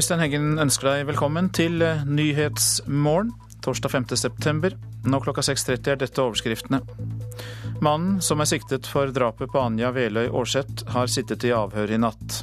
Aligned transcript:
Øystein 0.00 0.22
Heggen 0.22 0.54
ønsker 0.56 0.86
deg 0.86 1.02
velkommen 1.10 1.50
til 1.52 1.82
eh, 1.84 1.98
Nyhetsmorgen 2.08 3.34
torsdag 3.60 3.92
5. 3.92 4.06
september. 4.16 4.72
Nå 5.04 5.18
klokka 5.20 5.44
6.30 5.44 5.90
er 5.92 5.98
dette 6.00 6.22
overskriftene. 6.24 6.78
Mannen 7.84 8.14
som 8.24 8.40
er 8.40 8.48
siktet 8.48 8.88
for 8.88 9.12
drapet 9.12 9.52
på 9.52 9.60
Anja 9.60 9.90
Veløy 9.92 10.30
Aarseth, 10.30 10.86
har 10.94 11.12
sittet 11.12 11.44
i 11.44 11.52
avhør 11.52 11.92
i 11.92 12.00
natt. 12.00 12.38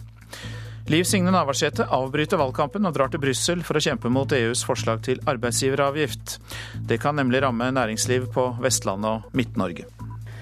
Liv 0.93 1.09
Signe 1.09 1.33
Navarsete 1.33 1.89
avbryter 1.97 2.37
valgkampen 2.37 2.85
og 2.85 2.93
drar 2.93 3.09
til 3.09 3.25
Brussel 3.25 3.65
for 3.65 3.81
å 3.81 3.85
kjempe 3.87 4.13
mot 4.13 4.37
EUs 4.37 4.61
forslag 4.67 5.01
til 5.09 5.25
arbeidsgiveravgift. 5.25 6.37
Det 6.77 7.01
kan 7.01 7.17
nemlig 7.17 7.41
ramme 7.41 7.73
næringsliv 7.73 8.29
på 8.37 8.51
Vestlandet 8.61 9.15
og 9.15 9.33
Midt-Norge. 9.33 9.89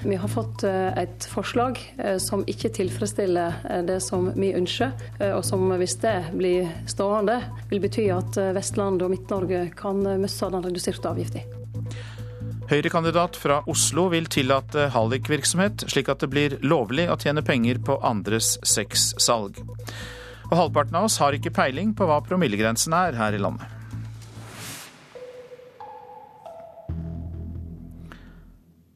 Vi 0.05 0.15
har 0.15 0.27
fått 0.27 0.63
eh, 0.63 0.97
et 0.97 1.25
forslag 1.25 1.79
eh, 1.97 2.17
som 2.21 2.43
ikke 2.45 2.69
tilfredsstiller 2.77 3.55
eh, 3.69 3.81
det 3.87 3.97
som 4.05 4.27
vi 4.35 4.51
ønsker, 4.53 4.91
og 5.33 5.41
som 5.45 5.63
hvis 5.79 5.97
det 6.03 6.13
blir 6.35 6.69
stående, 6.89 7.39
vil 7.71 7.81
bety 7.81 8.05
at 8.13 8.37
Vestlandet 8.53 9.07
og 9.07 9.13
Midt-Norge 9.15 9.63
kan 9.77 10.03
miste 10.21 10.49
den 10.53 10.65
reduserte 10.67 11.09
avgiften. 11.09 11.41
Høyre-kandidat 12.69 13.37
fra 13.37 13.59
Oslo 13.69 14.07
vil 14.13 14.29
tillate 14.29 14.89
hallikvirksomhet, 14.93 15.87
slik 15.89 16.09
at 16.13 16.21
det 16.21 16.29
blir 16.33 16.57
lovlig 16.65 17.07
å 17.09 17.17
tjene 17.21 17.45
penger 17.45 17.81
på 17.85 17.97
andres 18.05 18.55
sexsalg. 18.65 19.57
Og 20.51 20.57
halvparten 20.59 20.97
av 20.97 21.09
oss 21.09 21.17
har 21.21 21.37
ikke 21.37 21.53
peiling 21.53 21.95
på 21.97 22.05
hva 22.09 22.21
promillegrensen 22.25 22.93
er 22.97 23.17
her 23.17 23.37
i 23.37 23.41
landet. 23.41 23.74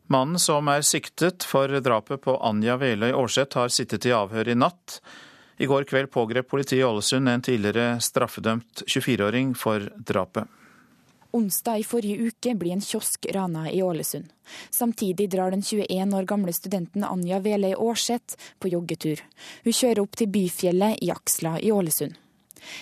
Mannen 0.09 0.39
som 0.41 0.65
er 0.73 0.81
siktet 0.81 1.45
for 1.45 1.69
drapet 1.85 2.23
på 2.23 2.33
Anja 2.41 2.79
Veløy 2.81 3.11
Aarseth, 3.13 3.59
har 3.59 3.69
sittet 3.69 4.07
i 4.09 4.13
avhør 4.17 4.47
i 4.49 4.55
natt. 4.57 4.95
I 5.61 5.67
går 5.69 5.85
kveld 5.85 6.09
pågrep 6.09 6.47
politiet 6.49 6.79
i 6.81 6.87
Ålesund 6.87 7.29
en 7.29 7.43
tidligere 7.45 7.99
straffedømt 8.01 8.81
24-åring 8.87 9.51
for 9.53 9.85
drapet. 10.07 10.49
Onsdag 11.37 11.83
i 11.83 11.85
forrige 11.85 12.31
uke 12.31 12.55
blir 12.57 12.73
en 12.73 12.81
kiosk 12.81 13.27
rana 13.35 13.67
i 13.69 13.83
Ålesund. 13.85 14.31
Samtidig 14.73 15.29
drar 15.29 15.53
den 15.53 15.61
21 15.61 16.15
år 16.17 16.25
gamle 16.25 16.55
studenten 16.57 17.05
Anja 17.05 17.37
Veløy 17.45 17.75
Aarseth 17.75 18.39
på 18.57 18.71
joggetur. 18.73 19.21
Hun 19.61 19.77
kjører 19.77 20.01
opp 20.01 20.17
til 20.17 20.31
Byfjellet 20.33 21.05
i 21.05 21.11
Aksla 21.13 21.59
i 21.61 21.69
Ålesund. 21.69 22.17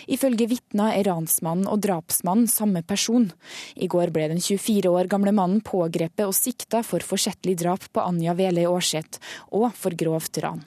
Ifølge 0.08 0.50
vitner 0.52 0.96
er 0.96 1.10
ransmannen 1.10 1.68
og 1.72 1.82
drapsmannen 1.86 2.48
samme 2.52 2.84
person. 2.88 3.30
I 3.76 3.90
går 3.92 4.14
ble 4.16 4.30
den 4.34 4.42
24 4.44 4.92
år 4.92 5.12
gamle 5.12 5.36
mannen 5.36 5.62
pågrepet 5.66 6.26
og 6.28 6.36
sikta 6.38 6.84
for 6.86 7.04
forsettlig 7.06 7.58
drap 7.62 7.90
på 7.92 8.04
Anja 8.04 8.38
Vele 8.38 8.68
Aarseth 8.70 9.22
og 9.52 9.72
for 9.76 9.98
grovt 9.98 10.42
ran. 10.44 10.66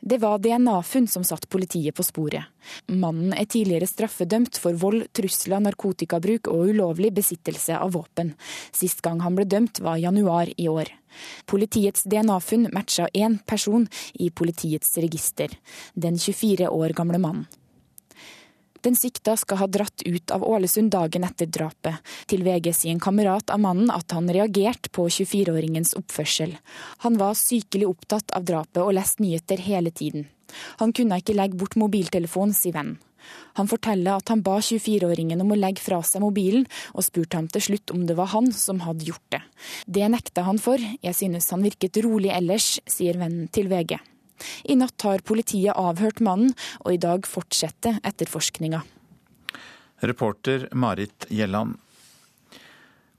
Det 0.00 0.18
var 0.18 0.38
DNA-funn 0.38 1.06
som 1.08 1.24
satte 1.24 1.48
politiet 1.50 1.94
på 1.94 2.04
sporet. 2.04 2.48
Mannen 2.86 3.34
er 3.36 3.48
tidligere 3.50 3.88
straffedømt 3.88 4.58
for 4.60 4.76
vold, 4.80 5.06
trusler, 5.16 5.60
narkotikabruk 5.64 6.50
og 6.50 6.72
ulovlig 6.72 7.12
besittelse 7.16 7.76
av 7.76 7.94
våpen. 7.96 8.34
Sist 8.72 9.02
gang 9.04 9.20
han 9.24 9.36
ble 9.38 9.46
dømt 9.48 9.82
var 9.84 10.00
januar 10.00 10.50
i 10.56 10.68
år. 10.72 10.90
Politiets 11.50 12.06
DNA-funn 12.06 12.70
matcha 12.74 13.08
én 13.14 13.38
person 13.46 13.88
i 14.14 14.30
politiets 14.30 14.96
register, 14.98 15.50
den 15.94 16.18
24 16.18 16.70
år 16.70 16.94
gamle 16.96 17.18
mannen. 17.18 17.48
Den 18.80 18.96
sikta 18.96 19.36
skal 19.36 19.60
ha 19.60 19.66
dratt 19.68 20.02
ut 20.06 20.30
av 20.32 20.44
Ålesund 20.46 20.90
dagen 20.94 21.24
etter 21.26 21.50
drapet. 21.50 22.00
Til 22.30 22.44
VG 22.46 22.72
sier 22.72 22.94
en 22.94 23.02
kamerat 23.02 23.52
av 23.52 23.60
mannen 23.60 23.92
at 23.92 24.14
han 24.16 24.30
reagerte 24.32 24.92
på 24.94 25.04
24-åringens 25.08 25.92
oppførsel. 26.00 26.56
Han 27.04 27.20
var 27.20 27.36
sykelig 27.38 27.90
opptatt 27.90 28.32
av 28.36 28.48
drapet 28.48 28.82
og 28.82 28.94
leste 28.96 29.24
nyheter 29.24 29.60
hele 29.66 29.92
tiden. 29.92 30.28
Han 30.80 30.94
kunne 30.96 31.20
ikke 31.20 31.36
legge 31.36 31.60
bort 31.60 31.76
mobiltelefonen, 31.78 32.56
sier 32.56 32.74
vennen. 32.78 32.98
Han 33.58 33.68
forteller 33.68 34.16
at 34.16 34.30
han 34.32 34.40
ba 34.42 34.56
24-åringen 34.64 35.42
om 35.44 35.52
å 35.52 35.58
legge 35.58 35.82
fra 35.84 36.00
seg 36.06 36.24
mobilen, 36.24 36.64
og 36.96 37.04
spurte 37.04 37.36
ham 37.36 37.50
til 37.52 37.66
slutt 37.66 37.92
om 37.94 38.06
det 38.08 38.16
var 38.18 38.32
han 38.32 38.48
som 38.56 38.80
hadde 38.86 39.10
gjort 39.10 39.26
det. 39.34 39.42
Det 39.86 40.08
nekta 40.08 40.46
han 40.48 40.60
for, 40.62 40.80
jeg 40.80 41.18
synes 41.18 41.50
han 41.52 41.66
virket 41.66 42.00
rolig 42.06 42.32
ellers, 42.32 42.78
sier 42.88 43.20
vennen 43.20 43.50
til 43.52 43.68
VG. 43.70 43.98
I 44.64 44.78
natt 44.80 45.06
har 45.06 45.24
politiet 45.26 45.76
avhørt 45.76 46.22
mannen, 46.24 46.54
og 46.84 46.96
i 46.96 47.02
dag 47.02 47.28
fortsetter 47.28 48.00
etterforskninga. 48.06 48.82
Reporter 50.00 50.68
Marit 50.72 51.28
Gjelland. 51.28 51.76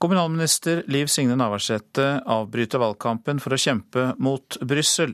Kommunalminister 0.02 0.80
Liv 0.90 1.06
Signe 1.06 1.36
Navarsete 1.38 2.24
avbryter 2.26 2.80
valgkampen 2.82 3.38
for 3.38 3.54
å 3.54 3.58
kjempe 3.60 4.08
mot 4.18 4.56
Brussel. 4.66 5.12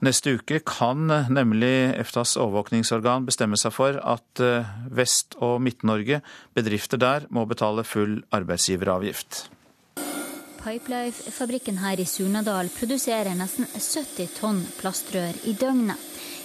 Neste 0.00 0.38
uke 0.38 0.62
kan 0.64 1.04
nemlig 1.28 1.92
EFTAs 2.00 2.38
overvåkningsorgan 2.40 3.26
bestemme 3.28 3.60
seg 3.60 3.76
for 3.76 4.00
at 4.00 4.40
eh, 4.40 4.70
Vest- 4.88 5.36
og 5.36 5.60
Midt-Norge, 5.60 6.22
bedrifter 6.56 7.02
der, 7.02 7.28
må 7.28 7.44
betale 7.50 7.84
full 7.84 8.22
arbeidsgiveravgift. 8.32 9.50
Pipelife-fabrikken 10.62 11.80
her 11.82 12.00
i 12.00 12.04
Surnadal 12.06 12.68
produserer 12.70 13.34
nesten 13.34 13.66
70 13.66 14.28
tonn 14.36 14.60
plastrør 14.78 15.34
i 15.50 15.56
døgnet. 15.58 15.98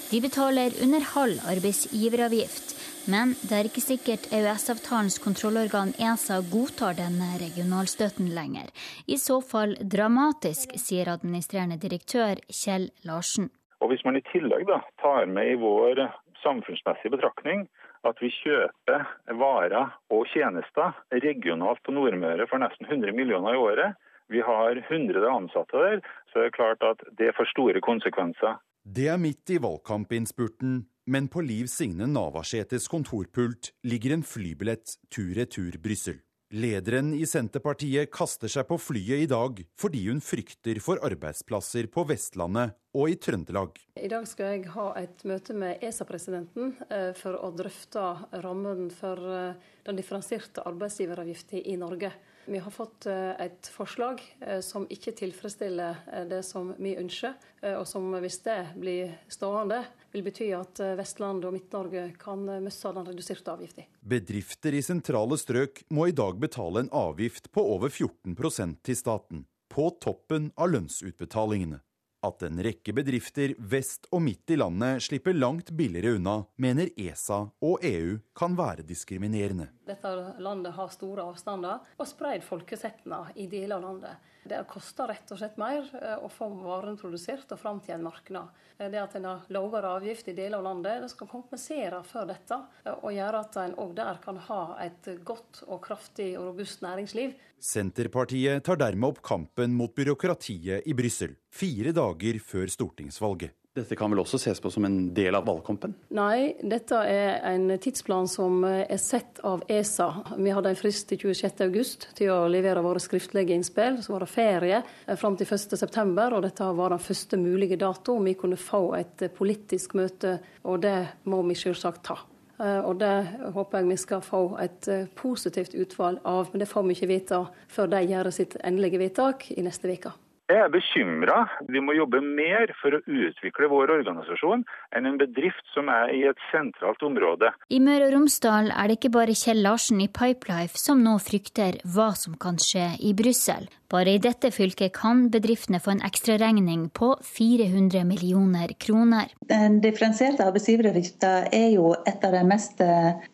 De 0.10 0.18
betaler 0.24 0.74
under 0.82 1.04
halv 1.14 1.44
arbeidsgiveravgift, 1.52 2.74
men 3.14 3.36
det 3.46 3.60
er 3.60 3.70
ikke 3.70 3.84
sikkert 3.84 4.26
EØS-avtalens 4.34 5.20
kontrollorgan 5.22 5.94
ESA 6.02 6.40
godtar 6.50 6.98
denne 6.98 7.30
regionalstøtten 7.44 8.32
lenger. 8.34 8.72
I 9.06 9.20
så 9.22 9.38
fall 9.52 9.78
dramatisk, 9.96 10.74
sier 10.82 11.14
administrerende 11.14 11.78
direktør 11.78 12.42
Kjell 12.50 12.90
Larsen. 13.06 13.52
Og 13.86 13.94
Hvis 13.94 14.06
man 14.08 14.18
i 14.18 14.26
tillegg 14.32 14.66
da, 14.66 14.82
tar 15.04 15.30
med 15.30 15.54
i 15.54 15.62
vår 15.62 16.08
samfunnsmessige 16.42 17.14
betraktning 17.14 17.68
at 18.08 18.18
vi 18.24 18.34
kjøper 18.34 19.06
varer 19.38 19.94
og 20.10 20.26
tjenester 20.34 20.98
regionalt 21.14 21.86
på 21.86 21.94
Nordmøre 21.94 22.50
for 22.50 22.62
nesten 22.62 22.90
100 22.90 23.14
millioner 23.14 23.54
i 23.54 23.62
året, 23.62 23.98
vi 24.30 24.42
har 24.44 24.80
100 24.90 25.24
ansatte 25.32 25.78
der, 25.78 26.02
så 26.32 26.42
det 26.42 26.52
er 26.52 26.58
klart 26.60 26.84
at 26.84 27.04
det 27.20 27.34
får 27.38 27.52
store 27.54 27.82
konsekvenser. 27.82 28.60
Det 28.88 29.10
er 29.12 29.20
midt 29.20 29.50
i 29.52 29.60
valgkampinnspurten, 29.60 30.86
men 31.12 31.28
på 31.28 31.44
Liv 31.44 31.68
Signe 31.72 32.08
Navarsetes 32.08 32.88
kontorpult 32.92 33.74
ligger 33.84 34.16
en 34.16 34.24
flybillett 34.24 34.96
tur-retur 35.12 35.76
Brussel. 35.84 36.22
Lederen 36.56 37.10
i 37.12 37.26
Senterpartiet 37.28 38.08
kaster 38.16 38.48
seg 38.48 38.70
på 38.70 38.78
flyet 38.80 39.26
i 39.26 39.28
dag 39.28 39.58
fordi 39.76 40.06
hun 40.06 40.22
frykter 40.24 40.80
for 40.80 41.02
arbeidsplasser 41.04 41.90
på 41.92 42.06
Vestlandet 42.08 42.78
og 42.96 43.12
i 43.12 43.18
Trøndelag. 43.20 43.76
I 44.00 44.08
dag 44.08 44.24
skal 44.32 44.54
jeg 44.54 44.72
ha 44.72 44.86
et 45.02 45.26
møte 45.28 45.52
med 45.60 45.84
ESA-presidenten 45.84 46.72
eh, 46.88 47.12
for 47.20 47.36
å 47.36 47.52
drøfte 47.52 48.06
rammen 48.46 48.88
for 48.96 49.20
eh, 49.28 49.60
den 49.90 50.00
differensierte 50.00 50.64
arbeidsgiveravgiften 50.72 51.68
i 51.68 51.76
Norge. 51.84 52.14
Vi 52.50 52.58
har 52.58 52.72
fått 52.72 53.06
eh, 53.06 53.42
et 53.42 53.68
forslag 53.68 54.22
eh, 54.40 54.60
som 54.64 54.86
ikke 54.90 55.12
tilfredsstiller 55.20 55.98
eh, 56.14 56.24
det 56.30 56.40
som 56.48 56.70
vi 56.80 56.94
ønsker, 56.96 57.34
og 57.68 57.84
som 57.90 58.06
hvis 58.22 58.38
det 58.46 58.58
blir 58.80 59.16
stående, 59.32 59.82
vil 60.14 60.24
bety 60.24 60.52
at 60.56 60.80
Vestlandet 60.96 61.48
og 61.50 61.56
Midt-Norge 61.56 62.04
kan 62.22 62.46
miste 62.64 62.92
den 62.94 63.08
reduserte 63.10 63.52
avgiften. 63.52 63.88
Bedrifter 64.00 64.78
i 64.78 64.84
sentrale 64.86 65.40
strøk 65.42 65.82
må 65.92 66.08
i 66.08 66.16
dag 66.16 66.38
betale 66.40 66.86
en 66.86 66.92
avgift 66.96 67.50
på 67.52 67.66
over 67.74 67.90
14% 67.90 68.78
til 68.86 69.00
staten, 69.00 69.44
på 69.74 69.90
toppen 70.00 70.52
av 70.56 70.72
lønnsutbetalingene. 70.76 71.82
At 72.28 72.46
en 72.46 72.62
rekke 72.64 72.94
bedrifter 72.98 73.56
vest 73.58 74.08
og 74.14 74.24
midt 74.26 74.54
i 74.54 74.60
landet 74.62 75.04
slipper 75.10 75.36
langt 75.36 75.74
billigere 75.78 76.16
unna, 76.22 76.40
mener 76.62 76.94
ESA 76.94 77.44
og 77.60 77.84
EU 77.86 78.20
kan 78.38 78.56
være 78.58 78.86
diskriminerende. 78.88 79.72
Dette 79.88 80.14
landet 80.44 80.76
har 80.76 80.90
store 80.92 81.26
avstander 81.32 81.86
og 81.98 82.08
spreid 82.10 82.44
folkesettene 82.46 83.22
i 83.40 83.48
deler 83.52 83.78
av 83.78 83.86
landet. 83.86 84.34
Det 84.48 84.60
koster 84.70 85.10
rett 85.12 85.32
og 85.34 85.40
slett 85.42 85.58
mer 85.60 85.84
eh, 86.00 86.16
å 86.24 86.30
få 86.32 86.48
varene 86.62 87.00
produsert 87.00 87.52
og 87.52 87.60
fram 87.60 87.82
til 87.84 87.98
en 87.98 88.06
marked. 88.06 88.38
Eh, 88.78 88.88
det 88.94 89.02
at 89.02 89.18
en 89.20 89.28
har 89.28 89.50
lavere 89.52 89.92
avgift 89.98 90.30
i 90.32 90.36
deler 90.38 90.62
av 90.62 90.68
landet, 90.70 91.02
det 91.04 91.12
skal 91.12 91.30
kompensere 91.32 92.00
for 92.08 92.30
dette. 92.30 92.60
Eh, 92.86 92.96
og 92.96 93.16
gjøre 93.16 93.44
at 93.44 93.60
en 93.66 93.76
òg 93.84 93.94
der 93.98 94.22
kan 94.24 94.40
ha 94.48 94.62
et 94.86 95.12
godt 95.28 95.64
og 95.68 95.82
kraftig 95.84 96.30
og 96.40 96.54
robust 96.54 96.84
næringsliv. 96.86 97.36
Senterpartiet 97.60 98.64
tar 98.64 98.80
dermed 98.80 99.10
opp 99.12 99.24
kampen 99.26 99.76
mot 99.76 99.92
byråkratiet 99.98 100.88
i 100.88 100.96
Brussel, 100.96 101.36
fire 101.52 101.96
dager 101.96 102.40
før 102.44 102.72
stortingsvalget. 102.72 103.56
Dette 103.78 103.96
kan 103.98 104.10
vel 104.10 104.24
også 104.24 104.40
ses 104.42 104.62
på 104.62 104.72
som 104.74 104.86
en 104.88 104.98
del 105.14 105.36
av 105.38 105.46
valgkampen? 105.48 105.94
Nei, 106.18 106.56
dette 106.66 107.02
er 107.06 107.44
en 107.52 107.70
tidsplan 107.82 108.30
som 108.32 108.64
er 108.66 108.98
sett 109.02 109.42
av 109.46 109.62
ESA. 109.70 110.08
Vi 110.38 110.54
hadde 110.54 110.74
en 110.74 110.80
frist 110.80 111.08
til 111.12 111.22
26.8 111.22 112.16
til 112.18 112.32
å 112.34 112.40
levere 112.50 112.82
våre 112.86 113.02
skriftlige 113.04 113.54
innspill. 113.54 114.02
Så 114.02 114.16
var 114.16 114.26
det 114.26 114.32
ferie 114.34 114.82
fram 115.20 115.38
til 115.38 115.50
1.9, 115.50 116.26
og 116.32 116.42
dette 116.48 116.72
var 116.80 116.96
den 116.96 117.04
første 117.04 117.38
mulige 117.38 117.78
dato 117.82 118.18
vi 118.26 118.34
kunne 118.40 118.58
få 118.58 118.82
et 118.98 119.28
politisk 119.38 119.94
møte, 120.00 120.40
og 120.66 120.82
det 120.86 120.98
må 121.30 121.44
vi 121.46 121.60
selvsagt 121.60 122.04
ta. 122.10 122.18
Eh, 122.58 122.80
og 122.82 122.98
det 123.02 123.14
håper 123.54 123.82
jeg 123.84 123.92
vi 123.92 123.98
skal 124.02 124.24
få 124.26 124.42
et 124.62 124.88
eh, 124.90 125.10
positivt 125.18 125.76
utvalg 125.78 126.24
av, 126.26 126.50
men 126.52 126.64
det 126.64 126.70
får 126.72 126.88
vi 126.88 126.98
ikke 126.98 127.12
vite 127.12 127.44
før 127.70 127.92
de 127.94 128.06
gjør 128.10 128.32
sitt 128.34 128.58
endelige 128.64 129.02
vedtak 129.04 129.52
i 129.54 129.66
neste 129.66 129.92
uke. 129.94 130.16
Jeg 130.48 130.62
er 130.64 130.70
bekymra. 130.72 131.42
Vi 131.68 131.80
må 131.84 131.92
jobbe 131.98 132.22
mer 132.24 132.72
for 132.80 132.96
å 132.96 133.02
utvikle 133.04 133.68
vår 133.68 133.92
organisasjon 133.98 134.62
enn 134.96 135.10
en 135.10 135.20
bedrift 135.20 135.66
som 135.74 135.90
er 135.92 136.14
i 136.16 136.24
et 136.30 136.40
sentralt 136.52 137.04
område. 137.06 137.52
I 137.74 137.82
Møre 137.84 138.08
og 138.08 138.16
Romsdal 138.16 138.72
er 138.72 138.88
det 138.88 139.00
ikke 139.00 139.16
bare 139.18 139.38
Kjell 139.38 139.64
Larsen 139.66 140.04
i 140.04 140.12
Pipelife 140.12 140.80
som 140.80 141.04
nå 141.04 141.18
frykter 141.24 141.82
hva 141.96 142.14
som 142.18 142.38
kan 142.40 142.60
skje 142.62 142.94
i 143.04 143.14
Brussel. 143.18 143.68
Bare 143.88 144.18
i 144.18 144.20
dette 144.20 144.50
fylket 144.52 144.92
kan 144.98 145.30
bedriftene 145.32 145.80
få 145.80 145.94
en 145.94 146.02
ekstraregning 146.04 146.90
på 146.92 147.14
400 147.24 148.04
millioner 148.04 148.74
kroner. 148.84 149.32
Den 149.48 149.78
differensierte 149.84 150.44
arbeidsgiveravgifta 150.44 151.30
er 151.56 151.70
jo 151.72 151.94
et 152.10 152.26
av 152.28 152.36
de 152.36 152.42
mest 152.50 152.84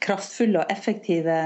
kraftfulle 0.06 0.62
og 0.62 0.74
effektive 0.74 1.38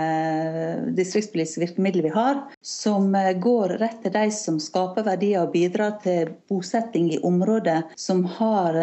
distriktspolitiske 0.97 1.63
virkemidlene 1.63 2.09
vi 2.09 2.13
har, 2.17 2.41
som 2.59 3.15
går 3.15 3.77
rett 3.79 4.03
til 4.03 4.15
de 4.17 4.25
som 4.35 4.59
skaper 4.59 5.07
verdier 5.07 5.45
og 5.45 5.55
bidrar 5.55 5.95
til 6.03 6.33
bosetting 6.51 7.07
i 7.15 7.21
områder 7.23 7.87
som 7.95 8.25
har 8.37 8.75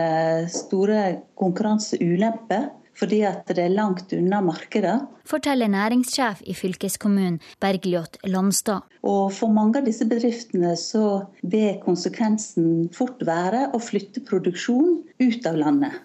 store 0.49 1.14
konkurranseulemper 1.39 2.71
fordi 2.99 3.21
at 3.27 3.49
det 3.51 3.59
er 3.59 3.75
langt 3.75 4.13
unna 4.15 4.41
markedet. 4.45 4.95
Forteller 5.27 5.71
næringssjef 5.71 6.43
i 6.47 6.55
fylkeskommunen 6.55 7.41
Bergljot 7.61 8.19
Landstad. 8.31 8.87
Og 9.03 9.33
For 9.35 9.53
mange 9.53 9.81
av 9.81 9.89
disse 9.89 10.07
bedriftene 10.09 10.77
så 10.79 11.25
vil 11.43 11.81
konsekvensen 11.85 12.91
fort 12.95 13.25
være 13.27 13.69
å 13.75 13.81
flytte 13.83 14.23
produksjon 14.27 15.01
ut 15.21 15.49
av 15.51 15.59
landet. 15.59 15.97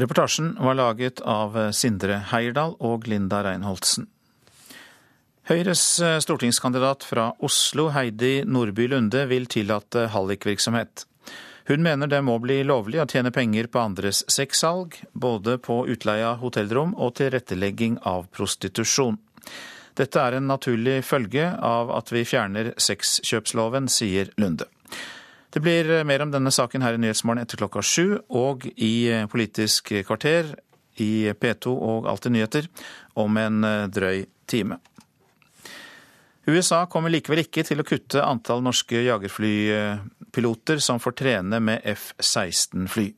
Reportasjen 0.00 0.54
var 0.56 0.78
laget 0.78 1.20
av 1.20 1.58
Sindre 1.76 2.22
Heierdal 2.30 2.78
og 2.80 3.04
Linda 3.10 3.42
Reinholdsen. 3.44 4.08
Høyres 5.50 5.82
stortingskandidat 6.22 7.04
fra 7.04 7.32
Oslo, 7.42 7.88
Heidi 7.90 8.44
Nordby 8.46 8.86
Lunde, 8.88 9.24
vil 9.28 9.48
tillate 9.50 10.06
hallikvirksomhet. 10.14 11.09
Hun 11.70 11.82
mener 11.82 12.06
det 12.10 12.18
må 12.26 12.32
bli 12.42 12.64
lovlig 12.66 12.98
å 12.98 13.04
tjene 13.06 13.30
penger 13.30 13.68
på 13.70 13.78
andres 13.78 14.24
sexsalg, 14.26 14.96
både 15.14 15.52
på 15.62 15.84
utleie 15.92 16.24
av 16.26 16.40
hotellrom 16.42 16.96
og 16.98 17.12
tilrettelegging 17.20 18.00
av 18.10 18.24
prostitusjon. 18.34 19.20
Dette 19.94 20.18
er 20.18 20.34
en 20.34 20.50
naturlig 20.50 20.96
følge 21.06 21.44
av 21.54 21.92
at 21.94 22.10
vi 22.10 22.24
fjerner 22.26 22.72
sexkjøpsloven, 22.74 23.86
sier 23.86 24.32
Lunde. 24.42 24.66
Det 25.54 25.62
blir 25.62 26.02
mer 26.02 26.26
om 26.26 26.34
denne 26.34 26.50
saken 26.50 26.82
her 26.82 26.98
i 26.98 27.02
Nyhetsmorgen 27.04 27.44
etter 27.44 27.62
klokka 27.62 27.86
sju, 27.86 28.18
og 28.26 28.66
i 28.74 29.22
Politisk 29.30 29.94
kvarter 30.10 30.50
i 30.98 31.30
P2 31.38 31.70
og 31.70 32.10
Alltid 32.10 32.34
nyheter 32.34 32.66
om 33.14 33.38
en 33.38 33.62
drøy 33.94 34.24
time. 34.50 34.82
USA 36.50 36.82
kommer 36.90 37.14
likevel 37.14 37.44
ikke 37.44 37.62
til 37.62 37.78
å 37.78 37.86
kutte 37.86 38.26
antall 38.26 38.66
norske 38.66 39.06
jagerflypiloter 40.30 40.78
som 40.78 41.00
får 41.00 41.12
trene 41.12 41.60
med 41.60 41.80
F-16-fly. 41.84 43.14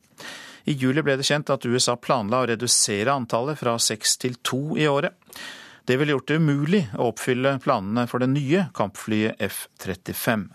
I 0.65 0.71
juli 0.71 1.03
ble 1.03 1.17
det 1.17 1.25
kjent 1.25 1.49
at 1.49 1.65
USA 1.65 1.95
planla 1.95 2.43
å 2.43 2.47
redusere 2.47 3.11
antallet 3.11 3.59
fra 3.59 3.77
seks 3.77 4.17
til 4.17 4.35
to 4.41 4.77
i 4.77 4.87
året. 4.87 5.13
Det 5.85 5.97
ville 5.97 6.13
gjort 6.13 6.27
det 6.27 6.39
umulig 6.39 6.87
å 6.95 7.11
oppfylle 7.11 7.59
planene 7.59 8.07
for 8.07 8.19
det 8.19 8.31
nye 8.31 8.69
kampflyet 8.73 9.35
F-35. 9.39 10.47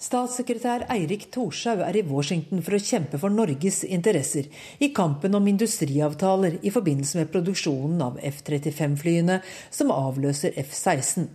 Statssekretær 0.00 0.86
Eirik 0.88 1.28
Thorshaug 1.30 1.82
er 1.84 1.98
i 2.00 2.02
Washington 2.08 2.62
for 2.64 2.74
å 2.74 2.80
kjempe 2.80 3.18
for 3.20 3.30
Norges 3.30 3.84
interesser 3.84 4.48
i 4.80 4.88
kampen 4.96 5.34
om 5.36 5.46
industriavtaler 5.46 6.56
i 6.62 6.72
forbindelse 6.72 7.20
med 7.20 7.30
produksjonen 7.30 8.00
av 8.02 8.16
F-35-flyene 8.18 9.42
som 9.70 9.92
avløser 9.92 10.56
F-16. 10.56 11.28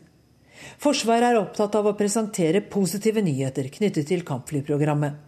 Forsvaret 0.82 1.32
er 1.32 1.40
opptatt 1.40 1.76
av 1.78 1.88
å 1.90 1.96
presentere 1.98 2.62
positive 2.62 3.24
nyheter 3.26 3.70
knyttet 3.74 4.10
til 4.12 4.26
kampflyprogrammet. 4.28 5.26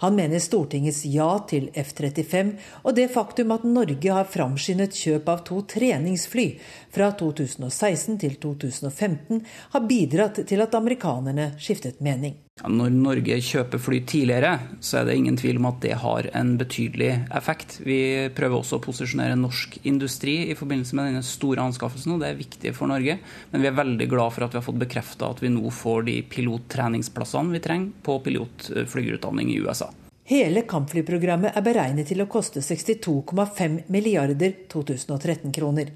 Han 0.00 0.16
mener 0.16 0.40
Stortingets 0.40 1.02
ja 1.10 1.28
til 1.50 1.68
F-35 1.76 2.54
og 2.82 2.96
det 2.96 3.08
faktum 3.12 3.52
at 3.56 3.66
Norge 3.68 4.14
har 4.14 4.30
framskyndet 4.30 4.96
kjøp 4.96 5.28
av 5.28 5.44
to 5.48 5.60
treningsfly 5.68 6.48
fra 6.94 7.12
2016 7.18 8.20
til 8.22 8.38
2015, 8.40 9.44
har 9.74 9.88
bidratt 9.90 10.44
til 10.48 10.64
at 10.64 10.76
amerikanerne 10.78 11.52
skiftet 11.60 12.00
mening. 12.04 12.38
Når 12.66 12.90
Norge 12.90 13.36
kjøper 13.44 13.78
fly 13.78 14.00
tidligere, 14.08 14.56
så 14.82 14.98
er 14.98 15.06
det 15.06 15.14
ingen 15.18 15.36
tvil 15.38 15.60
om 15.60 15.68
at 15.70 15.78
det 15.84 15.92
har 16.02 16.26
en 16.36 16.56
betydelig 16.58 17.12
effekt. 17.38 17.78
Vi 17.86 18.00
prøver 18.34 18.58
også 18.58 18.80
å 18.80 18.82
posisjonere 18.82 19.36
norsk 19.38 19.78
industri 19.86 20.40
i 20.50 20.56
forbindelse 20.58 20.98
med 20.98 21.12
denne 21.12 21.26
store 21.26 21.62
anskaffelsen, 21.68 22.16
og 22.16 22.24
det 22.24 22.32
er 22.32 22.40
viktig 22.40 22.74
for 22.74 22.90
Norge. 22.90 23.20
Men 23.52 23.62
vi 23.62 23.70
er 23.70 23.78
veldig 23.78 24.10
glad 24.10 24.34
for 24.34 24.46
at 24.46 24.56
vi 24.56 24.60
har 24.60 24.66
fått 24.66 24.82
bekrefta 24.82 25.30
at 25.30 25.44
vi 25.44 25.52
nå 25.54 25.70
får 25.70 26.08
de 26.10 26.18
pilottreningsplassene 26.34 27.54
vi 27.54 27.62
trenger 27.62 27.94
på 28.02 28.18
pilotflygerutdanning 28.26 29.54
i 29.54 29.62
USA. 29.62 29.92
Hele 30.28 30.66
kampflyprogrammet 30.68 31.56
er 31.56 31.64
beregnet 31.64 32.10
til 32.10 32.20
å 32.20 32.28
koste 32.28 32.60
62,5 32.60 33.78
milliarder 33.88 34.52
2013-kroner. 34.68 35.94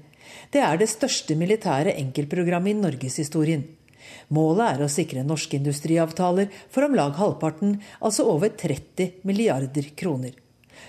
Det 0.49 0.61
er 0.63 0.79
det 0.79 0.89
største 0.89 1.35
militære 1.37 1.93
enkeltprogrammet 2.01 2.73
i 2.73 2.79
norgeshistorien. 2.79 3.65
Målet 4.29 4.77
er 4.77 4.85
å 4.85 4.91
sikre 4.91 5.25
norske 5.27 5.57
industriavtaler 5.59 6.51
for 6.71 6.87
om 6.87 6.95
lag 6.95 7.17
halvparten, 7.19 7.79
altså 7.99 8.27
over 8.31 8.53
30 8.55 9.25
milliarder 9.27 9.91
kroner. 9.99 10.37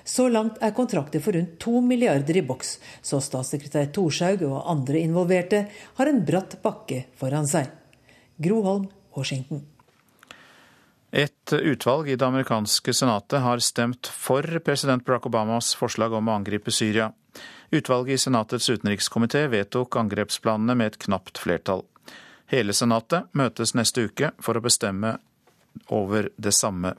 Så 0.05 0.29
langt 0.29 0.59
er 0.61 0.75
kontrakter 0.77 1.23
for 1.23 1.37
rundt 1.37 1.59
to 1.63 1.81
milliarder 1.85 2.37
i 2.37 2.45
boks, 2.45 2.79
så 3.03 3.21
statssekretær 3.23 3.93
Thorshaug 3.95 4.43
og 4.49 4.65
andre 4.71 5.01
involverte 5.01 5.67
har 5.99 6.11
en 6.11 6.25
bratt 6.27 6.59
bakke 6.65 7.05
foran 7.21 7.49
seg. 7.49 7.71
Groholm, 8.43 8.89
Washington. 9.17 9.63
Et 11.15 11.53
utvalg 11.55 12.09
i 12.11 12.17
det 12.19 12.27
amerikanske 12.27 12.91
senatet 12.91 13.39
har 13.39 13.61
stemt 13.63 14.09
for 14.11 14.43
president 14.67 15.05
Barack 15.07 15.29
Obamas 15.31 15.71
forslag 15.79 16.17
om 16.19 16.27
å 16.27 16.35
angripe 16.41 16.75
Syria. 16.75 17.13
Utvalget 17.71 18.19
i 18.19 18.23
Senatets 18.25 18.67
utenrikskomité 18.71 19.45
vedtok 19.53 19.95
angrepsplanene 20.01 20.75
med 20.75 20.93
et 20.93 20.99
knapt 21.07 21.39
flertall. 21.39 21.85
Hele 22.55 22.75
Senatet 22.77 23.33
møtes 23.35 23.75
neste 23.75 24.07
uke 24.07 24.31
for 24.43 24.55
å, 24.55 24.71
samme, 24.71 25.17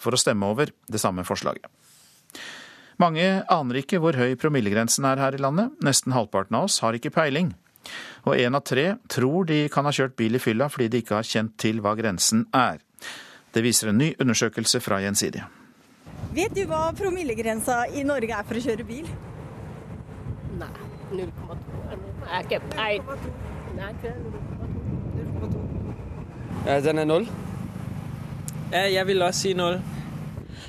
for 0.04 0.16
å 0.16 0.20
stemme 0.20 0.52
over 0.52 0.72
det 0.92 1.00
samme 1.00 1.24
forslaget. 1.24 1.72
Mange 3.00 3.44
aner 3.52 3.82
ikke 3.82 4.00
hvor 4.04 4.16
høy 4.16 4.36
promillegrensen 4.40 5.08
er 5.08 5.20
her 5.20 5.36
i 5.36 5.42
landet. 5.42 5.74
Nesten 5.84 6.16
halvparten 6.16 6.56
av 6.60 6.70
oss 6.70 6.80
har 6.84 6.96
ikke 6.96 7.12
peiling. 7.16 7.52
Og 8.26 8.40
én 8.40 8.56
av 8.56 8.64
tre 8.66 8.96
tror 9.12 9.46
de 9.48 9.68
kan 9.72 9.86
ha 9.86 9.94
kjørt 9.96 10.16
bil 10.20 10.38
i 10.38 10.42
fylla 10.42 10.70
fordi 10.72 10.88
de 10.92 11.04
ikke 11.04 11.20
har 11.20 11.28
kjent 11.28 11.56
til 11.62 11.82
hva 11.84 11.96
grensen 12.00 12.46
er. 12.56 12.80
Det 13.56 13.64
viser 13.64 13.92
en 13.92 14.02
ny 14.02 14.14
undersøkelse 14.20 14.82
fra 14.84 15.00
Gjensidige. 15.04 15.48
Vet 16.36 16.56
du 16.56 16.66
hva 16.68 16.90
promillegrensa 16.96 17.86
i 17.96 18.04
Norge 18.08 18.36
er 18.36 18.48
for 18.48 18.60
å 18.60 18.64
kjøre 18.64 18.88
bil? 18.88 19.08
Nei, 20.60 20.72
0,2. 21.16 21.30
Jeg 21.92 22.32
er 22.32 22.48
ikke 22.48 22.62
peil. 22.74 23.00
Nei, 23.76 23.90
ikke 23.94 24.12
0,2. 24.24 24.86
Eh, 25.16 25.22
den 26.66 27.02
er 27.02 27.06
null. 27.06 27.28
Eh, 28.72 28.92
jeg 28.96 29.06
vil 29.08 29.22
da 29.22 29.30
si 29.36 29.54
null. 29.58 29.78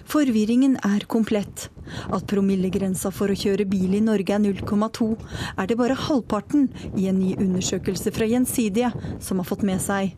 Forvirringen 0.06 0.76
er 0.86 1.06
komplett. 1.10 1.68
At 2.12 2.26
promillegrensa 2.30 3.12
for 3.14 3.30
å 3.30 3.38
kjøre 3.38 3.66
bil 3.70 3.94
i 3.96 4.02
Norge 4.02 4.34
er 4.34 4.42
0,2, 4.42 5.08
er 5.56 5.68
det 5.70 5.76
bare 5.78 5.98
halvparten 5.98 6.68
i 6.98 7.06
en 7.10 7.20
ny 7.20 7.34
undersøkelse 7.38 8.12
fra 8.14 8.26
Gjensidige 8.26 8.90
som 9.22 9.40
har 9.40 9.48
fått 9.48 9.64
med 9.66 9.82
seg. 9.82 10.14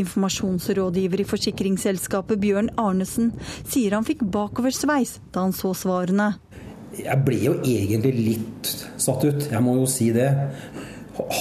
Informasjonsrådgiver 0.00 1.22
i 1.22 1.28
forsikringsselskapet 1.28 2.40
Bjørn 2.40 2.70
Arnesen 2.80 3.34
sier 3.68 3.96
han 3.96 4.06
fikk 4.08 4.24
bakoversveis 4.24 5.18
da 5.34 5.44
han 5.44 5.56
så 5.56 5.74
svarene. 5.76 6.34
Jeg 6.96 7.20
ble 7.24 7.40
jo 7.44 7.56
egentlig 7.60 8.14
litt 8.16 8.70
satt 8.96 9.26
ut, 9.28 9.50
jeg 9.52 9.64
må 9.64 9.76
jo 9.76 9.88
si 9.90 10.08
det 10.16 10.30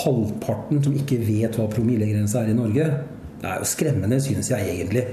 halvparten 0.03 0.81
som 0.83 0.95
ikke 0.97 1.19
vet 1.21 1.55
hva 1.55 1.69
promillegrensa 1.71 2.43
er 2.43 2.51
i 2.51 2.57
Norge. 2.57 2.89
Det 3.41 3.49
er 3.49 3.59
jo 3.61 3.67
skremmende, 3.69 4.19
synes 4.21 4.49
jeg 4.51 4.69
egentlig. 4.73 5.05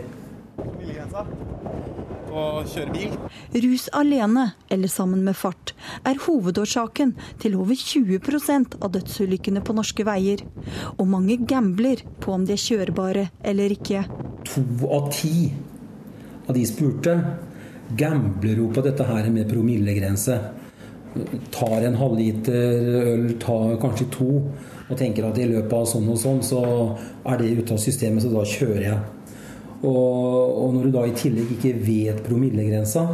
Rus 3.65 3.85
alene, 3.95 4.45
eller 4.71 4.91
sammen 4.91 5.23
med 5.25 5.37
fart, 5.39 5.75
er 6.07 6.19
hovedårsaken 6.27 7.15
til 7.43 7.55
over 7.61 7.79
20% 7.79 8.79
av 8.81 8.91
dødsulykkene 8.97 9.63
på 9.63 9.77
norske 9.77 10.07
veier. 10.09 10.43
Og 10.99 11.07
mange 11.09 11.39
gambler 11.47 12.03
på 12.21 12.35
om 12.35 12.47
de 12.49 12.57
er 12.57 12.65
kjørbare 12.65 13.29
eller 13.45 13.77
ikke. 13.77 14.07
To 14.51 14.65
av 14.91 15.13
ti 15.15 15.53
av 16.49 16.57
de 16.57 16.67
spurte 16.69 17.15
gambler 17.97 18.59
jo 18.59 18.69
på 18.75 18.83
dette 18.85 19.07
her 19.07 19.31
med 19.33 19.49
promillegrense 19.49 20.41
tar 21.55 21.85
en 21.87 21.95
halvliter 21.95 22.89
øl, 23.05 23.27
tar 23.41 23.77
kanskje 23.83 24.09
to, 24.15 24.31
og 24.89 24.97
tenker 25.01 25.27
at 25.29 25.39
i 25.41 25.49
løpet 25.49 25.73
av 25.77 25.87
sånn 25.89 26.09
og 26.13 26.19
sånn, 26.21 26.41
så 26.45 26.63
er 27.25 27.39
det 27.41 27.53
ute 27.61 27.77
av 27.77 27.81
systemet, 27.81 28.25
så 28.25 28.33
da 28.33 28.45
kjører 28.49 28.83
jeg. 28.85 28.99
Og, 29.85 30.59
og 30.65 30.75
når 30.77 30.87
du 30.87 30.91
da 30.95 31.05
i 31.09 31.15
tillegg 31.17 31.55
ikke 31.57 31.73
vet 31.85 32.21
promillegrensa, 32.27 33.05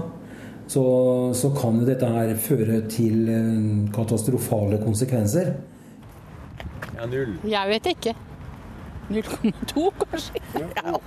så, 0.70 0.84
så 1.34 1.50
kan 1.56 1.80
jo 1.80 1.86
dette 1.88 2.06
her 2.06 2.34
føre 2.38 2.80
til 2.90 3.30
katastrofale 3.94 4.78
konsekvenser. 4.82 5.54
Ja, 6.94 7.06
null. 7.10 7.38
Jeg 7.48 7.72
vet 7.74 7.90
ikke. 7.94 8.14
0,2 9.10 9.90
kanskje? 10.04 10.42
Ja. 10.76 10.98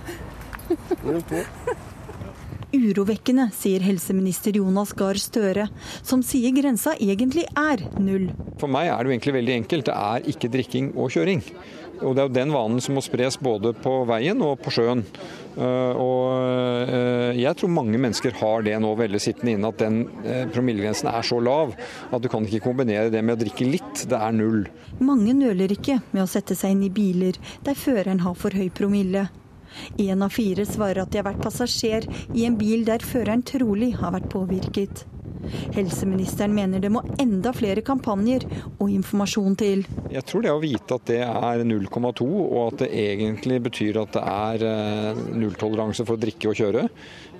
Urovekkende, 2.74 3.48
sier 3.54 3.84
helseminister 3.86 4.56
Jonas 4.58 4.90
Gahr 4.98 5.18
Støre, 5.20 5.68
som 6.02 6.24
sier 6.26 6.50
grensa 6.56 6.96
egentlig 6.98 7.46
er 7.54 7.84
null. 8.02 8.26
For 8.58 8.70
meg 8.70 8.90
er 8.90 8.98
det 8.98 9.10
jo 9.10 9.14
egentlig 9.14 9.34
veldig 9.36 9.56
enkelt. 9.60 9.86
Det 9.86 9.94
er 9.94 10.28
ikke 10.34 10.50
drikking 10.50 10.92
og 10.98 11.12
kjøring. 11.14 11.44
Og 12.02 12.16
Det 12.16 12.22
er 12.22 12.26
jo 12.26 12.34
den 12.34 12.52
vanen 12.52 12.82
som 12.82 12.96
må 12.96 13.02
spres 13.04 13.36
både 13.38 13.70
på 13.78 13.92
veien 14.08 14.40
og 14.42 14.58
på 14.64 14.72
sjøen. 14.74 15.04
Eh, 15.54 16.00
og 16.02 16.90
eh, 16.90 17.38
Jeg 17.38 17.54
tror 17.60 17.70
mange 17.70 18.00
mennesker 18.00 18.34
har 18.40 18.66
det 18.66 18.74
nå 18.82 18.90
veldig 18.98 19.20
sittende 19.22 19.54
inne, 19.54 19.70
at 19.70 19.78
den 19.78 20.00
eh, 20.24 20.42
promillegrensen 20.50 21.12
er 21.12 21.22
så 21.26 21.38
lav 21.38 21.76
at 22.10 22.24
du 22.24 22.28
kan 22.32 22.46
ikke 22.48 22.64
kombinere 22.66 23.12
det 23.14 23.22
med 23.22 23.36
å 23.36 23.42
drikke 23.44 23.68
litt. 23.68 24.04
Det 24.10 24.18
er 24.18 24.34
null. 24.34 24.66
Mange 24.98 25.36
nøler 25.38 25.76
ikke 25.76 26.00
med 26.10 26.24
å 26.24 26.30
sette 26.30 26.58
seg 26.58 26.74
inn 26.74 26.84
i 26.88 26.92
biler 26.94 27.38
der 27.64 27.78
føreren 27.78 28.24
har 28.26 28.34
for 28.38 28.54
høy 28.54 28.68
promille. 28.74 29.28
Én 29.98 30.24
av 30.24 30.34
fire 30.34 30.66
svarer 30.68 31.04
at 31.04 31.12
de 31.12 31.20
har 31.20 31.28
vært 31.30 31.42
passasjer 31.44 32.08
i 32.34 32.46
en 32.48 32.58
bil 32.60 32.86
der 32.88 33.04
føreren 33.04 33.44
trolig 33.46 33.94
har 34.00 34.14
vært 34.16 34.30
påvirket. 34.32 35.04
Helseministeren 35.74 36.54
mener 36.54 36.80
det 36.80 36.90
må 36.92 37.02
enda 37.20 37.52
flere 37.56 37.82
kampanjer 37.84 38.46
og 38.78 38.88
informasjon 38.90 39.56
til. 39.60 39.84
Jeg 40.12 40.24
tror 40.28 40.44
det 40.44 40.52
å 40.54 40.62
vite 40.62 40.96
at 40.96 41.06
det 41.10 41.20
er 41.26 41.64
0,2, 41.66 42.24
og 42.24 42.60
at 42.66 42.84
det 42.84 42.90
egentlig 43.04 43.60
betyr 43.68 44.00
at 44.04 44.16
det 44.16 44.24
er 44.24 44.66
eh, 44.70 45.22
nulltoleranse 45.36 46.06
for 46.06 46.16
å 46.16 46.24
drikke 46.24 46.52
og 46.52 46.60
kjøre, 46.60 46.88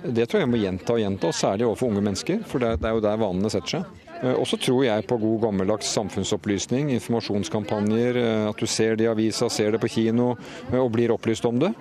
det 0.05 0.27
tror 0.29 0.43
jeg 0.43 0.51
må 0.51 0.61
gjenta 0.61 0.93
og 0.95 1.01
gjenta, 1.01 1.31
særlig 1.33 1.65
overfor 1.69 1.89
unge 1.89 2.03
mennesker. 2.05 2.43
For 2.49 2.61
det 2.61 2.75
er 2.77 2.93
jo 2.93 3.05
der 3.05 3.21
vanene 3.21 3.49
setter 3.53 3.79
seg. 3.79 4.04
Eh, 4.25 4.33
og 4.33 4.47
så 4.49 4.57
tror 4.61 4.83
jeg 4.87 5.05
på 5.09 5.17
god 5.21 5.41
gammeldags 5.47 5.91
samfunnsopplysning, 5.93 6.89
informasjonskampanjer. 6.95 8.19
Eh, 8.21 8.49
at 8.49 8.61
du 8.61 8.67
ser 8.69 8.97
det 8.97 9.05
i 9.05 9.11
avisa, 9.11 9.49
ser 9.53 9.75
det 9.75 9.81
på 9.83 9.91
kino 9.91 10.31
og 10.73 10.91
blir 10.95 11.13
opplyst 11.13 11.45
om 11.45 11.59
det. 11.61 11.71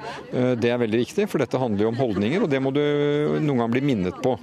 Det 0.61 0.71
er 0.71 0.81
veldig 0.81 1.01
viktig, 1.05 1.27
for 1.31 1.43
dette 1.43 1.61
handler 1.61 1.87
jo 1.87 1.93
om 1.93 2.01
holdninger, 2.01 2.45
og 2.45 2.51
det 2.51 2.61
må 2.63 2.73
du 2.75 2.83
noen 3.41 3.63
gang 3.63 3.73
bli 3.73 3.85
minnet 3.85 4.19
på. 4.25 4.37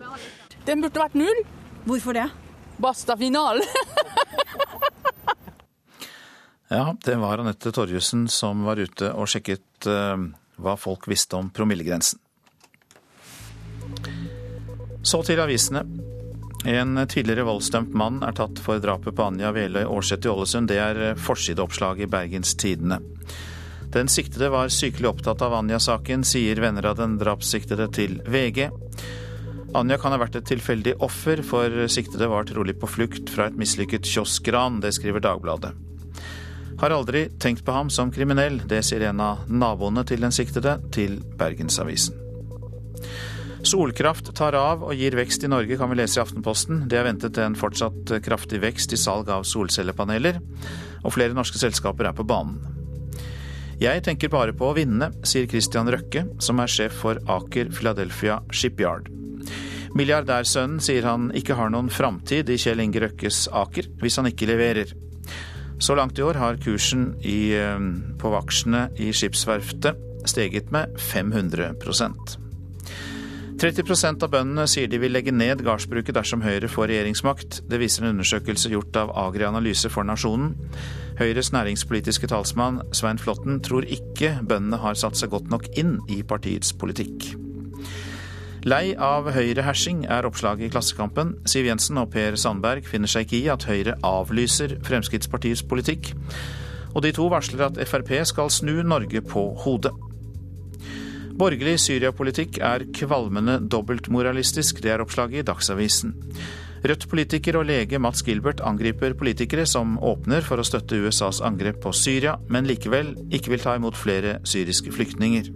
Den 0.68 0.84
burde 0.84 1.02
vært 1.02 1.18
null. 1.20 1.44
Hvorfor 1.86 2.16
det? 2.18 2.28
Basta 2.82 3.16
finalen. 3.18 3.66
ja, 6.76 6.86
det 7.06 7.18
var 7.22 7.42
Anette 7.42 7.74
Torjussen 7.74 8.28
som 8.32 8.66
var 8.68 8.82
ute 8.82 9.12
og 9.14 9.30
sjekket 9.30 9.90
hva 10.62 10.78
folk 10.78 11.08
visste 11.10 11.38
om 11.40 11.50
promillegrensen. 11.54 12.22
Så 15.02 15.24
til 15.26 15.42
avisene. 15.42 15.86
En 16.66 17.08
tidligere 17.08 17.48
voldsdømt 17.48 17.94
mann 17.98 18.20
er 18.22 18.36
tatt 18.38 18.60
for 18.62 18.82
drapet 18.82 19.16
på 19.18 19.24
Anja 19.26 19.50
Veløy 19.56 19.82
Aarseth 19.82 20.28
i 20.28 20.30
Ålesund. 20.30 20.70
Det 20.70 20.78
er 20.78 21.00
eh, 21.02 21.18
forsideoppslag 21.18 22.04
i 22.06 22.10
Bergens 22.10 22.54
Tidende. 22.56 23.00
Den 23.92 24.08
siktede 24.08 24.52
var 24.54 24.70
sykelig 24.72 25.10
opptatt 25.10 25.42
av 25.42 25.56
Anja-saken, 25.58 26.24
sier 26.24 26.62
venner 26.62 26.86
av 26.92 27.00
den 27.02 27.18
drapssiktede 27.20 27.90
til 27.92 28.22
VG. 28.30 28.70
Anja 29.76 29.98
kan 30.00 30.14
ha 30.14 30.20
vært 30.22 30.38
et 30.38 30.48
tilfeldig 30.48 30.94
offer, 31.04 31.42
for 31.44 31.88
siktede 31.92 32.30
var 32.30 32.48
trolig 32.48 32.78
på 32.80 32.88
flukt 32.88 33.32
fra 33.34 33.50
et 33.50 33.58
mislykket 33.58 34.06
kioskran. 34.08 34.80
Det 34.84 34.94
skriver 34.96 35.24
Dagbladet. 35.24 35.74
Har 36.82 36.96
aldri 36.96 37.26
tenkt 37.42 37.66
på 37.66 37.74
ham 37.76 37.90
som 37.90 38.14
kriminell, 38.14 38.62
det 38.70 38.84
sier 38.86 39.10
en 39.10 39.20
av 39.22 39.44
naboene 39.50 40.06
til 40.08 40.24
den 40.24 40.34
siktede 40.34 40.78
til 40.94 41.20
Bergensavisen. 41.38 42.16
Solkraft 43.64 44.32
tar 44.36 44.56
av 44.58 44.82
og 44.88 44.98
gir 44.98 45.14
vekst 45.16 45.44
i 45.46 45.50
Norge, 45.52 45.78
kan 45.78 45.92
vi 45.92 46.00
lese 46.00 46.18
i 46.18 46.24
Aftenposten. 46.24 46.86
Det 46.90 46.98
er 46.98 47.06
ventet 47.06 47.38
en 47.38 47.58
fortsatt 47.58 48.10
kraftig 48.26 48.62
vekst 48.64 48.96
i 48.96 49.00
salg 49.00 49.30
av 49.30 49.46
solcellepaneler, 49.46 50.40
og 51.06 51.14
flere 51.14 51.38
norske 51.38 51.62
selskaper 51.62 52.10
er 52.10 52.18
på 52.18 52.26
banen. 52.28 52.58
Jeg 53.82 54.04
tenker 54.06 54.30
bare 54.34 54.54
på 54.54 54.68
å 54.70 54.76
vinne, 54.78 55.12
sier 55.26 55.48
Christian 55.50 55.90
Røkke, 55.90 56.26
som 56.42 56.62
er 56.62 56.70
sjef 56.70 57.00
for 57.04 57.22
Aker 57.30 57.72
Philadelphia 57.74 58.40
Shipyard. 58.54 59.10
Milliardærsønnen 59.98 60.82
sier 60.82 61.06
han 61.10 61.32
ikke 61.36 61.58
har 61.58 61.74
noen 61.74 61.90
framtid 61.92 62.50
i 62.50 62.60
Kjell 62.62 62.82
Inge 62.84 63.02
Røkkes 63.04 63.48
Aker 63.52 63.90
hvis 64.02 64.18
han 64.22 64.30
ikke 64.30 64.50
leverer. 64.54 64.94
Så 65.82 65.98
langt 65.98 66.22
i 66.22 66.26
år 66.26 66.38
har 66.38 66.62
kursen 66.62 67.12
i, 67.26 67.54
eh, 67.58 67.90
på 68.22 68.36
aksjene 68.38 68.90
i 69.02 69.10
skipsverftet 69.12 69.98
steget 70.30 70.72
med 70.72 70.94
500 70.98 71.74
30% 73.62 74.24
av 74.26 74.32
bøndene 74.34 74.64
sier 74.66 74.88
de 74.90 74.98
vil 74.98 75.14
legge 75.14 75.30
ned 75.30 75.60
gardsbruket 75.62 76.16
dersom 76.18 76.42
Høyre 76.42 76.66
får 76.72 76.88
regjeringsmakt. 76.90 77.60
Det 77.70 77.78
viser 77.78 78.08
en 78.08 78.16
undersøkelse 78.16 78.72
gjort 78.72 78.98
av 78.98 79.12
Agri 79.22 79.46
Analyse 79.46 79.92
for 79.94 80.08
Nasjonen. 80.08 80.56
Høyres 81.20 81.52
næringspolitiske 81.54 82.32
talsmann 82.32 82.80
Svein 82.98 83.22
Flåtten 83.22 83.60
tror 83.62 83.86
ikke 83.86 84.34
bøndene 84.42 84.82
har 84.82 84.98
satt 84.98 85.20
seg 85.20 85.30
godt 85.36 85.54
nok 85.54 85.70
inn 85.78 86.00
i 86.10 86.24
partiets 86.26 86.74
politikk. 86.74 87.36
Lei 88.66 88.96
av 88.98 89.30
Høyre-hersing 89.30 90.08
er 90.10 90.26
oppslaget 90.26 90.66
i 90.66 90.74
Klassekampen. 90.74 91.36
Siv 91.46 91.70
Jensen 91.70 92.02
og 92.02 92.10
Per 92.18 92.42
Sandberg 92.42 92.90
finner 92.90 93.14
seg 93.14 93.30
ikke 93.30 93.44
i 93.44 93.50
at 93.54 93.70
Høyre 93.70 94.00
avlyser 94.02 94.80
Fremskrittspartiets 94.90 95.62
politikk. 95.70 96.16
Og 96.96 97.06
de 97.06 97.14
to 97.14 97.30
varsler 97.30 97.70
at 97.70 97.78
Frp 97.86 98.16
skal 98.26 98.50
snu 98.50 98.80
Norge 98.82 99.22
på 99.22 99.52
hodet. 99.62 99.94
Borgerlig 101.42 101.80
Syria-politikk 101.82 102.60
er 102.62 102.84
kvalmende 102.94 103.56
dobbeltmoralistisk, 103.66 104.78
det 104.84 104.92
er 104.94 105.02
oppslaget 105.02 105.40
i 105.42 105.46
Dagsavisen. 105.48 106.12
Rødt-politiker 106.86 107.58
og 107.58 107.66
lege 107.66 107.98
Mats 107.98 108.22
Gilbert 108.26 108.62
angriper 108.62 109.16
politikere 109.18 109.66
som 109.66 109.96
åpner 110.06 110.46
for 110.46 110.62
å 110.62 110.66
støtte 110.66 111.00
USAs 111.02 111.42
angrep 111.42 111.82
på 111.82 111.96
Syria, 111.98 112.36
men 112.46 112.70
likevel 112.70 113.16
ikke 113.34 113.56
vil 113.56 113.66
ta 113.66 113.74
imot 113.80 113.98
flere 113.98 114.38
syriske 114.46 114.94
flyktninger. 114.94 115.50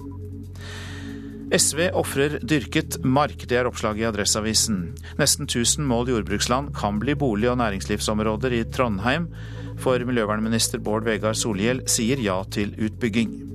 SV 1.53 1.91
ofrer 1.93 2.39
dyrket 2.41 3.03
mark, 3.05 3.45
det 3.45 3.61
er 3.61 3.69
oppslaget 3.69 4.07
i 4.07 4.09
Adresseavisen. 4.09 4.83
Nesten 5.21 5.45
1000 5.45 5.85
mål 5.85 6.09
jordbruksland 6.15 6.73
kan 6.73 6.97
bli 6.97 7.13
bolig- 7.13 7.53
og 7.53 7.61
næringslivsområder 7.61 8.57
i 8.57 8.65
Trondheim, 8.73 9.29
for 9.77 10.01
miljøvernminister 10.01 10.81
Bård 10.81 11.05
Vegar 11.05 11.37
Solhjell 11.37 11.85
sier 11.85 12.17
ja 12.17 12.41
til 12.49 12.73
utbygging. 12.73 13.54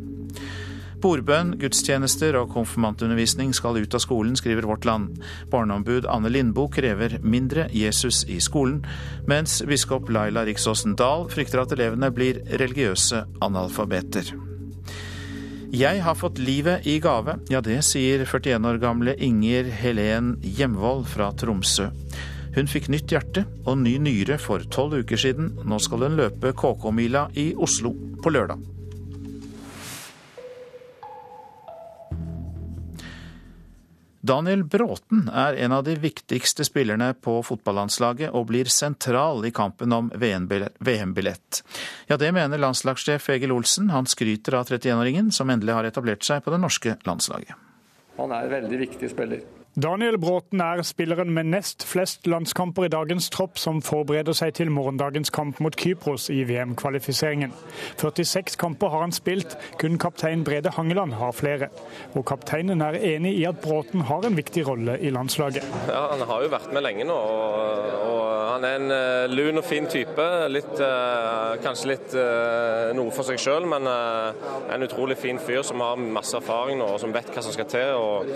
Bordbønn, 1.01 1.55
gudstjenester 1.61 2.37
og 2.37 2.51
konfirmantundervisning 2.53 3.55
skal 3.57 3.79
ut 3.81 3.95
av 3.97 4.03
skolen, 4.05 4.35
skriver 4.37 4.67
Vårt 4.69 4.85
Land. 4.85 5.17
Barneombud 5.53 6.05
Anne 6.13 6.29
Lindboe 6.29 6.69
krever 6.73 7.17
mindre 7.25 7.69
Jesus 7.73 8.23
i 8.29 8.37
skolen, 8.45 8.83
mens 9.31 9.63
biskop 9.65 10.11
Laila 10.13 10.45
Riksåsen 10.45 10.99
Dahl 11.01 11.25
frykter 11.33 11.63
at 11.63 11.73
elevene 11.77 12.11
blir 12.13 12.43
religiøse 12.61 13.25
analfabeter. 13.41 14.35
Jeg 15.71 16.03
har 16.03 16.19
fått 16.19 16.41
livet 16.43 16.85
i 16.91 16.99
gave. 17.01 17.37
Ja, 17.49 17.63
det 17.63 17.79
sier 17.87 18.27
41 18.27 18.67
år 18.67 18.81
gamle 18.83 19.15
Inger 19.23 19.71
Helen 19.71 20.35
Hjemvold 20.43 21.07
fra 21.13 21.31
Tromsø. 21.33 21.87
Hun 22.57 22.69
fikk 22.69 22.91
nytt 22.91 23.15
hjerte 23.15 23.47
og 23.63 23.79
ny 23.85 23.95
nyre 24.03 24.41
for 24.43 24.67
tolv 24.75 24.99
uker 25.05 25.23
siden. 25.23 25.55
Nå 25.63 25.79
skal 25.81 26.09
hun 26.09 26.19
løpe 26.19 26.53
KK-mila 26.59 27.29
i 27.39 27.53
Oslo 27.55 27.95
på 28.21 28.35
lørdag. 28.35 28.80
Daniel 34.21 34.65
Bråten 34.69 35.31
er 35.33 35.57
en 35.65 35.73
av 35.73 35.85
de 35.85 35.95
viktigste 35.97 36.65
spillerne 36.69 37.15
på 37.25 37.39
fotballandslaget 37.47 38.35
og 38.37 38.51
blir 38.51 38.69
sentral 38.69 39.47
i 39.49 39.53
kampen 39.57 39.95
om 39.97 40.11
VM-billett. 40.13 41.63
Ja, 42.11 42.19
det 42.21 42.29
mener 42.37 42.61
landslagssjef 42.61 43.31
Egil 43.33 43.55
Olsen. 43.57 43.89
Han 43.95 44.09
skryter 44.11 44.59
av 44.61 44.69
31-åringen 44.69 45.33
som 45.33 45.51
endelig 45.51 45.79
har 45.79 45.89
etablert 45.89 46.27
seg 46.27 46.45
på 46.45 46.53
det 46.53 46.61
norske 46.61 46.99
landslaget. 47.09 47.57
Han 48.21 48.37
er 48.37 48.45
en 48.45 48.55
veldig 48.59 48.83
viktig 48.85 49.09
spiller. 49.15 49.41
Daniel 49.79 50.17
Bråten 50.19 50.59
er 50.59 50.81
spilleren 50.83 51.29
med 51.31 51.47
nest 51.53 51.85
flest 51.87 52.27
landskamper 52.27 52.89
i 52.89 52.91
dagens 52.91 53.29
tropp 53.31 53.55
som 53.63 53.79
forbereder 53.87 54.35
seg 54.35 54.57
til 54.59 54.71
morgendagens 54.75 55.31
kamp 55.31 55.61
mot 55.63 55.77
Kypros 55.79 56.25
i 56.35 56.41
VM-kvalifiseringen. 56.49 57.53
46 58.01 58.59
kamper 58.59 58.91
har 58.91 59.05
han 59.05 59.15
spilt, 59.15 59.55
kun 59.79 59.95
kaptein 60.03 60.43
Brede 60.43 60.73
Hangeland 60.75 61.15
har 61.21 61.31
flere. 61.39 61.69
Og 62.19 62.25
kapteinen 62.27 62.83
er 62.83 62.99
enig 62.99 63.37
i 63.39 63.45
at 63.47 63.61
Bråten 63.63 64.03
har 64.09 64.27
en 64.27 64.35
viktig 64.35 64.65
rolle 64.67 64.97
i 64.99 65.13
landslaget. 65.15 65.63
Ja, 65.87 66.03
Han 66.17 66.27
har 66.27 66.43
jo 66.43 66.51
vært 66.51 66.75
med 66.75 66.83
lenge 66.83 67.07
nå, 67.07 67.15
og, 67.15 67.95
og 68.11 68.27
han 68.51 68.67
er 68.67 68.81
en 68.81 68.91
uh, 68.91 69.31
lun 69.31 69.63
og 69.63 69.65
fin 69.71 69.87
type. 69.87 70.27
Litt, 70.51 70.75
uh, 70.83 71.55
kanskje 71.63 71.93
litt 71.93 72.19
uh, 72.19 72.91
noe 72.99 73.15
for 73.15 73.23
seg 73.23 73.39
sjøl, 73.39 73.71
men 73.71 73.87
en 73.87 74.83
utrolig 74.83 75.15
fin 75.21 75.39
fyr 75.39 75.63
som 75.63 75.79
har 75.87 75.95
masse 76.19 76.35
erfaring 76.35 76.83
nå, 76.83 76.91
og 76.91 76.99
som 76.99 77.15
vet 77.15 77.31
hva 77.31 77.47
som 77.47 77.55
skal 77.55 77.71
til. 77.71 77.95
og, 77.95 78.35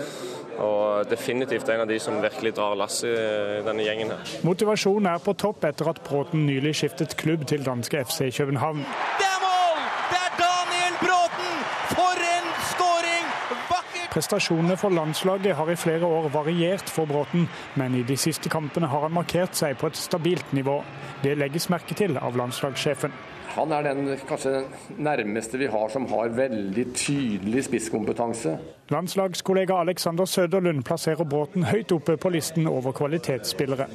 og 0.63 1.11
definitivt 1.25 1.69
en 1.69 1.81
av 1.81 1.87
de 1.87 1.99
som 1.99 2.21
virkelig 2.21 2.53
drar 2.55 2.75
lasset 2.77 3.09
i 3.09 3.61
denne 3.65 3.83
gjengen. 3.83 4.11
her. 4.13 4.33
Motivasjonen 4.45 5.09
er 5.09 5.23
på 5.23 5.33
topp 5.33 5.65
etter 5.65 5.89
at 5.89 6.01
Bråten 6.05 6.45
nylig 6.45 6.75
skiftet 6.77 7.15
klubb 7.17 7.47
til 7.49 7.65
danske 7.65 8.03
FC 8.05 8.29
København. 8.37 8.83
Det 9.17 9.25
er 9.25 9.39
mål! 9.41 9.81
Det 10.11 10.19
er 10.21 10.35
Daniel 10.41 10.99
Bråten! 11.01 11.63
For 11.95 12.25
en 12.29 12.51
skåring! 12.69 13.25
Vakkert! 13.71 14.09
Prestasjonene 14.13 14.77
for 14.77 14.93
landslaget 14.93 15.55
har 15.55 15.71
i 15.71 15.75
flere 15.75 16.05
år 16.05 16.29
variert 16.29 16.89
for 16.89 17.09
Bråten, 17.09 17.49
men 17.75 17.95
i 17.95 18.03
de 18.03 18.17
siste 18.17 18.49
kampene 18.49 18.87
har 18.87 19.07
han 19.07 19.17
markert 19.17 19.57
seg 19.57 19.79
på 19.81 19.89
et 19.89 19.97
stabilt 19.97 20.53
nivå. 20.53 20.83
Det 21.23 21.37
legges 21.37 21.71
merke 21.73 21.97
til 21.97 22.19
av 22.21 22.37
landslagssjefen. 22.37 23.13
Han 23.55 23.71
er 23.71 23.85
den 23.87 24.09
kanskje 24.27 24.65
nærmeste 24.99 25.57
vi 25.57 25.67
har 25.71 25.91
som 25.91 26.05
har 26.11 26.33
veldig 26.35 26.85
tydelig 26.93 27.63
spisskompetanse. 27.69 28.57
Landslagskollega 28.91 29.77
Alexander 29.79 30.25
Søderlund 30.25 30.83
plasserer 30.83 31.23
Bråten 31.23 31.63
høyt 31.63 31.93
oppe 31.95 32.17
på 32.19 32.29
listen 32.35 32.67
over 32.67 32.91
kvalitetsspillere. 32.91 33.87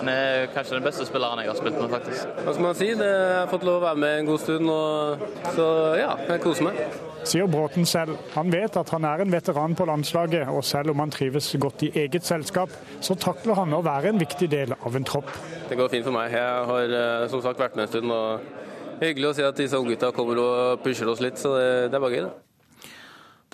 Han 0.00 0.10
er 0.10 0.48
kanskje 0.54 0.80
den 0.80 0.86
beste 0.88 1.06
spilleren 1.06 1.44
jeg 1.44 1.52
har 1.52 1.60
spilt 1.60 1.78
med, 1.78 1.92
faktisk. 1.94 2.34
Hva 2.42 2.56
skal 2.56 2.66
man 2.66 2.78
si? 2.80 2.88
Det 2.98 3.10
jeg 3.12 3.36
har 3.38 3.52
fått 3.52 3.66
lov 3.68 3.78
å 3.78 3.84
være 3.84 4.00
med 4.02 4.18
en 4.18 4.32
god 4.32 4.42
stund, 4.42 4.72
og, 4.74 5.22
så 5.54 5.68
ja, 6.00 6.10
jeg 6.32 6.42
koser 6.42 6.68
meg. 6.68 6.82
Sier 7.24 7.48
Bråten 7.48 7.86
selv. 7.88 8.18
Han 8.34 8.50
vet 8.52 8.76
at 8.76 8.90
han 8.92 9.06
er 9.08 9.22
en 9.22 9.32
veteran 9.32 9.78
på 9.78 9.86
landslaget, 9.88 10.50
og 10.50 10.66
selv 10.66 10.92
om 10.92 11.04
han 11.04 11.14
trives 11.14 11.52
godt 11.62 11.86
i 11.86 11.92
eget 12.02 12.26
selskap, 12.26 12.74
så 13.00 13.14
takler 13.14 13.62
han 13.62 13.78
å 13.78 13.80
være 13.86 14.10
en 14.10 14.20
viktig 14.20 14.50
del 14.50 14.74
av 14.74 14.98
en 14.98 15.06
tropp. 15.06 15.30
Det 15.70 15.78
går 15.78 15.94
fint 15.94 16.04
for 16.04 16.18
meg. 16.18 16.34
Jeg 16.34 16.68
har 16.74 16.98
eh, 16.98 17.26
som 17.32 17.46
sagt 17.46 17.62
vært 17.62 17.78
med 17.78 17.86
en 17.86 17.94
stund. 17.94 18.12
og 18.12 18.62
Hyggelig 19.00 19.30
å 19.30 19.34
si 19.36 19.44
at 19.46 19.58
disse 19.58 19.78
unggutta 19.78 20.12
kommer 20.14 20.40
og 20.42 20.82
pusher 20.84 21.08
oss 21.10 21.22
litt, 21.24 21.40
så 21.40 21.54
det, 21.56 21.68
det 21.92 21.98
er 21.98 22.04
bare 22.04 22.18
gøy. 22.18 22.26
det. 22.28 22.90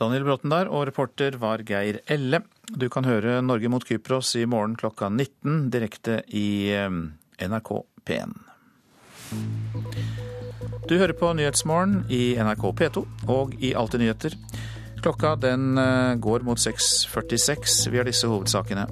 Daniel 0.01 0.25
Bråten 0.25 0.53
der, 0.53 0.69
og 0.73 0.87
reporter 0.89 1.37
var 1.41 1.61
Geir 1.69 1.99
Elle. 2.09 2.41
Du 2.73 2.87
kan 2.93 3.05
høre 3.05 3.41
Norge 3.45 3.69
mot 3.69 3.85
Kypros 3.85 4.33
i 4.41 4.47
morgen 4.49 4.79
klokka 4.81 5.11
19 5.13 5.69
direkte 5.75 6.23
i 6.33 6.73
eh, 6.73 6.89
NRK 7.45 7.73
P1. 8.09 8.33
Du 10.89 10.97
hører 10.97 11.13
på 11.15 11.35
Nyhetsmorgen 11.37 12.07
i 12.09 12.33
NRK 12.41 12.65
P2 12.81 13.05
og 13.31 13.53
i 13.61 13.75
Alltid 13.77 14.01
nyheter. 14.03 14.39
Klokka 15.05 15.35
den 15.41 15.77
eh, 15.79 16.17
går 16.17 16.49
mot 16.49 16.59
6.46. 16.59 17.91
Vi 17.93 18.01
har 18.01 18.09
disse 18.09 18.31
hovedsakene. 18.31 18.89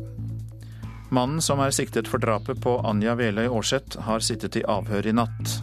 Mannen 1.08 1.40
som 1.40 1.60
er 1.64 1.72
siktet 1.72 2.08
for 2.12 2.20
drapet 2.20 2.60
på 2.60 2.76
Anja 2.84 3.16
Veløy 3.16 3.48
Aarseth, 3.48 3.96
har 4.04 4.20
sittet 4.20 4.60
i 4.60 4.66
avhør 4.68 5.08
i 5.08 5.16
natt. 5.16 5.56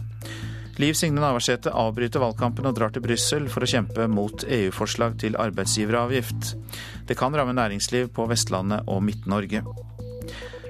Liv 0.76 0.92
Signe 0.92 1.22
Navarsete 1.22 1.70
avbryter 1.72 2.20
valgkampen 2.20 2.66
og 2.68 2.74
drar 2.76 2.90
til 2.92 3.00
Brussel 3.00 3.46
for 3.48 3.64
å 3.64 3.68
kjempe 3.70 4.04
mot 4.12 4.42
EU-forslag 4.44 5.14
til 5.22 5.38
arbeidsgiveravgift. 5.40 6.50
Det 7.08 7.16
kan 7.16 7.32
ramme 7.32 7.54
næringsliv 7.56 8.10
på 8.12 8.26
Vestlandet 8.28 8.84
og 8.92 9.00
Midt-Norge. 9.06 9.62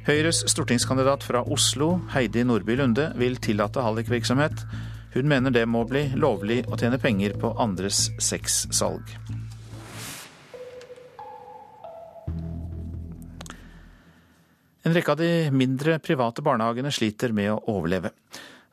Høyres 0.07 0.45
stortingskandidat 0.53 1.27
fra 1.27 1.43
Oslo, 1.51 1.97
Heidi 2.15 2.47
Nordby 2.47 2.79
Lunde, 2.79 3.09
vil 3.19 3.35
tillate 3.43 3.83
hallikvirksomhet. 3.83 4.63
Hun 5.17 5.27
mener 5.27 5.51
det 5.51 5.67
må 5.67 5.83
bli 5.91 6.05
lovlig 6.15 6.63
å 6.71 6.79
tjene 6.79 7.03
penger 7.03 7.35
på 7.43 7.57
andres 7.59 8.07
sexsalg. 8.23 9.11
En 14.87 14.95
rekke 14.95 15.17
av 15.17 15.19
de 15.19 15.49
mindre 15.51 15.99
private 15.99 16.47
barnehagene 16.47 16.95
sliter 16.95 17.35
med 17.35 17.57
å 17.57 17.63
overleve. 17.75 18.15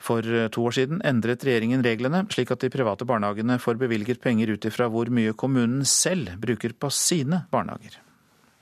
For 0.03 0.25
to 0.51 0.63
år 0.67 0.75
siden 0.75 1.03
endret 1.07 1.45
regjeringen 1.47 1.83
reglene, 1.85 2.25
slik 2.33 2.51
at 2.51 2.63
de 2.65 2.71
private 2.73 3.07
barnehagene 3.07 3.55
får 3.63 3.79
bevilget 3.79 4.19
penger 4.23 4.51
ut 4.57 4.65
ifra 4.67 4.89
hvor 4.91 5.07
mye 5.07 5.31
kommunen 5.31 5.85
selv 5.87 6.35
bruker 6.43 6.75
på 6.75 6.91
sine 6.91 7.45
barnehager. 7.53 8.01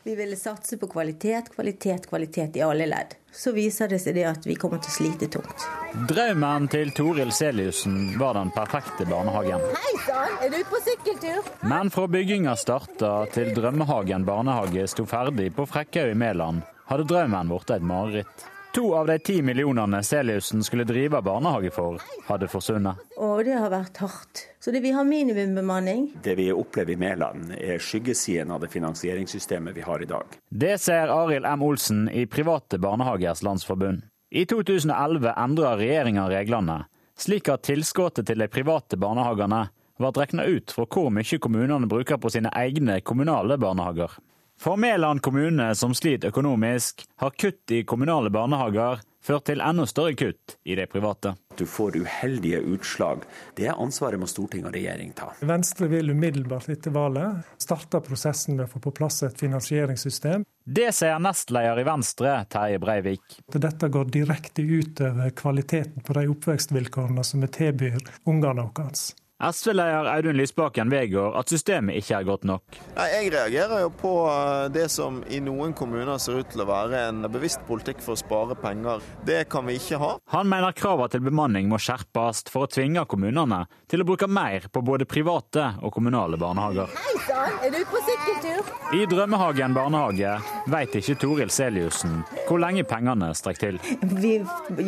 Vi 0.03 0.15
ville 0.15 0.35
satse 0.35 0.77
på 0.77 0.87
kvalitet, 0.87 1.51
kvalitet, 1.55 2.07
kvalitet 2.09 2.55
i 2.57 2.61
alle 2.65 2.87
ledd. 2.89 3.13
Så 3.31 3.51
viser 3.53 3.89
det 3.89 3.99
seg 4.01 4.15
det 4.17 4.23
at 4.25 4.47
vi 4.49 4.55
kommer 4.57 4.81
til 4.81 4.89
å 4.89 4.95
slite 4.95 5.27
tungt. 5.29 5.65
Drømmen 6.09 6.65
til 6.73 6.89
Toril 6.97 7.29
Seliussen 7.35 8.15
var 8.17 8.33
den 8.39 8.49
perfekte 8.55 9.05
barnehagen. 9.05 9.61
Hei 9.61 9.93
sann, 10.07 10.39
er 10.41 10.49
du 10.49 10.57
på 10.65 10.81
sykkeltur? 10.87 11.51
Men 11.69 11.93
fra 11.93 12.07
bygginga 12.09 12.55
starta 12.57 13.11
til 13.35 13.53
Drømmehagen 13.57 14.25
barnehage 14.25 14.87
sto 14.89 15.05
ferdig 15.05 15.51
på 15.57 15.69
Frekkhaug 15.69 16.15
i 16.15 16.17
Mæland, 16.17 16.65
hadde 16.89 17.05
drømmen 17.09 17.53
blitt 17.53 17.77
et 17.77 17.85
mareritt. 17.93 18.49
To 18.73 18.95
av 18.95 19.07
de 19.07 19.19
ti 19.19 19.41
millionene 19.41 20.03
Seliussen 20.03 20.63
skulle 20.63 20.83
drive 20.83 21.21
barnehage 21.21 21.73
for, 21.75 21.99
hadde 22.27 22.47
forsvunnet. 22.47 23.01
Og 23.19 23.41
det 23.43 23.57
har 23.59 23.67
vært 23.73 23.99
hardt. 23.99 24.45
Så 24.63 24.71
det, 24.71 24.79
vi 24.85 24.93
har 24.95 25.03
minimumbemanning. 25.03 26.05
Det 26.23 26.37
vi 26.39 26.45
opplever 26.55 26.95
i 26.95 27.01
Mæland 27.01 27.51
er 27.57 27.83
skyggesiden 27.83 28.53
av 28.55 28.63
det 28.63 28.71
finansieringssystemet 28.71 29.75
vi 29.75 29.83
har 29.83 29.99
i 29.99 30.07
dag. 30.07 30.39
Det 30.47 30.77
ser 30.79 31.11
Arild 31.11 31.45
M. 31.45 31.67
Olsen 31.67 32.07
i 32.07 32.23
Private 32.31 32.79
barnehagers 32.79 33.43
landsforbund. 33.43 34.05
I 34.31 34.45
2011 34.47 35.35
endra 35.35 35.75
regjeringa 35.75 36.29
reglene, 36.31 36.85
slik 37.19 37.51
at 37.51 37.67
tilskuddet 37.67 38.29
til 38.29 38.39
de 38.39 38.47
private 38.47 38.95
barnehagene 38.95 39.65
ble 39.99 40.15
regna 40.15 40.47
ut 40.47 40.71
fra 40.71 40.87
hvor 40.87 41.11
mye 41.11 41.43
kommunene 41.43 41.91
bruker 41.91 42.23
på 42.23 42.31
sine 42.31 42.55
egne 42.55 43.01
kommunale 43.03 43.59
barnehager. 43.59 44.15
For 44.61 44.77
Mæland 44.77 45.21
kommune, 45.21 45.75
som 45.75 45.93
sliter 45.93 46.27
økonomisk, 46.29 47.01
har 47.17 47.29
kutt 47.33 47.71
i 47.73 47.79
kommunale 47.83 48.29
barnehager 48.29 48.99
ført 49.25 49.47
til 49.49 49.61
enda 49.61 49.87
større 49.89 50.13
kutt 50.13 50.53
i 50.69 50.75
de 50.77 50.83
private. 50.85 51.31
Du 51.57 51.63
får 51.65 51.97
uheldige 51.97 52.59
utslag. 52.69 53.23
Det 53.57 53.71
ansvaret 53.73 54.21
må 54.21 54.29
storting 54.29 54.67
og 54.69 54.75
regjering 54.75 55.15
ta. 55.17 55.31
Venstre 55.49 55.89
vil 55.89 56.13
umiddelbart 56.13 56.69
etter 56.69 56.93
valget 56.93 57.41
starte 57.57 58.03
prosessen 58.05 58.59
med 58.59 58.67
å 58.67 58.71
få 58.75 58.83
på 58.85 58.93
plass 59.01 59.23
et 59.25 59.41
finansieringssystem. 59.41 60.45
Det 60.61 60.91
sier 60.93 61.17
nestleder 61.17 61.81
i 61.81 61.87
Venstre, 61.87 62.35
Terje 62.53 62.77
Breivik. 62.85 63.39
Dette 63.57 63.89
går 63.89 64.13
direkte 64.13 64.61
utover 64.61 65.33
kvaliteten 65.41 66.05
på 66.05 66.19
de 66.19 66.27
oppvekstvilkårene 66.35 67.25
som 67.25 67.41
vi 67.41 67.49
tilbyr 67.57 67.97
ungene 68.29 68.69
våre. 68.69 68.93
SV-leder 69.41 70.05
Audun 70.05 70.37
Lysbakken 70.37 70.89
vedgår 70.89 71.33
at 71.39 71.49
systemet 71.49 71.97
ikke 71.97 72.19
er 72.19 72.25
godt 72.27 72.43
nok. 72.45 72.77
Jeg 72.93 73.31
reagerer 73.33 73.81
jo 73.81 73.89
på 73.97 74.11
eh, 74.29 74.67
det 74.73 74.85
som 74.93 75.21
i 75.33 75.39
noen 75.41 75.73
kommuner 75.77 76.21
ser 76.21 76.43
ut 76.43 76.51
til 76.53 76.61
å 76.61 76.67
være 76.69 76.99
en 77.09 77.25
bevisst 77.33 77.63
politikk 77.65 78.03
for 78.05 78.13
å 78.13 78.21
spare 78.21 78.57
penger. 78.61 79.01
Det 79.25 79.43
kan 79.49 79.65
vi 79.65 79.79
ikke 79.79 79.97
ha. 80.01 80.11
Han 80.35 80.49
mener 80.51 80.75
kravene 80.77 81.09
til 81.09 81.25
bemanning 81.25 81.69
må 81.71 81.79
skjerpes 81.81 82.43
for 82.53 82.67
å 82.67 82.69
tvinge 82.69 83.07
kommunene 83.09 83.63
til 83.89 84.03
å 84.03 84.07
bruke 84.07 84.29
mer 84.29 84.67
på 84.69 84.83
både 84.85 85.09
private 85.09 85.71
og 85.81 85.93
kommunale 85.95 86.37
barnehager. 86.41 86.93
Hei 87.01 87.15
sann, 87.25 87.57
er 87.65 87.73
du 87.73 87.81
på 87.89 88.01
sykkeltur? 88.05 88.73
I 88.93 89.07
Drømmehagen 89.09 89.73
barnehage 89.73 90.35
vet 90.69 90.99
ikke 91.01 91.17
Toril 91.21 91.53
Seliussen 91.53 92.21
hvor 92.45 92.61
lenge 92.61 92.85
pengene 92.85 93.31
strekker 93.37 93.61
til. 93.61 93.81
Vi 94.21 94.37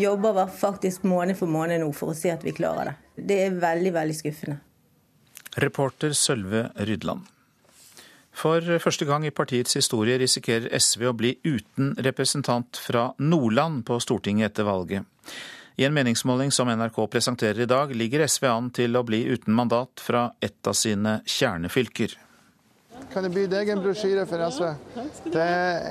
jobber 0.01 0.45
faktisk 0.47 1.05
måned 1.07 1.37
for 1.39 1.49
måned 1.49 1.81
nå 1.81 1.89
for 1.95 2.13
å 2.13 2.17
se 2.17 2.33
at 2.33 2.45
vi 2.45 2.53
klarer 2.55 2.91
det. 2.91 2.95
Det 3.15 3.39
er 3.45 3.59
veldig, 3.61 3.93
veldig 3.93 4.15
skuffende. 4.17 4.57
Reporter 5.61 6.15
Sølve 6.17 6.69
Rydland. 6.81 7.29
For 8.33 8.65
første 8.81 9.05
gang 9.05 9.25
i 9.27 9.33
partiets 9.35 9.77
historie 9.77 10.17
risikerer 10.17 10.71
SV 10.73 11.05
å 11.11 11.17
bli 11.17 11.35
uten 11.45 11.93
representant 12.01 12.79
fra 12.81 13.11
Nordland 13.21 13.83
på 13.85 13.99
Stortinget 14.01 14.51
etter 14.51 14.65
valget. 14.65 15.05
I 15.77 15.85
en 15.85 15.93
meningsmåling 15.93 16.51
som 16.53 16.69
NRK 16.69 16.97
presenterer 17.09 17.63
i 17.65 17.69
dag, 17.69 17.93
ligger 17.95 18.25
SV 18.25 18.45
an 18.49 18.69
til 18.73 18.97
å 18.97 19.05
bli 19.05 19.23
uten 19.29 19.53
mandat 19.57 20.01
fra 20.01 20.27
et 20.41 20.69
av 20.69 20.77
sine 20.77 21.19
kjernefylker. 21.25 22.17
Kan 23.13 23.25
jeg 23.25 23.33
by 23.33 23.45
deg 23.49 23.69
en 23.73 23.81
brosjyre 23.81 24.25
for 24.29 24.41
SV? 24.53 24.67
Det 25.33 25.45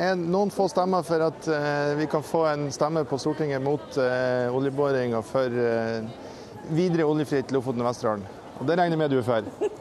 er 0.07 0.19
noen 0.19 0.51
få 0.55 0.69
stemmer 0.71 1.07
for 1.07 1.23
at 1.27 1.49
uh, 1.51 1.95
vi 1.99 2.07
kan 2.11 2.23
få 2.27 2.45
en 2.51 2.69
stemme 2.75 3.03
på 3.07 3.19
Stortinget 3.19 3.63
mot 3.63 3.99
uh, 3.99 4.51
oljeboring 4.55 5.17
og 5.19 5.27
for 5.27 5.51
uh, 5.51 6.31
videre 6.71 7.07
oljefritt 7.09 7.53
Lofoten 7.55 7.83
og 7.83 7.91
Vesterålen. 7.91 8.27
Og 8.61 8.69
det 8.69 8.77
regner 8.79 8.97
jeg 8.97 9.03
med 9.03 9.11
du 9.11 9.19
er 9.23 9.27
for. 9.27 9.49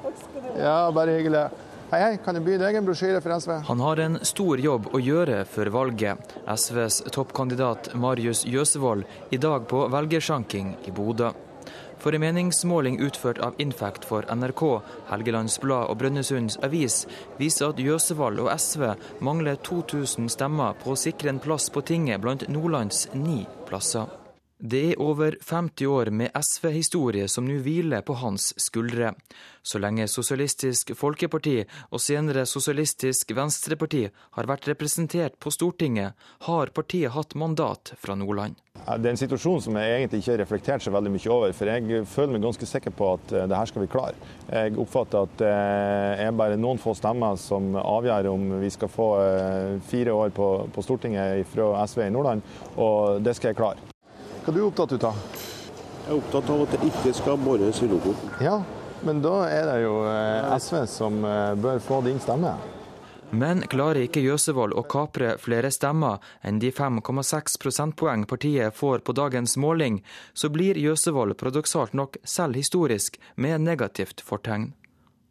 Ja, 0.51 0.91
bare 0.91 1.13
hyggelig. 1.15 1.45
Hei, 1.91 1.99
hei, 1.99 2.17
kan 2.23 2.35
jeg 2.35 2.43
by 2.43 2.57
deg 2.59 2.75
en 2.75 2.85
brosjyre 2.87 3.21
for 3.23 3.35
SV? 3.35 3.53
Han 3.67 3.81
har 3.83 3.99
en 4.03 4.17
stor 4.27 4.59
jobb 4.63 4.89
å 4.95 4.99
gjøre 4.99 5.41
før 5.47 5.71
valget. 5.75 6.35
SVs 6.47 7.01
toppkandidat 7.11 7.89
Marius 7.99 8.43
Jøsevold 8.47 9.03
i 9.31 9.39
dag 9.39 9.65
på 9.71 9.85
velgersanking 9.91 10.73
i 10.87 10.93
Bodø. 10.95 11.33
For 12.01 12.15
en 12.15 12.23
meningsmåling 12.23 12.95
utført 13.03 13.41
av 13.43 13.59
Infact 13.61 14.07
for 14.07 14.25
NRK, 14.31 14.63
Helgelandsblad 15.11 15.91
og 15.91 15.99
Brønnøysunds 15.99 16.57
Avis 16.65 17.03
viser 17.37 17.73
at 17.73 17.83
Jøsevold 17.83 18.39
og 18.41 18.53
SV 18.55 18.87
mangler 19.19 19.59
2000 19.59 20.31
stemmer 20.33 20.79
på 20.81 20.95
å 20.95 20.99
sikre 20.99 21.35
en 21.35 21.43
plass 21.43 21.69
på 21.69 21.83
tinget 21.85 22.23
blant 22.23 22.47
Nordlands 22.49 23.05
ni 23.13 23.43
plasser. 23.67 24.20
Det 24.62 24.82
er 24.91 25.00
over 25.02 25.34
50 25.41 25.88
år 25.89 26.10
med 26.13 26.36
SV-historie 26.38 27.26
som 27.26 27.47
nå 27.50 27.56
hviler 27.65 28.04
på 28.06 28.13
hans 28.21 28.52
skuldre. 28.62 29.15
Så 29.65 29.80
lenge 29.82 30.06
Sosialistisk 30.06 30.91
Folkeparti 30.97 31.56
og 31.89 32.02
senere 32.02 32.43
Sosialistisk 32.45 33.34
Venstreparti 33.34 34.04
har 34.38 34.50
vært 34.50 34.67
representert 34.69 35.39
på 35.41 35.50
Stortinget, 35.50 36.13
har 36.45 36.69
partiet 36.78 37.10
hatt 37.15 37.34
mandat 37.34 37.95
fra 37.97 38.13
Nordland. 38.13 38.60
Det 38.86 39.10
er 39.10 39.15
en 39.15 39.19
situasjon 39.19 39.63
som 39.65 39.80
jeg 39.82 39.95
egentlig 39.95 40.21
ikke 40.21 40.32
har 40.36 40.41
reflektert 40.43 40.86
så 40.86 40.93
veldig 40.93 41.13
mye 41.15 41.32
over, 41.34 41.56
for 41.58 41.71
jeg 41.71 42.06
føler 42.12 42.36
meg 42.36 42.45
ganske 42.45 42.69
sikker 42.69 42.93
på 42.93 43.08
at 43.15 43.34
det 43.34 43.58
her 43.58 43.71
skal 43.71 43.82
vi 43.82 43.89
klare. 43.95 44.34
Jeg 44.45 44.78
oppfatter 44.84 45.26
at 45.26 45.41
det 45.41 45.56
er 46.28 46.38
bare 46.38 46.60
noen 46.62 46.82
få 46.82 46.93
stemmer 46.97 47.39
som 47.41 47.74
avgjør 47.82 48.30
om 48.30 48.45
vi 48.62 48.69
skal 48.69 48.93
få 48.93 49.10
fire 49.89 50.13
år 50.13 50.38
på, 50.38 50.52
på 50.69 50.86
Stortinget 50.86 51.50
fra 51.50 51.74
SV 51.89 52.06
i 52.06 52.13
Nordland, 52.13 52.45
og 52.78 53.26
det 53.26 53.34
skal 53.39 53.56
jeg 53.56 53.60
klare. 53.63 53.90
Hva 54.41 54.49
er 54.49 54.58
du 54.58 54.63
opptatt 54.65 55.04
av? 55.06 55.17
Jeg 56.01 56.10
er 56.10 56.17
opptatt 56.17 56.47
av 56.49 56.62
at 56.65 56.71
det 56.73 56.88
ikke 56.89 57.12
skal 57.13 57.38
bores 57.38 57.82
i 57.86 57.89
Lofoten. 57.91 58.36
Ja, 58.41 58.58
men 59.06 59.21
da 59.21 59.36
er 59.45 59.67
det 59.69 59.80
jo 59.84 59.95
SV 60.58 60.77
som 60.89 61.21
bør 61.62 61.82
få 61.86 61.99
din 62.06 62.17
stemme. 62.19 62.56
Men 63.32 63.62
klarer 63.71 64.01
ikke 64.04 64.23
Jøsevold 64.25 64.73
å 64.75 64.82
kapre 64.91 65.38
flere 65.39 65.69
stemmer 65.71 66.19
enn 66.43 66.58
de 66.60 66.71
5,6 66.75 67.56
prosentpoeng 67.63 68.25
partiet 68.27 68.75
får 68.75 69.06
på 69.08 69.15
dagens 69.15 69.56
måling, 69.62 70.01
så 70.34 70.49
blir 70.51 70.75
Jøsevold 70.75 71.38
paradoksalt 71.39 71.93
nok 71.95 72.17
selv 72.27 72.60
historisk 72.60 73.21
med 73.36 73.63
negativt 73.63 74.25
fortegn. 74.25 74.73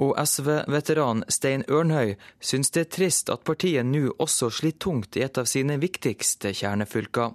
Og 0.00 0.14
SV-veteran 0.16 1.26
Stein 1.28 1.66
Ørnhøi 1.68 2.14
syns 2.40 2.72
det 2.72 2.86
er 2.86 2.92
trist 2.94 3.28
at 3.28 3.44
partiet 3.44 3.84
nå 3.84 4.14
også 4.16 4.48
sliter 4.48 4.86
tungt 4.86 5.20
i 5.20 5.26
et 5.26 5.36
av 5.36 5.50
sine 5.50 5.76
viktigste 5.82 6.54
kjernefylker. 6.56 7.34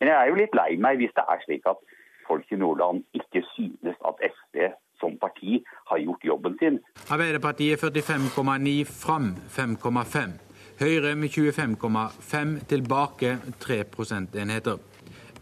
Men 0.00 0.10
jeg 0.10 0.16
er 0.20 0.30
jo 0.30 0.40
litt 0.40 0.56
lei 0.56 0.70
meg 0.80 1.00
hvis 1.00 1.14
det 1.16 1.24
er 1.28 1.44
slik 1.44 1.68
at 1.70 1.80
folk 2.28 2.50
i 2.52 2.58
Nordland 2.60 3.04
ikke 3.16 3.44
synes 3.54 3.98
at 4.08 4.22
SV 4.30 4.70
som 5.00 5.18
parti 5.20 5.60
har 5.90 5.98
gjort 5.98 6.24
jobben 6.24 6.56
sin. 6.58 6.80
Arbeiderpartiet 7.10 7.82
45,9, 7.82 8.84
Fram 8.88 9.34
5,5. 9.58 10.38
Høyre 10.80 11.14
med 11.14 11.28
25,5, 11.28 12.54
tilbake 12.70 13.38
3 13.60 13.84
prosentenheter. 13.84 14.78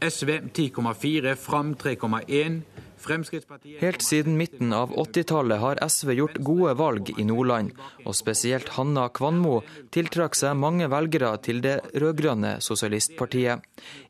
SV 0.02 0.30
10,4, 0.58 1.36
Fram 1.38 1.74
3,1. 1.74 2.60
Helt 3.80 4.02
siden 4.02 4.36
midten 4.36 4.72
av 4.72 4.92
80-tallet 4.94 5.60
har 5.60 5.80
SV 5.88 6.12
gjort 6.12 6.38
gode 6.38 6.74
valg 6.78 7.10
i 7.18 7.24
Nordland, 7.26 7.72
og 8.06 8.14
spesielt 8.16 8.72
Hanna 8.76 9.08
Kvanmo 9.08 9.60
tiltrakk 9.94 10.38
seg 10.38 10.58
mange 10.58 10.88
velgere 10.92 11.34
til 11.42 11.62
det 11.64 11.78
rød-grønne 11.94 12.56
sosialistpartiet, 12.62 13.62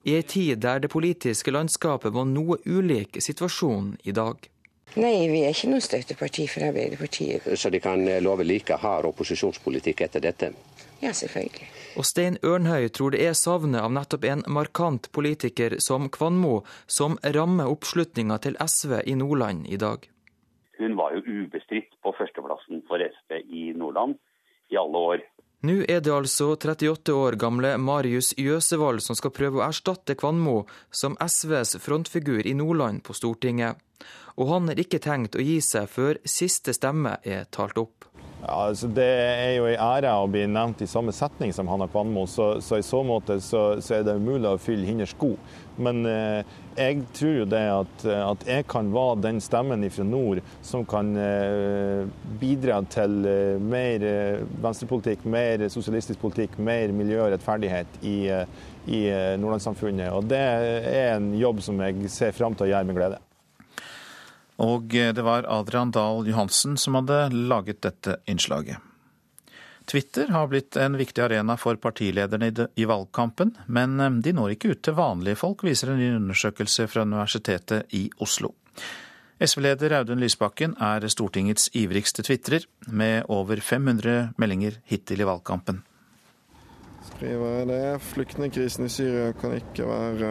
i 0.05 0.17
ei 0.19 0.23
tid 0.23 0.63
der 0.65 0.83
det 0.85 0.93
politiske 0.93 1.55
landskapet 1.55 2.13
var 2.13 2.29
noe 2.29 2.59
ulik 2.67 3.21
situasjonen 3.23 3.97
i 4.05 4.17
dag. 4.17 4.49
Nei, 4.93 5.29
vi 5.33 5.41
er 5.47 5.55
ikke 5.55 5.71
noe 5.73 5.81
støtteparti 5.81 6.45
for 6.53 6.69
Arbeiderpartiet. 6.69 7.47
Så 7.57 7.71
de 7.73 7.81
kan 7.81 8.05
love 8.21 8.45
like 8.45 8.77
hard 8.83 9.09
opposisjonspolitikk 9.09 10.05
etter 10.05 10.21
dette? 10.21 10.53
Ja, 11.01 11.15
selvfølgelig. 11.17 11.71
Og 11.97 12.07
Stein 12.09 12.39
Ørnhøi 12.43 12.89
tror 12.89 13.13
det 13.13 13.21
er 13.27 13.37
savnet 13.37 13.83
av 13.85 13.93
nettopp 13.93 14.25
en 14.25 14.45
markant 14.49 15.11
politiker 15.13 15.77
som 15.85 16.09
Kvanmo, 16.13 16.63
som 16.87 17.19
rammer 17.37 17.69
oppslutninga 17.71 18.39
til 18.45 18.57
SV 18.61 19.03
i 19.07 19.17
Nordland 19.19 19.69
i 19.69 19.79
dag. 19.81 20.09
Hun 20.81 20.97
var 20.97 21.13
jo 21.17 21.23
ubestridt 21.27 21.93
på 22.03 22.15
førsteplassen 22.17 22.83
for 22.89 23.03
SV 23.03 23.43
i 23.45 23.71
Nordland 23.77 24.17
i 24.73 24.81
alle 24.81 25.05
år. 25.13 25.27
Nå 25.63 25.77
er 25.87 26.01
det 26.03 26.11
altså 26.11 26.57
38 26.57 27.15
år 27.15 27.37
gamle 27.39 27.77
Marius 27.79 28.33
Jøsevold 28.35 28.99
som 29.05 29.15
skal 29.15 29.31
prøve 29.37 29.61
å 29.61 29.67
erstatte 29.69 30.17
Kvanmo 30.19 30.65
som 30.91 31.15
SVs 31.23 31.77
frontfigur 31.85 32.43
i 32.43 32.57
Nordland 32.59 33.05
på 33.07 33.15
Stortinget 33.15 33.79
og 34.37 34.49
han 34.49 34.71
har 34.71 34.81
ikke 34.81 35.01
tenkt 35.03 35.37
å 35.37 35.45
gi 35.45 35.59
seg 35.65 35.91
før 35.91 36.21
siste 36.29 36.75
stemme 36.77 37.19
er 37.25 37.45
talt 37.53 37.79
opp. 37.81 38.07
Ja, 38.43 38.57
altså 38.67 38.89
det 38.91 39.07
er 39.07 39.53
jo 39.55 39.69
en 39.71 39.79
ære 39.79 40.13
å 40.19 40.27
bli 40.27 40.41
nevnt 40.51 40.81
i 40.83 40.89
samme 40.91 41.13
setning 41.15 41.53
som 41.55 41.69
Hanna 41.71 41.87
Kvanmo, 41.87 42.25
så, 42.27 42.57
så, 42.59 42.81
i 42.81 42.83
så 42.83 43.05
måte 43.07 43.37
så, 43.39 43.61
så, 43.79 44.01
er 44.01 44.09
det 44.09 44.17
umulig 44.19 44.51
å 44.51 44.59
fylle 44.59 44.89
hennes 44.89 45.13
sko. 45.15 45.37
Men 45.79 46.03
eh, 46.11 46.43
jeg 46.75 47.05
tror 47.15 47.37
jo 47.37 47.47
det 47.53 47.63
at, 47.71 48.05
at, 48.11 48.45
jeg 48.51 48.67
kan 48.73 48.91
være 48.93 49.23
den 49.29 49.39
stemmen 49.45 49.87
fra 49.95 50.09
nord 50.09 50.43
som 50.67 50.83
kan 50.91 51.15
eh, 51.15 52.03
bidra 52.43 52.83
til 52.91 53.15
eh, 53.31 53.63
mer 53.63 54.11
eh, 54.11 54.43
venstrepolitikk, 54.67 55.23
mer 55.23 55.69
sosialistisk 55.71 56.19
politikk, 56.27 56.59
mer 56.59 56.91
miljø 56.99 57.23
og 57.23 57.37
rettferdighet 57.37 58.03
i, 58.03 58.17
eh, 58.27 58.63
i 58.91 59.05
eh, 59.07 59.37
nordlandssamfunnet. 59.39 60.11
Og 60.19 60.27
det 60.35 60.43
er 60.43 61.13
en 61.15 61.31
jobb 61.39 61.63
som 61.63 61.79
jeg 61.87 62.11
ser 62.11 62.35
fram 62.35 62.59
til 62.59 62.67
å 62.67 62.75
gjøre 62.75 62.91
med 62.91 62.99
glede. 62.99 63.27
Og 64.63 64.95
eh, 64.95 65.13
det 65.15 65.25
var 65.27 65.49
Adrian 65.51 65.91
Dahl 65.95 66.27
Johansen 66.29 66.79
som 66.79 66.99
hadde 67.01 67.29
laget 67.35 67.83
dette 67.83 68.21
innslaget. 68.31 68.79
Twitter 69.91 70.29
har 70.31 70.47
blitt 70.47 70.77
en 70.79 70.95
viktig 70.97 71.25
arena 71.25 71.57
for 71.59 71.75
partilederne 71.83 72.53
i 72.79 72.85
valgkampen, 72.87 73.57
men 73.67 74.01
eh, 74.01 74.19
de 74.23 74.35
når 74.37 74.57
ikke 74.57 74.75
ut 74.77 74.83
til 74.87 74.99
vanlige 74.99 75.41
folk, 75.43 75.65
viser 75.67 75.93
en 75.93 76.03
ny 76.03 76.13
undersøkelse 76.21 76.87
fra 76.91 77.07
Universitetet 77.07 77.95
i 77.99 78.07
Oslo. 78.23 78.55
SV-leder 79.43 79.97
Audun 79.99 80.21
Lysbakken 80.23 80.77
er 80.79 81.03
Stortingets 81.11 81.67
ivrigste 81.75 82.23
tvitrer, 82.23 82.69
med 82.87 83.27
over 83.27 83.59
500 83.59 84.37
meldinger 84.39 84.79
hittil 84.87 85.25
i 85.25 85.27
valgkampen. 85.27 85.83
Skriver 87.09 87.67
det. 87.67 87.83
Flyktningkrisen 88.13 88.87
i 88.87 88.93
Syria 88.93 89.33
kan 89.35 89.57
ikke 89.59 89.89
være 89.89 90.31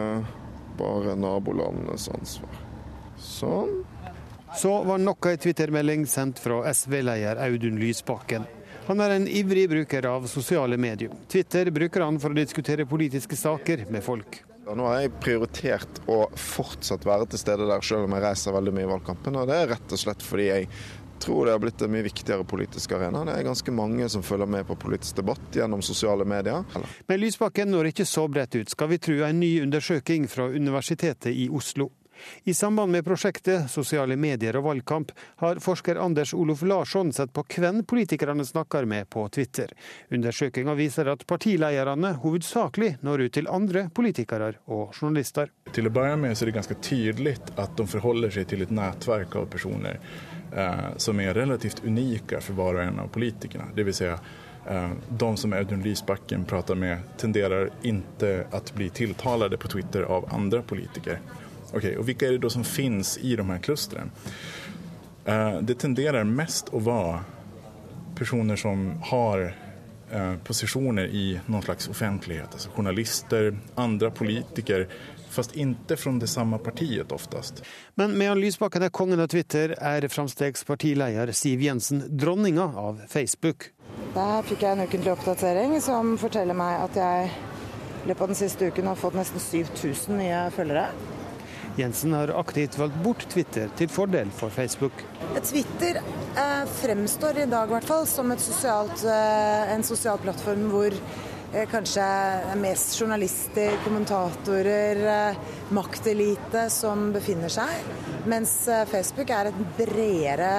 bare 0.80 1.16
nabolandenes 1.20 2.08
ansvar. 2.14 2.56
Sånn. 3.20 3.82
Så 4.56 4.82
var 4.82 4.98
nok 4.98 5.26
ei 5.26 5.36
twittermelding 5.40 6.06
sendt 6.06 6.38
fra 6.42 6.60
SV-leder 6.72 7.40
Audun 7.46 7.78
Lysbakken. 7.80 8.44
Han 8.86 9.00
er 9.00 9.14
en 9.14 9.28
ivrig 9.28 9.68
bruker 9.70 10.06
av 10.10 10.26
sosiale 10.26 10.76
medier. 10.76 11.10
Twitter 11.28 11.70
bruker 11.70 12.04
han 12.04 12.18
for 12.20 12.34
å 12.34 12.36
diskutere 12.36 12.86
politiske 12.86 13.38
saker 13.38 13.86
med 13.90 14.04
folk. 14.04 14.42
Nå 14.66 14.86
har 14.86 15.00
jeg 15.02 15.14
prioritert 15.22 16.02
å 16.10 16.24
fortsatt 16.38 17.06
være 17.06 17.30
til 17.32 17.40
stede 17.40 17.66
der, 17.66 17.82
selv 17.82 18.06
om 18.06 18.16
jeg 18.16 18.24
reiser 18.24 18.54
veldig 18.54 18.74
mye 18.76 18.86
i 18.86 18.90
valgkampen. 18.92 19.38
Og 19.40 19.48
det 19.50 19.56
er 19.58 19.72
rett 19.72 19.94
og 19.94 20.02
slett 20.02 20.22
fordi 20.26 20.50
jeg 20.50 20.68
tror 21.22 21.46
det 21.46 21.54
har 21.54 21.62
blitt 21.62 21.82
en 21.82 21.92
mye 21.94 22.06
viktigere 22.06 22.44
politisk 22.44 22.92
arena. 22.98 23.24
Det 23.26 23.38
er 23.38 23.46
ganske 23.46 23.74
mange 23.74 24.08
som 24.10 24.26
følger 24.26 24.50
med 24.50 24.66
på 24.66 24.76
politisk 24.84 25.22
debatt 25.22 25.58
gjennom 25.58 25.82
sosiale 25.86 26.26
medier. 26.28 26.66
Men 27.06 27.22
Lysbakken 27.22 27.70
når 27.70 27.92
ikke 27.92 28.06
så 28.08 28.26
bredt 28.28 28.58
ut, 28.58 28.70
skal 28.70 28.90
vi 28.90 29.00
tro 29.02 29.20
en 29.26 29.40
ny 29.40 29.54
undersøking 29.62 30.26
fra 30.30 30.50
Universitetet 30.50 31.30
i 31.32 31.48
Oslo. 31.50 31.90
I 32.44 32.54
samband 32.54 32.92
med 32.92 33.04
prosjektet 33.04 33.70
Sosiale 33.70 34.16
medier 34.16 34.56
og 34.58 34.66
valgkamp 34.68 35.12
har 35.42 35.60
forsker 35.62 36.00
Anders 36.00 36.34
Olof 36.34 36.62
Larsson 36.62 37.12
sett 37.12 37.32
på 37.32 37.44
hvem 37.56 37.82
politikerne 37.88 38.44
snakker 38.44 38.84
med 38.84 39.10
på 39.10 39.28
Twitter. 39.28 39.72
Undersøkelsen 40.10 40.76
viser 40.76 41.10
at 41.12 41.26
partilederne 41.26 42.14
hovedsakelig 42.22 42.96
når 43.00 43.26
ut 43.26 43.34
til 43.38 43.48
andre 43.50 43.86
politikere 43.94 44.52
og 44.66 44.94
journalister. 44.96 45.50
Til 45.72 45.88
å 45.88 45.94
begynne 45.94 46.20
med 46.24 46.36
er 46.36 46.50
det 46.50 46.56
ganske 46.58 46.78
tydelig 46.82 47.36
at 47.56 47.76
de 47.78 47.86
forholder 47.88 48.32
seg 48.34 48.48
til 48.50 48.64
et 48.64 48.74
nettverk 48.74 49.36
av 49.38 49.50
personer 49.52 50.00
eh, 50.52 50.88
som 50.96 51.20
er 51.20 51.34
relativt 51.34 51.84
unike 51.84 52.40
for 52.40 52.58
hver 52.58 52.78
og 52.78 52.86
en 52.86 53.04
av 53.04 53.12
politikerne. 53.14 53.72
Vil 53.76 53.94
si 53.96 54.08
eh, 54.08 54.90
de 55.08 55.30
som 55.36 55.54
Audun 55.56 55.84
Lysbakken 55.84 56.44
prater 56.48 56.78
med, 56.78 57.14
tenderer 57.20 57.70
ikke 57.82 58.34
å 58.52 58.62
bli 58.76 58.90
tiltalt 58.94 59.58
på 59.58 59.72
Twitter 59.76 60.08
av 60.08 60.28
andre 60.34 60.62
politikere. 60.66 61.20
Okej, 61.74 61.96
och 61.96 62.08
vilka 62.08 62.26
är 62.26 62.32
det 62.32 62.38
då 62.38 62.50
som 62.50 62.64
finns 62.64 63.18
i 63.18 63.36
de 63.36 63.50
här 63.50 63.58
klustren? 63.58 64.10
Eh, 65.24 65.58
det 65.60 65.74
tenderer 65.74 66.24
mest 66.24 66.72
å 66.74 66.80
være 66.82 67.20
personer 68.18 68.56
som 68.56 68.98
har 69.10 69.54
eh, 70.10 70.34
posisjoner 70.44 71.06
i 71.06 71.40
noen 71.46 71.62
slags 71.62 71.88
offentlighet. 71.88 72.52
Altså 72.52 72.70
journalister, 72.76 73.54
andre 73.74 74.10
politikere, 74.10 74.86
fast 75.32 75.56
ikke 75.56 75.96
fra 75.96 76.12
det 76.20 76.28
samme 76.28 76.58
partiet 76.58 77.12
oftest. 77.12 77.62
Men 77.94 78.18
medan 78.18 78.40
Lysbakken 78.40 78.82
er 78.82 78.92
kongen 78.92 79.20
av 79.20 79.30
Twitter, 79.32 79.76
er 79.78 80.08
Fremstegs 80.12 80.66
partileder 80.68 81.32
Siv 81.32 81.62
Jensen 81.64 82.04
dronninga 82.10 82.68
av 82.76 83.00
Facebook. 83.08 83.70
Der 84.12 84.44
fikk 84.44 84.66
jeg 84.66 84.76
en 84.76 84.84
ukentlig 84.84 85.14
oppdatering 85.14 85.78
som 85.80 86.16
forteller 86.20 86.56
meg 86.56 86.82
at 86.82 87.00
jeg 87.00 87.32
i 88.02 88.10
løpet 88.10 88.22
av 88.22 88.32
den 88.32 88.36
siste 88.36 88.68
uken 88.68 88.90
har 88.90 88.98
fått 88.98 89.16
nesten 89.16 89.40
7000 89.40 90.18
nye 90.18 90.44
følgere. 90.52 90.88
Jensen 91.76 92.12
har 92.12 92.28
aktivt 92.36 92.78
valgt 92.78 92.96
bort 93.04 93.24
Twitter 93.32 93.70
til 93.78 93.88
fordel 93.88 94.30
for 94.36 94.52
Facebook. 94.52 94.92
Twitter 95.40 96.02
eh, 96.02 96.64
fremstår 96.82 97.42
i 97.44 97.46
dag 97.50 97.70
hvert 97.72 97.88
fall 97.88 98.04
som 98.08 98.32
sosialt, 98.36 99.04
eh, 99.08 99.72
en 99.72 99.84
sosial 99.86 100.20
plattform 100.20 100.66
hvor 100.72 100.92
eh, 100.92 101.64
kanskje 101.72 102.04
mest 102.60 102.98
journalister, 103.00 103.78
kommentatorer, 103.86 105.00
eh, 105.14 105.40
maktelite 105.72 106.66
som 106.72 107.08
befinner 107.14 107.52
seg. 107.52 107.88
Mens 108.28 108.52
eh, 108.68 108.84
Facebook 108.92 109.32
er 109.32 109.52
bredere, 109.78 110.52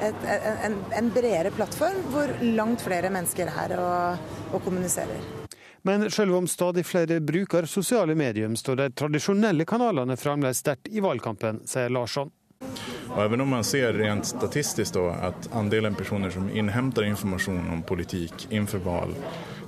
et, 0.00 0.24
en, 0.64 0.80
en, 0.96 1.12
bredere 1.12 1.52
plattform 1.52 2.00
hvor 2.14 2.32
langt 2.40 2.80
flere 2.86 3.12
mennesker 3.12 3.52
er 3.66 3.76
og, 3.76 4.32
og 4.54 4.64
kommuniserer. 4.64 5.39
Men 5.82 6.10
selv 6.10 6.34
om 6.36 6.48
stadig 6.48 6.84
flere 6.86 7.20
bruker 7.20 7.64
sosiale 7.64 8.14
medier, 8.14 8.52
står 8.56 8.76
de 8.76 8.90
tradisjonelle 8.90 9.64
kanalene 9.64 10.16
fremdeles 10.16 10.60
sterkt 10.60 10.90
i 10.92 11.00
valgkampen, 11.00 11.62
sier 11.68 11.88
Larsson. 11.88 12.30
Og 13.10 13.22
even 13.24 13.40
om 13.40 13.48
man 13.48 13.64
ser 13.64 13.96
rent 13.96 14.26
statistisk 14.28 14.94
da, 14.94 15.06
at 15.30 15.48
andelen 15.56 15.96
personer 15.98 16.30
som 16.30 16.50
innhenter 16.52 17.08
informasjon 17.08 17.72
om 17.72 17.80
politikk 17.82 18.46
innenfor 18.50 18.84
valg, 18.84 19.16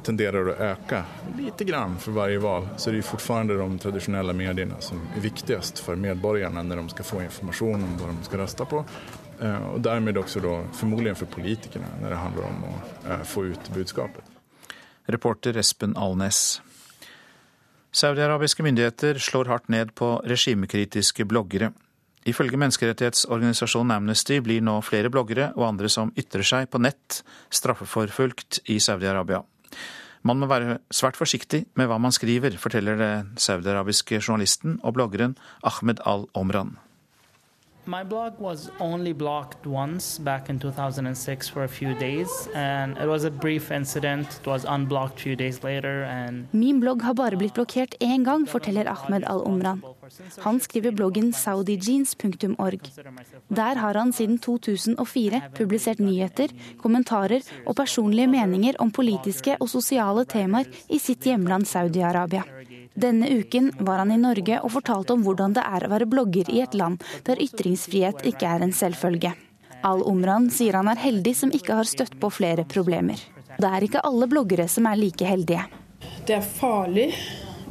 tenderer 0.06 0.50
å 0.50 0.54
øke 0.68 1.00
litt 1.38 1.64
grann 1.66 1.96
for 2.02 2.14
hver 2.16 2.36
valg, 2.42 2.68
så 2.76 2.90
er 2.90 2.98
det 2.98 3.06
fortsatt 3.06 3.50
de 3.50 3.68
tradisjonelle 3.82 4.34
mediene 4.36 4.78
som 4.84 5.00
er 5.16 5.24
viktigst 5.24 5.82
for 5.82 5.98
medborgerne 5.98 6.64
når 6.66 6.82
de 6.82 6.94
skal 6.94 7.08
få 7.08 7.22
informasjon 7.26 7.86
om 7.88 7.96
hva 8.00 8.10
de 8.12 8.28
skal 8.28 8.44
stemme 8.50 8.70
på. 8.74 8.84
Eh, 9.42 9.68
og 9.72 9.80
dermed 9.82 10.20
også 10.20 10.42
da, 10.44 10.58
formodentlig 10.76 11.16
for 11.22 11.34
politikerne 11.38 11.96
når 12.02 12.14
det 12.14 12.20
handler 12.20 12.50
om 12.50 12.68
å 12.68 12.76
eh, 12.76 13.24
få 13.26 13.48
ut 13.50 13.72
budskapet. 13.74 14.31
Reporter 15.10 15.56
Espen 15.58 15.96
Alnes. 15.96 16.60
Saudi-arabiske 17.92 18.64
myndigheter 18.64 19.18
slår 19.20 19.50
hardt 19.50 19.68
ned 19.68 19.92
på 19.98 20.14
regimekritiske 20.24 21.26
bloggere. 21.28 21.72
Ifølge 22.24 22.56
menneskerettighetsorganisasjonen 22.60 23.96
Amnesty 23.96 24.38
blir 24.40 24.62
nå 24.62 24.76
flere 24.86 25.10
bloggere 25.10 25.50
og 25.56 25.66
andre 25.72 25.90
som 25.90 26.12
ytrer 26.16 26.46
seg 26.46 26.70
på 26.70 26.80
nett, 26.80 27.22
straffeforfulgt 27.50 28.62
i 28.70 28.78
Saudi-Arabia. 28.80 29.42
Man 30.22 30.38
må 30.38 30.46
være 30.46 30.78
svært 30.94 31.18
forsiktig 31.18 31.64
med 31.74 31.90
hva 31.90 31.98
man 31.98 32.14
skriver, 32.14 32.54
forteller 32.62 32.96
den 33.00 33.34
saudiarabiske 33.42 34.20
journalisten 34.22 34.78
og 34.86 34.94
bloggeren 34.94 35.34
Ahmed 35.66 35.98
al-Omran. 36.06 36.76
My 37.84 38.04
blog 38.04 38.38
was 38.38 38.70
only 38.78 39.12
blocked 39.12 39.66
once 39.66 40.18
back 40.18 40.48
in 40.48 40.60
2006 40.60 41.48
for 41.48 41.64
a 41.64 41.68
few 41.68 41.94
days, 41.98 42.48
and 42.54 42.96
it 42.96 43.08
was 43.08 43.24
a 43.24 43.30
brief 43.30 43.72
incident. 43.72 44.26
It 44.40 44.46
was 44.46 44.64
unblocked 44.64 45.18
a 45.18 45.22
few 45.22 45.36
days 45.36 45.64
later, 45.64 46.04
and 46.04 46.46
Min 46.52 46.80
blogg 46.80 47.02
har 47.02 47.14
bare 47.14 47.36
blitt 47.36 47.54
blokkert 47.54 47.94
én 47.98 48.22
gang, 48.24 48.46
forteller 48.46 48.86
Ahmed 48.86 49.24
al-Omran. 49.24 49.82
Han 50.38 50.60
skriver 50.60 50.92
bloggen 50.92 51.32
saudijeans.org. 51.32 52.90
Der 53.48 53.74
har 53.74 53.94
han 53.94 54.12
siden 54.12 54.38
2004 54.38 55.42
publisert 55.54 55.98
nyheter, 55.98 56.48
kommentarer 56.78 57.42
og 57.66 57.76
personlige 57.76 58.28
meninger 58.28 58.78
om 58.78 58.90
politiske 58.90 59.56
og 59.60 59.68
sosiale 59.68 60.24
temaer 60.24 60.70
i 60.88 60.98
sitt 60.98 61.24
hjemland 61.26 61.66
Saudi-Arabia. 61.66 62.46
Denne 62.94 63.28
uken 63.30 63.72
var 63.78 64.02
han 64.02 64.12
i 64.12 64.20
Norge 64.20 64.58
og 64.60 64.74
fortalte 64.74 65.14
om 65.14 65.22
hvordan 65.24 65.54
det 65.56 65.64
er 65.64 65.86
å 65.86 65.92
være 65.94 66.08
blogger 66.10 66.50
i 66.52 66.60
et 66.64 66.74
land 66.76 67.00
der 67.26 67.40
ytringsfrihet 67.40 68.26
ikke 68.28 68.48
er 68.48 68.64
en 68.66 68.74
selvfølge. 68.76 69.32
Al-Omran 69.82 70.50
sier 70.52 70.76
han 70.78 70.90
er 70.92 71.00
heldig 71.00 71.32
som 71.36 71.54
ikke 71.54 71.78
har 71.80 71.88
støtt 71.88 72.18
på 72.20 72.30
flere 72.30 72.66
problemer. 72.68 73.18
Det 73.58 73.68
er 73.68 73.86
ikke 73.86 74.04
alle 74.06 74.28
bloggere 74.30 74.68
som 74.68 74.86
er 74.86 75.00
like 75.00 75.26
heldige. 75.26 75.64
Det 76.26 76.36
er 76.36 76.44
farlig 76.44 77.08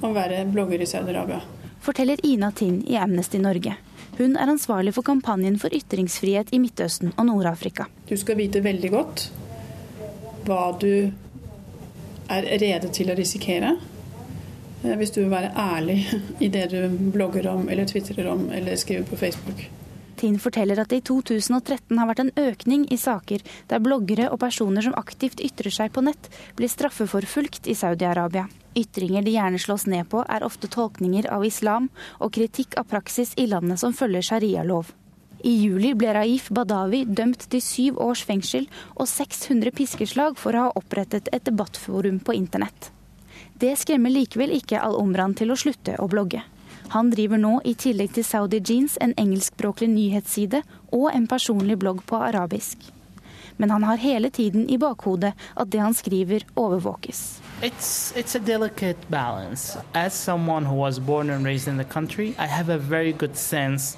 å 0.02 0.12
være 0.16 0.44
blogger 0.52 0.82
i 0.82 0.90
Saudi-Arabia. 0.90 1.40
Forteller 1.82 2.20
Ina 2.26 2.52
Tind 2.52 2.84
i 2.90 2.98
Amnesty 2.98 3.40
Norge. 3.42 3.78
Hun 4.18 4.36
er 4.36 4.52
ansvarlig 4.52 4.94
for 4.94 5.08
kampanjen 5.08 5.58
for 5.62 5.74
ytringsfrihet 5.74 6.52
i 6.54 6.60
Midtøsten 6.62 7.14
og 7.16 7.26
Nord-Afrika. 7.30 7.88
Du 8.10 8.18
skal 8.20 8.38
vite 8.42 8.62
veldig 8.62 8.92
godt 8.94 9.30
hva 10.46 10.66
du 10.82 11.12
er 12.32 12.48
rede 12.62 12.92
til 12.94 13.12
å 13.12 13.18
risikere. 13.18 13.76
Eh, 14.84 14.96
hvis 14.98 15.14
du 15.14 15.22
vil 15.24 15.34
være 15.34 15.54
ærlig 15.58 16.00
i 16.40 16.50
det 16.50 16.70
du 16.74 16.98
blogger 17.14 17.50
om 17.52 17.70
eller 17.70 17.86
tvitrer 17.90 18.32
om 18.32 18.50
eller 18.52 18.76
skriver 18.76 19.06
på 19.10 19.20
Facebook. 19.20 19.68
Tinn 20.22 20.38
forteller 20.38 20.78
at 20.78 20.92
det 20.92 21.00
i 21.02 21.06
2013 21.08 21.98
har 21.98 22.06
vært 22.10 22.22
en 22.22 22.34
økning 22.38 22.84
i 22.94 22.98
saker 23.02 23.42
der 23.72 23.82
bloggere 23.82 24.28
og 24.30 24.42
personer 24.44 24.86
som 24.86 24.94
aktivt 25.00 25.42
ytrer 25.42 25.74
seg 25.74 25.94
på 25.96 26.04
nett, 26.06 26.30
blir 26.58 26.70
straffeforfulgt 26.70 27.66
i 27.66 27.74
Saudi-Arabia. 27.78 28.46
Ytringer 28.78 29.26
de 29.26 29.34
gjerne 29.34 29.60
slås 29.60 29.88
ned 29.90 30.06
på, 30.14 30.22
er 30.30 30.46
ofte 30.46 30.70
tolkninger 30.70 31.26
av 31.34 31.46
islam 31.46 31.90
og 32.20 32.36
kritikk 32.38 32.78
av 32.78 32.86
praksis 32.94 33.34
i 33.42 33.50
landet 33.50 33.82
som 33.82 33.98
følger 33.98 34.30
sharialov. 34.30 34.94
I 35.42 35.56
juli 35.64 35.96
ble 35.98 36.14
Raif 36.14 36.52
Badawi 36.54 37.02
dømt 37.10 37.50
til 37.50 37.66
syv 37.66 37.98
års 38.06 38.22
fengsel 38.22 38.70
og 38.94 39.10
600 39.10 39.74
piskeslag 39.74 40.38
for 40.38 40.54
å 40.54 40.68
ha 40.68 40.74
opprettet 40.78 41.34
et 41.34 41.50
debattforum 41.50 42.22
på 42.22 42.38
internett. 42.38 42.92
Det 43.62 43.76
skremmer 43.78 44.10
likevel 44.10 44.56
ikke 44.56 44.80
Al-Omran 44.82 45.36
til 45.38 45.54
å 45.54 45.58
slutte 45.60 45.94
å 46.02 46.08
blogge. 46.10 46.42
Han 46.96 47.12
driver 47.14 47.38
nå, 47.38 47.60
i 47.64 47.76
tillegg 47.78 48.16
til 48.16 48.26
Saudi 48.26 48.58
Jeans, 48.58 48.96
en 48.98 49.14
engelskspråklig 49.22 49.88
nyhetsside 49.92 50.64
og 50.90 51.12
en 51.14 51.28
personlig 51.30 51.78
blogg 51.80 52.02
på 52.10 52.18
arabisk. 52.18 52.90
Men 53.62 53.70
han 53.70 53.86
har 53.86 54.02
hele 54.02 54.32
tiden 54.34 54.66
i 54.66 54.80
bakhodet 54.82 55.36
at 55.54 55.70
det 55.70 55.80
han 55.80 55.94
skriver, 55.94 56.48
overvåkes. 56.56 57.42
it's 57.62 58.14
it's 58.18 58.36
a 58.36 58.40
delicate 58.40 58.98
balance. 59.10 59.78
As 59.94 60.14
someone 60.14 60.66
who 60.66 60.76
was 60.76 61.00
born 61.00 61.30
and 61.30 61.46
raised 61.46 61.68
in 61.68 61.78
the 61.78 61.86
country, 61.94 62.36
I 62.40 62.48
have 62.48 62.70
a 62.70 62.78
very 62.78 63.14
good 63.14 63.38
sense 63.38 63.96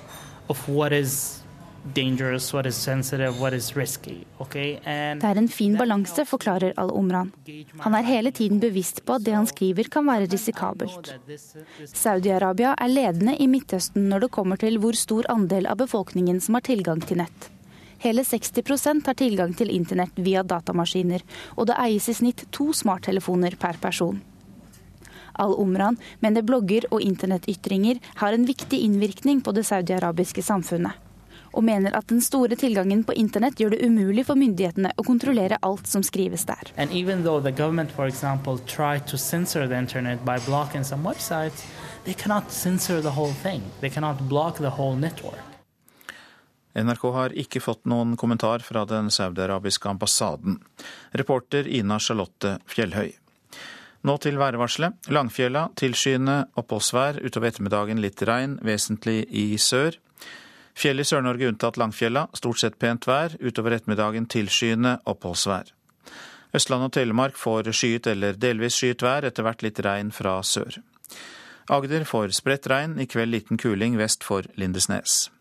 of 0.50 0.68
what 0.68 0.92
is 0.92 1.43
dangerous, 1.84 2.54
what 2.54 2.66
is 2.66 2.76
sensitive, 2.76 3.40
what 3.40 3.54
is 3.54 3.76
risky. 3.76 4.26
Okay? 4.40 4.80
And 4.86 5.22
Det 5.22 5.30
er 5.30 5.38
en 5.38 5.48
fin 5.48 5.78
balanse, 5.78 6.26
forklarer 6.26 6.74
Al-Omran. 6.78 7.32
Han 7.80 7.96
er 7.96 8.04
hele 8.04 8.32
tiden 8.32 8.60
bevisst 8.60 9.04
på 9.06 9.18
at 9.18 9.24
det 9.24 9.36
han 9.36 9.48
skriver 9.48 9.90
kan 9.92 10.06
være 10.08 10.30
risikabelt. 10.32 11.14
Saudi-Arabia 11.94 12.76
er 12.80 12.88
ledende 12.88 13.36
i 13.36 13.48
Midtøsten 13.48 14.08
når 14.10 14.26
det 14.26 14.32
kommer 14.32 14.58
til 14.58 14.80
hvor 14.80 14.96
stor 14.96 15.28
andel 15.30 15.68
av 15.68 15.78
befolkningen 15.78 16.40
som 16.42 16.56
har 16.56 16.62
tilgang 16.62 17.02
til 17.02 17.18
nett. 17.18 17.50
Hele 18.04 18.24
60% 18.24 19.06
har 19.06 19.16
tilgang 19.16 19.54
til 19.56 19.72
internett 19.72 20.18
via 20.20 20.44
datamaskiner, 20.44 21.22
og 21.56 21.68
det 21.68 21.80
eies 21.80 22.10
i 22.10 22.14
snitt 22.14 22.46
to 22.52 22.74
smarttelefoner 22.74 23.56
per 23.60 23.80
person. 23.80 24.20
Al-Omran 25.40 25.96
mener 26.20 26.44
blogger 26.46 26.86
og 26.92 27.02
internettytringer 27.02 28.04
har 28.20 28.36
en 28.36 28.46
viktig 28.46 28.84
innvirkning 28.86 29.42
på 29.42 29.56
det 29.56 29.64
saudiarabiske 29.66 30.44
samfunnet 30.46 31.03
og 31.54 31.64
mener 31.64 31.96
at 31.96 32.10
den 32.10 32.22
store 32.22 32.58
tilgangen 32.60 33.04
på 33.08 33.16
internett 33.18 33.60
gjør 33.62 33.76
det 33.76 33.86
umulig 33.86 34.26
for 34.28 34.40
myndighetene 34.40 34.92
å 34.98 35.06
kontrollere 35.08 35.62
alt 35.62 35.88
som 35.88 36.04
skrives 36.04 36.46
der. 36.50 36.74
And 36.78 36.92
even 36.92 37.24
though 37.24 37.40
the 37.44 37.54
government, 37.54 37.92
for 37.92 38.08
example, 38.08 38.58
tried 38.66 39.08
to 39.08 39.18
censor 39.18 39.68
the 39.68 39.78
internet 39.78 40.26
by 40.26 40.40
blocking 40.46 40.84
some 40.84 41.08
websites, 41.08 41.66
they 42.06 42.14
cannot 42.14 42.52
censor 42.52 43.02
the 43.02 43.16
whole 43.16 43.34
thing. 43.44 43.62
They 43.82 43.90
cannot 43.90 44.28
block 44.30 44.58
the 44.58 44.74
whole 44.78 44.96
network. 44.96 45.42
NRK 46.74 47.04
har 47.14 47.34
ikke 47.38 47.62
fått 47.62 47.84
noen 47.86 48.16
kommentar 48.18 48.64
fra 48.66 48.82
den 48.90 49.12
saudiarabiske 49.14 49.90
ambassaden. 49.90 50.58
Reporter 51.14 51.68
Ina 51.70 52.00
Charlotte 52.02 52.58
Fjellhøy. 52.66 53.12
Nå 54.04 54.18
til 54.20 54.40
værvarselet. 54.42 54.98
Langfjella 55.14 55.68
tilskyende 55.80 56.42
oppholdsvær. 56.60 57.22
Utover 57.24 57.52
ettermiddagen 57.52 58.02
litt 58.04 58.20
regn, 58.28 58.58
vesentlig 58.66 59.22
i 59.30 59.54
sør. 59.62 59.96
Fjell 60.74 61.00
i 61.00 61.06
Sør-Norge 61.06 61.48
unntatt 61.52 61.78
Langfjella. 61.78 62.28
Stort 62.34 62.60
sett 62.60 62.80
pent 62.82 63.08
vær. 63.08 63.36
Utover 63.40 63.78
ettermiddagen 63.78 64.26
tilskyende 64.30 64.98
oppholdsvær. 65.10 65.70
Østland 66.54 66.86
og 66.86 66.94
Telemark 66.94 67.38
får 67.38 67.72
skyet 67.74 68.08
eller 68.12 68.38
delvis 68.38 68.78
skyet 68.78 69.02
vær, 69.02 69.26
etter 69.26 69.46
hvert 69.46 69.64
litt 69.66 69.80
regn 69.82 70.12
fra 70.14 70.36
sør. 70.46 70.78
Agder 71.72 72.04
får 72.06 72.34
spredt 72.38 72.68
regn, 72.70 73.00
i 73.00 73.08
kveld 73.10 73.34
liten 73.34 73.58
kuling 73.58 73.96
vest 73.98 74.26
for 74.28 74.46
Lindesnes. 74.60 75.32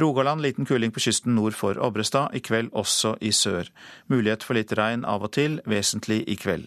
Rogaland 0.00 0.42
liten 0.42 0.66
kuling 0.66 0.90
på 0.90 1.04
kysten 1.04 1.36
nord 1.36 1.54
for 1.54 1.78
Obrestad, 1.78 2.34
i 2.34 2.42
kveld 2.42 2.72
også 2.74 3.14
i 3.20 3.30
sør. 3.30 3.70
Mulighet 4.10 4.42
for 4.42 4.58
litt 4.58 4.72
regn 4.74 5.04
av 5.06 5.22
og 5.22 5.34
til, 5.36 5.60
vesentlig 5.70 6.24
i 6.26 6.34
kveld. 6.40 6.66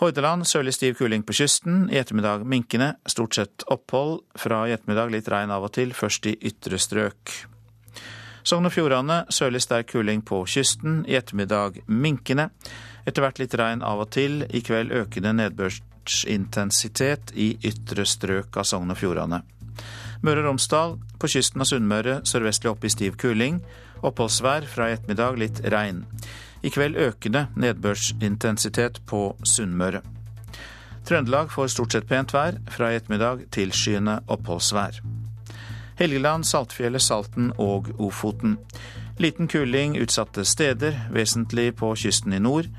Hordaland 0.00 0.42
sørlig 0.50 0.74
stiv 0.74 0.96
kuling 0.98 1.22
på 1.22 1.36
kysten, 1.38 1.84
i 1.86 2.00
ettermiddag 2.00 2.42
minkende, 2.50 2.96
stort 3.06 3.36
sett 3.38 3.62
opphold. 3.70 4.24
Fra 4.34 4.64
i 4.66 4.74
ettermiddag 4.74 5.12
litt 5.14 5.28
regn 5.30 5.52
av 5.54 5.68
og 5.68 5.72
til, 5.76 5.94
først 5.94 6.26
i 6.26 6.34
ytre 6.50 6.80
strøk. 6.82 7.30
Sogn 8.44 8.66
og 8.66 8.74
Fjordane 8.74 9.22
sørlig 9.32 9.62
sterk 9.62 9.92
kuling 9.94 10.24
på 10.26 10.42
kysten, 10.50 11.04
i 11.06 11.14
ettermiddag 11.16 11.78
minkende. 11.86 12.50
Etter 13.06 13.22
hvert 13.22 13.38
litt 13.38 13.54
regn 13.56 13.86
av 13.86 14.02
og 14.02 14.10
til, 14.16 14.42
i 14.50 14.60
kveld 14.66 14.90
økende 14.92 15.32
nedbørsintensitet 15.38 17.32
i 17.38 17.54
ytre 17.62 18.04
strøk 18.08 18.58
av 18.58 18.66
Sogn 18.66 18.90
og 18.92 18.98
Fjordane. 18.98 19.44
Møre 20.26 20.42
og 20.42 20.48
Romsdal, 20.48 20.98
på 21.20 21.30
kysten 21.30 21.62
av 21.62 21.70
Sunnmøre 21.70 22.18
sørvestlig 22.26 22.70
opp 22.72 22.84
i 22.84 22.90
stiv 22.92 23.14
kuling. 23.20 23.62
Oppholdsvær, 24.02 24.66
fra 24.68 24.90
i 24.90 24.98
ettermiddag 24.98 25.38
litt 25.38 25.62
regn. 25.70 26.02
I 26.64 26.70
kveld 26.72 26.96
økende 26.96 27.46
nedbørsintensitet 27.60 29.02
på 29.06 29.34
Sunnmøre. 29.44 30.00
Trøndelag 31.04 31.50
får 31.52 31.74
stort 31.74 31.92
sett 31.92 32.08
pent 32.08 32.32
vær, 32.32 32.56
fra 32.72 32.88
i 32.88 32.96
ettermiddag 32.96 33.44
tilskyende 33.52 34.22
oppholdsvær. 34.32 35.02
Helgeland, 36.00 36.46
Saltfjellet, 36.48 37.04
Salten 37.04 37.52
og 37.60 37.92
Ofoten. 38.00 38.56
Liten 39.20 39.46
kuling 39.52 39.98
utsatte 40.00 40.46
steder, 40.48 40.96
vesentlig 41.12 41.74
på 41.76 41.92
kysten 42.00 42.32
i 42.32 42.40
nord. 42.40 42.72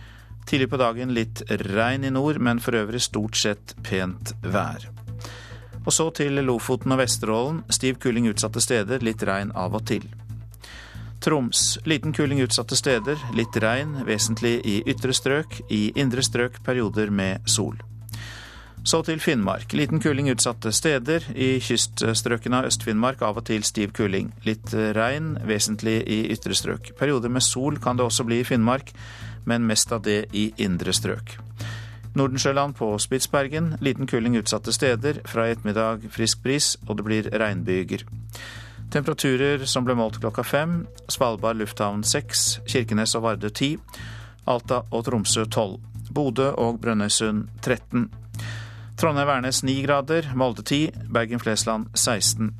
Tidlig 0.49 0.71
på 0.73 0.81
dagen 0.81 1.13
litt 1.13 1.45
regn 1.69 2.09
i 2.09 2.11
nord, 2.11 2.41
men 2.41 2.59
for 2.59 2.75
øvrig 2.81 3.05
stort 3.05 3.37
sett 3.37 3.77
pent 3.85 4.33
vær. 4.41 4.89
Og 5.85 5.93
så 5.93 6.09
til 6.17 6.41
Lofoten 6.41 6.91
og 6.91 7.03
Vesterålen. 7.05 7.61
Stiv 7.69 8.01
kuling 8.01 8.27
utsatte 8.33 8.61
steder, 8.61 9.05
litt 9.05 9.21
regn 9.23 9.53
av 9.53 9.77
og 9.77 9.85
til. 9.85 10.09
Troms. 11.23 11.79
Liten 11.85 12.13
kuling 12.13 12.41
utsatte 12.43 12.75
steder, 12.75 13.19
litt 13.33 13.57
regn, 13.57 14.01
vesentlig 14.05 14.59
i 14.65 14.79
ytre 14.89 15.13
strøk. 15.15 15.59
I 15.69 15.91
indre 15.95 16.23
strøk 16.25 16.61
perioder 16.65 17.09
med 17.09 17.45
sol. 17.49 17.77
Så 18.85 18.99
til 19.01 19.19
Finnmark. 19.19 19.73
Liten 19.73 19.99
kuling 19.99 20.27
utsatte 20.29 20.69
steder. 20.75 21.23
I 21.33 21.55
kyststrøkene 21.63 22.59
av 22.59 22.67
Øst-Finnmark 22.69 23.23
av 23.25 23.39
og 23.41 23.47
til 23.47 23.63
stiv 23.65 23.95
kuling. 23.97 24.29
Litt 24.45 24.75
regn, 24.93 25.39
vesentlig 25.49 26.03
i 26.05 26.19
ytre 26.35 26.53
strøk. 26.53 26.91
Perioder 26.99 27.33
med 27.33 27.41
sol 27.41 27.79
kan 27.81 27.97
det 27.97 28.05
også 28.05 28.27
bli 28.27 28.43
i 28.43 28.45
Finnmark, 28.45 28.93
men 29.49 29.65
mest 29.65 29.89
av 29.95 30.03
det 30.05 30.27
i 30.37 30.51
indre 30.61 30.93
strøk. 30.93 31.33
Nordensjøland 32.15 32.77
på 32.77 32.91
Spitsbergen. 33.01 33.73
Liten 33.81 34.05
kuling 34.07 34.37
utsatte 34.37 34.71
steder. 34.71 35.23
Fra 35.25 35.47
i 35.47 35.55
ettermiddag 35.55 36.05
frisk 36.13 36.45
bris, 36.45 36.75
og 36.87 36.99
det 36.99 37.07
blir 37.09 37.31
regnbyger. 37.33 38.05
Temperaturer 38.95 39.65
som 39.67 39.83
ble 39.83 39.91
målt 39.99 40.21
klokka 40.23 40.43
fem. 40.47 40.85
Svalbard 41.11 41.57
lufthavn 41.59 42.03
seks, 42.07 42.61
Kirkenes 42.63 43.11
og 43.17 43.25
Vardø 43.25 43.49
ti, 43.51 43.73
Alta 44.47 44.85
og 44.87 45.01
Tromsø 45.03 45.43
tolv. 45.51 45.81
Bodø 46.15 46.53
og 46.55 46.77
Brønnøysund 46.79 47.49
13. 47.59 48.05
Trondheim-Værnes 48.95 49.65
9 49.67 49.81
grader, 49.83 50.29
Molde 50.39 50.63
10, 50.63 51.09
Bergen-Flesland 51.11 51.89
16. 51.91 52.53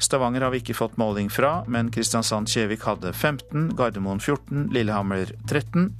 Stavanger 0.00 0.46
har 0.46 0.54
vi 0.54 0.62
ikke 0.62 0.76
fått 0.78 0.96
måling 0.96 1.28
fra, 1.28 1.58
men 1.68 1.90
Kristiansand-Kjevik 1.92 2.86
hadde 2.88 3.12
15, 3.12 3.74
Gardermoen 3.76 4.22
14, 4.24 4.70
Lillehammer 4.72 5.34
13. 5.50 5.90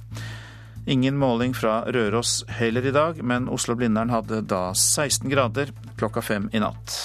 Ingen 0.89 1.21
måling 1.21 1.53
fra 1.53 1.83
Røros 1.85 2.39
heller 2.57 2.89
i 2.89 2.95
dag, 2.95 3.21
men 3.21 3.45
Oslo-Blindern 3.53 4.09
hadde 4.09 4.41
da 4.49 4.71
16 4.73 5.29
grader 5.29 5.69
klokka 6.01 6.25
fem 6.25 6.49
i 6.53 6.63
natt. 6.65 6.97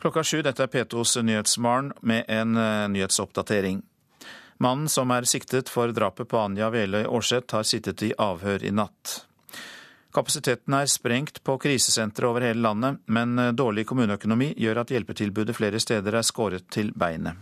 Klokka 0.00 0.22
sju, 0.24 0.38
dette 0.40 0.64
er 0.64 0.70
P2s 0.72 1.18
Nyhetsmorgen 1.20 1.90
med 2.00 2.24
en 2.28 2.56
uh, 2.56 2.88
nyhetsoppdatering. 2.88 3.82
Mannen 4.56 4.88
som 4.88 5.10
er 5.12 5.26
siktet 5.28 5.68
for 5.68 5.92
drapet 5.92 6.28
på 6.28 6.38
Anja 6.40 6.70
Veløy 6.72 7.02
Aarseth, 7.04 7.52
har 7.52 7.66
sittet 7.68 8.00
i 8.06 8.10
avhør 8.16 8.64
i 8.64 8.72
natt. 8.72 9.26
Kapasiteten 10.16 10.74
er 10.74 10.88
sprengt 10.88 11.42
på 11.44 11.58
krisesentre 11.60 12.30
over 12.30 12.48
hele 12.48 12.64
landet, 12.64 13.04
men 13.12 13.36
eh, 13.38 13.52
dårlig 13.52 13.84
kommuneøkonomi 13.92 14.50
gjør 14.56 14.82
at 14.82 14.94
hjelpetilbudet 14.96 15.54
flere 15.56 15.80
steder 15.84 16.16
er 16.16 16.26
skåret 16.26 16.64
til 16.72 16.90
beinet. 16.96 17.36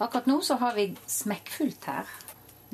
Akkurat 0.00 0.26
nå 0.26 0.40
så 0.42 0.58
har 0.60 0.74
vi 0.74 0.90
smekkfullt 1.06 1.90
her. 1.94 2.10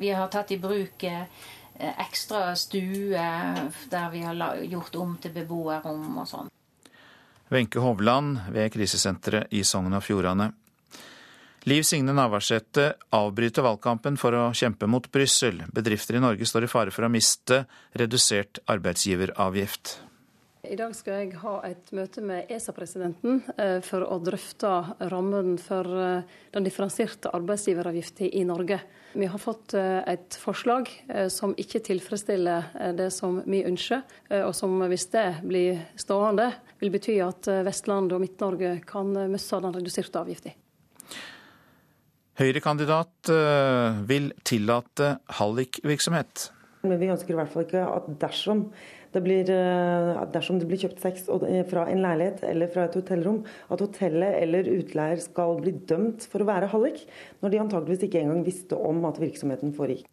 Vi 0.01 0.11
har 0.17 0.33
tatt 0.33 0.51
i 0.51 0.59
bruk 0.61 1.05
eh, 1.05 1.29
ekstra 1.77 2.55
stue 2.57 3.31
der 3.93 4.13
vi 4.13 4.25
har 4.25 4.61
gjort 4.65 4.97
om 4.97 5.17
til 5.21 5.37
beboerrom 5.37 6.23
og 6.23 6.29
sånn. 6.29 6.53
Wenche 7.49 7.79
Hovland 7.79 8.39
ved 8.51 8.71
krisesenteret 8.73 9.53
i 9.55 9.63
Sogn 9.63 9.93
og 9.95 10.03
Fjordane. 10.03 10.51
Liv 11.67 11.83
Signe 11.83 12.13
Navarsete 12.15 12.93
avbryter 13.15 13.65
valgkampen 13.65 14.15
for 14.19 14.35
å 14.35 14.43
kjempe 14.55 14.87
mot 14.87 15.07
Brussel. 15.11 15.65
Bedrifter 15.75 16.15
i 16.15 16.23
Norge 16.23 16.47
står 16.47 16.63
i 16.67 16.71
fare 16.71 16.93
for 16.95 17.07
å 17.07 17.11
miste 17.11 17.65
redusert 17.99 18.61
arbeidsgiveravgift. 18.71 19.97
I 20.67 20.75
dag 20.75 20.91
skal 20.95 21.21
jeg 21.21 21.37
ha 21.39 21.53
et 21.67 21.91
møte 21.95 22.21
med 22.25 22.49
ESA-presidenten 22.51 23.39
eh, 23.55 23.77
for 23.85 24.03
å 24.03 24.17
drøfte 24.19 24.71
rammen 25.11 25.55
for 25.61 25.87
eh, 25.87 26.25
den 26.55 26.65
differensierte 26.65 27.31
arbeidsgiveravgiften 27.35 28.33
i 28.35 28.41
Norge. 28.47 28.79
Vi 29.13 29.29
har 29.31 29.39
fått 29.39 29.75
eh, 29.77 30.01
et 30.11 30.35
forslag 30.39 30.89
som 31.31 31.53
ikke 31.59 31.81
tilfredsstiller 31.87 32.93
det 32.97 33.07
som 33.15 33.39
vi 33.45 33.61
ønsker, 33.67 34.03
og 34.41 34.51
som 34.55 34.75
hvis 34.91 35.07
det 35.13 35.25
blir 35.47 35.79
stående, 35.99 36.49
vil 36.81 36.91
bety 36.93 37.17
at 37.23 37.47
Vestlandet 37.67 38.17
og 38.17 38.23
Midt-Norge 38.25 38.73
kan 38.87 39.13
miste 39.31 39.61
den 39.63 39.77
reduserte 39.77 40.21
avgiften. 40.21 40.57
Høyre-kandidat 42.37 43.31
vil 44.09 44.29
tillate 44.45 45.15
hallikvirksomhet. 45.39 46.51
Men 46.85 46.99
vi 47.01 47.09
ønsker 47.11 47.33
i 47.33 47.39
hvert 47.39 47.51
fall 47.53 47.65
ikke 47.65 47.87
at 47.89 48.09
dersom 48.21 48.67
det 49.13 49.23
blir, 49.23 49.49
eh, 49.49 50.25
dersom 50.33 50.59
det 50.59 50.67
blir 50.67 50.79
kjøpt 50.81 51.01
sex 51.01 51.27
eh, 51.29 51.63
fra 51.69 51.87
en 51.91 52.01
leilighet 52.03 52.43
eller 52.47 52.71
fra 52.73 52.87
et 52.87 52.97
hotellrom, 52.97 53.43
at 53.71 53.83
hotellet 53.83 54.41
eller 54.41 54.69
utleier 54.77 55.21
skal 55.23 55.59
bli 55.61 55.73
dømt 55.89 56.27
for 56.29 56.43
å 56.43 56.49
være 56.49 56.71
hallik, 56.73 57.05
når 57.41 57.53
de 57.53 57.61
antageligvis 57.63 58.07
ikke 58.07 58.21
engang 58.23 58.43
visste 58.45 58.79
om 58.79 59.05
at 59.09 59.21
virksomheten 59.21 59.73
foregikk. 59.77 60.05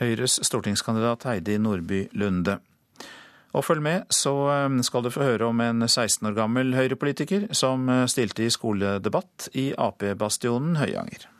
Høyres 0.00 0.40
stortingskandidat 0.44 1.24
Heidi 1.28 1.56
Nordby 1.58 2.06
Lunde. 2.12 2.58
Og 3.56 3.64
følg 3.64 3.80
med, 3.84 4.10
så 4.12 4.34
eh, 4.52 4.82
skal 4.84 5.06
du 5.06 5.12
få 5.12 5.24
høre 5.24 5.48
om 5.48 5.60
en 5.64 5.86
16 5.88 6.26
år 6.28 6.36
gammel 6.36 6.74
Høyre-politiker 6.76 7.48
som 7.56 7.88
stilte 8.10 8.44
i 8.44 8.52
skoledebatt 8.52 9.50
i 9.56 9.70
Ap-bastionen 9.78 10.76
Høyanger. 10.80 11.30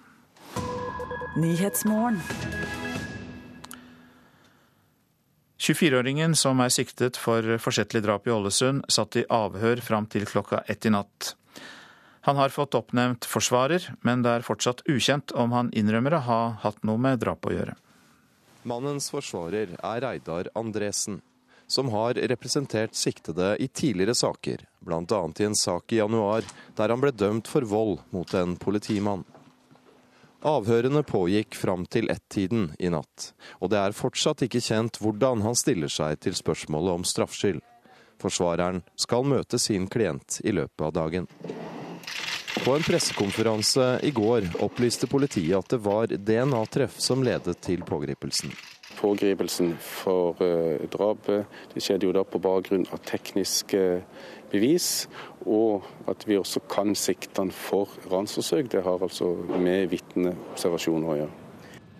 24-åringen 5.58 6.36
som 6.36 6.60
er 6.60 6.72
siktet 6.72 7.16
for 7.16 7.56
forsettlig 7.62 8.02
drap 8.04 8.26
i 8.28 8.32
Ålesund, 8.34 8.84
satt 8.92 9.16
i 9.16 9.24
avhør 9.32 9.80
fram 9.80 10.06
til 10.12 10.26
klokka 10.28 10.62
ett 10.68 10.84
i 10.84 10.92
natt. 10.92 11.32
Han 12.26 12.36
har 12.36 12.50
fått 12.50 12.74
oppnevnt 12.74 13.24
forsvarer, 13.24 13.84
men 14.02 14.24
det 14.24 14.32
er 14.34 14.44
fortsatt 14.44 14.82
ukjent 14.90 15.32
om 15.32 15.54
han 15.54 15.70
innrømmer 15.72 16.18
å 16.18 16.24
ha 16.26 16.40
hatt 16.64 16.82
noe 16.84 17.00
med 17.00 17.22
drapet 17.22 17.52
å 17.52 17.54
gjøre. 17.54 17.76
Mannens 18.66 19.08
forsvarer 19.14 19.76
er 19.78 20.00
Reidar 20.02 20.50
Andresen, 20.58 21.20
som 21.70 21.88
har 21.94 22.18
representert 22.18 22.98
siktede 22.98 23.54
i 23.62 23.68
tidligere 23.68 24.14
saker, 24.18 24.66
bl.a. 24.82 25.22
i 25.38 25.46
en 25.46 25.54
sak 25.54 25.94
i 25.94 26.00
januar 26.02 26.44
der 26.76 26.92
han 26.92 27.02
ble 27.02 27.14
dømt 27.14 27.48
for 27.48 27.62
vold 27.62 28.02
mot 28.10 28.34
en 28.34 28.58
politimann. 28.58 29.24
Avhørene 30.46 31.00
pågikk 31.02 31.56
fram 31.58 31.88
til 31.90 32.06
ett-tiden 32.12 32.68
i 32.78 32.86
natt, 32.94 33.32
og 33.58 33.72
det 33.72 33.80
er 33.82 33.96
fortsatt 33.98 34.44
ikke 34.46 34.60
kjent 34.62 35.00
hvordan 35.02 35.42
han 35.42 35.58
stiller 35.58 35.90
seg 35.90 36.20
til 36.22 36.36
spørsmålet 36.38 37.00
om 37.00 37.06
straffskyld. 37.08 37.58
Forsvareren 38.22 38.84
skal 38.94 39.26
møte 39.26 39.58
sin 39.58 39.88
klient 39.90 40.38
i 40.46 40.54
løpet 40.54 40.84
av 40.86 40.92
dagen. 40.94 41.26
På 42.62 42.76
en 42.76 42.86
pressekonferanse 42.86 43.88
i 44.06 44.12
går 44.14 44.46
opplyste 44.62 45.10
politiet 45.10 45.58
at 45.58 45.74
det 45.74 45.80
var 45.82 46.14
DNA-treff 46.14 46.94
som 47.02 47.26
ledet 47.26 47.58
til 47.66 47.82
pågripelsen. 47.86 48.54
Pågripelsen 48.96 49.74
for 49.82 50.38
uh, 50.40 50.78
drapet 50.94 51.74
skjedde 51.74 52.06
jo 52.06 52.14
da 52.14 52.22
på 52.22 52.38
bakgrunn 52.40 52.86
av 52.94 53.02
tekniske 53.02 53.82
bevis, 54.50 55.06
og 55.46 55.86
at 56.10 56.26
vi 56.28 56.38
også 56.38 56.62
kan 56.70 56.94
sikte 56.98 57.42
han 57.42 57.52
for 57.54 57.92
ransforsøk. 58.10 58.70
Det 58.72 58.84
har 58.86 59.02
altså 59.02 59.32
med 59.58 59.90
vitneobservasjoner 59.92 61.12
å 61.12 61.18
gjøre. 61.22 61.34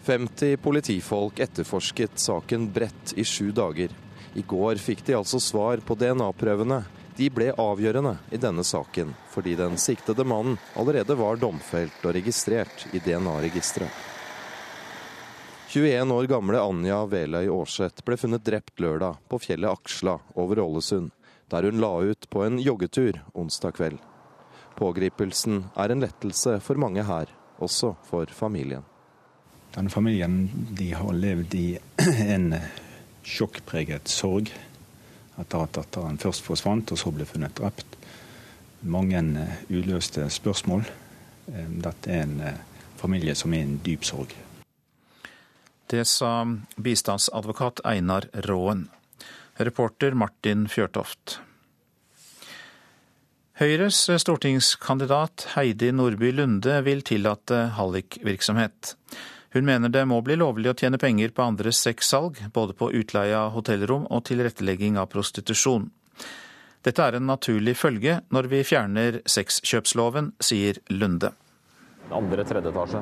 50 0.06 0.60
politifolk 0.62 1.40
etterforsket 1.42 2.20
saken 2.22 2.68
bredt 2.72 3.16
i 3.18 3.24
sju 3.26 3.50
dager. 3.54 3.90
I 4.38 4.44
går 4.46 4.78
fikk 4.78 5.02
de 5.06 5.16
altså 5.18 5.40
svar 5.42 5.82
på 5.82 5.96
DNA-prøvene. 5.98 6.84
De 7.16 7.30
ble 7.32 7.48
avgjørende 7.58 8.12
i 8.30 8.38
denne 8.38 8.62
saken, 8.66 9.14
fordi 9.32 9.56
den 9.58 9.78
siktede 9.80 10.26
mannen 10.28 10.60
allerede 10.76 11.16
var 11.18 11.40
domfelt 11.40 12.04
og 12.04 12.14
registrert 12.14 12.84
i 12.92 13.00
DNA-registeret. 13.00 14.12
21 15.72 16.12
år 16.14 16.28
gamle 16.30 16.60
Anja 16.62 17.00
Veløy 17.10 17.48
Aarseth 17.50 18.04
ble 18.06 18.16
funnet 18.20 18.44
drept 18.46 18.78
lørdag 18.80 19.18
på 19.26 19.40
fjellet 19.42 19.72
Aksla 19.72 20.14
over 20.38 20.62
Ålesund 20.62 21.15
der 21.50 21.68
hun 21.68 21.80
la 21.80 21.92
ut 22.02 22.28
på 22.30 22.44
en 22.44 22.58
joggetur 22.58 23.20
onsdag 23.34 23.76
kveld. 23.78 23.98
Pågripelsen 24.76 25.64
er 25.76 25.92
en 25.92 26.02
lettelse 26.04 26.58
for 26.60 26.78
mange 26.80 27.04
her, 27.06 27.30
også 27.58 27.94
for 28.08 28.26
familien. 28.32 28.84
Denne 29.76 29.90
familien 29.90 30.50
de 30.78 30.90
har 30.94 31.12
levd 31.12 31.54
i 31.54 31.66
en 32.34 32.54
sjokkpreget 33.26 34.08
sorg 34.08 34.52
etter 35.36 35.62
at 35.62 35.74
datteren 35.76 36.18
først 36.20 36.44
forsvant 36.46 36.92
og 36.92 37.00
så 37.00 37.12
ble 37.12 37.26
funnet 37.28 37.56
drept. 37.58 37.96
Mange 38.86 39.20
uløste 39.68 40.28
spørsmål. 40.30 40.84
Eh, 41.52 41.70
dette 41.84 42.12
er 42.12 42.24
en 42.24 42.40
eh, 42.40 42.60
familie 42.96 43.34
som 43.34 43.52
er 43.52 43.64
i 43.64 43.68
en 43.68 43.80
dyp 43.84 44.04
sorg. 44.04 44.32
Det 45.86 46.02
sa 46.08 46.44
bistandsadvokat 46.82 47.84
Einar 47.86 48.26
Råen. 48.48 48.88
Reporter 49.56 50.12
Martin 50.12 50.66
Fjørtoft. 50.68 51.38
Høyres 53.56 54.02
stortingskandidat 54.20 55.46
Heidi 55.54 55.88
Nordby 55.96 56.28
Lunde 56.34 56.74
vil 56.84 57.00
tillate 57.08 57.62
hallikvirksomhet. 57.78 58.92
Hun 59.56 59.64
mener 59.64 59.88
det 59.88 60.02
må 60.04 60.18
bli 60.20 60.36
lovlig 60.36 60.68
å 60.68 60.76
tjene 60.76 61.00
penger 61.00 61.32
på 61.32 61.46
andres 61.46 61.80
sexsalg, 61.80 62.36
både 62.52 62.76
på 62.76 62.90
utleie 62.92 63.32
av 63.32 63.54
hotellrom 63.54 64.04
og 64.12 64.26
tilrettelegging 64.28 64.98
av 65.00 65.08
prostitusjon. 65.14 65.88
Dette 66.84 67.06
er 67.06 67.16
en 67.16 67.30
naturlig 67.30 67.78
følge 67.80 68.18
når 68.28 68.50
vi 68.52 68.60
fjerner 68.68 69.22
sexkjøpsloven, 69.24 70.34
sier 70.36 70.82
Lunde. 70.92 71.32
Andre 72.12 72.44
tredje 72.44 72.74
etasje. 72.74 73.00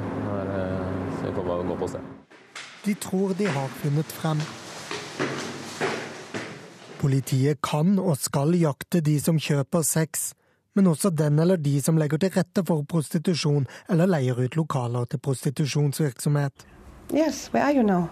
Så 1.18 1.26
vi 1.26 1.34
får 1.34 1.66
gå 1.66 1.80
på 1.82 1.90
se. 1.96 2.04
De 2.84 2.94
tror 3.00 3.34
de 3.34 3.50
har 3.58 3.74
funnet 3.82 4.14
frem. 4.22 4.46
Politiet 7.04 7.58
kan 7.60 7.98
og 8.00 8.16
skal 8.16 8.54
jakte 8.56 9.02
de 9.04 9.18
som 9.20 9.36
kjøper 9.36 9.82
sex, 9.84 10.30
men 10.72 10.86
også 10.88 11.10
den 11.12 11.36
eller 11.42 11.60
de 11.60 11.74
som 11.84 11.98
legger 12.00 12.16
til 12.22 12.32
rette 12.32 12.64
for 12.64 12.80
prostitusjon 12.88 13.66
eller 13.92 14.08
leier 14.08 14.40
ut 14.40 14.56
lokaler 14.56 15.04
til 15.12 15.20
prostitusjonsvirksomhet. 15.20 16.64
Yes, 17.12 17.50
where 17.52 17.66
are 17.66 17.76
you 17.76 17.82
now? 17.84 18.08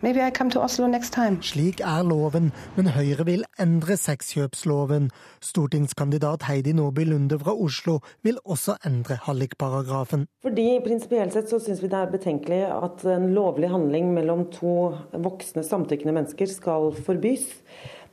Maybe 0.00 0.20
I 0.20 0.30
come 0.30 0.50
to 0.50 0.60
Oslo 0.60 0.86
next 0.86 1.12
time. 1.12 1.42
Slik 1.42 1.80
er 1.80 2.02
loven, 2.04 2.52
men 2.76 2.88
Høyre 2.92 3.24
vil 3.24 3.44
endre 3.60 3.96
sexkjøpsloven. 3.96 5.10
Stortingskandidat 5.40 6.44
Heidi 6.48 6.72
Nordby 6.76 7.04
Lunde 7.08 7.38
fra 7.40 7.52
Oslo 7.52 7.98
vil 8.22 8.36
også 8.44 8.78
endre 8.86 9.16
hallikparagrafen. 9.26 10.26
Fordi 10.44 10.66
Prinsipielt 10.84 11.32
sett 11.36 11.52
så 11.52 11.60
syns 11.60 11.80
vi 11.84 11.92
det 11.92 12.00
er 12.00 12.12
betenkelig 12.12 12.62
at 12.76 13.04
en 13.12 13.28
lovlig 13.36 13.72
handling 13.72 14.12
mellom 14.16 14.46
to 14.52 14.74
voksne 15.12 15.64
samtykkende 15.64 16.16
mennesker 16.16 16.48
skal 16.52 16.92
forbys. 17.08 17.48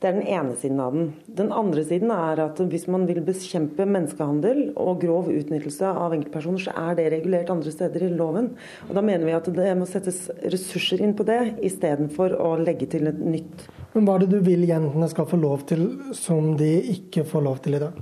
Det 0.00 0.08
er 0.08 0.16
den 0.18 0.26
ene 0.26 0.56
siden 0.58 0.80
av 0.82 0.96
den. 0.96 1.06
Den 1.38 1.52
andre 1.54 1.84
siden 1.86 2.12
er 2.14 2.42
at 2.44 2.60
hvis 2.70 2.86
man 2.92 3.06
vil 3.08 3.22
bekjempe 3.24 3.86
menneskehandel 3.86 4.74
og 4.80 5.00
grov 5.04 5.30
utnyttelse 5.32 5.88
av 5.88 6.16
enkeltpersoner, 6.16 6.64
så 6.66 6.74
er 6.90 6.98
det 6.98 7.08
regulert 7.14 7.52
andre 7.54 7.72
steder 7.72 8.06
i 8.06 8.12
loven. 8.12 8.52
Og 8.88 8.94
Da 8.98 9.04
mener 9.04 9.24
vi 9.26 9.36
at 9.36 9.50
det 9.54 9.72
må 9.78 9.88
settes 9.88 10.26
ressurser 10.42 11.04
inn 11.04 11.16
på 11.16 11.26
det, 11.28 11.40
istedenfor 11.64 12.36
å 12.36 12.54
legge 12.60 12.90
til 12.90 13.08
et 13.10 13.20
nytt. 13.20 13.68
Men 13.94 14.06
Hva 14.06 14.16
er 14.16 14.24
det 14.24 14.32
du 14.34 14.40
vil 14.46 14.66
jentene 14.68 15.08
skal 15.10 15.28
få 15.30 15.38
lov 15.40 15.66
til 15.70 15.86
som 16.18 16.56
de 16.58 16.72
ikke 16.96 17.26
får 17.28 17.46
lov 17.46 17.62
til 17.64 17.78
i 17.78 17.84
dag? 17.86 18.00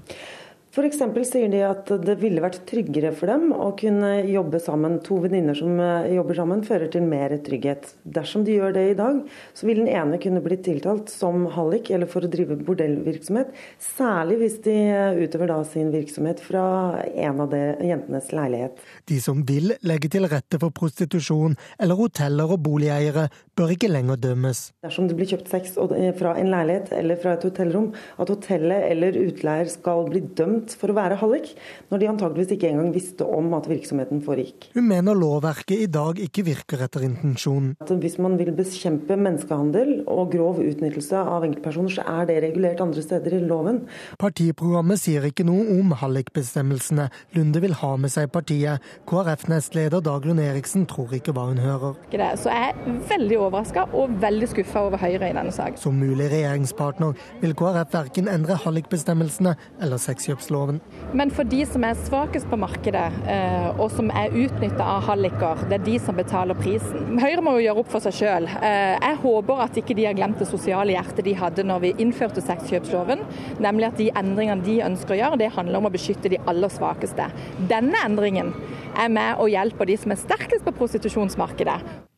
F.eks. 0.73 1.03
sier 1.29 1.51
de 1.53 1.59
at 1.69 1.91
det 2.01 2.15
ville 2.23 2.41
vært 2.41 2.63
tryggere 2.65 3.11
for 3.13 3.29
dem 3.29 3.51
å 3.53 3.67
kunne 3.77 4.23
jobbe 4.25 4.57
sammen. 4.57 4.95
To 5.05 5.19
venninner 5.21 5.53
som 5.59 5.77
eh, 5.77 6.15
jobber 6.17 6.39
sammen, 6.39 6.63
fører 6.65 6.89
til 6.89 7.05
mer 7.05 7.35
trygghet. 7.45 7.91
Dersom 8.09 8.47
de 8.47 8.55
gjør 8.55 8.73
det 8.79 8.87
i 8.89 8.95
dag, 8.97 9.19
så 9.53 9.69
vil 9.69 9.83
den 9.83 9.91
ene 9.93 10.17
kunne 10.23 10.41
bli 10.41 10.57
tiltalt 10.65 11.13
som 11.13 11.45
hallik 11.53 11.91
eller 11.93 12.09
for 12.09 12.25
å 12.25 12.31
drive 12.33 12.57
bordellvirksomhet. 12.65 13.53
Særlig 13.85 14.39
hvis 14.41 14.57
de 14.65 14.79
utøver 15.21 15.53
da 15.53 15.59
sin 15.69 15.93
virksomhet 15.93 16.41
fra 16.41 16.65
en 17.11 17.45
av 17.45 17.53
de, 17.53 17.61
jentenes 17.91 18.33
leilighet. 18.33 18.81
De 19.13 19.21
som 19.21 19.45
vil 19.45 19.75
legge 19.85 20.09
til 20.17 20.25
rette 20.33 20.57
for 20.63 20.73
prostitusjon, 20.73 21.59
eller 21.85 22.01
hoteller 22.01 22.57
og 22.57 22.65
boligeiere, 22.65 23.27
bør 23.59 23.73
ikke 23.75 23.91
lenger 23.91 24.17
dømmes. 24.17 24.61
Dersom 24.85 25.09
det 25.11 25.17
blir 25.19 25.29
kjøpt 25.29 25.51
sex 25.53 25.75
fra 26.19 26.33
en 26.41 26.51
leilighet 26.53 26.93
eller 26.97 27.19
fra 27.21 27.35
et 27.37 27.45
hotellrom, 27.45 27.91
at 28.23 28.31
hotellet 28.33 28.87
eller 28.89 29.19
utleier 29.21 29.69
skal 29.69 30.07
bli 30.09 30.23
dømt 30.39 30.73
for 30.81 30.93
å 30.93 30.97
være 30.97 31.19
hallik, 31.21 31.53
når 31.93 32.01
de 32.01 32.09
antageligvis 32.13 32.55
ikke 32.57 32.71
engang 32.73 32.93
visste 32.95 33.27
om 33.29 33.53
at 33.59 33.69
virksomheten 33.69 34.23
foregikk. 34.25 34.71
Hun 34.73 34.89
mener 34.89 35.19
lovverket 35.19 35.85
i 35.85 35.91
dag 35.93 36.23
ikke 36.25 36.47
virker 36.49 36.87
etter 36.87 37.05
intensjonen. 37.07 37.75
Hvis 38.03 38.17
man 38.23 38.39
vil 38.41 38.55
bekjempe 38.57 39.19
menneskehandel 39.21 40.07
og 40.11 40.33
grov 40.33 40.63
utnyttelse 40.63 41.21
av 41.21 41.45
enkeltpersoner, 41.47 41.97
så 41.99 42.07
er 42.09 42.31
det 42.31 42.39
regulert 42.47 42.81
andre 42.83 43.05
steder 43.05 43.37
i 43.37 43.43
loven. 43.45 43.83
Partiprogrammet 44.23 45.03
sier 45.03 45.29
ikke 45.29 45.47
noe 45.47 45.67
om 45.77 45.93
hallikbestemmelsene 46.01 47.11
Lunde 47.37 47.61
vil 47.63 47.77
ha 47.83 47.93
med 48.01 48.13
seg 48.13 48.33
partiet. 48.33 48.83
KrF-nestleder 49.09 50.03
Dagrun 50.05 50.41
Eriksen 50.43 50.89
tror 50.89 51.13
ikke 51.17 51.35
hva 51.37 51.51
hun 51.51 51.61
hører. 51.63 52.01
Så 52.41 52.49
jeg 52.49 52.73
er 52.73 52.99
veldig 53.13 53.43
overraska 53.53 53.85
og 53.97 54.15
veldig 54.23 54.49
skuffa 54.49 54.87
over 54.87 55.01
Høyre 55.03 55.29
i 55.29 55.35
denne 55.37 55.53
saken. 55.53 55.79
Som 55.81 55.99
mulig 56.01 56.31
regjeringspartner 56.33 57.17
vil 57.43 57.55
KrF 57.59 57.93
verken 57.93 58.31
endre 58.33 58.57
hallikbestemmelsene 58.63 59.55
eller 59.83 60.01
sexkjøpsloven. 60.01 60.81
Men 61.13 61.33
for 61.35 61.49
de 61.49 61.63
som 61.69 61.85
er 61.85 61.99
svakest 62.01 62.49
på 62.49 62.59
markedet, 62.61 63.05
eh, 63.29 63.69
og 63.77 63.91
som 63.93 64.11
er 64.17 64.33
utnytta 64.33 64.87
av 64.97 65.07
halliker, 65.11 65.67
det 65.69 65.81
er 65.81 65.87
de 65.87 65.99
som 66.03 66.17
betaler 66.17 66.59
prisen. 66.59 67.19
Høyre 67.21 67.45
må 67.45 67.57
jo 67.59 67.67
gjøre 67.67 67.85
opp 67.85 67.93
for 67.93 68.05
seg 68.05 68.17
sjøl. 68.23 68.49
Eh, 68.63 68.97
jeg 68.97 69.21
håper 69.25 69.65
at 69.67 69.81
ikke 69.83 69.97
de 69.99 70.09
har 70.09 70.17
glemt 70.19 70.41
det 70.41 70.49
sosiale 70.51 70.97
hjertet 70.97 71.25
de 71.27 71.37
hadde 71.39 71.67
når 71.69 71.85
vi 71.85 71.95
innførte 72.03 72.45
sexkjøpsloven, 72.45 73.27
nemlig 73.63 73.91
at 73.91 74.01
de 74.01 74.11
endringene 74.23 74.65
de 74.65 74.79
ønsker 74.87 75.17
å 75.17 75.21
gjøre, 75.21 75.43
det 75.43 75.53
handler 75.57 75.83
om 75.83 75.91
å 75.91 75.93
beskytte 75.93 76.33
de 76.33 76.41
aller 76.49 76.73
svakeste. 76.73 77.29
Denne 77.71 78.01
endringen 78.07 78.55
er 78.99 79.13
med 79.13 79.41
og 79.41 79.53
hjelper 79.53 79.89
de 79.89 79.99
som 80.01 80.15
er 80.15 80.21
sterkest 80.21 80.65
på 80.67 80.75
prostitusjonsmarkedet. 80.79 82.11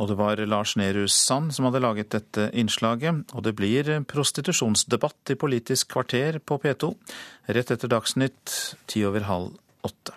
Og 0.00 0.08
det 0.08 0.16
var 0.16 0.40
Lars 0.48 0.76
Nehru 0.80 1.04
Sand 1.12 1.52
som 1.52 1.66
hadde 1.68 1.82
laget 1.84 2.14
dette 2.14 2.48
innslaget. 2.56 3.34
Og 3.36 3.44
det 3.44 3.52
blir 3.58 3.90
prostitusjonsdebatt 4.08 5.34
i 5.34 5.36
Politisk 5.36 5.92
kvarter 5.92 6.40
på 6.40 6.56
P2 6.62 6.94
rett 7.52 7.74
etter 7.74 7.92
Dagsnytt 7.92 8.56
ti 8.88 9.04
over 9.04 9.28
halv 9.28 9.52
åtte. 9.84 10.16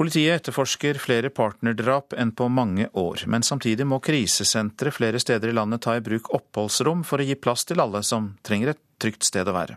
Politiet 0.00 0.38
etterforsker 0.38 0.96
flere 0.96 1.28
partnerdrap 1.28 2.14
enn 2.16 2.30
på 2.32 2.46
mange 2.48 2.86
år, 2.96 3.26
men 3.28 3.44
samtidig 3.44 3.84
må 3.84 3.98
krisesentre 4.00 4.90
flere 4.96 5.20
steder 5.20 5.52
i 5.52 5.56
landet 5.58 5.84
ta 5.84 5.98
i 5.98 6.02
bruk 6.02 6.30
oppholdsrom 6.32 7.02
for 7.04 7.20
å 7.20 7.26
gi 7.28 7.36
plass 7.36 7.66
til 7.68 7.82
alle 7.84 8.00
som 8.06 8.30
trenger 8.46 8.72
et 8.72 8.80
trygt 9.02 9.28
sted 9.28 9.50
å 9.50 9.54
være. 9.54 9.76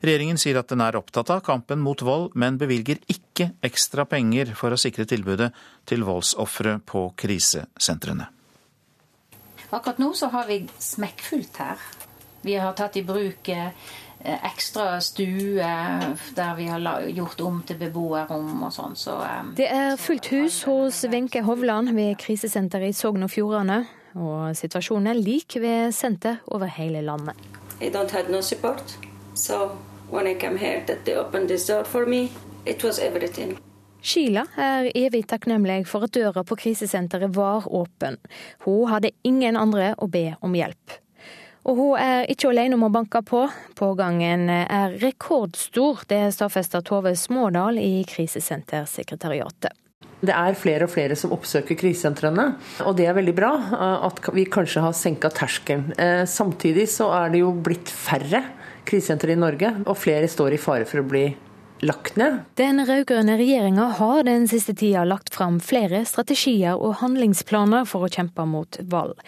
Regjeringen 0.00 0.38
sier 0.40 0.58
at 0.60 0.70
den 0.72 0.82
er 0.84 0.98
opptatt 0.98 1.30
av 1.32 1.42
kampen 1.46 1.82
mot 1.84 2.02
vold, 2.04 2.32
men 2.34 2.58
bevilger 2.60 3.00
ikke 3.12 3.52
ekstra 3.64 4.06
penger 4.08 4.54
for 4.58 4.74
å 4.74 4.80
sikre 4.80 5.06
tilbudet 5.08 5.52
til 5.88 6.04
voldsofre 6.06 6.78
på 6.86 7.08
krisesentrene. 7.18 8.30
Akkurat 9.70 9.98
nå 9.98 10.12
så 10.14 10.30
har 10.32 10.46
vi 10.48 10.62
smekkfullt 10.78 11.62
her. 11.62 11.80
Vi 12.46 12.54
har 12.54 12.76
tatt 12.78 12.96
i 12.96 13.02
bruk 13.02 13.48
eh, 13.50 13.72
ekstra 14.46 15.00
stue 15.00 15.66
der 16.36 16.54
vi 16.56 16.68
har 16.70 17.08
gjort 17.10 17.40
om 17.46 17.58
til 17.66 17.78
beboerrom 17.80 18.62
og 18.68 18.72
sånn. 18.74 18.94
Så, 18.98 19.16
um... 19.18 19.52
Det 19.58 19.66
er 19.66 19.98
fullt 20.00 20.30
hus 20.32 20.62
hos 20.68 21.02
Wenche 21.10 21.42
Hovland 21.46 21.92
ved 21.96 22.14
krisesenteret 22.22 22.94
i 22.94 22.96
Sogn 22.96 23.26
og 23.26 23.32
Fjordane. 23.34 23.82
Og 24.16 24.56
situasjonen 24.56 25.10
er 25.12 25.20
lik 25.20 25.58
ved 25.60 25.92
senter 25.92 26.40
over 26.48 26.70
hele 26.72 27.02
landet. 27.04 27.36
I 27.80 27.90
don't 27.92 28.14
have 28.16 28.32
no 28.32 28.40
support. 28.40 28.96
So 29.36 29.76
when 30.10 30.26
I 30.26 30.34
came 30.34 30.56
here, 30.56 30.82
that 30.86 31.04
they 31.04 31.14
opened 31.14 31.48
this 31.48 31.66
door 31.66 31.84
for 31.84 32.06
me, 32.06 32.30
it 32.64 32.82
was 32.82 32.98
everything. 32.98 33.58
Sheila 34.00 34.46
er 34.56 34.88
evig 34.94 35.26
takknemlig 35.28 35.82
for 35.90 36.06
at 36.06 36.14
døra 36.14 36.44
på 36.46 36.56
krisesenteret 36.56 37.34
var 37.36 37.66
åpen. 37.68 38.16
Hun 38.64 38.88
hadde 38.88 39.10
ingen 39.26 39.56
andre 39.56 39.92
å 39.98 40.08
be 40.08 40.30
om 40.40 40.54
hjelp. 40.56 41.00
Og 41.66 41.76
hun 41.76 41.98
er 42.00 42.30
ikke 42.30 42.48
alene 42.52 42.78
om 42.78 42.86
å 42.86 42.92
banke 42.94 43.20
på. 43.26 43.42
Pågangen 43.76 44.48
er 44.48 44.94
rekordstor. 45.02 46.06
Det 46.08 46.30
stadfester 46.32 46.84
Tove 46.86 47.16
Smådal 47.18 47.80
i 47.82 48.06
Krisesentersekretariatet. 48.08 49.74
Det 50.22 50.32
er 50.32 50.56
flere 50.56 50.86
og 50.86 50.94
flere 50.94 51.16
som 51.18 51.34
oppsøker 51.36 51.76
krisesentrene, 51.76 52.46
og 52.88 52.94
det 52.96 53.04
er 53.04 53.16
veldig 53.18 53.34
bra 53.36 53.50
at 54.06 54.22
vi 54.32 54.46
kanskje 54.48 54.80
har 54.86 54.94
senka 54.96 55.28
terskelen. 55.28 55.90
Eh, 56.00 56.22
samtidig 56.24 56.86
så 56.88 57.10
er 57.18 57.34
det 57.34 57.42
jo 57.42 57.50
blitt 57.52 57.92
færre 57.92 58.40
krisesenter 58.86 59.34
i 59.34 59.40
Norge, 59.40 59.72
og 59.86 59.98
flere 59.98 60.30
står 60.30 60.56
i 60.56 60.62
fare 60.62 60.88
for 60.88 61.02
å 61.02 61.08
bli 61.08 61.26
lagt 61.84 62.16
ned. 62.16 62.40
Den 62.56 62.80
rød-grønne 62.88 63.36
regjeringa 63.36 63.88
har 63.98 64.22
den 64.24 64.46
siste 64.48 64.74
tida 64.76 65.04
lagt 65.04 65.34
fram 65.34 65.58
flere 65.60 66.04
strategier 66.08 66.78
og 66.80 66.98
handlingsplaner 67.02 67.84
for 67.88 68.06
å 68.06 68.12
kjempe 68.12 68.46
mot 68.48 68.78
vold. 68.92 69.18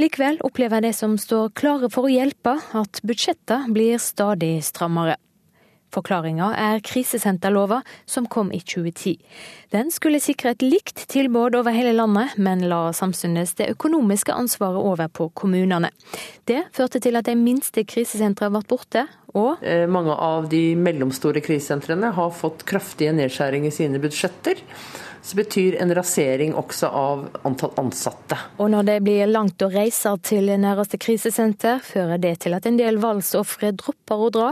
Likevel 0.00 0.40
opplever 0.46 0.84
de 0.84 0.94
som 0.96 1.18
står 1.20 1.52
klare 1.58 1.90
for 1.92 2.08
å 2.08 2.12
hjelpe, 2.12 2.56
at 2.56 3.02
budsjettene 3.04 3.74
blir 3.74 4.00
stadig 4.00 4.58
strammere. 4.64 5.18
Forklaringa 5.94 6.52
er 6.58 6.82
krisesenterlova 6.86 7.80
som 8.06 8.28
kom 8.30 8.52
i 8.54 8.60
2010. 8.62 9.16
Den 9.74 9.90
skulle 9.94 10.20
sikre 10.22 10.54
et 10.54 10.62
likt 10.62 11.04
tilbud 11.10 11.56
over 11.58 11.74
hele 11.74 11.92
landet, 11.96 12.36
men 12.38 12.62
la 12.70 12.90
samtidig 12.96 13.48
det 13.58 13.70
økonomiske 13.74 14.34
ansvaret 14.34 14.78
over 14.78 15.08
på 15.08 15.28
kommunene. 15.34 15.90
Det 16.46 16.64
førte 16.76 17.02
til 17.02 17.18
at 17.18 17.26
de 17.26 17.36
minste 17.38 17.84
krisesentrene 17.84 18.54
ble 18.54 18.66
borte, 18.70 19.06
og 19.34 19.62
eh, 19.62 19.86
Mange 19.90 20.14
av 20.14 20.48
de 20.50 20.74
mellomstore 20.74 21.42
krisesentrene 21.44 22.10
har 22.16 22.32
fått 22.34 22.64
kraftige 22.66 23.14
nedskjæringer 23.14 23.70
i 23.70 23.74
sine 23.74 24.00
budsjetter 24.02 24.58
så 25.22 25.36
betyr 25.36 25.76
en 25.82 25.94
rasering 25.94 26.54
også 26.54 26.88
av 26.88 27.24
antall 27.42 27.74
ansatte. 27.80 28.38
Og 28.58 28.70
når 28.72 28.86
det 28.88 28.96
blir 29.04 29.30
langt 29.30 29.62
å 29.62 29.70
reise 29.72 30.12
til 30.26 30.48
nærmeste 30.50 31.00
krisesenter, 31.00 31.82
fører 31.84 32.20
det 32.22 32.36
til 32.44 32.56
at 32.56 32.66
en 32.68 32.78
del 32.80 33.00
voldsofre 33.02 33.72
dropper 33.76 34.24
å 34.26 34.30
dra, 34.34 34.48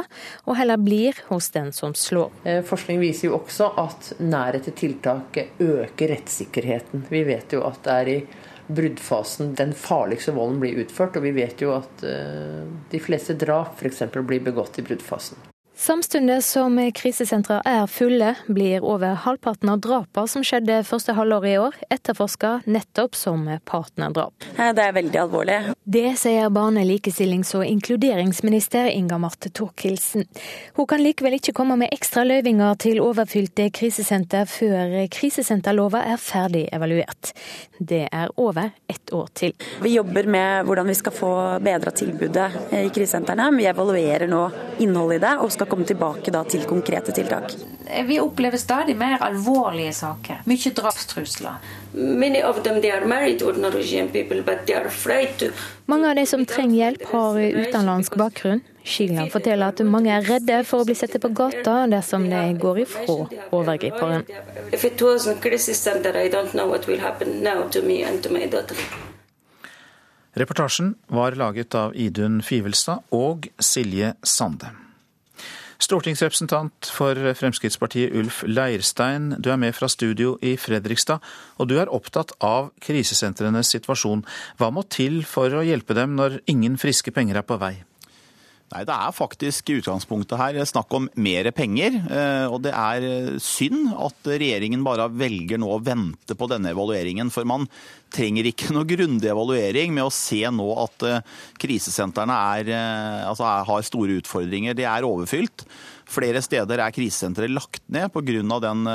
og 0.47 0.59
heller 0.59 0.81
blir 0.83 1.19
hos 1.31 1.51
den 1.55 1.73
som 1.77 1.97
slår. 1.97 2.31
Eh, 2.45 2.61
forskning 2.67 3.01
viser 3.03 3.31
jo 3.31 3.39
også 3.41 3.73
at 3.81 4.13
nærhet 4.21 4.69
til 4.69 4.79
tiltaket 4.83 5.61
øker 5.65 6.15
rettssikkerheten. 6.15 7.09
Vi 7.09 7.25
vet 7.29 7.57
jo 7.57 7.65
at 7.69 7.83
det 7.87 7.99
er 7.99 8.13
i 8.13 8.21
bruddfasen 8.69 9.55
den 9.57 9.73
farligste 9.73 10.35
volden 10.37 10.61
blir 10.61 10.83
utført, 10.85 11.17
og 11.17 11.25
vi 11.25 11.33
vet 11.37 11.63
jo 11.65 11.73
at 11.79 12.05
eh, 12.05 12.65
de 12.93 13.01
fleste 13.01 13.37
drap 13.41 13.81
f.eks. 13.81 14.05
blir 14.21 14.45
begått 14.45 14.81
i 14.81 14.85
bruddfasen. 14.85 15.49
Samtidig 15.79 16.45
som 16.45 16.75
krisesentra 16.95 17.61
er 17.65 17.87
fulle, 17.87 18.33
blir 18.47 18.83
over 18.83 19.15
halvparten 19.23 19.71
av 19.71 19.79
drapene 19.79 20.27
som 20.29 20.43
skjedde 20.43 20.81
første 20.83 21.15
halvår 21.15 21.45
i 21.47 21.53
år, 21.63 21.77
etterforska 21.95 22.51
nettopp 22.67 23.15
som 23.15 23.45
partnerdrap. 23.63 24.49
Det 24.59 24.83
er 24.83 24.97
veldig 24.97 25.21
alvorlig. 25.23 25.59
Det 25.87 26.17
sier 26.19 26.51
barne-, 26.51 26.83
likestillings- 26.83 27.55
og 27.55 27.63
inkluderingsminister 27.63 28.91
Inga 28.91 29.21
Marte 29.23 29.53
Thorkildsen. 29.55 30.27
Hun 30.75 30.89
kan 30.91 31.05
likevel 31.05 31.39
ikke 31.39 31.55
komme 31.55 31.79
med 31.79 31.95
ekstra 31.95 32.27
løyvinger 32.27 32.75
til 32.83 32.99
overfylte 32.99 33.69
krisesenter 33.71 34.51
før 34.51 34.99
krisesenterlova 35.15 36.03
er 36.11 36.19
ferdig 36.19 36.65
evaluert. 36.75 37.31
Det 37.79 38.03
er 38.11 38.35
over 38.35 38.73
ett 38.91 39.15
år 39.15 39.31
til. 39.31 39.55
Vi 39.87 39.95
jobber 39.95 40.27
med 40.27 40.67
hvordan 40.67 40.91
vi 40.91 40.99
skal 40.99 41.15
få 41.15 41.33
bedra 41.63 41.95
tilbudet 41.95 42.51
i 42.75 42.91
krisesentrene. 42.91 43.53
Vi 43.55 43.71
evaluerer 43.71 44.27
nå 44.27 44.43
innholdet 44.83 45.23
i 45.23 45.25
det 45.29 45.35
og 45.39 45.55
skal 45.55 45.68
komme 45.71 45.87
tilbake 45.89 46.33
til 46.51 46.65
konkrete 46.69 47.13
tiltak. 47.13 47.53
Vi 48.07 48.19
opplever 48.21 48.59
stadig 48.61 48.97
mer 48.97 49.23
alvorlige 49.25 49.93
saker. 49.97 50.43
Mye 50.45 50.73
drapstrusler. 50.77 51.61
Mange 55.87 56.11
av 56.11 56.17
de 56.17 56.27
som 56.27 56.45
trenger 56.47 56.77
hjelp, 56.77 57.07
har 57.13 57.39
utenlandsk 57.39 58.19
bakgrunn. 58.21 58.61
Sheila 58.89 59.27
forteller 59.33 59.73
at 59.73 59.81
mange 59.85 60.13
er 60.13 60.25
redde 60.25 60.63
for 60.65 60.83
å 60.83 60.89
bli 60.89 60.97
satt 60.97 61.17
på 61.21 61.31
gata 61.37 61.83
dersom 61.93 62.25
de 62.31 62.43
går 62.61 62.83
ifra 62.87 63.19
overgriperen. 63.53 64.25
Reportasjen 70.39 70.93
var 71.07 71.39
laget 71.41 71.75
av 71.75 71.97
Idun 71.97 72.43
Fivelstad 72.43 73.17
og 73.17 73.49
Silje 73.59 74.15
Sande. 74.23 74.88
Stortingsrepresentant 75.79 76.89
for 76.91 77.15
Fremskrittspartiet 77.39 78.15
Ulf 78.19 78.41
Leirstein, 78.51 79.37
du 79.39 79.53
er 79.53 79.61
med 79.63 79.77
fra 79.79 79.87
studio 79.87 80.33
i 80.43 80.57
Fredrikstad, 80.59 81.23
og 81.55 81.69
du 81.71 81.77
er 81.79 81.93
opptatt 81.95 82.35
av 82.43 82.73
krisesentrenes 82.83 83.71
situasjon. 83.77 84.25
Hva 84.59 84.73
må 84.75 84.83
til 84.91 85.23
for 85.23 85.55
å 85.55 85.63
hjelpe 85.63 85.95
dem 85.95 86.19
når 86.19 86.41
ingen 86.51 86.81
friske 86.83 87.15
penger 87.15 87.39
er 87.39 87.47
på 87.47 87.61
vei? 87.63 87.77
Nei, 88.69 88.83
Det 88.85 88.93
er 88.93 89.15
faktisk 89.17 89.71
i 89.71 89.79
utgangspunktet 89.81 90.37
her 90.37 90.59
snakk 90.69 90.93
om 90.93 91.07
mer 91.17 91.49
penger. 91.57 91.95
Eh, 92.05 92.47
og 92.53 92.61
det 92.67 92.75
er 92.77 93.39
synd 93.41 93.95
at 93.97 94.29
regjeringen 94.29 94.85
bare 94.85 95.07
velger 95.09 95.61
nå 95.61 95.71
å 95.73 95.81
vente 95.81 96.37
på 96.37 96.49
denne 96.53 96.75
evalueringen. 96.75 97.33
For 97.33 97.49
man 97.49 97.65
trenger 98.13 98.51
ikke 98.51 98.73
noe 98.77 98.89
grundig 98.89 99.33
evaluering 99.33 99.95
med 99.97 100.05
å 100.05 100.13
se 100.13 100.43
nå 100.53 100.69
at 100.85 101.07
eh, 101.09 101.23
krisesentrene 101.65 102.37
er, 102.59 102.73
eh, 102.77 103.23
altså 103.31 103.49
har 103.71 103.89
store 103.89 104.21
utfordringer. 104.21 104.77
De 104.77 104.85
er 104.85 105.09
overfylt. 105.09 105.65
Flere 106.09 106.45
steder 106.45 106.85
er 106.85 106.93
krisesenteret 106.93 107.53
lagt 107.53 107.83
ned 107.89 108.13
pga. 108.13 108.61
den 108.65 108.87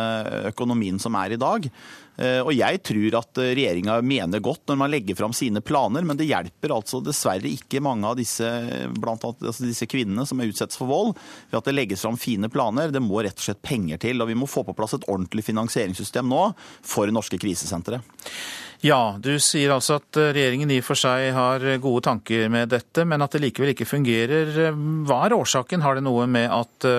økonomien 0.49 0.97
som 1.01 1.13
er 1.17 1.33
i 1.33 1.41
dag. 1.41 1.65
Eh, 2.13 2.39
og 2.43 2.51
jeg 2.53 2.81
tror 2.85 3.15
at 3.17 3.39
eh, 3.41 3.53
regjeringa 3.57 3.95
mener 4.05 4.41
godt 4.43 4.69
når 4.69 4.77
man 4.83 4.91
legger 4.93 5.17
fram 5.17 5.33
sine 5.33 5.63
planer, 5.65 6.05
men 6.05 6.19
det 6.19 6.27
hjelper 6.29 6.75
altså 6.75 7.01
dessverre 7.01 7.49
ikke 7.49 7.81
mange 7.83 8.09
av 8.09 8.19
disse, 8.19 8.49
blant 8.93 9.23
annet, 9.25 9.47
altså 9.49 9.65
disse 9.65 9.87
kvinnene 9.89 10.25
som 10.29 10.41
er 10.41 10.51
utsettes 10.51 10.77
for 10.77 10.91
vold, 10.91 11.15
ved 11.49 11.59
at 11.61 11.69
det 11.69 11.77
legges 11.77 12.05
fram 12.05 12.19
fine 12.21 12.51
planer. 12.53 12.93
Det 12.93 13.01
må 13.01 13.23
rett 13.23 13.39
og 13.39 13.47
slett 13.47 13.63
penger 13.65 14.01
til. 14.03 14.21
Og 14.21 14.29
vi 14.29 14.37
må 14.37 14.49
få 14.49 14.65
på 14.67 14.77
plass 14.77 14.93
et 14.97 15.07
ordentlig 15.09 15.45
finansieringssystem 15.49 16.29
nå 16.29 16.45
for 16.85 17.09
norske 17.13 17.41
krisesentre. 17.41 18.03
Ja, 18.83 19.15
du 19.15 19.31
sier 19.39 19.71
altså 19.73 19.97
at 20.01 20.19
eh, 20.19 20.33
regjeringen 20.35 20.73
i 20.75 20.81
og 20.83 20.85
for 20.85 20.99
seg 20.99 21.31
har 21.33 21.65
gode 21.81 22.03
tanker 22.05 22.49
med 22.53 22.69
dette, 22.75 23.07
men 23.09 23.25
at 23.25 23.33
det 23.33 23.41
likevel 23.41 23.73
ikke 23.73 23.89
fungerer. 23.89 24.53
Hva 25.07 25.23
er 25.25 25.37
årsaken? 25.39 25.81
Har 25.81 25.97
det 25.97 26.05
noe 26.05 26.27
med 26.29 26.51
at 26.51 26.91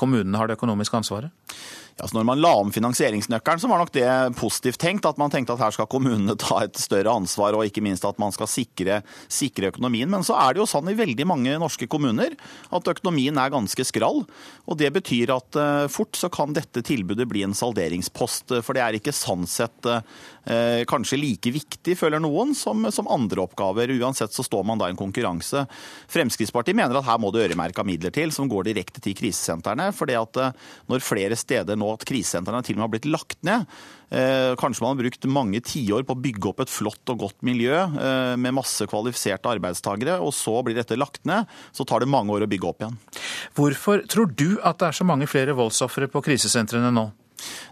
kommunene 0.00 0.40
har 0.40 0.50
det 0.50 0.58
økonomiske 0.58 0.98
ansvaret? 0.98 1.30
Altså 2.00 2.16
når 2.16 2.26
man 2.26 2.40
la 2.40 2.52
om 2.62 2.70
finansieringsnøkkelen, 2.72 3.60
så 3.60 3.68
var 3.70 3.82
nok 3.82 3.92
det 3.94 4.08
positivt 4.40 4.80
tenkt. 4.80 5.06
At 5.08 5.20
man 5.20 5.32
tenkte 5.32 5.54
at 5.54 5.62
her 5.64 5.74
skal 5.74 5.88
kommunene 5.90 6.36
ta 6.40 6.62
et 6.64 6.80
større 6.80 7.12
ansvar, 7.12 7.56
og 7.56 7.66
ikke 7.68 7.84
minst 7.84 8.06
at 8.08 8.18
man 8.22 8.32
skal 8.34 8.48
sikre, 8.50 9.00
sikre, 9.28 9.70
økonomien. 9.70 10.08
Men 10.10 10.24
så 10.26 10.38
er 10.40 10.54
det 10.54 10.62
jo 10.62 10.68
sånn 10.70 10.90
i 10.92 10.96
veldig 10.98 11.26
mange 11.28 11.58
norske 11.60 11.88
kommuner 11.90 12.36
at 12.72 12.90
økonomien 12.94 13.36
er 13.40 13.52
ganske 13.52 13.84
skrall. 13.86 14.24
Og 14.66 14.78
det 14.80 14.92
betyr 14.96 15.34
at 15.34 15.60
uh, 15.60 15.86
fort 15.92 16.16
så 16.16 16.30
kan 16.32 16.54
dette 16.56 16.82
tilbudet 16.86 17.28
bli 17.28 17.44
en 17.44 17.56
salderingspost. 17.56 18.56
For 18.64 18.76
det 18.76 18.84
er 18.84 18.98
ikke 18.98 19.14
sånn 19.14 19.46
sett 19.50 19.88
uh, 19.90 20.00
kanskje 20.90 21.20
like 21.20 21.52
viktig, 21.52 21.98
føler 22.00 22.22
noen, 22.22 22.54
som, 22.56 22.86
som, 22.94 23.10
andre 23.10 23.44
oppgaver. 23.44 23.92
Uansett 24.00 24.32
så 24.34 24.46
står 24.46 24.64
man 24.66 24.80
da 24.80 24.88
i 24.88 24.94
en 24.94 25.00
konkurranse. 25.00 25.66
Fremskrittspartiet 26.10 26.78
mener 26.78 26.96
at 26.96 27.08
her 27.08 27.20
må 27.20 27.32
det 27.34 27.44
øremerka 27.48 27.84
midler 27.86 28.14
til, 28.14 28.32
som 28.32 28.48
går 28.50 28.70
direkte 28.70 29.02
til 29.04 29.16
krisesentrene. 29.18 29.90
For 29.96 30.08
det 30.08 30.18
at 30.20 30.40
uh, 30.40 30.68
når 30.90 31.04
flere 31.04 31.38
steder 31.38 31.76
nå 31.78 31.89
at 31.94 32.06
krisesentrene 32.08 32.62
til 32.66 32.76
og 32.76 32.80
med 32.80 32.86
har 32.86 32.92
blitt 32.94 33.08
lagt 33.10 33.38
ned. 33.46 33.66
Eh, 34.10 34.52
kanskje 34.58 34.82
man 34.82 34.94
har 34.94 35.02
brukt 35.04 35.28
mange 35.30 35.62
tiår 35.62 36.06
på 36.06 36.16
å 36.16 36.22
bygge 36.24 36.50
opp 36.50 36.64
et 36.64 36.72
flott 36.72 37.12
og 37.12 37.24
godt 37.26 37.46
miljø 37.46 37.76
eh, 37.76 38.34
med 38.40 38.56
masse 38.56 38.86
kvalifiserte 38.90 39.52
arbeidstakere, 39.52 40.18
og 40.18 40.34
så 40.34 40.56
blir 40.66 40.78
dette 40.78 40.98
lagt 40.98 41.22
ned. 41.28 41.48
Så 41.76 41.86
tar 41.88 42.02
det 42.02 42.10
mange 42.10 42.34
år 42.34 42.46
å 42.46 42.50
bygge 42.50 42.70
opp 42.70 42.84
igjen. 42.84 43.00
Hvorfor 43.58 44.04
tror 44.10 44.30
du 44.34 44.58
at 44.58 44.82
det 44.82 44.90
er 44.90 45.00
så 45.00 45.06
mange 45.08 45.30
flere 45.30 45.56
voldsofre 45.58 46.10
på 46.10 46.24
krisesentrene 46.26 46.92
nå? 46.94 47.10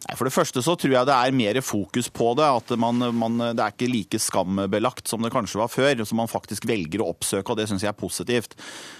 Nei, 0.06 0.16
For 0.16 0.28
det 0.28 0.34
første 0.34 0.62
så 0.64 0.74
tror 0.78 0.94
jeg 0.94 1.08
det 1.08 1.16
er 1.16 1.36
mer 1.36 1.60
fokus 1.64 2.08
på 2.12 2.32
det. 2.38 2.46
At 2.46 2.72
man, 2.80 3.02
man, 3.16 3.40
det 3.52 3.64
er 3.64 3.74
ikke 3.74 3.90
like 3.90 4.20
skambelagt 4.22 5.10
som 5.10 5.24
det 5.24 5.32
kanskje 5.34 5.60
var 5.62 5.72
før. 5.72 6.04
Som 6.08 6.22
man 6.22 6.30
faktisk 6.30 6.68
velger 6.68 7.04
å 7.04 7.10
oppsøke, 7.12 7.52
og 7.52 7.60
det 7.60 7.68
syns 7.70 7.84
jeg 7.84 7.92
er 7.92 7.98
positivt. 7.98 8.56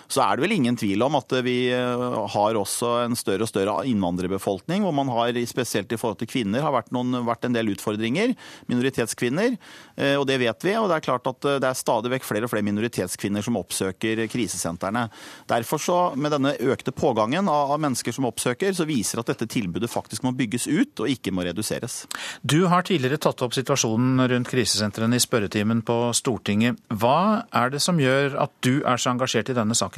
Så 0.09 0.23
er 0.25 0.37
det 0.37 0.47
vel 0.47 0.57
ingen 0.57 0.77
tvil 0.79 1.03
om 1.05 1.19
at 1.19 1.33
vi 1.45 1.69
eh, 1.75 2.05
har 2.33 2.57
også 2.57 2.95
en 3.05 3.17
større 3.19 3.45
og 3.45 3.51
større 3.51 3.75
innvandrerbefolkning, 3.91 4.85
hvor 4.87 4.95
man 4.97 5.11
har, 5.13 5.37
spesielt 5.49 5.93
i 5.93 5.99
forhold 6.01 6.19
til 6.23 6.31
kvinner, 6.31 6.65
har 6.65 6.73
vært, 6.73 6.91
noen, 6.97 7.21
vært 7.27 7.45
en 7.45 7.57
del 7.57 7.75
utfordringer. 7.75 8.33
Minoritetskvinner. 8.71 9.59
Eh, 9.97 10.15
og 10.17 10.25
det 10.31 10.39
vet 10.41 10.65
vi. 10.65 10.75
Og 10.81 10.89
det 10.89 10.99
er 10.99 11.05
klart 11.05 11.29
at 11.29 11.49
eh, 11.49 11.59
det 11.61 11.69
er 11.69 11.79
stadig 11.79 12.13
vekk 12.15 12.29
flere 12.29 12.49
og 12.49 12.53
flere 12.53 12.67
minoritetskvinner 12.67 13.45
som 13.45 13.59
oppsøker 13.61 14.25
krisesentrene. 14.33 15.09
Derfor 15.51 15.83
så, 15.83 15.99
med 16.17 16.33
denne 16.33 16.55
økte 16.57 16.95
pågangen 16.97 17.51
av 17.53 17.77
mennesker 17.77 18.17
som 18.17 18.31
oppsøker, 18.31 18.73
så 18.73 18.89
viser 18.89 19.21
at 19.21 19.29
dette 19.35 19.49
tilbudet 19.51 19.93
faktisk 19.93 20.25
må 20.25 20.33
bygges 20.39 20.71
ut 20.71 21.05
og 21.05 21.13
ikke 21.13 21.35
må 21.37 21.45
reduseres. 21.49 22.01
Du 22.41 22.63
har 22.73 22.87
tidligere 22.89 23.21
tatt 23.21 23.45
opp 23.45 23.57
situasjonen 23.57 24.25
rundt 24.31 24.49
krisesentrene 24.49 25.19
i 25.19 25.23
spørretimen 25.23 25.85
på 25.85 26.01
Stortinget. 26.17 26.81
Hva 26.89 27.45
er 27.53 27.75
det 27.75 27.85
som 27.85 28.01
gjør 28.01 28.39
at 28.41 28.57
du 28.65 28.79
er 28.87 28.97
så 29.01 29.13
engasjert 29.13 29.53
i 29.53 29.57
denne 29.59 29.77
saken? 29.77 29.98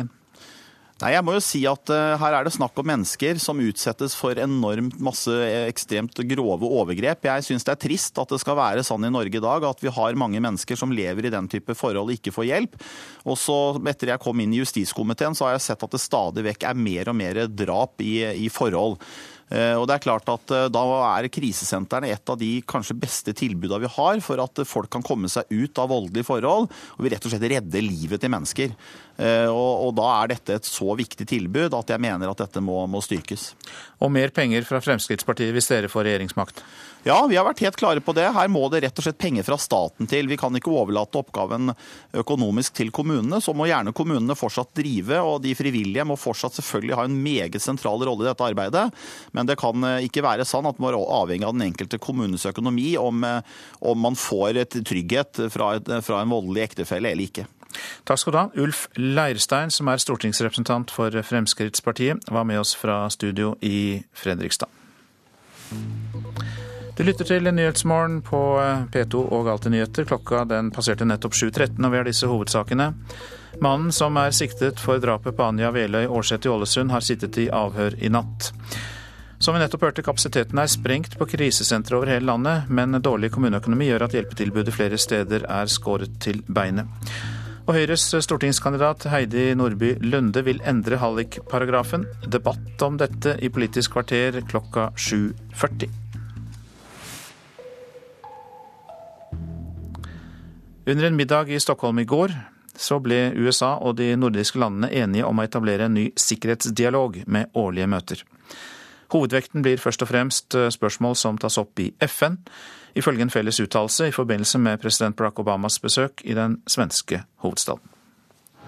Nei, 1.01 1.15
jeg 1.15 1.25
må 1.25 1.33
jo 1.33 1.41
si 1.41 1.63
at 1.69 1.91
uh, 1.95 2.19
Her 2.21 2.35
er 2.37 2.45
det 2.45 2.53
snakk 2.53 2.77
om 2.81 2.89
mennesker 2.91 3.39
som 3.41 3.61
utsettes 3.65 4.13
for 4.19 4.37
enormt 4.37 4.99
masse 5.01 5.33
eh, 5.33 5.65
ekstremt 5.71 6.21
grove 6.29 6.69
overgrep. 6.69 7.25
Jeg 7.25 7.47
syns 7.47 7.65
det 7.65 7.73
er 7.73 7.81
trist 7.87 8.21
at 8.21 8.29
det 8.29 8.41
skal 8.43 8.59
være 8.59 8.85
sånn 8.85 9.07
i 9.09 9.13
Norge 9.13 9.41
i 9.41 9.43
dag 9.43 9.65
at 9.65 9.81
vi 9.81 9.93
har 9.97 10.21
mange 10.21 10.43
mennesker 10.45 10.77
som 10.77 10.93
lever 10.93 11.29
i 11.29 11.33
den 11.33 11.49
type 11.49 11.77
forhold 11.79 12.13
og 12.13 12.19
ikke 12.19 12.35
får 12.37 12.49
hjelp. 12.51 12.79
Og 13.25 13.41
så 13.41 13.59
Etter 13.91 14.13
jeg 14.13 14.23
kom 14.23 14.39
inn 14.43 14.53
i 14.55 14.61
justiskomiteen, 14.61 15.35
så 15.35 15.49
har 15.49 15.57
jeg 15.57 15.65
sett 15.71 15.83
at 15.83 15.95
det 15.97 16.03
stadig 16.03 16.45
vekk 16.47 16.69
er 16.69 16.79
mer 16.79 17.09
og 17.11 17.17
mer 17.19 17.41
drap 17.49 18.05
i, 18.05 18.21
i 18.45 18.47
forhold. 18.53 19.01
Eh, 19.51 19.75
og 19.75 19.89
det 19.91 19.97
er 19.97 20.05
klart 20.05 20.29
at 20.31 20.53
eh, 20.55 20.69
Da 20.71 20.83
er 21.11 21.27
krisesentrene 21.33 22.13
et 22.15 22.31
av 22.31 22.39
de 22.39 22.51
kanskje 22.71 22.95
beste 23.03 23.35
tilbudene 23.35 23.83
vi 23.83 23.91
har 23.97 24.21
for 24.23 24.43
at 24.45 24.63
folk 24.69 24.91
kan 24.95 25.03
komme 25.03 25.31
seg 25.33 25.51
ut 25.51 25.81
av 25.83 25.91
voldelige 25.91 26.29
forhold 26.29 26.69
og 26.71 27.01
vi 27.03 27.11
rett 27.11 27.25
og 27.27 27.33
slett 27.33 27.49
redde 27.51 27.83
livet 27.83 28.23
til 28.23 28.31
mennesker. 28.31 28.77
Eh, 29.19 29.49
og, 29.51 29.89
og, 29.89 29.91
Da 29.99 30.07
er 30.21 30.33
dette 30.35 30.61
et 30.61 30.69
så 30.69 30.95
viktig 30.99 31.27
tilbud 31.29 31.75
at 31.77 31.91
jeg 31.91 32.03
mener 32.03 32.31
at 32.31 32.45
dette 32.45 32.63
må, 32.63 32.85
må 32.91 33.03
styrkes. 33.05 33.51
Og 34.01 34.13
mer 34.15 34.31
penger 34.35 34.67
fra 34.69 34.81
Fremskrittspartiet 34.85 35.53
hvis 35.57 35.71
dere 35.73 35.91
får 35.91 36.07
regjeringsmakt? 36.07 36.63
Ja, 37.03 37.17
vi 37.27 37.37
har 37.39 37.47
vært 37.47 37.63
helt 37.65 37.79
klare 37.81 38.01
på 38.05 38.13
det. 38.13 38.27
Her 38.35 38.49
må 38.53 38.67
det 38.69 38.83
rett 38.85 38.99
og 39.01 39.05
slett 39.07 39.19
penger 39.21 39.45
fra 39.47 39.57
staten 39.61 40.09
til. 40.11 40.29
Vi 40.29 40.37
kan 40.41 40.53
ikke 40.57 40.73
overlate 40.73 41.23
oppgaven 41.23 41.73
økonomisk 42.21 42.75
til 42.77 42.91
kommunene. 42.93 43.39
Så 43.41 43.55
må 43.57 43.71
gjerne 43.71 43.95
kommunene 43.97 44.37
fortsatt 44.37 44.75
drive, 44.77 45.23
og 45.25 45.41
de 45.47 45.55
frivillige 45.57 46.05
må 46.05 46.19
fortsatt 46.21 46.59
selvfølgelig 46.59 46.99
ha 46.99 47.07
en 47.09 47.17
meget 47.25 47.57
sentral 47.65 48.05
rolle 48.05 48.27
i 48.27 48.29
dette 48.29 48.45
arbeidet. 48.45 48.87
Men 49.33 49.49
det 49.49 49.57
kan 49.61 49.87
eh, 49.89 50.05
ikke 50.11 50.27
være 50.27 50.45
sånn 50.49 50.69
at 50.69 50.77
man 50.83 50.93
må 50.93 51.07
avhengig 51.23 51.49
av 51.49 51.57
den 51.57 51.71
enkelte 51.71 52.01
kommunes 52.03 52.45
økonomi 52.51 52.93
om, 53.01 53.25
eh, 53.25 53.41
om 53.81 54.05
man 54.05 54.19
får 54.19 54.61
et 54.61 54.77
trygghet 54.85 55.47
fra, 55.55 55.73
et, 55.81 55.89
fra 56.05 56.21
en 56.21 56.37
voldelig 56.37 56.69
ektefelle 56.69 57.15
eller 57.15 57.31
ikke. 57.31 57.47
Takk 58.05 58.21
skal 58.21 58.35
du 58.35 58.41
ha. 58.43 58.47
Ulf 58.61 58.89
Leirstein, 59.01 59.73
som 59.73 59.89
er 59.89 60.03
stortingsrepresentant 60.03 60.93
for 60.93 61.17
Fremskrittspartiet, 61.25 62.29
var 62.29 62.45
med 62.45 62.61
oss 62.61 62.75
fra 62.77 63.07
studio 63.15 63.55
i 63.65 64.03
Fredrikstad. 64.13 64.69
Du 67.01 67.05
lytter 67.07 67.25
til 67.25 67.47
Nyhetsmorgen 67.49 68.19
på 68.21 68.39
P2 68.93 69.21
og 69.33 69.47
Alltid 69.49 69.73
nyheter. 69.73 70.05
Klokka 70.05 70.43
den 70.45 70.67
passerte 70.69 71.07
nettopp 71.09 71.33
7.13, 71.33 71.79
og 71.81 71.95
vi 71.95 71.97
har 71.97 72.05
disse 72.05 72.29
hovedsakene. 72.29 72.91
Mannen 73.65 73.95
som 73.97 74.19
er 74.21 74.35
siktet 74.37 74.83
for 74.85 75.01
drapet 75.01 75.33
på 75.39 75.47
Anja 75.47 75.71
Veløy 75.73 76.03
Aarseth 76.03 76.45
i 76.45 76.51
Ålesund, 76.53 76.93
har 76.93 77.01
sittet 77.01 77.39
i 77.41 77.47
avhør 77.49 77.97
i 78.05 78.11
natt. 78.13 78.51
Som 79.41 79.57
vi 79.57 79.63
nettopp 79.63 79.87
hørte, 79.87 80.05
kapasiteten 80.05 80.61
er 80.61 80.69
sprengt 80.69 81.17
på 81.17 81.31
krisesentre 81.31 81.97
over 81.97 82.13
hele 82.13 82.29
landet, 82.29 82.69
men 82.69 83.01
dårlig 83.01 83.33
kommuneøkonomi 83.33 83.89
gjør 83.89 84.05
at 84.05 84.19
hjelpetilbudet 84.19 84.77
flere 84.77 85.01
steder 85.01 85.49
er 85.49 85.73
skåret 85.73 86.21
til 86.21 86.45
beinet. 86.53 86.85
Og 87.65 87.79
Høyres 87.79 88.05
stortingskandidat 88.27 89.09
Heidi 89.09 89.55
Nordby 89.57 89.95
Lunde 90.05 90.45
vil 90.45 90.61
endre 90.69 91.01
hallikparagrafen. 91.01 92.05
Debatt 92.29 92.85
om 92.85 93.01
dette 93.01 93.39
i 93.41 93.49
Politisk 93.49 93.97
kvarter 93.97 94.43
klokka 94.53 94.91
7.40. 95.01 96.00
Under 100.87 101.05
en 101.05 101.17
middag 101.17 101.51
i 101.51 101.61
Stockholm 101.61 101.99
i 101.99 102.05
går 102.05 102.33
så 102.77 102.97
ble 103.05 103.35
USA 103.37 103.75
og 103.77 103.99
de 103.99 104.15
nordiske 104.17 104.59
landene 104.59 104.89
enige 105.03 105.27
om 105.29 105.39
å 105.39 105.45
etablere 105.45 105.87
en 105.87 105.95
ny 105.99 106.07
sikkerhetsdialog 106.17 107.21
med 107.27 107.53
årlige 107.59 107.89
møter. 107.91 108.23
Hovedvekten 109.13 109.65
blir 109.67 109.83
først 109.83 110.07
og 110.07 110.09
fremst 110.09 110.57
spørsmål 110.77 111.17
som 111.19 111.39
tas 111.39 111.59
opp 111.61 111.83
i 111.83 111.91
FN 112.07 112.39
ifølge 112.97 113.27
en 113.27 113.33
felles 113.33 113.61
uttalelse 113.61 114.09
i 114.09 114.15
forbindelse 114.15 114.59
med 114.59 114.81
president 114.81 115.17
Barack 115.19 115.43
Obamas 115.43 115.79
besøk 115.83 116.25
i 116.25 116.35
den 116.35 116.61
svenske 116.67 117.25
hovedstaden. 117.45 117.85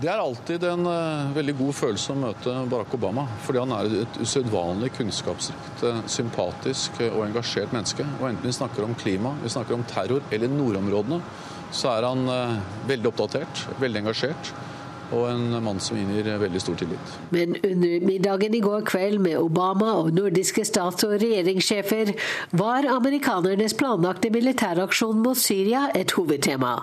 Det 0.01 0.09
er 0.09 0.19
alltid 0.19 0.65
en 0.65 0.87
uh, 0.89 1.33
veldig 1.37 1.53
god 1.59 1.75
følelse 1.77 2.15
å 2.15 2.19
møte 2.19 2.53
Barack 2.71 2.95
Obama. 2.97 3.27
Fordi 3.45 3.61
han 3.61 3.75
er 3.77 3.97
et 4.03 4.17
usedvanlig 4.25 4.89
kunnskapsrikt, 4.97 5.85
uh, 5.85 6.01
sympatisk 6.11 6.97
og 7.11 7.21
engasjert 7.27 7.75
menneske. 7.77 8.07
Og 8.19 8.31
enten 8.31 8.49
vi 8.49 8.55
snakker 8.57 8.87
om 8.87 8.97
klima, 8.99 9.35
vi 9.45 9.53
snakker 9.53 9.77
om 9.77 9.85
terror 9.91 10.25
eller 10.33 10.51
nordområdene, 10.51 11.21
så 11.73 11.91
er 11.97 12.07
han 12.07 12.27
veldig 12.89 13.09
oppdatert, 13.11 13.65
veldig 13.81 14.03
engasjert. 14.05 14.53
Og 15.13 15.29
en 15.31 15.63
mann 15.65 15.81
som 15.83 15.99
inngir 16.01 16.29
veldig 16.43 16.61
stor 16.63 16.79
tillit. 16.81 17.17
Men 17.35 17.57
under 17.57 18.07
middagen 18.07 18.55
i 18.57 18.63
går 18.65 18.85
kveld 18.89 19.21
med 19.25 19.39
Obama 19.41 19.93
og 20.01 20.13
nordiske 20.17 20.65
stats- 20.69 21.05
og 21.07 21.17
regjeringssjefer 21.23 22.15
var 22.59 22.89
amerikanernes 22.91 23.77
planlagte 23.79 24.31
militæraksjon 24.35 25.21
mot 25.23 25.39
Syria 25.39 25.89
et 25.95 26.15
hovedtema. 26.17 26.75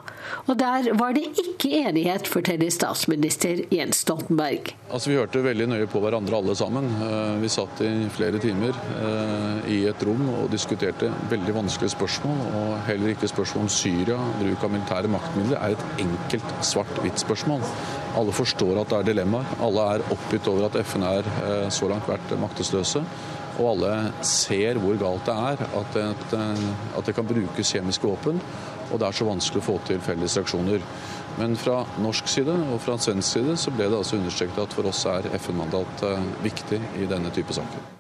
Og 0.48 0.58
der 0.60 0.92
var 1.00 1.16
det 1.18 1.26
ikke 1.42 1.72
enighet, 1.84 2.28
forteller 2.30 2.72
statsminister 2.74 3.64
Jens 3.74 4.04
Stoltenberg. 4.06 4.74
Altså, 4.90 5.10
Vi 5.10 5.18
hørte 5.18 5.42
veldig 5.44 5.68
nøye 5.70 5.88
på 5.90 6.02
hverandre 6.02 6.38
alle 6.38 6.56
sammen. 6.58 6.86
Eh, 6.86 7.42
vi 7.42 7.50
satt 7.52 7.82
i 7.86 7.92
flere 8.14 8.40
timer 8.42 8.74
eh, 8.74 9.72
i 9.74 9.80
et 9.90 10.04
rom 10.06 10.28
og 10.34 10.50
diskuterte 10.54 11.12
veldig 11.32 11.56
vanskelige 11.56 11.96
spørsmål. 11.96 12.42
Og 12.60 12.76
heller 12.88 13.14
ikke 13.14 13.30
spørsmål 13.32 13.68
om 13.68 13.72
Syria, 13.74 14.18
bruk 14.42 14.66
av 14.66 14.74
militære 14.74 15.12
maktmidler, 15.14 15.58
er 15.62 15.78
et 15.78 16.06
enkelt 16.06 16.54
svart-hvitt-spørsmål. 16.72 17.66
Alle 18.20 18.36
forstår 18.36 18.82
at 18.82 18.92
det 18.92 18.98
er 19.00 19.12
dilemmaer. 19.14 19.52
Alle 19.64 19.86
er 19.96 20.08
oppgitt 20.12 20.48
over 20.52 20.68
at 20.68 20.80
FN 20.84 21.06
er 21.08 21.28
eh, 21.44 21.68
så 21.72 21.88
langt 21.88 22.10
vært 22.10 22.34
maktesløse. 22.42 23.04
Og 23.60 23.68
alle 23.74 23.94
ser 24.26 24.80
hvor 24.80 24.98
galt 25.00 25.28
det 25.28 25.36
er 25.36 25.64
at, 25.82 26.00
et, 26.00 26.36
eh, 26.36 26.66
at 27.00 27.08
det 27.08 27.16
kan 27.16 27.28
brukes 27.28 27.74
kjemiske 27.76 28.08
våpen. 28.08 28.42
Og 28.90 29.00
det 29.00 29.08
er 29.08 29.16
så 29.16 29.28
vanskelig 29.28 29.64
å 29.64 29.68
få 29.70 29.78
til 29.88 30.02
felles 30.04 30.36
reaksjoner. 30.40 30.84
Men 31.40 31.56
fra 31.60 31.84
norsk 32.02 32.28
side 32.28 32.56
og 32.74 32.82
fra 32.84 32.98
svensk 33.00 33.38
side 33.38 33.56
så 33.62 33.72
ble 33.76 33.88
det 33.88 34.02
altså 34.02 34.20
understreket 34.20 34.60
at 34.66 34.76
for 34.76 34.90
oss 34.90 35.06
er 35.08 35.30
FN-mandat 35.40 36.06
eh, 36.10 36.28
viktig 36.44 36.84
i 37.00 37.08
denne 37.10 37.32
type 37.36 37.56
saker. 37.56 37.99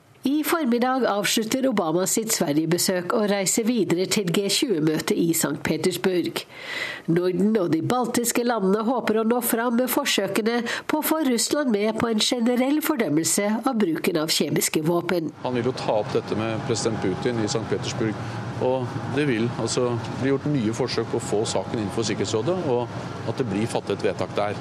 Formiddag 0.50 1.06
avslutter 1.06 1.68
Obama 1.70 2.08
sitt 2.10 2.32
Sverigebesøk 2.34 3.12
og 3.14 3.28
reiser 3.30 3.68
videre 3.68 4.08
til 4.10 4.32
G20-møtet 4.34 5.14
i 5.14 5.28
St. 5.38 5.60
Petersburg. 5.62 6.42
Norden 7.06 7.54
og 7.62 7.68
de 7.76 7.84
baltiske 7.86 8.42
landene 8.48 8.82
håper 8.88 9.20
å 9.22 9.28
nå 9.30 9.44
fram 9.46 9.78
med 9.78 9.92
forsøkene 9.94 10.64
på 10.90 11.04
å 11.04 11.06
få 11.06 11.22
Russland 11.30 11.70
med 11.76 12.02
på 12.02 12.10
en 12.10 12.26
generell 12.26 12.82
fordømmelse 12.82 13.46
av 13.62 13.78
bruken 13.78 14.18
av 14.24 14.34
kjemiske 14.34 14.82
våpen. 14.90 15.30
Han 15.46 15.60
vil 15.60 15.70
jo 15.70 15.78
ta 15.86 16.00
opp 16.02 16.10
dette 16.18 16.42
med 16.42 16.66
president 16.66 16.98
Putin 17.06 17.44
i 17.44 17.46
St. 17.46 17.62
Petersburg. 17.70 18.18
Og 18.66 18.90
det 19.14 19.30
vil 19.30 19.46
altså 19.62 19.92
bli 20.24 20.34
gjort 20.34 20.50
nye 20.50 20.74
forsøk 20.82 21.14
på 21.14 21.22
å 21.22 21.28
få 21.30 21.46
saken 21.54 21.84
inn 21.84 21.94
for 21.94 22.10
Sikkerhetsrådet, 22.10 22.58
og 22.74 23.30
at 23.30 23.38
det 23.38 23.52
blir 23.54 23.70
fattet 23.70 24.02
vedtak 24.02 24.34
der. 24.40 24.58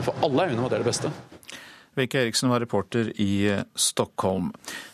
For 0.00 0.26
alle 0.26 0.42
er 0.42 0.56
enige 0.56 0.64
om 0.64 0.66
at 0.66 0.74
det 0.74 0.82
er 0.82 0.88
det 0.88 0.90
beste. 0.90 1.39
Wenche 1.98 2.20
Eriksen 2.20 2.50
var 2.52 2.60
reporter 2.62 3.12
i 3.20 3.62
Stockholm. 3.74 4.52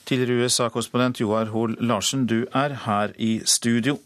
Tidligere 0.09 0.47
USA-korrespondent 0.47 1.21
Joar 1.21 1.53
Hoel 1.53 1.77
Larsen, 1.81 2.25
du 2.27 2.47
er 2.55 2.77
her 2.87 3.13
i 3.19 3.41
studio. 3.45 3.99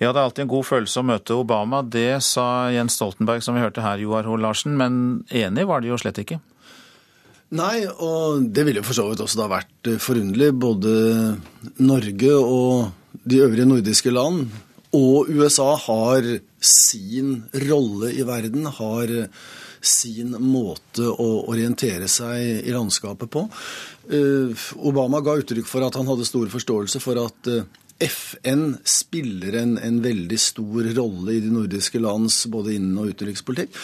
Ja, 0.00 0.10
det 0.10 0.18
er 0.18 0.24
alltid 0.24 0.46
en 0.46 0.54
god 0.54 0.66
følelse 0.66 1.02
å 1.02 1.06
møte 1.06 1.36
Obama. 1.36 1.82
Det 1.84 2.22
sa 2.24 2.70
Jens 2.74 2.96
Stoltenberg, 2.98 3.44
som 3.44 3.54
vi 3.54 3.62
hørte 3.62 3.84
her, 3.84 4.00
Joar 4.02 4.26
Hoel 4.26 4.42
Larsen. 4.42 4.74
Men 4.80 4.96
enig 5.28 5.68
var 5.68 5.84
de 5.84 5.92
jo 5.92 6.00
slett 6.00 6.18
ikke? 6.24 6.40
Nei, 7.52 7.84
og 7.84 8.48
det 8.48 8.64
ville 8.64 8.82
for 8.82 8.96
så 8.96 9.10
vidt 9.10 9.20
også 9.20 9.42
da 9.42 9.50
vært 9.52 9.92
forunderlig. 10.00 10.50
Både 10.56 10.92
Norge 11.84 12.36
og 12.40 13.24
de 13.28 13.42
øvrige 13.44 13.68
nordiske 13.68 14.10
land 14.10 14.46
og 14.92 15.28
USA 15.32 15.72
har 15.86 16.26
sin 16.60 17.42
rolle 17.68 18.12
i 18.12 18.24
verden, 18.28 18.66
har 18.68 19.12
sin 19.82 20.36
måte 20.38 21.08
å 21.10 21.28
orientere 21.50 22.08
seg 22.10 22.62
i 22.62 22.74
landskapet 22.74 23.30
på. 23.32 23.46
Obama 24.82 25.20
ga 25.22 25.36
uttrykk 25.38 25.68
for 25.68 25.86
at 25.86 25.98
han 25.98 26.08
hadde 26.10 26.26
stor 26.26 26.50
forståelse 26.52 27.02
for 27.02 27.20
at 27.22 27.50
FN 28.02 28.76
spiller 28.84 29.56
en, 29.60 29.76
en, 29.78 30.00
veldig 30.02 30.38
stor 30.40 30.88
rolle 30.96 31.36
i 31.36 31.42
de 31.44 31.52
nordiske 31.52 32.00
lands 32.02 32.40
både 32.50 32.76
innen- 32.76 32.98
og 32.98 33.12
utenrikspolitikk. 33.12 33.76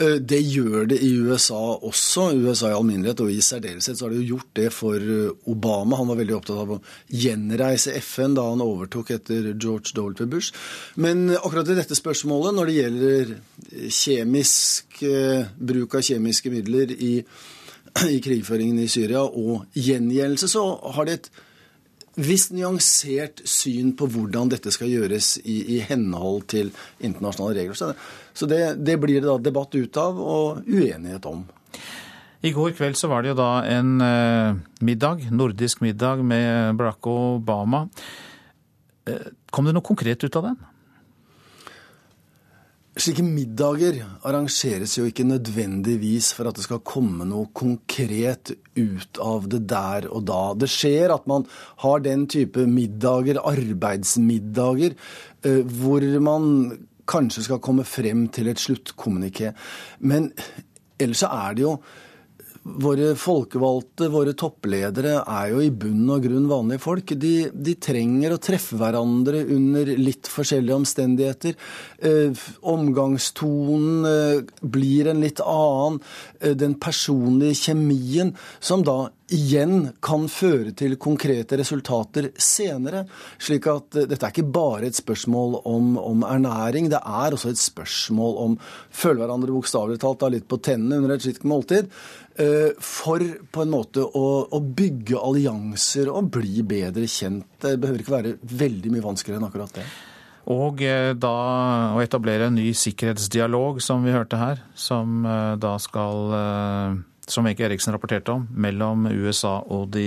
Det 0.00 0.38
gjør 0.40 0.86
det 0.88 0.98
i 1.04 1.10
USA 1.20 1.58
også, 1.84 2.30
USA 2.32 2.70
i 2.70 2.76
alminnelighet, 2.76 3.20
og 3.20 3.32
i 3.32 3.42
særdeleshet 3.44 3.98
så 3.98 4.06
har 4.06 4.14
det 4.14 4.22
jo 4.22 4.36
gjort 4.36 4.50
det 4.56 4.70
for 4.72 5.04
Obama. 5.52 5.98
Han 6.00 6.08
var 6.08 6.20
veldig 6.22 6.36
opptatt 6.38 6.62
av 6.62 6.72
å 6.76 6.80
gjenreise 7.12 7.92
FN 8.00 8.38
da 8.38 8.46
han 8.48 8.64
overtok 8.64 9.12
etter 9.18 9.50
George 9.52 9.92
W. 9.98 10.26
Bush. 10.32 10.56
Men 10.96 11.28
akkurat 11.36 11.68
i 11.68 11.76
dette 11.76 11.98
spørsmålet, 11.98 12.56
når 12.56 12.70
det 12.70 12.78
gjelder 12.78 13.36
kjemisk 14.00 15.04
bruk 15.60 15.98
av 15.98 16.08
kjemiske 16.08 16.52
midler 16.54 16.96
i, 16.96 17.14
i 18.08 18.20
krigføringen 18.24 18.80
i 18.80 18.90
Syria 18.90 19.26
og 19.26 19.66
gjengjeldelse, 19.76 20.48
så 20.48 20.66
har 20.96 21.08
det 21.08 21.20
et 21.20 21.32
visst 22.20 22.52
nyansert 22.52 23.40
syn 23.48 23.94
på 23.96 24.06
hvordan 24.12 24.50
dette 24.52 24.72
skal 24.74 24.90
gjøres 24.90 25.38
i, 25.44 25.76
i 25.76 25.78
henhold 25.86 26.44
til 26.52 26.72
internasjonale 27.00 27.56
regler. 27.56 27.78
Så, 27.78 27.92
så 28.32 28.48
det, 28.48 28.62
det, 28.84 28.96
blir 29.00 29.20
det 29.20 29.28
da 29.28 29.38
debatt 29.38 29.74
ut 29.74 30.00
av 30.00 30.18
og 30.20 30.64
uenighet 30.66 31.26
om. 31.28 31.44
I 32.42 32.50
går 32.50 32.74
kveld 32.74 32.98
så 32.98 33.10
var 33.10 33.22
det 33.22 33.32
jo 33.32 33.38
da 33.38 33.52
en 33.70 33.94
eh, 34.02 34.58
middag, 34.82 35.28
nordisk 35.30 35.82
middag 35.84 36.24
med 36.26 36.74
Barack 36.80 37.06
Obama. 37.06 37.86
Eh, 39.06 39.30
kom 39.50 39.68
det 39.68 39.76
noe 39.76 39.86
konkret 39.86 40.24
ut 40.26 40.38
av 40.40 40.50
den? 40.50 40.60
Slike 42.92 43.22
middager 43.24 44.02
arrangeres 44.20 44.98
jo 44.98 45.06
ikke 45.08 45.24
nødvendigvis 45.24 46.34
for 46.36 46.50
at 46.50 46.58
det 46.58 46.66
skal 46.66 46.82
komme 46.84 47.24
noe 47.24 47.48
konkret 47.56 48.52
ut 48.76 49.20
av 49.22 49.46
det 49.48 49.62
der 49.70 50.10
og 50.10 50.26
da. 50.28 50.42
Det 50.58 50.68
skjer 50.68 51.14
at 51.14 51.24
man 51.30 51.46
har 51.86 52.02
den 52.04 52.26
type 52.28 52.66
middager, 52.68 53.40
arbeidsmiddager, 53.48 54.98
hvor 55.80 56.04
man 56.26 56.50
kanskje 57.08 57.46
skal 57.48 57.62
komme 57.64 57.86
frem 57.88 58.26
til 58.32 58.50
et 58.52 58.62
sluttkommuniké. 58.62 59.52
Men 60.06 60.30
ellers 61.00 61.24
så 61.24 61.32
er 61.32 61.58
det 61.58 61.66
jo 61.66 61.76
Våre 62.62 63.16
folkevalgte, 63.18 64.06
våre 64.12 64.36
toppledere, 64.38 65.16
er 65.26 65.48
jo 65.50 65.62
i 65.64 65.72
bunn 65.74 66.06
og 66.14 66.22
grunn 66.22 66.44
vanlige 66.46 66.82
folk. 66.84 67.10
De, 67.18 67.32
de 67.50 67.72
trenger 67.82 68.36
å 68.36 68.38
treffe 68.38 68.78
hverandre 68.78 69.40
under 69.50 69.90
litt 69.98 70.30
forskjellige 70.30 70.76
omstendigheter. 70.78 71.56
Eh, 71.98 72.44
omgangstonen 72.70 74.06
eh, 74.06 74.44
blir 74.62 75.10
en 75.10 75.24
litt 75.26 75.42
annen. 75.42 75.98
Eh, 76.38 76.54
den 76.54 76.78
personlige 76.78 77.64
kjemien, 77.64 78.30
som 78.62 78.86
da 78.86 79.10
igjen 79.34 79.92
kan 80.04 80.26
føre 80.30 80.72
til 80.76 80.96
konkrete 81.00 81.58
resultater 81.60 82.30
senere. 82.40 83.04
Slik 83.42 83.66
at 83.70 83.96
dette 83.96 84.20
er 84.20 84.32
ikke 84.32 84.46
bare 84.54 84.88
et 84.88 84.98
spørsmål 84.98 85.60
om, 85.68 85.94
om 85.98 86.24
ernæring, 86.28 86.90
det 86.92 87.00
er 87.00 87.34
også 87.34 87.52
et 87.52 87.60
spørsmål 87.60 88.38
om 88.46 88.56
følge 88.90 89.22
hverandre 89.22 89.54
bokstavelig 89.54 90.00
talt 90.02 90.24
litt 90.32 90.48
på 90.50 90.60
tennene 90.64 91.00
under 91.02 91.16
et 91.16 91.24
slikt 91.24 91.46
måltid. 91.48 91.90
For 92.80 93.24
på 93.52 93.64
en 93.64 93.72
måte 93.72 94.04
å, 94.06 94.26
å, 94.48 94.62
bygge 94.62 95.20
allianser 95.20 96.08
og 96.12 96.30
bli 96.38 96.64
bedre 96.64 97.04
kjent. 97.10 97.48
Det 97.60 97.76
behøver 97.80 98.04
ikke 98.04 98.16
være 98.16 98.34
veldig 98.40 98.94
mye 98.94 99.04
vanskeligere 99.04 99.42
enn 99.42 99.48
akkurat 99.50 99.76
det. 99.76 99.86
Og 100.52 100.80
da 101.22 101.36
å 101.94 102.00
etablere 102.02 102.48
en 102.48 102.56
ny 102.58 102.72
sikkerhetsdialog, 102.74 103.78
som 103.84 104.02
vi 104.02 104.14
hørte 104.14 104.40
her, 104.40 104.64
som 104.74 105.22
da 105.62 105.76
skal 105.78 106.32
som 107.28 107.46
Wenche 107.46 107.64
Eriksen 107.66 107.94
rapporterte 107.94 108.34
om, 108.34 108.48
mellom 108.50 109.06
USA 109.06 109.60
og 109.70 109.92
de 109.94 110.06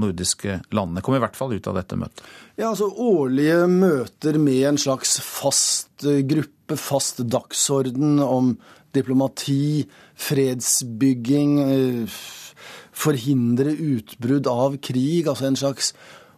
nordiske 0.00 0.60
landene. 0.74 1.02
Kom 1.04 1.14
i 1.16 1.22
hvert 1.22 1.38
fall 1.38 1.54
ut 1.54 1.68
av 1.70 1.78
dette 1.78 1.98
møtet. 1.98 2.24
Ja, 2.58 2.72
altså 2.72 2.90
Årlige 2.90 3.66
møter 3.70 4.38
med 4.40 4.64
en 4.72 4.80
slags 4.80 5.18
fast 5.22 6.04
gruppe, 6.04 6.76
fast 6.80 7.22
dagsorden 7.22 8.18
om 8.24 8.54
diplomati, 8.96 9.86
fredsbygging, 10.18 11.54
forhindre 13.00 13.74
utbrudd 13.74 14.50
av 14.50 14.80
krig. 14.82 15.28
Altså 15.30 15.48
en 15.48 15.60
slags 15.60 15.94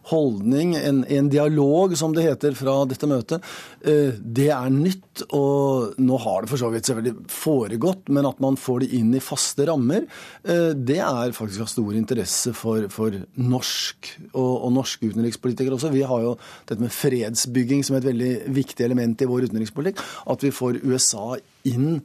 holdning, 0.09 0.73
en, 0.75 1.03
en, 1.07 1.29
dialog, 1.31 1.95
som 1.97 2.13
det 2.15 2.25
heter 2.25 2.55
fra 2.57 2.75
dette 2.89 3.07
møtet, 3.09 3.45
det 3.83 4.49
er 4.51 4.73
nytt. 4.73 5.23
Og 5.35 5.99
nå 6.01 6.17
har 6.23 6.43
det 6.43 6.49
for 6.51 6.59
så 6.59 6.71
vidt 6.73 6.89
selvfølgelig 6.89 7.27
foregått, 7.31 8.09
men 8.13 8.27
at 8.27 8.41
man 8.43 8.57
får 8.59 8.83
det 8.83 8.89
inn 8.97 9.13
i 9.15 9.21
faste 9.23 9.67
rammer, 9.69 10.07
det 10.43 10.99
er 11.03 11.35
faktisk 11.37 11.63
av 11.63 11.71
stor 11.71 11.93
interesse 11.97 12.53
for, 12.57 12.89
for 12.93 13.15
norsk 13.39 14.11
og, 14.31 14.51
og, 14.51 14.69
norske 14.75 15.11
utenrikspolitikere 15.13 15.77
også. 15.77 15.93
Vi 15.93 16.05
har 16.09 16.25
jo 16.25 16.35
dette 16.65 16.81
med 16.81 16.93
fredsbygging 16.93 17.85
som 17.85 17.99
et 17.99 18.09
veldig 18.09 18.33
viktig 18.57 18.87
element 18.87 19.23
i 19.23 19.29
vår 19.29 19.49
utenrikspolitikk. 19.49 20.03
At 20.33 20.45
vi 20.45 20.53
får 20.55 20.81
USA 20.83 21.33
inn 21.69 22.01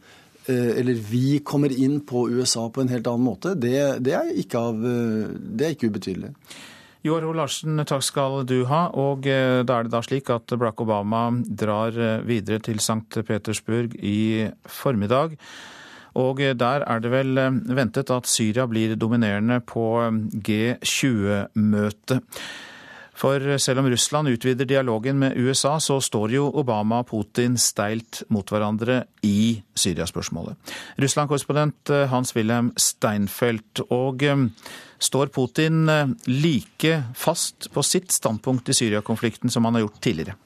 eller 0.48 0.94
vi 0.94 1.38
kommer 1.44 1.72
inn 1.72 2.00
på 2.08 2.30
USA 2.30 2.70
på 2.72 2.80
en 2.80 2.88
helt 2.88 3.06
annen 3.10 3.26
måte, 3.26 3.54
det, 3.54 4.00
det, 4.04 4.14
er, 4.16 4.30
ikke 4.40 4.62
av, 4.70 4.78
det 4.80 5.66
er 5.66 5.74
ikke 5.74 5.90
ubetydelig. 5.92 6.32
Joar 7.06 7.22
Ho 7.26 7.32
Larsen, 7.36 7.78
takk 7.86 8.02
skal 8.02 8.44
du 8.48 8.64
ha. 8.70 8.88
Og 8.98 9.22
da 9.24 9.78
er 9.78 9.86
det 9.86 9.92
da 9.94 10.02
slik 10.04 10.30
at 10.34 10.50
Barack 10.54 10.80
Obama 10.82 11.30
drar 11.46 11.92
videre 12.26 12.58
til 12.64 12.78
St. 12.82 13.22
Petersburg 13.26 13.94
i 14.02 14.48
formiddag. 14.66 15.36
Og 16.18 16.40
der 16.40 16.82
er 16.82 16.98
det 17.04 17.10
vel 17.12 17.38
ventet 17.76 18.10
at 18.10 18.26
Syria 18.26 18.66
blir 18.66 18.96
dominerende 18.98 19.60
på 19.62 20.10
G20-møtet. 20.48 22.20
For 23.18 23.42
selv 23.58 23.82
om 23.82 23.88
Russland 23.90 24.30
utvider 24.30 24.68
dialogen 24.68 25.18
med 25.18 25.38
USA, 25.38 25.78
så 25.82 25.98
står 26.00 26.34
jo 26.36 26.50
Obama 26.60 27.00
og 27.02 27.08
Putin 27.10 27.56
steilt 27.58 28.22
mot 28.30 28.46
hverandre 28.46 29.00
i 29.26 29.58
Syria-spørsmålet. 29.74 30.54
Russland-korrespondent 31.02 31.90
eh, 31.94 32.06
Hans-Wilhelm 32.12 32.70
Steinfeld. 32.78 33.82
Og 33.90 34.22
eh, 34.22 34.44
står 34.98 35.32
Putin 35.34 35.88
eh, 35.88 36.12
like 36.26 37.02
fast 37.14 37.70
på 37.74 37.82
sitt 37.86 38.12
standpunkt 38.12 38.68
i 38.68 38.76
Syria-konflikten 38.76 39.50
som 39.50 39.64
han 39.64 39.78
har 39.78 39.86
gjort 39.86 40.00
tidligere? 40.04 40.38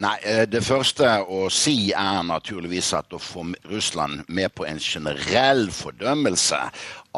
Nei, 0.00 0.16
Det 0.48 0.62
første 0.64 1.04
å 1.28 1.50
si 1.52 1.90
er 1.92 2.22
naturligvis 2.24 2.88
at 2.96 3.12
å 3.12 3.18
få 3.20 3.42
Russland 3.68 4.22
med 4.32 4.48
på 4.56 4.64
en 4.64 4.80
generell 4.80 5.66
fordømmelse 5.76 6.60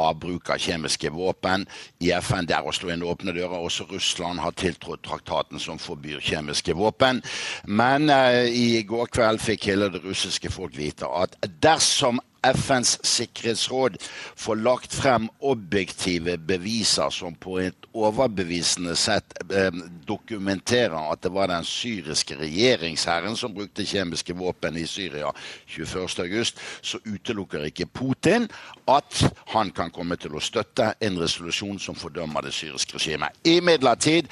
av 0.02 0.16
bruk 0.18 0.50
av 0.50 0.58
kjemiske 0.58 1.12
våpen 1.14 1.66
i 2.02 2.10
FN. 2.16 2.48
Det 2.48 2.56
er 2.56 2.66
å 2.66 2.74
slå 2.74 2.90
inn 2.90 3.04
åpne 3.06 3.36
dører. 3.36 3.54
Også 3.62 3.86
Russland 3.86 4.42
har 4.42 4.56
tiltrådt 4.58 5.04
traktaten 5.06 5.62
som 5.62 5.78
forbyr 5.78 6.18
kjemiske 6.24 6.74
våpen. 6.74 7.22
Men 7.70 8.10
eh, 8.10 8.50
i 8.50 8.82
går 8.88 9.14
kveld 9.14 9.42
fikk 9.44 9.70
hele 9.70 9.92
det 9.92 10.02
russiske 10.02 10.50
folk 10.50 10.74
vite 10.74 11.06
at 11.06 11.38
dersom 11.62 12.18
FNs 12.42 12.98
sikkerhetsråd 13.06 13.96
får 14.36 14.56
lagt 14.56 14.94
frem 14.94 15.28
objektive 15.38 16.36
beviser 16.38 17.10
som 17.14 17.34
på 17.38 17.58
et 17.62 17.86
overbevisende 17.94 18.96
sett 18.98 19.36
eh, 19.52 19.70
dokumenterer 20.08 20.96
at 21.12 21.22
det 21.22 21.30
var 21.34 21.52
den 21.52 21.64
syriske 21.64 22.36
regjeringshæren 22.40 23.36
som 23.38 23.54
brukte 23.54 23.86
kjemiske 23.86 24.34
våpen 24.34 24.76
i 24.80 24.86
Syria 24.86 25.30
21.8, 25.70 26.52
så 26.82 26.98
utelukker 27.06 27.68
ikke 27.68 27.86
Putin 27.86 28.48
at 28.90 29.22
han 29.52 29.70
kan 29.70 29.92
komme 29.94 30.16
til 30.18 30.34
å 30.34 30.42
støtte 30.42 30.92
en 31.00 31.20
resolusjon 31.20 31.78
som 31.78 31.98
fordømmer 31.98 32.42
det 32.42 32.54
syriske 32.56 32.98
regimet. 32.98 33.36
Imidlertid 33.46 34.30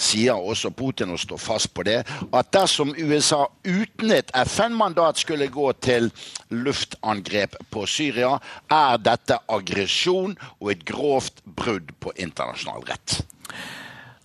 sier 0.00 0.38
også 0.38 0.70
Putin 0.72 1.12
og 1.12 1.20
står 1.20 1.40
fast 1.42 1.74
på 1.74 1.84
det, 1.84 2.00
at 2.32 2.52
dersom 2.54 2.94
USA 2.96 3.44
uten 3.66 4.14
et 4.16 4.32
FN-mandat 4.46 5.20
skulle 5.20 5.50
gå 5.52 5.72
til 5.82 6.08
luftangrep 6.50 7.49
på 7.70 7.84
Syria, 7.90 8.36
er 8.70 9.02
dette 9.02 9.38
aggresjon 9.50 10.36
og 10.60 10.72
et 10.72 10.84
grovt 10.88 11.42
brudd 11.44 11.92
på 12.00 12.14
internasjonal 12.16 12.84
rett. 12.88 13.20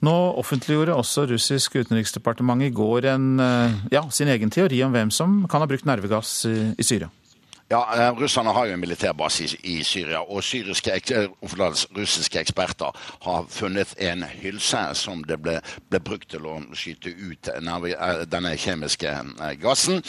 Nå 0.06 0.14
offentliggjorde 0.38 0.96
også 0.96 1.26
russisk 1.32 1.78
utenriksdepartement 1.80 2.62
i 2.68 2.74
går 2.76 3.10
en, 3.16 3.30
eh, 3.40 3.78
ja, 3.96 4.04
sin 4.12 4.30
egen 4.30 4.52
teori 4.54 4.84
om 4.86 4.94
hvem 4.94 5.12
som 5.12 5.46
kan 5.50 5.64
ha 5.64 5.70
brukt 5.70 5.88
nervegass 5.88 6.44
i 6.46 6.84
Syria. 6.84 7.10
Ja, 7.70 7.96
eh, 7.96 8.20
Russerne 8.22 8.50
har 8.54 8.66
jo 8.66 8.74
en 8.74 8.80
militærbase 8.80 9.58
i, 9.64 9.84
Syria, 9.84 10.20
og 10.32 10.44
syriske, 10.44 10.92
eh, 10.94 11.28
russiske 11.98 12.40
eksperter 12.40 12.92
har 13.22 13.46
funnet 13.50 13.96
en 13.98 14.24
hylse 14.24 14.78
som 14.94 15.24
det 15.24 15.42
ble, 15.42 15.56
ble 15.90 16.00
brukt 16.00 16.30
til 16.30 16.46
å 16.46 16.60
skyte 16.78 17.10
ut 17.10 17.50
eh, 17.50 18.22
denne 18.30 18.52
kjemiske 18.58 19.14
gassen, 19.62 20.04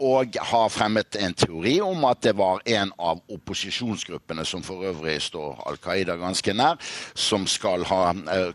og 0.00 0.34
har 0.50 0.68
fremmet 0.68 1.16
en 1.20 1.34
teori 1.34 1.76
om 1.80 2.04
at 2.04 2.24
det 2.26 2.32
var 2.36 2.58
en 2.66 2.90
av 2.98 3.22
opposisjonsgruppene, 3.30 4.44
som 4.44 4.62
for 4.62 4.82
øvrig 4.90 5.20
står 5.22 5.62
Al 5.70 5.78
Qaida 5.78 6.16
ganske 6.18 6.54
nær, 6.54 6.74
som 7.14 7.46
skal 7.46 7.84
ha 7.86 8.00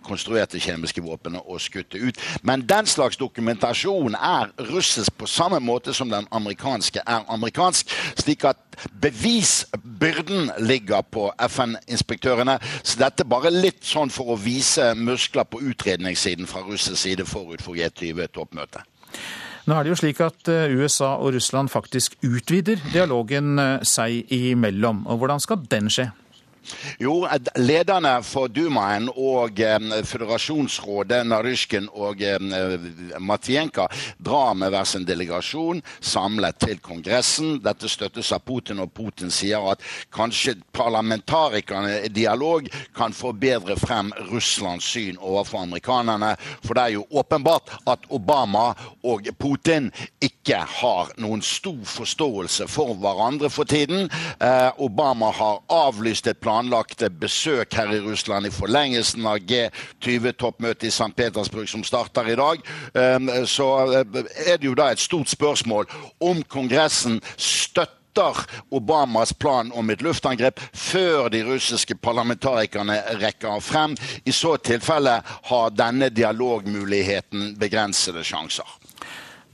konstruert 0.04 0.52
det 0.52 0.62
kjemiske 0.62 1.02
våpenet 1.02 1.42
og 1.46 1.62
skutt 1.62 1.94
det 1.96 2.04
ut. 2.04 2.20
Men 2.44 2.68
den 2.68 2.86
slags 2.86 3.18
dokumentasjon 3.18 4.16
er 4.20 4.52
russisk 4.74 5.16
på 5.18 5.26
samme 5.26 5.60
måte 5.64 5.94
som 5.94 6.12
den 6.12 6.28
amerikanske 6.32 7.00
er 7.00 7.24
amerikansk 7.32 7.96
slik 8.26 8.46
at 8.50 8.60
bevisbyrden 9.02 10.52
ligger 10.66 11.06
på 11.12 11.30
FN-inspektørene. 11.48 12.58
Så 12.84 13.00
dette 13.02 13.28
bare 13.28 13.54
litt 13.54 13.86
sånn 13.86 14.12
for 14.14 14.34
å 14.34 14.40
vise 14.40 14.92
muskler 14.98 15.48
på 15.48 15.62
utredningssiden 15.62 16.50
fra 16.50 16.66
russisk 16.66 17.00
side 17.02 17.28
forut 17.30 17.64
for 17.64 17.78
G20-toppmøtet. 17.78 18.84
Nå 19.66 19.74
er 19.74 19.86
det 19.86 19.96
jo 19.96 19.98
slik 19.98 20.20
at 20.22 20.50
eh, 20.52 20.74
USA 20.78 21.16
og 21.18 21.34
Russland 21.34 21.72
faktisk 21.74 22.20
utvider 22.26 22.78
dialogen 22.94 23.58
eh, 23.58 23.80
seg 23.82 24.30
imellom. 24.34 25.06
Og 25.10 25.24
hvordan 25.24 25.42
skal 25.42 25.64
den 25.72 25.90
skje? 25.90 26.12
Jo, 27.00 27.28
lederne 27.60 28.18
for 28.26 28.50
Dumaen 28.52 29.10
og 29.12 29.60
eh, 29.60 29.80
føderasjonsrådet, 30.08 31.22
Narysjkin 31.28 31.90
og 31.94 32.22
eh, 32.24 32.40
Matvienka, 33.20 33.88
drar 34.18 34.56
med 34.58 34.74
hver 34.74 34.88
sin 34.90 35.06
delegasjon 35.08 35.82
samlet 36.00 36.60
til 36.64 36.80
Kongressen. 36.84 37.60
Dette 37.66 37.90
støttes 37.92 38.32
av 38.36 38.44
Putin, 38.48 38.82
og 38.84 38.94
Putin 38.96 39.34
sier 39.34 39.66
at 39.72 39.84
kanskje 40.16 40.56
parlamentarikerne 40.76 42.02
i 42.06 42.14
dialog 42.14 42.70
kan 42.96 43.14
få 43.14 43.34
bedre 43.38 43.78
frem 43.80 44.12
Russlands 44.32 44.86
syn 44.86 45.20
overfor 45.20 45.66
amerikanerne. 45.66 46.36
For 46.64 46.78
det 46.78 46.86
er 46.86 46.96
jo 46.98 47.06
åpenbart 47.12 47.74
at 47.90 48.08
Obama 48.14 48.72
og 49.06 49.28
Putin 49.40 49.92
ikke 50.24 50.62
har 50.80 51.12
noen 51.22 51.44
stor 51.46 51.82
forståelse 51.90 52.68
for 52.72 52.96
hverandre 53.02 53.50
for 53.54 53.68
tiden. 53.68 54.10
Eh, 54.40 54.72
Obama 54.82 55.32
har 55.36 55.62
avlyst 55.72 56.28
et 56.28 56.40
plan 56.42 56.55
planlagte 56.56 57.10
besøk 57.10 57.74
her 57.76 57.92
i 57.92 58.00
Russland 58.00 58.48
i 58.48 58.54
forlengelsen 58.54 59.26
av 59.28 59.42
G20-toppmøtet 59.44 60.88
i 60.88 60.94
St. 60.94 61.12
Petersburg 61.18 61.68
som 61.68 61.84
starter 61.84 62.30
i 62.32 62.38
dag, 62.40 62.64
ehm, 62.96 63.30
så 63.46 63.68
eh, 63.92 64.24
er 64.48 64.58
det 64.58 64.70
jo 64.70 64.76
da 64.78 64.92
et 64.92 65.04
stort 65.04 65.28
spørsmål 65.30 65.90
om 66.24 66.44
Kongressen 66.48 67.20
støtter 67.36 68.46
Obamas 68.72 69.34
plan 69.36 69.74
om 69.76 69.90
et 69.92 70.02
luftangrep 70.02 70.62
før 70.72 71.28
de 71.28 71.44
russiske 71.44 71.98
parlamentarikerne 72.00 73.02
rekker 73.20 73.60
frem. 73.60 73.98
I 74.24 74.32
så 74.32 74.56
tilfelle 74.56 75.18
har 75.50 75.76
denne 75.76 76.08
dialogmuligheten 76.08 77.58
begrensede 77.60 78.24
sjanser. 78.24 78.85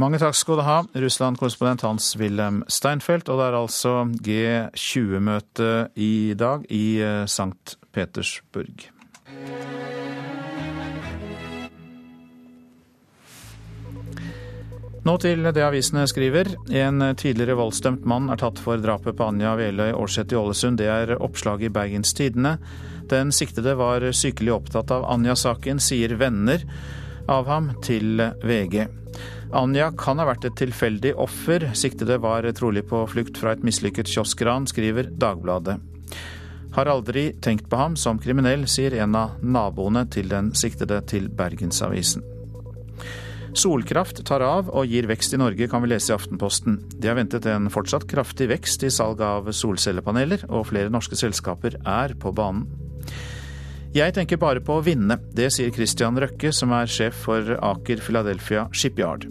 Mange 0.01 0.17
takk 0.17 0.33
skal 0.33 0.57
du 0.57 0.63
ha, 0.65 0.79
Russland-korrespondent 0.97 1.83
Hans-Wilhelm 1.85 2.63
Steinfeld. 2.71 3.27
Og 3.29 3.37
det 3.37 3.45
er 3.45 3.57
altså 3.59 3.91
G20-møte 4.25 5.67
i 5.93 6.33
dag 6.33 6.63
i 6.73 6.85
eh, 7.05 7.27
St. 7.29 7.75
Petersburg. 7.93 8.87
Nå 15.05 15.15
til 15.21 15.45
det 15.45 15.65
avisene 15.67 16.07
skriver. 16.09 16.49
En 16.81 17.03
tidligere 17.17 17.59
voldsdømt 17.59 18.07
mann 18.09 18.31
er 18.33 18.41
tatt 18.41 18.61
for 18.61 18.81
drapet 18.81 19.19
på 19.19 19.27
Anja 19.27 19.53
Veløy 19.59 19.91
Aarseth 19.91 20.33
i 20.33 20.39
Ålesund. 20.39 20.81
Det 20.81 20.89
er 20.89 21.13
oppslaget 21.19 21.69
i 21.69 21.73
Bergens 21.77 22.15
Tidende. 22.17 22.55
Den 23.13 23.29
siktede 23.35 23.77
var 23.77 24.07
sykelig 24.17 24.55
opptatt 24.57 24.95
av 24.97 25.05
Anja-saken, 25.13 25.77
sier 25.77 26.17
venner 26.17 26.65
av 27.29 27.45
ham 27.53 27.69
til 27.85 28.17
VG. 28.41 28.87
Anja 29.51 29.89
kan 29.99 30.19
ha 30.21 30.25
vært 30.29 30.45
et 30.47 30.55
tilfeldig 30.59 31.11
offer. 31.19 31.65
Siktede 31.75 32.15
var 32.23 32.45
trolig 32.55 32.85
på 32.87 33.03
flukt 33.11 33.39
fra 33.39 33.51
et 33.55 33.63
mislykket 33.67 34.07
kioskran, 34.07 34.67
skriver 34.69 35.09
Dagbladet. 35.11 35.75
Har 36.71 36.87
aldri 36.87 37.33
tenkt 37.43 37.67
på 37.67 37.75
ham 37.75 37.97
som 37.99 38.19
kriminell, 38.21 38.63
sier 38.71 38.95
en 39.03 39.17
av 39.19 39.41
naboene 39.43 40.05
til 40.11 40.31
den 40.31 40.53
siktede 40.55 41.01
til 41.11 41.27
Bergensavisen. 41.27 42.23
Solkraft 43.51 44.21
tar 44.23 44.39
av 44.47 44.69
og 44.71 44.87
gir 44.87 45.09
vekst 45.11 45.35
i 45.35 45.41
Norge, 45.41 45.67
kan 45.67 45.83
vi 45.83 45.91
lese 45.91 46.13
i 46.13 46.15
Aftenposten. 46.15 46.77
De 46.95 47.09
har 47.11 47.19
ventet 47.19 47.49
en 47.51 47.67
fortsatt 47.73 48.07
kraftig 48.07 48.47
vekst 48.53 48.85
i 48.87 48.93
salg 48.93 49.19
av 49.19 49.51
solcellepaneler, 49.51 50.47
og 50.47 50.69
flere 50.71 50.93
norske 50.93 51.19
selskaper 51.19 51.75
er 51.83 52.15
på 52.15 52.31
banen. 52.31 52.69
Jeg 53.91 54.13
tenker 54.15 54.39
bare 54.39 54.61
på 54.63 54.77
å 54.79 54.83
vinne. 54.85 55.17
Det 55.35 55.49
sier 55.51 55.71
Christian 55.75 56.15
Røkke, 56.15 56.53
som 56.55 56.71
er 56.71 56.87
sjef 56.87 57.25
for 57.25 57.57
Aker 57.59 57.99
Philadelphia 57.99 58.69
Shipyard. 58.71 59.25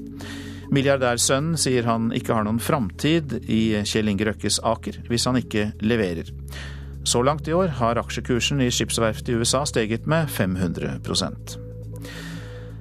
Milliardærsønnen 0.70 1.56
sier 1.58 1.88
han 1.88 2.10
ikke 2.14 2.36
har 2.36 2.44
noen 2.44 2.60
framtid 2.60 3.38
i 3.48 3.80
Kjell 3.88 4.12
Inge 4.12 4.28
Røkkes 4.28 4.60
Aker 4.68 5.00
hvis 5.08 5.24
han 5.26 5.40
ikke 5.40 5.70
leverer. 5.80 6.28
Så 7.08 7.24
langt 7.24 7.48
i 7.48 7.56
år 7.56 7.72
har 7.80 7.98
aksjekursen 8.04 8.60
i 8.60 8.68
skipsverftet 8.68 9.32
i 9.32 9.40
USA 9.40 9.64
steget 9.66 10.04
med 10.04 10.28
500 10.28 11.00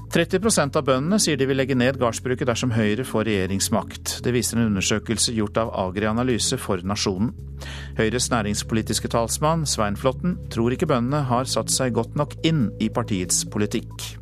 30% 0.10 0.78
av 0.80 0.86
bøndene 0.88 1.20
sier 1.22 1.38
de 1.38 1.46
vil 1.46 1.60
legge 1.60 1.76
ned 1.78 2.00
gardsbruket 2.02 2.48
dersom 2.50 2.72
Høyre 2.74 3.04
får 3.06 3.28
regjeringsmakt. 3.28 4.16
Det 4.26 4.34
viser 4.34 4.58
en 4.58 4.72
undersøkelse 4.72 5.36
gjort 5.38 5.60
av 5.62 5.70
Agri 5.78 6.08
Analyse 6.10 6.58
for 6.58 6.82
Nasjonen. 6.82 7.30
Høyres 8.00 8.32
næringspolitiske 8.34 9.12
talsmann 9.14 9.68
Svein 9.70 10.00
Flåtten 10.00 10.40
tror 10.50 10.74
ikke 10.74 10.90
bøndene 10.90 11.22
har 11.30 11.46
satt 11.46 11.70
seg 11.70 11.94
godt 12.00 12.18
nok 12.18 12.34
inn 12.42 12.72
i 12.82 12.90
partiets 12.90 13.44
politikk. 13.54 14.16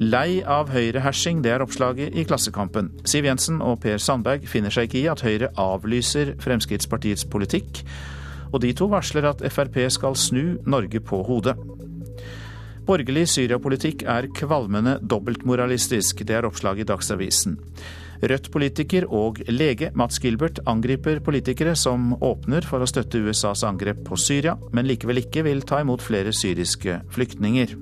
Lei 0.00 0.40
av 0.48 0.72
høyrehersing, 0.72 1.44
det 1.44 1.52
er 1.52 1.62
oppslaget 1.62 2.16
i 2.16 2.24
Klassekampen. 2.24 2.88
Siv 3.04 3.28
Jensen 3.28 3.60
og 3.60 3.82
Per 3.84 4.00
Sandberg 4.00 4.48
finner 4.48 4.72
seg 4.72 4.88
ikke 4.88 5.02
i 5.02 5.08
at 5.12 5.20
Høyre 5.22 5.52
avlyser 5.60 6.32
Fremskrittspartiets 6.40 7.28
politikk, 7.28 7.84
og 8.52 8.64
de 8.64 8.72
to 8.76 8.88
varsler 8.88 9.28
at 9.28 9.44
Frp 9.52 9.78
skal 9.92 10.16
snu 10.16 10.56
Norge 10.64 11.04
på 11.04 11.20
hodet. 11.28 11.58
Borgerlig 12.82 13.28
Syria-politikk 13.30 14.02
er 14.10 14.26
kvalmende 14.34 14.96
dobbeltmoralistisk. 15.06 16.24
Det 16.26 16.34
er 16.34 16.48
oppslaget 16.48 16.82
i 16.82 16.88
Dagsavisen. 16.90 17.54
Rødt-politiker 18.22 19.06
og 19.10 19.38
lege 19.50 19.90
Mats 19.98 20.18
Gilbert 20.22 20.60
angriper 20.66 21.18
politikere 21.22 21.74
som 21.78 22.12
åpner 22.22 22.66
for 22.66 22.82
å 22.82 22.90
støtte 22.90 23.22
USAs 23.22 23.64
angrep 23.66 24.04
på 24.06 24.18
Syria, 24.18 24.56
men 24.74 24.86
likevel 24.86 25.22
ikke 25.22 25.46
vil 25.46 25.62
ta 25.66 25.80
imot 25.82 26.02
flere 26.02 26.34
syriske 26.34 27.00
flyktninger. 27.14 27.74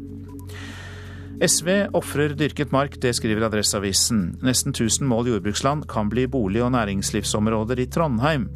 SV 1.40 1.68
ofrer 1.96 2.34
dyrket 2.36 2.72
mark, 2.72 2.98
det 3.00 3.14
skriver 3.16 3.46
Adresseavisen. 3.48 4.42
Nesten 4.44 4.74
1000 4.76 5.08
mål 5.08 5.32
jordbruksland 5.32 5.86
kan 5.88 6.12
bli 6.12 6.26
bolig- 6.28 6.64
og 6.64 6.74
næringslivsområder 6.76 7.80
i 7.80 7.88
Trondheim. 7.88 8.50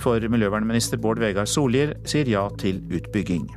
For 0.00 0.24
miljøvernminister 0.24 1.00
Bård 1.00 1.20
Vegar 1.20 1.44
Solhjell 1.44 1.98
sier 2.08 2.32
ja 2.32 2.48
til 2.56 2.80
utbygging. 2.88 3.50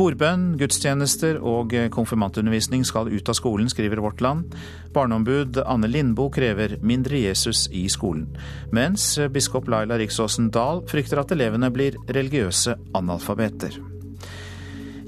Bordbønn, 0.00 0.54
gudstjenester 0.56 1.36
og 1.44 1.74
konfirmantundervisning 1.92 2.86
skal 2.88 3.10
ut 3.12 3.28
av 3.28 3.36
skolen, 3.36 3.66
skriver 3.68 4.00
Vårt 4.00 4.22
Land. 4.24 4.54
Barneombud 4.94 5.58
Anne 5.60 5.90
Lindboe 5.92 6.32
krever 6.32 6.78
mindre 6.80 7.20
Jesus 7.20 7.66
i 7.76 7.82
skolen. 7.92 8.30
Mens 8.72 9.18
biskop 9.28 9.68
Laila 9.68 9.98
Riksåsen 10.00 10.48
Dahl 10.54 10.80
frykter 10.88 11.20
at 11.20 11.36
elevene 11.36 11.68
blir 11.74 12.00
religiøse 12.08 12.78
analfabeter. 12.96 13.76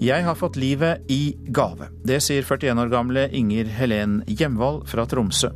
Jeg 0.03 0.29
har 0.29 0.37
fått 0.37 0.61
livet 0.61 1.09
i 1.09 1.39
gave. 1.49 1.89
Det 2.05 2.21
sier 2.21 2.45
41 2.45 2.85
år 2.85 2.93
gamle 2.93 3.27
Inger 3.33 3.73
Helen 3.73 4.21
Hjemvold 4.29 4.85
fra 4.93 5.09
Tromsø. 5.09 5.55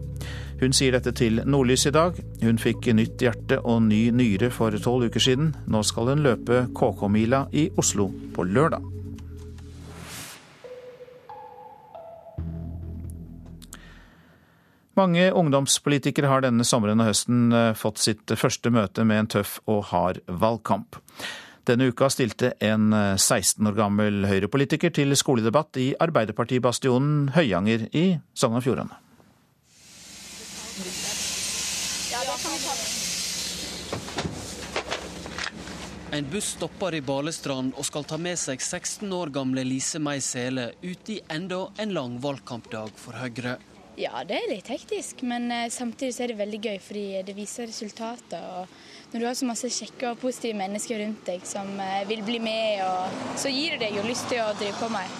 Hun 0.63 0.73
sier 0.73 0.97
dette 0.97 1.13
til 1.13 1.43
Nordlys 1.45 1.85
i 1.91 1.93
dag. 1.93 2.17
Hun 2.41 2.57
fikk 2.57 2.89
nytt 2.97 3.21
hjerte 3.21 3.61
og 3.61 3.85
ny 3.91 4.07
nyre 4.17 4.49
for 4.49 4.73
tolv 4.81 5.11
uker 5.11 5.29
siden. 5.29 5.53
Nå 5.69 5.85
skal 5.85 6.15
hun 6.15 6.25
løpe 6.25 6.71
KK-mila 6.73 7.51
i 7.53 7.69
Oslo 7.77 8.15
på 8.33 8.49
lørdag. 8.49 8.96
Mange 14.97 15.27
ungdomspolitikere 15.37 16.29
har 16.31 16.41
denne 16.41 16.65
sommeren 16.65 17.03
og 17.05 17.11
høsten 17.11 17.51
eh, 17.53 17.75
fått 17.77 18.01
sitt 18.01 18.33
første 18.41 18.71
møte 18.73 19.05
med 19.05 19.21
en 19.21 19.35
tøff 19.35 19.59
og 19.69 19.83
hard 19.91 20.23
valgkamp. 20.25 20.97
Denne 21.69 21.91
uka 21.91 22.09
stilte 22.09 22.55
en 22.65 22.95
16 22.95 23.61
eh, 23.61 23.69
år 23.69 23.77
gammel 23.77 24.25
høyrepolitiker 24.31 24.95
til 24.97 25.13
skoledebatt 25.19 25.77
i 25.83 25.91
Arbeiderpartibastionen 26.01 27.35
Høyanger 27.37 27.91
i 27.93 28.07
Sogn 28.33 28.57
og 28.57 28.65
Fjordane. 28.65 28.97
En 36.17 36.29
buss 36.33 36.55
stopper 36.57 36.97
i 36.97 37.05
Balestrand 37.05 37.77
og 37.77 37.85
skal 37.85 38.09
ta 38.09 38.17
med 38.17 38.41
seg 38.41 38.63
16 38.65 39.13
år 39.13 39.29
gamle 39.35 39.69
Lise 39.69 40.01
May 40.01 40.25
Sele 40.25 40.71
ut 40.81 41.11
i 41.13 41.21
enda 41.29 41.67
en 41.83 41.93
lang 41.93 42.21
valgkampdag 42.25 42.97
for 42.97 43.21
Høyre. 43.21 43.59
Ja, 43.97 44.21
det 44.29 44.37
er 44.37 44.51
litt 44.51 44.69
hektisk, 44.69 45.23
men 45.25 45.49
samtidig 45.73 45.73
samtidig 45.73 46.21
er 46.21 46.29
det 46.29 46.37
veldig 46.37 46.59
gøy 46.61 46.77
fordi 46.85 47.05
det 47.25 47.37
viser 47.37 47.71
resultater. 47.71 48.43
og 48.45 49.13
Når 49.13 49.23
du 49.23 49.27
har 49.27 49.39
så 49.39 49.49
masse 49.49 49.71
kjekke 49.73 50.11
og 50.11 50.21
positive 50.21 50.59
mennesker 50.59 51.01
rundt 51.01 51.25
deg 51.25 51.47
som 51.49 51.71
eh, 51.81 52.05
vil 52.09 52.21
bli 52.27 52.37
med, 52.45 52.85
så 53.41 53.49
gir 53.49 53.79
det 53.79 53.87
deg 53.87 53.97
jo 53.97 54.05
lyst 54.05 54.29
til 54.29 54.45
å 54.45 54.53
drive 54.61 54.77
på 54.77 54.93
mer. 54.93 55.17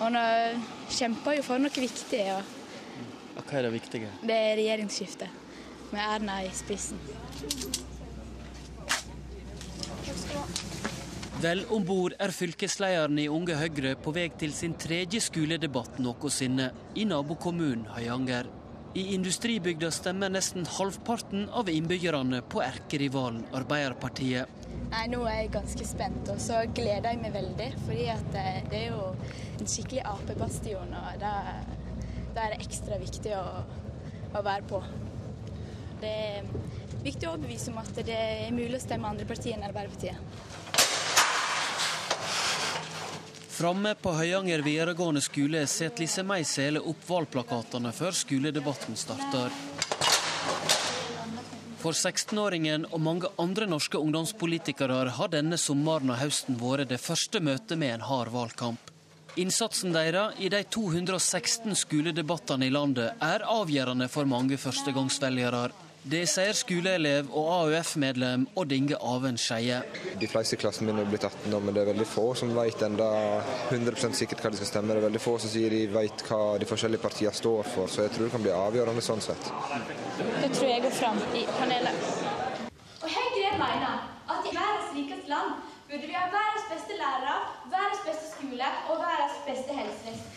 Og 0.00 0.12
nå 0.12 0.26
kjemper 0.92 1.38
jo 1.38 1.46
for 1.46 1.62
noe 1.62 1.86
viktig. 1.86 2.22
Og 2.34 3.42
Hva 3.46 3.58
er 3.60 3.68
det 3.68 3.74
viktige? 3.78 4.12
Det 4.22 4.36
er 4.50 4.56
regjeringsskiftet, 4.58 5.42
med 5.92 6.02
Erna 6.02 6.42
i 6.42 6.50
spissen. 6.54 6.98
Vel 11.36 11.66
om 11.68 11.82
bord 11.84 12.14
er 12.16 12.32
fylkeslederen 12.32 13.18
i 13.20 13.26
Unge 13.28 13.58
Høyre 13.60 13.90
på 14.00 14.12
vei 14.16 14.30
til 14.40 14.54
sin 14.56 14.72
tredje 14.80 15.20
skoledebatt 15.20 15.98
noensinne 16.00 16.70
i 16.96 17.04
nabokommunen 17.04 17.82
Høyanger. 17.92 18.48
I 18.96 19.02
industribygda 19.12 19.90
stemmer 19.92 20.32
nesten 20.32 20.64
halvparten 20.78 21.50
av 21.52 21.68
innbyggerne 21.68 22.40
på 22.48 22.64
erkerivalen 22.64 23.44
Arbeiderpartiet. 23.52 24.48
Nei, 24.94 25.04
Nå 25.12 25.26
er 25.28 25.42
jeg 25.42 25.52
ganske 25.58 25.90
spent, 25.90 26.32
og 26.32 26.40
så 26.40 26.62
gleder 26.72 27.12
jeg 27.12 27.20
meg 27.20 27.36
veldig. 27.36 27.70
fordi 27.84 28.08
eh, 28.08 28.62
det 28.72 28.80
er 28.80 28.94
jo 28.94 29.12
en 29.60 29.68
skikkelig 29.68 30.08
Ap-bastion, 30.08 30.98
og 31.02 31.20
da, 31.20 31.34
da, 32.32 32.46
er 32.46 32.54
det 32.54 32.62
ekstra 32.64 32.96
viktig 33.02 33.36
å, 33.36 33.46
å 34.32 34.46
være 34.46 34.70
på. 34.72 34.80
Det 36.00 36.18
er 36.32 36.48
viktig 37.04 37.28
å 37.28 37.36
overbevise 37.36 37.74
om 37.74 37.82
at 37.84 38.06
det 38.06 38.16
er 38.16 38.54
mulig 38.56 38.80
å 38.80 38.86
stemme 38.88 39.12
andre 39.12 39.28
partier 39.28 39.58
enn 39.58 39.68
Arbeiderpartiet. 39.68 40.55
Framme 43.56 43.94
på 43.94 44.12
Høyanger 44.12 44.60
videregående 44.60 45.20
skole 45.24 45.62
setter 45.64 46.02
Lise 46.02 46.20
May 46.28 46.42
Sele 46.44 46.82
opp 46.90 47.06
valgplakatene 47.08 47.88
før 47.96 48.12
skoledebatten 48.12 48.98
starter. 49.00 49.54
For 51.80 51.96
16-åringen 51.96 52.84
og 52.90 53.00
mange 53.00 53.30
andre 53.40 53.64
norske 53.70 53.96
ungdomspolitikere 53.96 54.98
har 55.16 55.32
denne 55.32 55.56
sommeren 55.56 56.12
og 56.12 56.20
høsten 56.20 56.60
vært 56.60 56.90
det 56.92 57.00
første 57.00 57.40
møtet 57.40 57.80
med 57.80 57.94
en 57.94 58.04
hard 58.10 58.34
valgkamp. 58.36 58.92
Innsatsen 59.40 59.96
deres 59.96 60.36
i 60.36 60.52
de 60.52 60.60
216 60.76 61.80
skoledebattene 61.80 62.68
i 62.68 62.76
landet 62.76 63.24
er 63.24 63.48
avgjørende 63.56 64.12
for 64.12 64.28
mange 64.28 64.60
førstegangsvelgere. 64.60 65.70
Det 66.06 66.20
sier 66.30 66.54
skoleelev 66.54 67.32
og 67.34 67.48
AUF-medlem 67.50 68.44
Odd 68.60 68.70
Inge 68.76 68.94
Aven 69.02 69.34
Skeie. 69.42 69.80
De 70.20 70.28
fleste 70.30 70.54
i 70.54 70.60
klassen 70.60 70.86
min 70.86 71.00
er 71.02 71.08
blitt 71.10 71.24
18 71.26 71.56
år, 71.56 71.64
men 71.66 71.74
det 71.74 71.82
er 71.82 71.88
veldig 71.88 72.06
få 72.06 72.26
som 72.38 72.52
vet 72.54 72.84
enda 72.86 73.08
100% 73.72 74.14
sikkert 74.14 74.44
hva 74.44 74.52
de 74.54 74.60
skal 74.60 74.70
stemme. 74.70 74.94
Det 74.94 75.02
er 75.02 75.06
veldig 75.08 75.22
få 75.24 75.34
som 75.42 75.50
sier 75.50 75.74
de 75.74 75.80
vet 75.90 76.22
hva 76.28 76.40
de 76.62 76.68
forskjellige 76.70 77.02
partiene 77.02 77.34
står 77.34 77.66
for, 77.72 77.90
så 77.90 78.06
jeg 78.06 78.14
tror 78.14 78.28
det 78.28 78.34
kan 78.36 78.46
bli 78.46 78.54
avgjørende 78.54 79.02
sånn 79.02 79.24
sett. 79.26 79.50
Det 80.20 80.52
tror 80.54 80.70
jeg 80.70 80.86
går 80.86 80.96
fram 81.00 81.18
i 81.34 81.42
panelet. 81.58 82.10
Og 83.02 83.10
Høyre 83.10 83.52
mener 83.58 84.06
at 84.30 84.46
i 84.46 84.54
verdens 84.54 84.94
rikeste 84.94 85.34
land 85.34 85.58
burde 85.90 86.06
vi 86.06 86.14
ha 86.14 86.26
verdens 86.30 86.70
beste 86.70 87.02
lærere, 87.02 87.38
verdens 87.74 88.06
beste 88.06 88.34
skole 88.36 88.74
og 88.92 89.02
verdens 89.02 89.42
beste 89.50 89.82
helsevesen. 89.82 90.35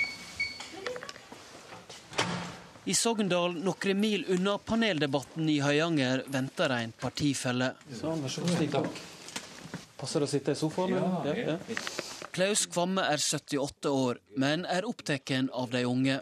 I 2.90 2.94
Sogndal, 2.98 3.54
noen 3.62 4.00
mil 4.02 4.24
unna 4.34 4.56
paneldebatten 4.58 5.50
i 5.52 5.60
Høyanger, 5.62 6.24
venter 6.34 6.74
en 6.74 6.94
partifelle. 6.98 7.76
Sånn, 7.94 8.24
vær 8.24 8.34
så 8.34 8.42
god, 8.42 8.56
Stig, 8.56 8.72
takk. 8.74 8.98
Passer 10.00 10.24
det 10.24 10.30
å 10.30 10.32
sitte 10.32 10.56
i 10.56 10.58
sofaen? 10.58 10.96
Ja, 10.98 11.36
ja. 11.38 11.58
Klaus 12.34 12.66
Kvamme 12.72 13.06
er 13.06 13.22
78 13.22 13.94
år, 13.94 14.18
men 14.42 14.66
er 14.66 14.90
opptatt 14.90 15.36
av 15.54 15.70
de 15.70 15.84
unge. 15.86 16.18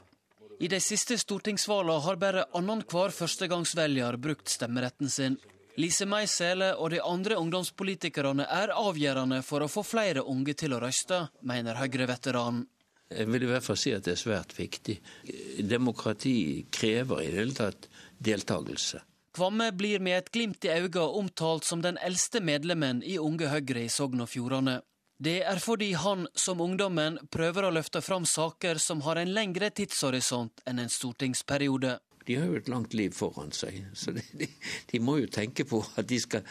I 0.59 0.67
de 0.67 0.79
siste 0.83 1.15
stortingsvalgene 1.21 2.03
har 2.03 2.19
bare 2.19 2.47
annenhver 2.57 3.15
førstegangsvelger 3.15 4.17
brukt 4.19 4.51
stemmeretten 4.51 5.11
sin. 5.13 5.37
Lise 5.77 6.07
Meisele 6.09 6.73
og 6.75 6.89
de 6.91 6.99
andre 6.99 7.37
ungdomspolitikerne 7.37 8.47
er 8.49 8.73
avgjørende 8.75 9.43
for 9.45 9.63
å 9.63 9.69
få 9.71 9.85
flere 9.85 10.25
unge 10.25 10.57
til 10.57 10.73
å 10.73 10.81
røyste, 10.83 11.27
mener 11.47 11.79
Høyre-veteranen. 11.79 12.65
Jeg 13.07 13.29
vil 13.31 13.45
i 13.45 13.51
hvert 13.51 13.63
fall 13.63 13.77
si 13.79 13.93
at 13.95 14.03
det 14.03 14.17
er 14.17 14.19
svært 14.19 14.55
viktig. 14.57 14.97
Demokrati 15.63 16.65
krever 16.71 17.23
i 17.23 17.29
det 17.31 17.39
hele 17.39 17.55
tatt 17.55 17.87
deltakelse. 18.19 18.99
Kvamme 19.37 19.69
blir 19.77 20.01
med 20.01 20.17
et 20.17 20.31
glimt 20.33 20.65
i 20.65 20.71
øynene 20.73 21.05
omtalt 21.19 21.63
som 21.63 21.83
den 21.83 21.99
eldste 22.03 22.41
medlemmen 22.41 23.03
i 23.05 23.19
Unge 23.21 23.51
Høyre 23.51 23.85
i 23.85 23.91
Sogn 23.93 24.23
og 24.25 24.31
Fjordane. 24.31 24.79
Det 25.17 25.39
er 25.49 25.61
fordi 25.61 25.91
han, 25.97 26.27
som 26.37 26.61
ungdommen, 26.61 27.17
prøver 27.33 27.67
å 27.67 27.71
løfte 27.73 28.01
fram 28.05 28.25
saker 28.25 28.81
som 28.81 29.01
har 29.05 29.21
en 29.21 29.31
lengre 29.33 29.69
tidshorisont 29.73 30.61
enn 30.69 30.83
en 30.83 30.91
stortingsperiode. 30.93 31.95
De 32.27 32.35
har 32.35 32.49
jo 32.49 32.57
et 32.59 32.69
langt 32.69 32.93
liv 32.97 33.13
foran 33.15 33.53
seg, 33.55 33.79
så 33.95 34.11
de, 34.13 34.25
de, 34.35 34.49
de 34.91 34.99
må 34.99 35.15
jo 35.21 35.29
tenke 35.31 35.65
på 35.65 35.79
at 35.95 36.09
de 36.09 36.19
skal, 36.21 36.43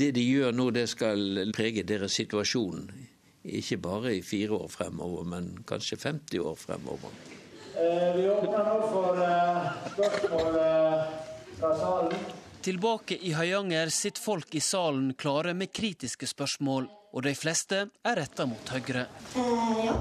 det 0.00 0.14
de 0.16 0.24
gjør 0.24 0.56
nå, 0.56 0.70
det 0.74 0.88
skal 0.90 1.44
prege 1.54 1.84
deres 1.86 2.16
situasjon 2.16 2.88
ikke 3.60 3.80
bare 3.84 4.14
i 4.18 4.22
fire 4.22 4.58
år 4.58 4.68
fremover, 4.72 5.24
men 5.28 5.50
kanskje 5.68 5.98
50 6.02 6.44
år 6.44 6.58
fremover. 6.58 7.14
Eh, 7.78 8.10
vi 8.16 8.28
åpner 8.30 8.68
nå 8.68 8.76
for 8.92 9.22
eh, 9.22 9.70
spørsmål 9.94 10.60
eh, 10.62 11.02
fra 11.60 11.72
salen. 11.78 12.28
Tilbake 12.68 13.16
i 13.22 13.32
Høyanger 13.38 13.92
sitter 13.94 14.20
folk 14.20 14.54
i 14.58 14.60
salen 14.60 15.12
klare 15.14 15.54
med 15.54 15.70
kritiske 15.72 16.26
spørsmål, 16.26 16.88
og 17.14 17.22
de 17.24 17.34
fleste 17.38 17.84
er 17.86 18.18
retta 18.18 18.48
mot 18.50 18.72
Høyre. 18.74 19.06
Eh, 19.38 19.84
ja, 19.86 19.94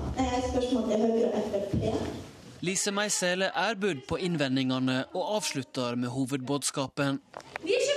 spørsmål 0.49 0.89
til 0.89 1.05
Høyre 1.05 1.29
og 1.31 1.53
Frp. 1.53 2.25
Lise 2.65 2.89
Meisele 2.89 3.51
er 3.53 3.75
budd 3.77 3.99
på 4.09 4.17
innvendingene 4.25 5.03
og 5.13 5.35
avslutter 5.37 5.93
med 6.01 6.09
hovedbudskapen. 6.09 7.19
Vi 7.61 7.75
er 7.75 7.83
ikke 7.83 7.96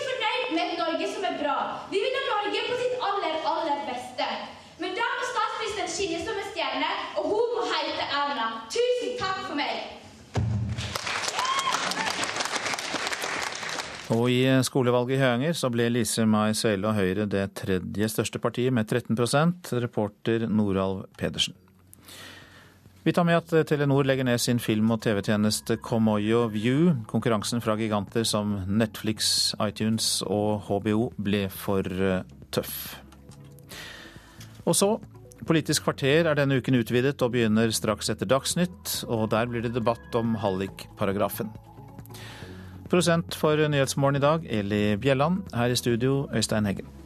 Og 14.10 14.26
i 14.26 14.42
skolevalget 14.66 15.14
i 15.14 15.20
Høyanger 15.20 15.54
så 15.54 15.68
ble 15.70 15.86
Lise 15.92 16.24
May 16.26 16.54
Svele 16.58 16.88
og 16.90 16.96
Høyre 16.98 17.28
det 17.30 17.44
tredje 17.60 18.08
største 18.10 18.40
partiet 18.42 18.74
med 18.74 18.90
13% 18.90 19.70
reporter 19.84 20.48
Noralv 20.50 21.04
Pedersen. 21.18 21.54
Vi 23.06 23.14
tar 23.16 23.24
med 23.24 23.38
at 23.38 23.68
Telenor 23.70 24.04
legger 24.04 24.26
ned 24.26 24.42
sin 24.42 24.58
film- 24.60 24.90
og 24.90 25.00
TV-tjeneste 25.00 25.78
Comoyo 25.80 26.42
View. 26.52 26.90
Konkurransen 27.08 27.62
fra 27.64 27.78
giganter 27.78 28.26
som 28.28 28.58
Netflix, 28.66 29.54
iTunes 29.62 30.20
og 30.26 30.66
HBO 30.66 31.12
ble 31.16 31.46
for 31.48 31.86
eh, 31.86 32.26
tøff. 32.52 32.98
Og 34.66 34.76
så 34.76 34.92
Politisk 35.48 35.86
kvarter 35.86 36.28
er 36.28 36.36
denne 36.36 36.58
uken 36.60 36.76
utvidet 36.76 37.22
og 37.24 37.32
begynner 37.32 37.72
straks 37.72 38.10
etter 38.12 38.28
Dagsnytt, 38.28 39.06
og 39.08 39.30
der 39.32 39.48
blir 39.48 39.64
det 39.64 39.72
debatt 39.72 40.12
om 40.18 40.34
hallikparagrafen. 40.36 41.48
Prosent 42.90 43.34
for 43.38 43.68
Nyhetsmorgen 43.68 44.16
i 44.16 44.20
dag, 44.20 44.46
Eli 44.50 44.96
Bjelland. 44.96 45.42
Her 45.54 45.66
i 45.70 45.76
studio, 45.76 46.28
Øystein 46.34 46.66
Heggen. 46.66 46.99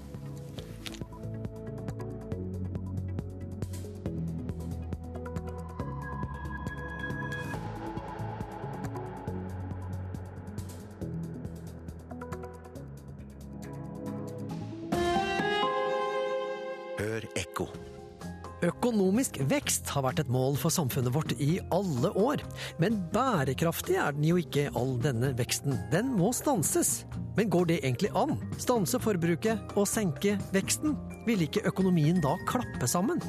Har 19.94 20.04
vært 20.04 20.24
et 20.24 20.32
mål 20.32 20.58
for 20.60 20.74
samfunnet 20.74 21.14
vårt 21.14 21.34
i 21.42 21.56
alle 21.74 22.10
år. 22.18 22.42
Men 22.82 22.98
bærekraftig 23.14 23.98
er 24.00 24.16
den 24.16 24.26
jo 24.28 24.38
ikke, 24.40 24.68
all 24.74 24.96
denne 25.02 25.32
veksten. 25.38 25.78
Den 25.92 26.12
må 26.18 26.32
stanses. 26.36 27.04
Men 27.38 27.50
går 27.50 27.70
det 27.70 27.80
egentlig 27.82 28.12
an? 28.18 28.36
Stanse 28.62 29.00
forbruket 29.02 29.74
og 29.78 29.88
senke 29.90 30.36
veksten? 30.54 30.94
Vil 31.28 31.46
ikke 31.46 31.64
økonomien 31.70 32.20
da 32.24 32.36
klappe 32.50 32.90
sammen? 32.90 33.22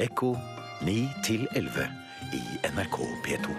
Ekko 0.00 0.34
9 0.86 0.96
til 1.26 1.46
11 1.56 1.88
i 2.36 2.42
NRK 2.72 3.00
P2. 3.26 3.56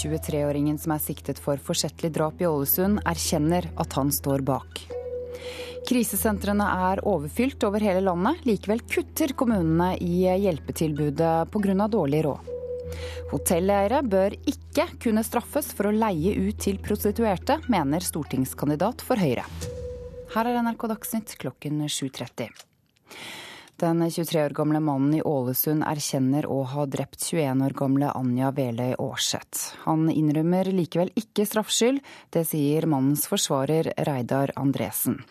–23-åringen 0.00 0.78
som 0.80 0.94
er 0.94 1.02
siktet 1.02 1.40
for 1.42 1.60
forsettlig 1.60 2.12
drap 2.14 2.40
i 2.40 2.46
Ålesund, 2.48 3.02
erkjenner 3.04 3.66
at 3.76 3.98
han 3.98 4.08
står 4.14 4.46
bak. 4.48 4.99
Krisesentrene 5.88 6.66
er 6.90 7.02
overfylt 7.08 7.64
over 7.66 7.82
hele 7.84 8.02
landet. 8.04 8.44
Likevel 8.48 8.82
kutter 8.88 9.34
kommunene 9.38 9.94
i 10.02 10.26
hjelpetilbudet 10.28 11.50
pga. 11.50 11.88
dårlig 11.88 12.24
råd. 12.26 12.50
Hotelleiere 13.30 14.00
bør 14.02 14.34
ikke 14.50 14.86
kunne 15.02 15.22
straffes 15.26 15.70
for 15.76 15.88
å 15.88 15.94
leie 15.94 16.34
ut 16.36 16.58
til 16.62 16.80
prostituerte, 16.82 17.60
mener 17.70 18.02
stortingskandidat 18.02 19.04
for 19.06 19.20
Høyre. 19.20 19.44
Her 20.34 20.46
er 20.46 20.60
NRK 20.62 20.88
Dagsnytt 20.92 21.36
klokken 21.38 21.84
7.30. 21.86 22.50
Den 23.80 24.10
23 24.10 24.44
år 24.44 24.52
gamle 24.52 24.80
mannen 24.84 25.14
i 25.16 25.22
Ålesund 25.24 25.80
erkjenner 25.88 26.44
å 26.52 26.58
ha 26.68 26.82
drept 26.84 27.22
21 27.24 27.62
år 27.64 27.72
gamle 27.78 28.10
Anja 28.12 28.50
Veløy 28.52 28.90
Aarseth. 29.00 29.78
Han 29.86 30.10
innrømmer 30.12 30.68
likevel 30.76 31.08
ikke 31.16 31.46
straffskyld. 31.48 32.02
Det 32.28 32.42
sier 32.50 32.84
mannens 32.84 33.24
forsvarer 33.30 33.88
Reidar 34.04 34.52
Andresen. 34.60 35.22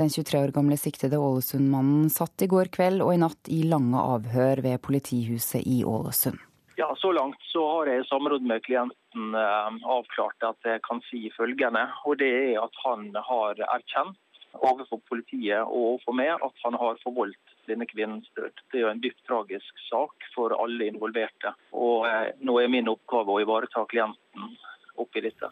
Den 0.00 0.08
23 0.08 0.40
år 0.40 0.54
gamle 0.56 0.78
siktede 0.80 1.20
Ålesund-mannen 1.20 2.08
satt 2.08 2.46
i 2.46 2.48
går 2.48 2.72
kveld 2.78 3.04
og 3.04 3.12
i 3.12 3.20
natt 3.20 3.50
i 3.52 3.60
lange 3.68 4.00
avhør 4.00 4.64
ved 4.64 4.80
politihuset 4.88 5.68
i 5.68 5.82
Ålesund. 5.84 6.40
Ja, 6.80 6.88
Så 6.96 7.12
langt 7.12 7.42
så 7.52 7.60
har 7.74 7.90
jeg 7.90 8.06
i 8.06 8.08
samråd 8.08 8.40
med 8.46 8.64
klienten 8.64 9.36
eh, 9.36 9.76
avklart 9.84 10.48
at 10.48 10.64
jeg 10.64 10.80
kan 10.88 11.04
si 11.10 11.26
følgende. 11.36 11.84
og 12.06 12.16
Det 12.24 12.32
er 12.54 12.62
at 12.62 12.80
han 12.86 13.10
har 13.28 13.60
erkjent 13.68 14.16
overfor 14.56 15.00
politiet 15.08 15.60
og 15.62 15.76
overfor 15.92 16.16
meg 16.16 16.34
at 16.34 16.64
han 16.64 16.76
har 16.80 17.00
forvoldt 17.02 17.54
denne 17.68 17.86
kvinnens 17.88 18.28
død. 18.36 18.64
Det 18.72 18.80
er 18.80 18.86
jo 18.86 18.92
en 18.92 19.02
dypt 19.04 19.22
tragisk 19.28 19.86
sak 19.88 20.28
for 20.34 20.56
alle 20.56 20.88
involverte. 20.88 21.54
Og 21.76 22.08
eh, 22.08 22.34
Nå 22.40 22.58
er 22.62 22.72
min 22.72 22.90
oppgave 22.90 23.34
å 23.34 23.42
ivareta 23.44 23.84
klienten 23.90 24.54
oppi 24.98 25.22
dette. 25.24 25.50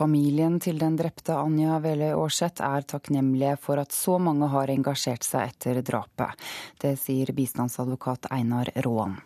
Familien 0.00 0.60
til 0.62 0.78
den 0.80 0.94
drepte 0.96 1.34
Anja 1.36 1.80
Veløy 1.82 2.14
Aarseth 2.14 2.62
er 2.64 2.86
takknemlige 2.88 3.56
for 3.60 3.82
at 3.82 3.92
så 3.92 4.20
mange 4.22 4.46
har 4.52 4.70
engasjert 4.70 5.26
seg 5.26 5.50
etter 5.50 5.82
drapet. 5.84 6.38
Det 6.80 6.94
sier 6.96 7.34
bistandsadvokat 7.36 8.30
Einar 8.32 8.70
Råan. 8.86 9.18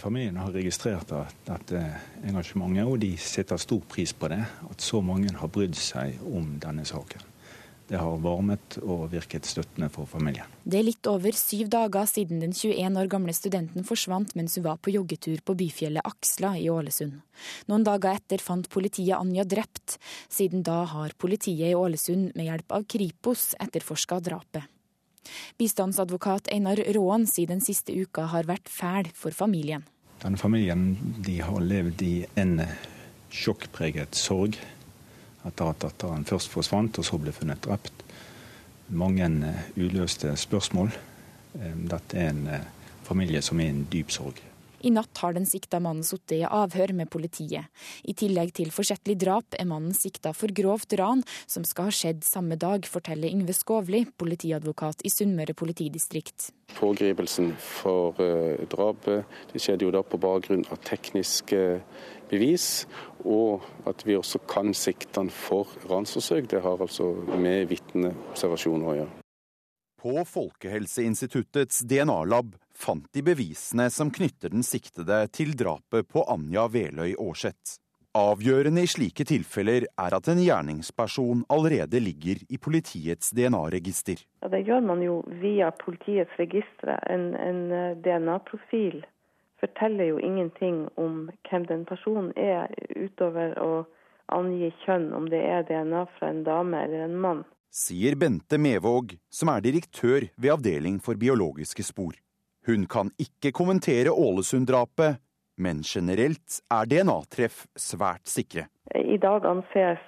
Familien 0.00 0.38
har 0.40 0.54
registrert 0.54 1.12
dette 1.46 1.82
engasjementet, 2.26 2.86
og 2.88 2.96
de 3.02 3.12
setter 3.20 3.60
stor 3.60 3.82
pris 3.90 4.14
på 4.16 4.30
det. 4.32 4.40
At 4.70 4.82
så 4.82 5.02
mange 5.04 5.34
har 5.36 5.52
brydd 5.52 5.76
seg 5.78 6.22
om 6.32 6.56
denne 6.62 6.86
saken. 6.88 7.31
Det 7.92 8.00
har 8.00 8.20
varmet 8.24 8.78
og 8.80 9.10
virket 9.12 9.44
støttende 9.44 9.90
for 9.92 10.08
familien. 10.08 10.48
Det 10.64 10.78
er 10.78 10.86
litt 10.86 11.08
over 11.10 11.36
syv 11.36 11.68
dager 11.68 12.06
siden 12.08 12.38
den 12.40 12.54
21 12.56 12.96
år 12.96 13.10
gamle 13.12 13.34
studenten 13.36 13.84
forsvant 13.84 14.32
mens 14.38 14.56
hun 14.56 14.64
var 14.64 14.78
på 14.80 14.94
joggetur 14.94 15.42
på 15.44 15.56
byfjellet 15.60 16.08
Aksla 16.08 16.54
i 16.56 16.70
Ålesund. 16.72 17.18
Noen 17.68 17.84
dager 17.84 18.16
etter 18.16 18.40
fant 18.40 18.70
politiet 18.72 19.18
Anja 19.18 19.44
drept. 19.44 19.98
Siden 20.32 20.64
da 20.64 20.86
har 20.88 21.12
politiet 21.20 21.68
i 21.68 21.76
Ålesund 21.76 22.32
med 22.32 22.48
hjelp 22.48 22.72
av 22.78 22.88
Kripos 22.88 23.50
etterforska 23.60 24.22
drapet. 24.24 24.64
Bistandsadvokat 25.60 26.48
Einar 26.48 26.80
Råen 26.96 27.28
sier 27.28 27.52
den 27.52 27.60
siste 27.60 27.92
uka 27.92 28.30
har 28.32 28.48
vært 28.48 28.72
fæl 28.72 29.12
for 29.12 29.36
familien. 29.36 29.84
Den 30.24 30.40
familien 30.40 30.94
de 31.20 31.42
har 31.44 31.60
levd 31.60 32.08
i 32.08 32.14
en 32.40 32.62
sjokkpreget 33.28 34.16
sorg 34.16 34.56
etter 35.48 35.72
at 35.72 35.82
datteren 35.84 36.28
først 36.28 36.52
forsvant 36.52 37.00
og 37.00 37.08
så 37.08 37.18
ble 37.18 37.34
funnet 37.34 37.62
drept. 37.64 38.04
Mange 38.92 39.28
uløste 39.76 40.36
spørsmål. 40.36 40.92
Dette 41.54 42.18
er 42.18 42.32
en 42.32 42.48
familie 43.06 43.42
som 43.44 43.60
er 43.60 43.70
i 43.70 43.74
en 43.74 43.86
dyp 43.92 44.12
sorg. 44.14 44.40
I 44.82 44.90
natt 44.90 45.20
har 45.22 45.34
den 45.36 45.44
sikta 45.46 45.78
mannen 45.78 46.02
sittet 46.02 46.40
i 46.40 46.42
avhør 46.42 46.90
med 46.98 47.10
politiet. 47.12 47.70
I 48.02 48.14
tillegg 48.18 48.50
til 48.56 48.72
forsettlig 48.74 49.14
drap 49.22 49.54
er 49.54 49.68
mannen 49.70 49.94
sikta 49.94 50.32
for 50.34 50.50
grovt 50.50 50.96
ran, 50.98 51.22
som 51.46 51.62
skal 51.62 51.86
ha 51.86 51.94
skjedd 51.94 52.24
samme 52.26 52.58
dag, 52.58 52.82
forteller 52.90 53.30
Yngve 53.30 53.54
Skovli, 53.54 54.02
politiadvokat 54.18 55.04
i 55.06 55.12
Sunnmøre 55.14 55.54
politidistrikt. 55.54 56.50
Pågripelsen 56.74 57.52
for 57.62 58.18
drapet 58.72 59.22
skjedde 59.54 59.86
jo 59.86 59.94
da 59.94 60.02
på 60.02 60.18
bakgrunn 60.18 60.66
av 60.72 60.82
tekniske 60.82 61.62
bevis, 62.32 62.86
og 63.24 63.62
at 63.88 64.04
vi 64.06 64.16
også 64.18 64.40
kan 64.50 64.72
sikte 64.76 65.20
han 65.20 65.30
for 65.32 65.70
ransforsøk. 65.90 66.48
Det 66.50 66.62
har 66.64 66.80
altså 66.80 67.12
med 67.36 67.68
vitneobservasjoner 67.70 68.88
å 68.88 68.96
gjøre. 69.02 69.18
På 70.02 70.16
Folkehelseinstituttets 70.26 71.84
DNA-lab 71.86 72.56
fant 72.74 73.06
de 73.14 73.22
bevisene 73.22 73.86
som 73.94 74.10
knytter 74.10 74.50
den 74.50 74.66
siktede 74.66 75.20
til 75.30 75.54
drapet 75.54 76.08
på 76.10 76.24
Anja 76.32 76.66
Veløy 76.72 77.12
Aarseth. 77.14 77.78
Avgjørende 78.18 78.82
i 78.84 78.88
slike 78.90 79.24
tilfeller 79.24 79.86
er 79.86 80.14
at 80.18 80.26
en 80.28 80.40
gjerningsperson 80.42 81.46
allerede 81.54 82.02
ligger 82.02 82.42
i 82.52 82.58
politiets 82.60 83.30
DNA-register. 83.32 84.18
Ja, 84.42 84.50
det 84.52 84.66
gjør 84.66 84.82
man 84.84 85.00
jo 85.00 85.22
via 85.40 85.70
politiets 85.80 86.34
registre. 86.36 86.98
En, 87.08 87.30
en 87.38 87.62
DNA-profil 88.04 89.00
forteller 89.62 90.10
jo 90.10 90.18
ingenting 90.18 90.84
om 91.00 91.28
hvem 91.48 91.66
den 91.70 91.84
personen 91.88 92.32
er, 92.36 92.72
utover 92.96 93.54
å 93.62 93.72
angi 94.32 94.72
kjønn, 94.84 95.12
om 95.14 95.28
det 95.30 95.42
er 95.46 95.66
DNA 95.68 96.04
fra 96.16 96.32
en 96.32 96.42
dame 96.46 96.84
eller 96.86 97.06
en 97.06 97.18
mann. 97.24 97.44
Sier 97.72 98.16
Bente 98.20 98.58
Mevåg, 98.60 99.14
som 99.32 99.48
er 99.52 99.62
direktør 99.64 100.26
ved 100.36 100.52
Avdeling 100.52 100.98
for 101.00 101.16
biologiske 101.20 101.84
spor. 101.86 102.18
Hun 102.66 102.84
kan 102.86 103.10
ikke 103.22 103.54
kommentere 103.56 104.12
Ålesund-drapet, 104.12 105.22
men 105.62 105.80
generelt 105.84 106.60
er 106.72 106.88
DNA-treff 106.90 107.64
svært 107.78 108.28
sikre. 108.30 108.66
I 108.92 109.18
dag 109.20 109.46
anses 109.48 110.04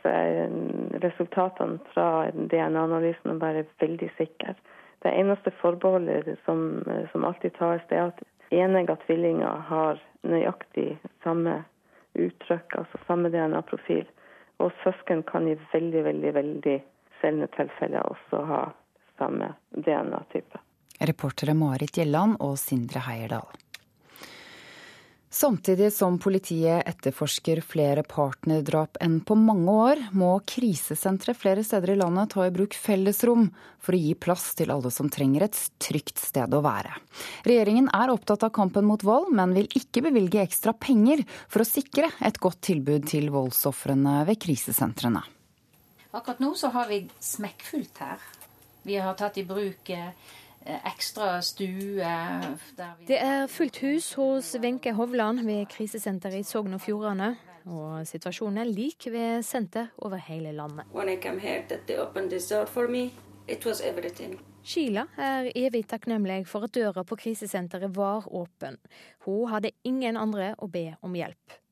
resultatene 1.04 1.80
fra 1.94 2.28
DNA-analysen 2.34 3.34
å 3.34 3.40
være 3.40 3.66
veldig 3.82 4.10
sikre. 4.18 4.54
Det 5.04 5.12
eneste 5.12 5.52
forbeholdet 5.60 6.38
som, 6.46 6.82
som 7.12 7.26
alltid 7.28 7.56
tas, 7.58 7.82
det 7.90 7.98
er 7.98 8.12
at 8.12 8.22
enegga 8.60 8.96
tvillinger 9.06 9.64
har 9.68 10.02
nøyaktig 10.22 10.98
samme 11.24 11.62
uttrykk, 12.14 12.78
altså 12.78 13.00
samme 13.06 13.30
DNA-profil. 13.34 14.06
Og 14.62 14.72
søsken 14.84 15.24
kan 15.26 15.48
i 15.50 15.56
veldig, 15.72 16.04
veldig, 16.04 16.32
veldig 16.36 16.76
sjeldne 17.20 17.48
tilfeller 17.56 18.06
også 18.06 18.44
ha 18.48 18.62
samme 19.18 19.54
DNA-type. 19.74 20.62
Reportere 21.00 21.56
Marit 21.58 21.98
Gjelland 21.98 22.38
og 22.44 22.56
Sindre 22.60 23.02
Heierdal. 23.08 23.63
Samtidig 25.34 25.92
som 25.92 26.14
politiet 26.22 26.86
etterforsker 26.86 27.58
flere 27.66 28.04
partnerdrap 28.06 29.00
enn 29.02 29.16
på 29.26 29.34
mange 29.34 29.72
år, 29.72 30.02
må 30.14 30.28
krisesentre 30.46 31.34
flere 31.34 31.64
steder 31.66 31.90
i 31.90 31.96
landet 31.98 32.30
ta 32.36 32.44
i 32.46 32.52
bruk 32.54 32.76
fellesrom 32.78 33.48
for 33.82 33.96
å 33.96 33.98
gi 33.98 34.12
plass 34.14 34.52
til 34.54 34.70
alle 34.70 34.92
som 34.94 35.10
trenger 35.10 35.48
et 35.48 35.58
trygt 35.82 36.22
sted 36.22 36.54
å 36.54 36.60
være. 36.62 36.94
Regjeringen 37.50 37.90
er 37.98 38.14
opptatt 38.14 38.46
av 38.46 38.54
kampen 38.54 38.86
mot 38.86 39.02
vold, 39.02 39.32
men 39.34 39.56
vil 39.58 39.66
ikke 39.74 40.04
bevilge 40.06 40.44
ekstra 40.44 40.70
penger 40.78 41.24
for 41.48 41.64
å 41.64 41.66
sikre 41.66 42.12
et 42.22 42.38
godt 42.38 42.62
tilbud 42.70 43.10
til 43.10 43.26
voldsofrene 43.34 44.20
ved 44.30 44.38
krisesentrene. 44.46 45.24
Akkurat 46.14 46.46
nå 46.46 46.54
så 46.54 46.70
har 46.78 46.86
vi 46.94 47.08
smekkfullt 47.18 48.04
her. 48.06 48.22
Vi 48.86 49.02
har 49.02 49.18
tatt 49.18 49.42
i 49.42 49.48
bruk 49.50 49.90
ekstra 50.66 51.40
stue. 51.44 52.12
Det 53.08 53.18
er 53.20 53.46
fullt 53.52 53.80
hus 53.84 54.12
hos 54.18 54.54
Wenche 54.62 54.92
Hovland 54.96 55.44
ved 55.46 55.66
krisesenteret 55.72 56.40
i 56.40 56.46
Sogn 56.46 56.74
og 56.74 56.80
Fjordane. 56.80 57.34
Og 57.64 58.06
situasjonen 58.06 58.60
er 58.60 58.68
lik 58.68 59.06
ved 59.12 59.42
senter 59.42 59.86
over 59.98 60.20
hele 60.20 60.52
landet. 60.52 60.84
Sheila 64.64 65.04
er 65.20 65.50
evig 65.56 65.82
takknemlig 65.88 66.46
for 66.48 66.64
at 66.64 66.74
døra 66.74 67.02
på 67.04 67.16
krisesenteret 67.20 67.96
var 67.96 68.24
åpen. 68.32 68.78
Hun 69.26 69.50
hadde 69.52 69.74
ingen 69.84 70.16
andre 70.16 70.54
å 70.58 70.68
be 70.68 70.94
om 71.02 71.16
hjelp. 71.16 71.63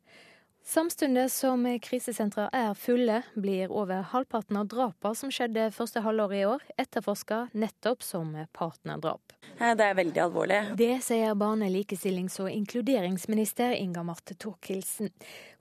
Samtidig 0.65 1.31
som 1.31 1.65
krisesentra 1.83 2.47
er 2.55 2.75
fulle, 2.75 3.23
blir 3.35 3.73
over 3.75 4.05
halvparten 4.13 4.57
av 4.57 4.69
drapene 4.71 5.19
som 5.19 5.31
skjedde 5.35 5.67
første 5.75 6.01
halvår 6.05 6.35
i 6.39 6.43
år, 6.47 6.63
etterforska 6.79 7.49
nettopp 7.53 8.03
som 8.07 8.31
partnerdrap. 8.55 9.35
Det 9.59 9.85
er 9.85 9.99
veldig 9.99 10.23
alvorlig. 10.23 10.61
Det 10.79 10.95
sier 11.05 11.35
barne-, 11.39 11.69
likestillings- 11.71 12.39
og 12.41 12.51
inkluderingsminister 12.51 13.75
Inga 13.75 14.03
Marte 14.07 14.35
Thorkildsen. 14.39 15.11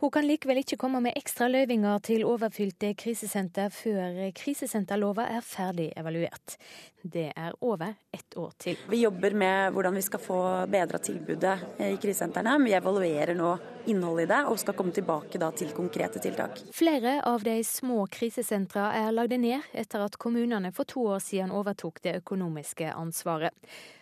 Hun 0.01 0.13
kan 0.13 0.25
likevel 0.25 0.61
ikke 0.61 0.77
komme 0.81 1.01
med 1.03 1.17
ekstra 1.17 1.49
løyvinger 1.51 1.99
til 2.05 2.23
overfylte 2.25 2.93
krisesenter 2.97 3.73
før 3.73 4.23
krisesenterlova 4.37 5.27
er 5.33 5.45
ferdig 5.45 5.91
evaluert. 5.97 6.57
Det 7.01 7.31
er 7.33 7.53
over 7.65 7.95
ett 8.13 8.37
år 8.37 8.51
til. 8.61 8.77
Vi 8.89 9.01
jobber 9.01 9.33
med 9.33 9.73
hvordan 9.73 9.95
vi 9.97 10.03
skal 10.05 10.21
få 10.21 10.39
bedra 10.69 10.99
tilbudet 11.01 11.57
i 11.81 11.95
krisesentrene. 12.01 12.59
Vi 12.61 12.75
evaluerer 12.77 13.33
nå 13.37 13.55
innholdet 13.89 14.27
i 14.27 14.31
det 14.33 14.41
og 14.49 14.59
skal 14.61 14.77
komme 14.77 14.90
tilbake 14.95 15.39
til 15.57 15.71
konkrete 15.75 16.19
tiltak. 16.23 16.59
Flere 16.73 17.19
av 17.27 17.43
de 17.43 17.57
små 17.63 18.05
krisesentra 18.11 18.91
er 18.97 19.11
lagde 19.15 19.39
ned 19.41 19.61
etter 19.73 20.03
at 20.05 20.17
kommunene 20.21 20.71
for 20.75 20.89
to 20.89 21.07
år 21.15 21.23
siden 21.23 21.51
overtok 21.51 22.01
det 22.03 22.19
økonomiske 22.21 22.93
ansvaret. 22.93 23.55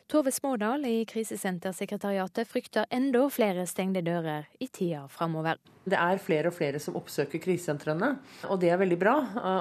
Tove 0.09 0.31
Smådal 0.33 0.87
i 0.89 1.03
Krisesentersekretariatet 1.05 2.49
frykter 2.49 2.87
enda 2.89 3.27
flere 3.29 3.67
stengte 3.69 4.01
dører 4.01 4.47
i 4.57 4.65
tida 4.65 5.03
framover. 5.13 5.59
Det 5.85 5.99
er 6.01 6.21
flere 6.21 6.49
og 6.49 6.55
flere 6.57 6.81
som 6.81 6.97
oppsøker 6.97 7.41
krisesentrene, 7.43 8.15
og 8.49 8.57
det 8.61 8.71
er 8.73 8.81
veldig 8.81 8.97
bra 8.97 9.13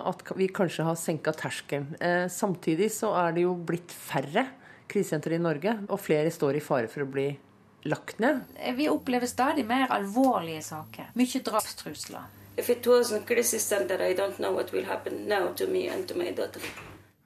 at 0.09 0.25
vi 0.41 0.49
kanskje 0.49 0.87
har 0.89 0.97
senka 0.97 1.37
terskelen. 1.37 1.93
Samtidig 2.33 2.89
så 2.97 3.13
er 3.27 3.37
det 3.37 3.45
jo 3.45 3.53
blitt 3.61 3.93
færre 3.93 4.47
krisesentre 4.89 5.37
i 5.37 5.43
Norge, 5.43 5.75
og 5.85 6.01
flere 6.01 6.33
står 6.33 6.57
i 6.57 6.65
fare 6.65 6.89
for 6.89 7.05
å 7.05 7.13
bli 7.13 7.29
lagt 7.83 8.19
ned. 8.19 8.41
Vi 8.77 8.89
opplever 8.89 9.27
stadig 9.27 9.67
mer 9.67 9.87
alvorlige 9.91 10.63
saker. 10.63 11.11
Mye 11.15 11.43
drapstrusler. 11.45 12.23
If 12.57 12.71
it 12.71 12.87
wasn't 12.87 13.27
crisis 13.27 13.69
center, 13.69 14.03
I 14.03 14.15
don't 14.15 14.39
know 14.39 14.53
what 14.55 14.73
will 14.73 14.85
happen 14.85 15.29
now 15.29 15.53
to 15.55 15.67
me 15.67 15.89
and 15.89 16.09
to 16.09 16.15
my 16.19 16.33
daughter. 16.33 16.61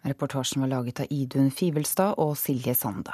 Reportasjen 0.03 0.61
var 0.61 0.69
laget 0.69 1.01
av 1.01 1.07
Idun 1.11 1.51
Fivelstad 1.51 2.15
og 2.19 2.37
Silje 2.37 2.75
Sande. 2.75 3.13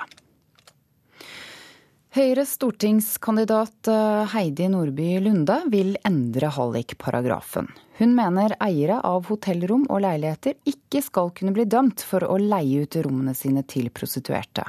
Høyres 2.18 2.56
stortingskandidat 2.56 3.86
Heidi 4.32 4.66
Nordby 4.72 5.20
Lunde 5.22 5.54
vil 5.70 5.92
endre 6.08 6.48
hallikparagrafen. 6.50 7.68
Hun 8.00 8.16
mener 8.16 8.56
eiere 8.58 8.96
av 9.06 9.28
hotellrom 9.30 9.84
og 9.86 10.00
leiligheter 10.02 10.56
ikke 10.66 10.98
skal 11.06 11.30
kunne 11.36 11.54
bli 11.54 11.68
dømt 11.70 12.02
for 12.02 12.26
å 12.26 12.40
leie 12.42 12.82
ut 12.82 12.98
rommene 13.06 13.36
sine 13.38 13.62
til 13.70 13.86
prostituerte. 13.94 14.64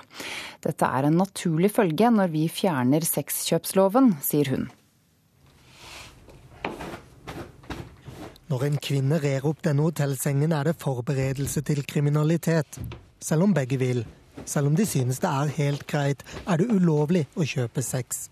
Dette 0.62 0.92
er 1.00 1.10
en 1.10 1.18
naturlig 1.24 1.72
følge 1.74 2.12
når 2.14 2.30
vi 2.36 2.44
fjerner 2.54 3.10
sexkjøpsloven, 3.10 4.14
sier 4.22 4.54
hun. 4.54 4.70
Når 8.54 8.70
en 8.70 8.80
kvinne 8.92 9.18
rer 9.26 9.50
opp 9.50 9.66
denne 9.66 9.90
hotellsengen, 9.90 10.54
er 10.54 10.70
det 10.70 10.78
forberedelse 10.86 11.66
til 11.66 11.82
kriminalitet. 11.82 12.78
Selv 13.18 13.50
om 13.50 13.58
begge 13.58 13.82
vil. 13.82 14.06
Selv 14.46 14.68
om 14.68 14.76
de 14.76 14.86
synes 14.86 15.20
det 15.20 15.30
er 15.30 15.56
helt 15.60 15.88
greit, 15.88 16.24
er 16.48 16.62
det 16.62 16.70
ulovlig 16.72 17.28
å 17.36 17.48
kjøpe 17.48 17.82
sex. 17.86 18.30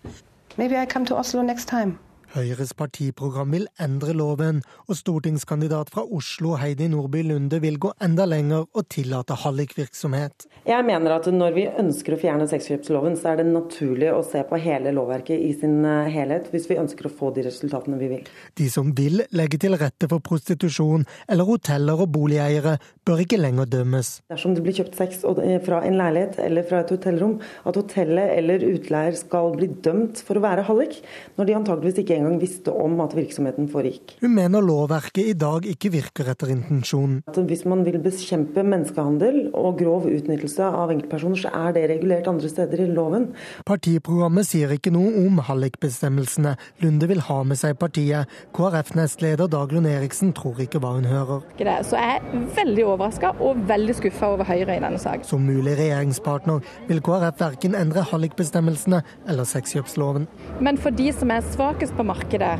Maybe 0.56 0.74
I 0.74 0.86
come 0.86 1.06
to 1.06 1.16
Oslo 1.16 1.42
next 1.42 1.68
time. 1.68 1.98
Høyres 2.28 2.74
partiprogram 2.76 3.54
vil 3.54 3.64
endre 3.80 4.12
loven, 4.12 4.58
og 4.84 4.98
stortingskandidat 4.98 5.88
fra 5.94 6.02
Oslo 6.12 6.58
Heidi 6.60 6.84
Nordby 6.92 7.22
Lunde 7.24 7.56
vil 7.62 7.78
gå 7.80 7.94
enda 8.04 8.26
lenger 8.28 8.66
og 8.66 8.84
tillate 8.92 9.38
hallikvirksomhet. 9.46 10.44
Jeg 10.68 10.84
mener 10.84 11.14
at 11.14 11.28
når 11.32 11.56
vi 11.56 11.64
ønsker 11.70 12.14
å 12.14 12.18
fjerne 12.20 12.44
sexkjøpsloven, 12.50 13.16
så 13.16 13.32
er 13.32 13.40
det 13.40 13.46
naturlig 13.48 14.10
å 14.12 14.20
se 14.28 14.42
på 14.44 14.60
hele 14.60 14.92
lovverket 14.92 15.40
i 15.40 15.54
sin 15.56 15.80
eh, 15.88 16.10
helhet, 16.12 16.50
hvis 16.52 16.68
vi 16.68 16.76
ønsker 16.82 17.08
å 17.08 17.14
få 17.22 17.30
de 17.32 17.46
resultatene 17.48 17.96
vi 18.00 18.10
vil. 18.12 18.28
De 18.60 18.68
som 18.68 18.92
vil 18.92 19.24
legge 19.32 19.62
til 19.64 19.78
rette 19.80 20.10
for 20.12 20.20
prostitusjon, 20.20 21.08
eller 21.32 21.48
hoteller 21.48 22.04
og 22.04 22.12
boligeiere, 22.12 22.76
bør 23.08 23.22
ikke 23.24 23.40
lenger 23.40 23.68
dømmes. 23.70 24.10
Dersom 24.28 24.54
det 24.56 24.62
blir 24.64 24.76
kjøpt 24.76 24.98
sex 24.98 25.22
eh, 25.24 25.56
fra 25.64 25.80
en 25.86 25.96
leilighet 25.98 26.38
eller 26.44 26.66
fra 26.68 26.82
et 26.84 26.92
hotellrom, 26.92 27.38
at 27.68 27.78
hotellet 27.78 28.34
eller 28.36 28.64
utleier 28.68 29.16
skal 29.16 29.54
bli 29.56 29.70
dømt 29.84 30.20
for 30.24 30.38
å 30.38 30.44
være 30.44 30.66
hallik, 30.68 30.98
når 31.38 31.48
de 31.48 31.56
antageligvis 31.58 32.02
ikke 32.02 32.18
engang 32.18 32.38
visste 32.42 32.74
om 32.74 32.98
at 33.04 33.16
virksomheten 33.16 33.70
foregikk. 33.72 34.18
Hun 34.20 34.34
mener 34.36 34.64
lovverket 34.64 35.32
i 35.32 35.36
dag 35.38 35.66
ikke 35.68 35.92
virker 35.94 36.28
etter 36.34 36.52
intensjonen. 36.52 37.22
Hvis 37.48 37.64
man 37.68 37.84
vil 37.86 38.00
bekjempe 38.02 38.64
menneskehandel 38.66 39.52
og 39.56 39.78
grov 39.80 40.08
utnyttelse 40.10 40.68
av 40.68 40.92
enkeltpersoner, 40.92 41.42
så 41.46 41.52
er 41.54 41.76
det 41.76 41.86
regulert 41.94 42.28
andre 42.30 42.50
steder 42.50 42.84
i 42.84 42.90
loven. 42.92 43.30
Partiprogrammet 43.68 44.48
sier 44.48 44.74
ikke 44.74 44.92
noe 44.94 45.14
om 45.24 45.40
hallikbestemmelsene 45.48 46.56
Lunde 46.82 47.08
vil 47.10 47.22
ha 47.28 47.38
med 47.46 47.58
seg 47.60 47.78
partiet. 47.80 48.28
KrF-nestleder 48.56 49.48
Dagrun 49.50 49.88
Eriksen 49.88 50.34
tror 50.36 50.60
ikke 50.62 50.82
hva 50.82 50.94
hun 50.98 51.08
hører. 51.08 51.46
Så 51.86 51.96
jeg 51.96 52.18
er 52.18 52.46
veldig 52.58 52.84
overraska 52.98 53.32
og 53.44 53.60
veldig 53.68 53.94
skuffa 53.98 54.32
over 54.34 54.48
Høyre 54.48 54.76
i 54.76 54.82
denne 54.82 54.98
saken. 55.00 55.26
Som 55.26 55.46
mulig 55.46 55.76
regjeringspartner 55.78 56.64
vil 56.88 57.02
KrF 57.04 57.38
verken 57.40 57.76
endre 57.78 58.02
hallikbestemmelsene 58.10 59.02
eller 59.28 59.48
sexkjøpsloven. 59.48 60.26
Men 60.64 60.80
for 60.80 60.90
de 60.90 61.12
som 61.14 61.30
er 61.30 61.46
svakest 61.46 61.94
på 61.96 62.06
markedet, 62.06 62.56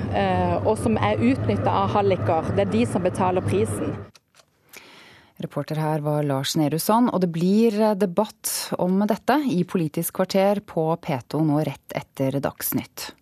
og 0.65 0.77
som 0.81 0.99
er 1.03 1.19
utnytta 1.19 1.75
av 1.83 1.91
halliker, 1.97 2.55
det 2.55 2.69
er 2.69 2.73
de 2.73 2.85
som 2.89 3.05
betaler 3.05 3.45
prisen. 3.45 3.97
Reporter 5.39 5.79
her 5.79 6.03
var 6.03 6.25
Lars 6.27 6.57
Nehru 6.59 6.81
Sand, 6.83 7.13
og 7.15 7.23
det 7.23 7.31
blir 7.31 7.77
debatt 7.99 8.73
om 8.79 8.99
dette 9.07 9.39
i 9.47 9.63
Politisk 9.63 10.19
kvarter 10.19 10.63
på 10.67 10.91
P2 10.99 11.45
nå 11.47 11.63
rett 11.63 11.95
etter 11.95 12.41
Dagsnytt. 12.43 13.13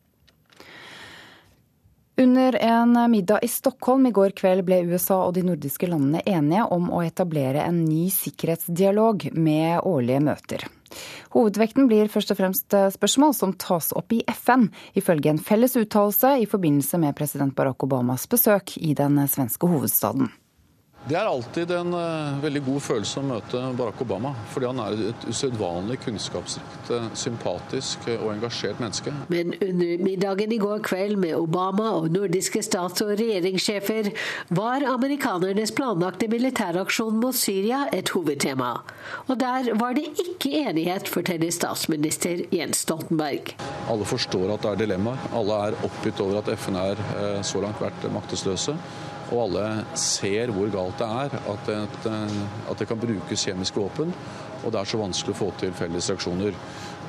Under 2.19 2.57
en 2.57 3.11
middag 3.11 3.39
i 3.43 3.49
Stockholm 3.49 4.07
i 4.07 4.11
går 4.11 4.31
kveld 4.31 4.65
ble 4.65 4.79
USA 4.89 5.19
og 5.27 5.35
de 5.37 5.43
nordiske 5.45 5.89
landene 5.91 6.23
enige 6.25 6.63
om 6.73 6.89
å 6.89 7.03
etablere 7.05 7.67
en 7.69 7.83
ny 7.85 8.07
sikkerhetsdialog 8.09 9.27
med 9.37 9.85
årlige 9.85 10.23
møter. 10.25 10.65
Hovedvekten 11.37 11.91
blir 11.91 12.09
først 12.09 12.33
og 12.33 12.39
fremst 12.41 12.79
spørsmål 12.97 13.37
som 13.37 13.53
tas 13.61 13.91
opp 13.93 14.17
i 14.17 14.23
FN, 14.33 14.71
ifølge 14.97 15.35
en 15.35 15.43
felles 15.43 15.77
uttalelse 15.77 16.33
i 16.41 16.49
forbindelse 16.49 17.03
med 17.05 17.19
president 17.21 17.53
Barack 17.59 17.85
Obamas 17.85 18.25
besøk 18.33 18.79
i 18.81 18.97
den 18.97 19.21
svenske 19.29 19.69
hovedstaden. 19.69 20.33
Det 21.07 21.15
er 21.15 21.29
alltid 21.31 21.71
en 21.71 21.95
uh, 21.95 22.39
veldig 22.43 22.61
god 22.67 22.83
følelse 22.83 23.21
å 23.21 23.27
møte 23.29 23.61
Barack 23.79 24.01
Obama, 24.03 24.33
fordi 24.51 24.67
han 24.67 24.81
er 24.83 24.97
et 25.13 25.27
usedvanlig 25.31 26.01
kunnskapsrikt, 26.03 26.91
sympatisk 27.15 28.09
og 28.17 28.33
engasjert 28.33 28.83
menneske. 28.83 29.13
Men 29.31 29.55
under 29.55 30.03
middagen 30.03 30.57
i 30.57 30.59
går 30.59 30.83
kveld 30.87 31.21
med 31.23 31.37
Obama 31.39 31.93
og 32.01 32.11
nordiske 32.11 32.65
stats- 32.67 33.05
og 33.07 33.15
regjeringssjefer 33.21 34.11
var 34.59 34.83
amerikanernes 34.97 35.71
planlagte 35.79 36.27
militæraksjon 36.33 37.23
mot 37.23 37.39
Syria 37.39 37.85
et 37.95 38.11
hovedtema. 38.11 38.75
Og 39.31 39.39
der 39.39 39.73
var 39.79 39.95
det 39.95 40.09
ikke 40.19 40.57
enighet, 40.65 41.07
forteller 41.07 41.55
statsminister 41.55 42.49
Jens 42.51 42.83
Stoltenberg. 42.83 43.55
Alle 43.93 44.11
forstår 44.11 44.57
at 44.57 44.67
det 44.67 44.75
er 44.75 44.87
dilemmaer. 44.89 45.31
Alle 45.39 45.63
er 45.69 45.83
oppgitt 45.87 46.23
over 46.25 46.43
at 46.43 46.51
FN 46.59 46.83
er 46.83 47.07
så 47.47 47.63
langt 47.63 47.79
vært 47.79 48.11
maktesløse. 48.11 48.75
Og 49.33 49.47
alle 49.47 49.67
ser 49.99 50.53
hvor 50.55 50.71
galt 50.73 51.01
det 51.03 51.09
er 51.23 51.39
at 51.53 51.71
det, 51.71 52.13
at 52.71 52.79
det 52.79 52.89
kan 52.89 53.01
brukes 53.01 53.47
kjemiske 53.49 53.81
våpen. 53.81 54.13
Og 54.65 54.73
det 54.73 54.81
er 54.81 54.91
så 54.91 55.01
vanskelig 55.01 55.35
å 55.35 55.41
få 55.45 55.53
til 55.61 55.75
felles 55.77 56.11
reaksjoner. 56.11 56.59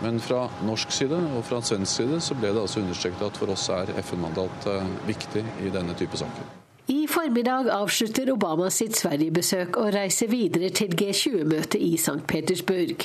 Men 0.03 0.21
fra 0.21 0.45
norsk 0.65 0.93
side 0.93 1.17
og 1.37 1.41
fra 1.47 1.61
svensk 1.65 2.03
side 2.03 2.21
så 2.21 2.37
ble 2.37 2.53
det 2.53 2.61
altså 2.61 2.83
understreket 2.83 3.27
at 3.31 3.41
for 3.41 3.53
oss 3.53 3.65
er 3.73 3.95
FN-mandat 4.03 4.69
viktig 5.09 5.45
i 5.65 5.73
denne 5.73 5.97
type 5.97 6.19
saker. 6.19 6.57
I 6.87 7.07
formiddag 7.07 7.67
avslutter 7.69 8.29
Obama 8.31 8.69
sitt 8.71 8.95
Sverigebesøk 8.95 9.75
og 9.81 9.89
reiser 9.91 10.29
videre 10.31 10.69
til 10.71 10.93
G20-møtet 10.95 11.81
i 11.83 11.97
St. 11.99 12.21
Petersburg. 12.31 13.03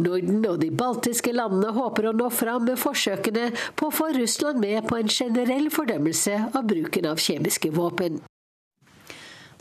Norden 0.00 0.46
og 0.48 0.62
de 0.62 0.70
baltiske 0.72 1.34
landene 1.36 1.74
håper 1.76 2.08
å 2.08 2.16
nå 2.16 2.30
fram 2.32 2.64
med 2.70 2.80
forsøkene 2.80 3.50
på 3.76 3.90
å 3.90 3.96
få 4.00 4.14
Russland 4.16 4.64
med 4.64 4.88
på 4.88 4.96
en 4.96 5.12
generell 5.12 5.68
fordømmelse 5.74 6.40
av 6.56 6.64
bruken 6.64 7.12
av 7.12 7.20
kjemiske 7.20 7.76
våpen. 7.76 8.22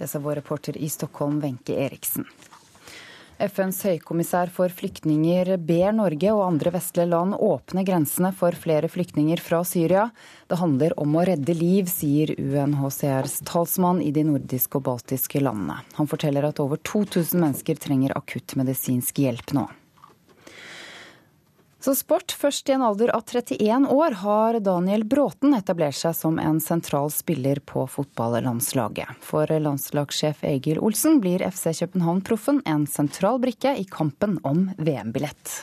Det 0.02 0.08
sa 0.08 0.20
vår 0.20 0.36
reporter 0.36 0.78
i 0.78 0.90
Stockholm, 0.90 1.40
Wenche 1.40 1.76
Eriksen. 1.78 2.26
FNs 3.38 3.84
høykommissær 3.86 4.50
for 4.50 4.74
flyktninger 4.74 5.52
ber 5.62 5.92
Norge 5.94 6.32
og 6.34 6.42
andre 6.48 6.72
vestlige 6.74 7.12
land 7.12 7.36
åpne 7.38 7.84
grensene 7.86 8.32
for 8.34 8.58
flere 8.58 8.90
flyktninger 8.90 9.38
fra 9.46 9.60
Syria. 9.62 10.08
Det 10.50 10.58
handler 10.58 10.96
om 10.98 11.14
å 11.14 11.26
redde 11.30 11.54
liv, 11.54 11.86
sier 11.86 12.34
UNHCRs 12.34 13.44
talsmann 13.46 14.02
i 14.02 14.10
de 14.16 14.26
nordiske 14.26 14.82
og 14.82 14.88
baltiske 14.90 15.44
landene. 15.46 15.78
Han 16.00 16.10
forteller 16.10 16.50
at 16.50 16.64
over 16.66 16.82
2000 16.82 17.38
mennesker 17.38 17.78
trenger 17.86 18.18
akutt 18.18 18.58
medisinsk 18.58 19.22
hjelp 19.22 19.54
nå. 19.54 19.68
Så 21.82 21.96
sport. 21.98 22.30
Først 22.38 22.70
i 22.70 22.76
en 22.76 22.84
alder 22.86 23.10
av 23.10 23.24
31 23.26 23.88
år 23.90 24.14
har 24.22 24.60
Daniel 24.62 25.02
Bråten 25.02 25.56
etablert 25.58 25.98
seg 25.98 26.14
som 26.14 26.38
en 26.38 26.60
sentral 26.62 27.10
spiller 27.10 27.58
på 27.66 27.88
fotballandslaget. 27.90 29.18
For 29.26 29.50
landslagssjef 29.50 30.44
Egil 30.46 30.78
Olsen 30.78 31.18
blir 31.24 31.42
FC 31.48 31.72
København-proffen 31.80 32.62
en 32.70 32.86
sentral 32.86 33.42
brikke 33.42 33.74
i 33.82 33.88
kampen 33.90 34.38
om 34.46 34.68
VM-billett. 34.78 35.56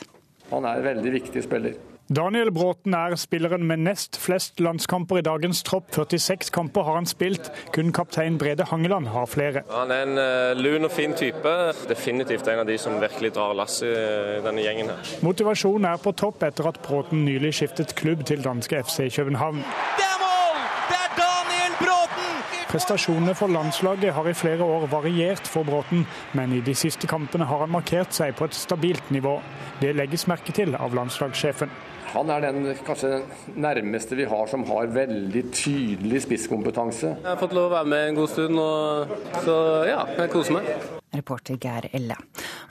Han 0.51 0.67
er 0.67 0.81
en 0.81 0.89
veldig 0.89 1.15
viktig 1.21 1.45
spiller. 1.47 1.79
Daniel 2.09 2.49
Bråten 2.49 2.95
er 2.97 3.13
spilleren 3.21 3.67
med 3.69 3.83
nest 3.85 4.17
flest 4.17 4.57
landskamper 4.59 5.19
i 5.19 5.21
dagens 5.21 5.59
tropp. 5.61 5.91
46 5.93 6.49
kamper 6.49 6.81
har 6.87 6.95
han 6.97 7.05
spilt. 7.05 7.51
Kun 7.75 7.91
kaptein 7.93 8.39
Brede 8.41 8.65
Hangeland 8.65 9.11
har 9.13 9.27
flere. 9.29 9.61
Han 9.69 9.91
er 9.93 10.07
en 10.07 10.17
uh, 10.17 10.57
lun 10.57 10.87
og 10.87 10.91
fin 10.91 11.13
type. 11.13 11.51
Definitivt 11.89 12.49
en 12.49 12.63
av 12.63 12.65
de 12.65 12.79
som 12.81 12.97
virkelig 12.97 13.35
drar 13.35 13.53
lasset 13.53 13.93
i 13.93 14.39
denne 14.41 14.63
gjengen 14.65 14.89
her. 14.89 15.11
Motivasjonen 15.21 15.85
er 15.85 16.01
på 16.01 16.15
topp 16.17 16.41
etter 16.47 16.71
at 16.71 16.79
Bråten 16.87 17.21
nylig 17.27 17.51
skiftet 17.59 17.93
klubb 17.99 18.25
til 18.25 18.41
danske 18.41 18.81
FC 18.81 19.05
København. 19.13 19.61
Det 19.99 20.07
er 20.07 20.17
mål! 20.23 20.57
Det 20.89 20.97
er 20.97 21.13
Daniel 21.19 21.77
Bråten! 21.83 22.41
Prestasjonene 22.71 23.37
for 23.37 23.53
landslaget 23.53 24.17
har 24.17 24.31
i 24.31 24.33
flere 24.33 24.65
år 24.65 24.87
variert 24.89 25.45
for 25.45 25.69
Bråten, 25.69 26.07
men 26.33 26.57
i 26.57 26.65
de 26.65 26.73
siste 26.73 27.05
kampene 27.05 27.45
har 27.45 27.67
han 27.67 27.77
markert 27.77 28.17
seg 28.17 28.33
på 28.33 28.49
et 28.49 28.57
stabilt 28.57 29.13
nivå. 29.13 29.37
Det 29.77 29.93
legges 29.93 30.25
merke 30.25 30.57
til 30.57 30.73
av 30.73 30.97
landslagssjefen. 30.97 31.69
Han 32.13 32.29
er 32.33 32.41
den 32.47 32.71
kanskje 32.85 33.21
nærmeste 33.59 34.17
vi 34.17 34.25
har 34.29 34.49
som 34.49 34.63
har 34.69 34.89
veldig 34.95 35.43
tydelig 35.53 36.23
spisskompetanse. 36.25 37.13
Jeg 37.19 37.27
har 37.27 37.37
fått 37.41 37.53
lov 37.57 37.69
å 37.69 37.75
være 37.77 37.91
med 37.93 38.07
en 38.07 38.17
god 38.17 38.31
stund, 38.33 38.61
og, 38.63 39.13
så 39.45 39.57
ja, 39.89 40.01
jeg 40.17 40.33
koser 40.33 40.57
meg. 40.57 40.71
Reporter 41.13 41.57
Geir 41.61 41.89
Elle. 41.93 42.17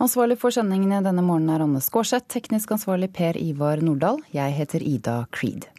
Ansvarlig 0.02 0.38
for 0.42 0.54
sendingene 0.54 1.02
denne 1.06 1.24
morgenen 1.26 1.54
er 1.56 1.66
Anne 1.66 1.82
Skårseth, 1.82 2.28
teknisk 2.30 2.74
ansvarlig 2.74 3.10
Per 3.14 3.38
Ivar 3.38 3.82
Nordahl. 3.82 4.22
Jeg 4.34 4.54
heter 4.58 4.84
Ida 4.86 5.20
Creed. 5.34 5.70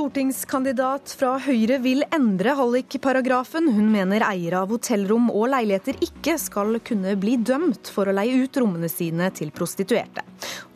Stortingskandidat 0.00 1.10
fra 1.12 1.34
Høyre 1.44 1.76
vil 1.84 2.00
endre 2.16 2.54
hallikparagrafen. 2.56 3.66
Hun 3.68 3.90
mener 3.92 4.22
eiere 4.24 4.62
av 4.62 4.70
hotellrom 4.72 5.26
og 5.28 5.50
leiligheter 5.52 5.98
ikke 6.06 6.38
skal 6.40 6.78
kunne 6.88 7.12
bli 7.20 7.34
dømt 7.36 7.90
for 7.92 8.08
å 8.08 8.14
leie 8.16 8.38
ut 8.40 8.56
rommene 8.62 8.88
sine 8.88 9.28
til 9.36 9.52
prostituerte. 9.52 10.24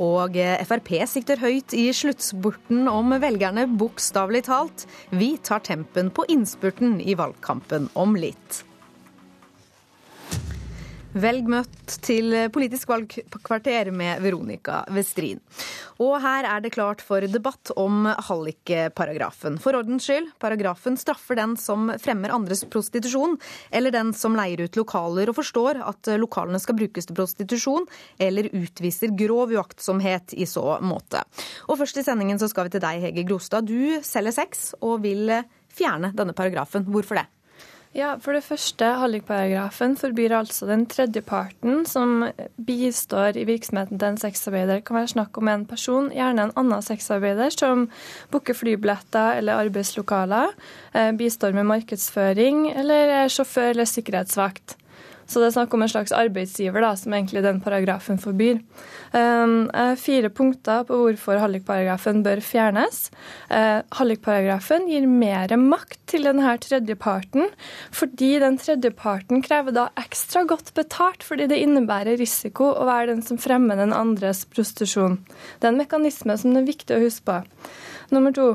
Og 0.05 0.37
Frp 0.69 0.93
sikter 1.09 1.41
høyt 1.41 1.73
i 1.73 1.87
sluttspurten 1.97 2.85
om 2.93 3.17
velgerne, 3.25 3.65
bokstavelig 3.81 4.45
talt. 4.51 4.85
Vi 5.17 5.39
tar 5.41 5.65
tempen 5.65 6.13
på 6.13 6.29
innspurten 6.29 6.99
i 7.01 7.17
valgkampen 7.17 7.89
om 7.97 8.13
litt. 8.21 8.61
Velg 11.15 11.47
møtt 11.47 11.93
til 12.03 12.33
Politisk 12.51 12.89
valgkvarter 12.91 13.93
med 13.95 14.19
Veronica 14.25 14.81
Westrin. 14.91 15.39
Og 16.03 16.17
her 16.19 16.49
er 16.51 16.65
det 16.65 16.73
klart 16.75 17.05
for 17.07 17.23
debatt 17.31 17.71
om 17.79 18.09
hallikparagrafen. 18.27 19.61
For 19.63 19.79
ordens 19.79 20.09
skyld, 20.09 20.33
paragrafen 20.43 20.99
straffer 20.99 21.39
den 21.39 21.55
som 21.61 21.93
fremmer 22.03 22.35
andres 22.35 22.65
prostitusjon, 22.67 23.37
eller 23.71 23.95
den 23.95 24.11
som 24.19 24.35
leier 24.35 24.65
ut 24.67 24.81
lokaler 24.81 25.31
og 25.31 25.39
forstår 25.39 25.79
at 25.87 26.11
lokalene 26.19 26.59
skal 26.59 26.81
brukes 26.81 27.07
til 27.07 27.19
prostitusjon, 27.21 27.87
eller 28.19 28.51
utviser 28.51 29.15
grov 29.15 29.55
uaktsomhet 29.55 30.35
i 30.35 30.49
så 30.51 30.81
måte. 30.83 31.23
Og 31.69 31.79
først 31.79 32.03
i 32.03 32.07
sendingen 32.09 32.43
så 32.43 32.51
skal 32.51 32.67
vi 32.67 32.75
til 32.75 32.83
deg, 32.83 33.07
Hege 33.07 33.27
Grostad. 33.31 33.71
Du 33.71 34.03
selger 34.03 34.35
sex 34.35 34.73
og 34.83 35.05
vil 35.07 35.31
fjerne 35.75 36.11
denne 36.19 36.35
paragrafen. 36.35 36.91
Hvorfor 36.91 37.23
det? 37.23 37.29
Ja, 37.95 38.17
For 38.19 38.35
det 38.35 38.43
første, 38.43 38.89
hallikparagrafen 38.99 39.93
forbyr 39.95 40.33
altså 40.35 40.67
den 40.67 40.83
tredjeparten 40.91 41.85
som 41.87 42.25
bistår 42.67 43.39
i 43.39 43.45
virksomheten 43.47 44.01
til 44.01 44.09
en 44.09 44.19
sexarbeider. 44.19 44.81
Det 44.81 44.87
kan 44.89 44.99
være 44.99 45.13
snakk 45.13 45.39
om 45.39 45.51
en 45.53 45.67
person, 45.71 46.11
gjerne 46.11 46.49
en 46.49 46.55
annen 46.59 46.83
sexarbeider, 46.83 47.55
som 47.55 47.87
booker 48.35 48.59
flybilletter 48.59 49.39
eller 49.39 49.63
arbeidslokaler, 49.63 50.51
bistår 51.21 51.55
med 51.55 51.71
markedsføring 51.71 52.67
eller 52.75 53.15
er 53.21 53.31
sjåfør 53.31 53.77
eller 53.77 53.87
sikkerhetsvakt. 53.87 54.75
Så 55.27 55.41
det 55.41 55.49
er 55.49 55.55
snakk 55.57 55.75
om 55.75 55.85
en 55.85 55.91
slags 55.91 56.13
arbeidsgiver, 56.15 56.83
da, 56.85 56.93
som 56.99 57.15
egentlig 57.17 57.43
den 57.45 57.61
paragrafen 57.65 58.19
forbyr. 58.21 58.61
Um, 59.15 59.71
fire 60.01 60.31
punkter 60.35 60.85
på 60.89 60.99
hvorfor 61.01 61.41
hallikparagrafen 61.41 62.23
bør 62.27 62.43
fjernes. 62.45 63.09
Uh, 63.49 63.81
hallikparagrafen 63.99 64.89
gir 64.91 65.07
mer 65.09 65.55
makt 65.61 66.01
til 66.11 66.29
denne 66.29 66.55
tredjeparten, 66.61 67.49
fordi 67.95 68.35
den 68.43 68.59
tredjeparten 68.61 69.43
krever 69.45 69.75
da 69.77 69.89
ekstra 70.01 70.45
godt 70.49 70.75
betalt, 70.77 71.25
fordi 71.27 71.49
det 71.51 71.63
innebærer 71.65 72.21
risiko 72.21 72.73
å 72.75 72.89
være 72.89 73.15
den 73.15 73.25
som 73.25 73.41
fremmer 73.41 73.81
den 73.81 73.97
andres 73.97 74.45
prostitusjon. 74.53 75.21
Det 75.59 75.69
er 75.69 75.75
en 75.75 75.83
mekanisme 75.83 76.37
som 76.41 76.55
det 76.55 76.65
er 76.65 76.73
viktig 76.73 76.97
å 76.97 77.05
huske 77.07 77.29
på. 77.31 77.41
Nummer 78.15 78.35
to. 78.35 78.49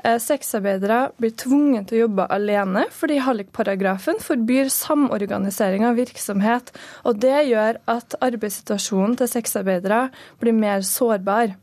Sexarbeidere 0.00 1.12
blir 1.20 1.34
tvunget 1.38 1.88
til 1.88 1.98
å 1.98 2.02
jobbe 2.06 2.26
alene 2.32 2.86
fordi 2.94 3.20
hallikparagrafen 3.22 4.20
forbyr 4.22 4.70
samorganisering 4.72 5.86
av 5.86 5.98
virksomhet. 6.00 6.72
Og 7.06 7.20
det 7.22 7.46
gjør 7.50 7.80
at 7.90 8.16
arbeidssituasjonen 8.24 9.18
til 9.20 9.30
sexarbeidere 9.30 10.06
blir 10.42 10.56
mer 10.56 10.86
sårbar. 10.86 11.54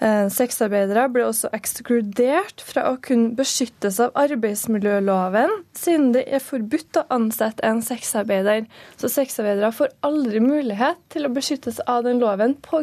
Sexarbeidere 0.00 1.02
ble 1.12 1.26
også 1.28 1.50
ekskludert 1.52 2.62
fra 2.64 2.86
å 2.88 2.94
kunne 3.04 3.34
beskyttes 3.36 3.98
av 4.00 4.14
arbeidsmiljøloven, 4.16 5.52
siden 5.76 6.14
det 6.14 6.22
er 6.24 6.40
forbudt 6.40 6.96
å 6.96 7.04
ansette 7.12 7.60
en 7.68 7.82
sexarbeider. 7.84 8.64
Så 8.96 9.10
sexarbeidere 9.12 9.68
får 9.76 9.92
aldri 10.06 10.40
mulighet 10.40 10.96
til 11.12 11.28
å 11.28 11.32
beskyttes 11.34 11.82
av 11.84 12.06
den 12.08 12.22
loven 12.22 12.56
pga. 12.64 12.80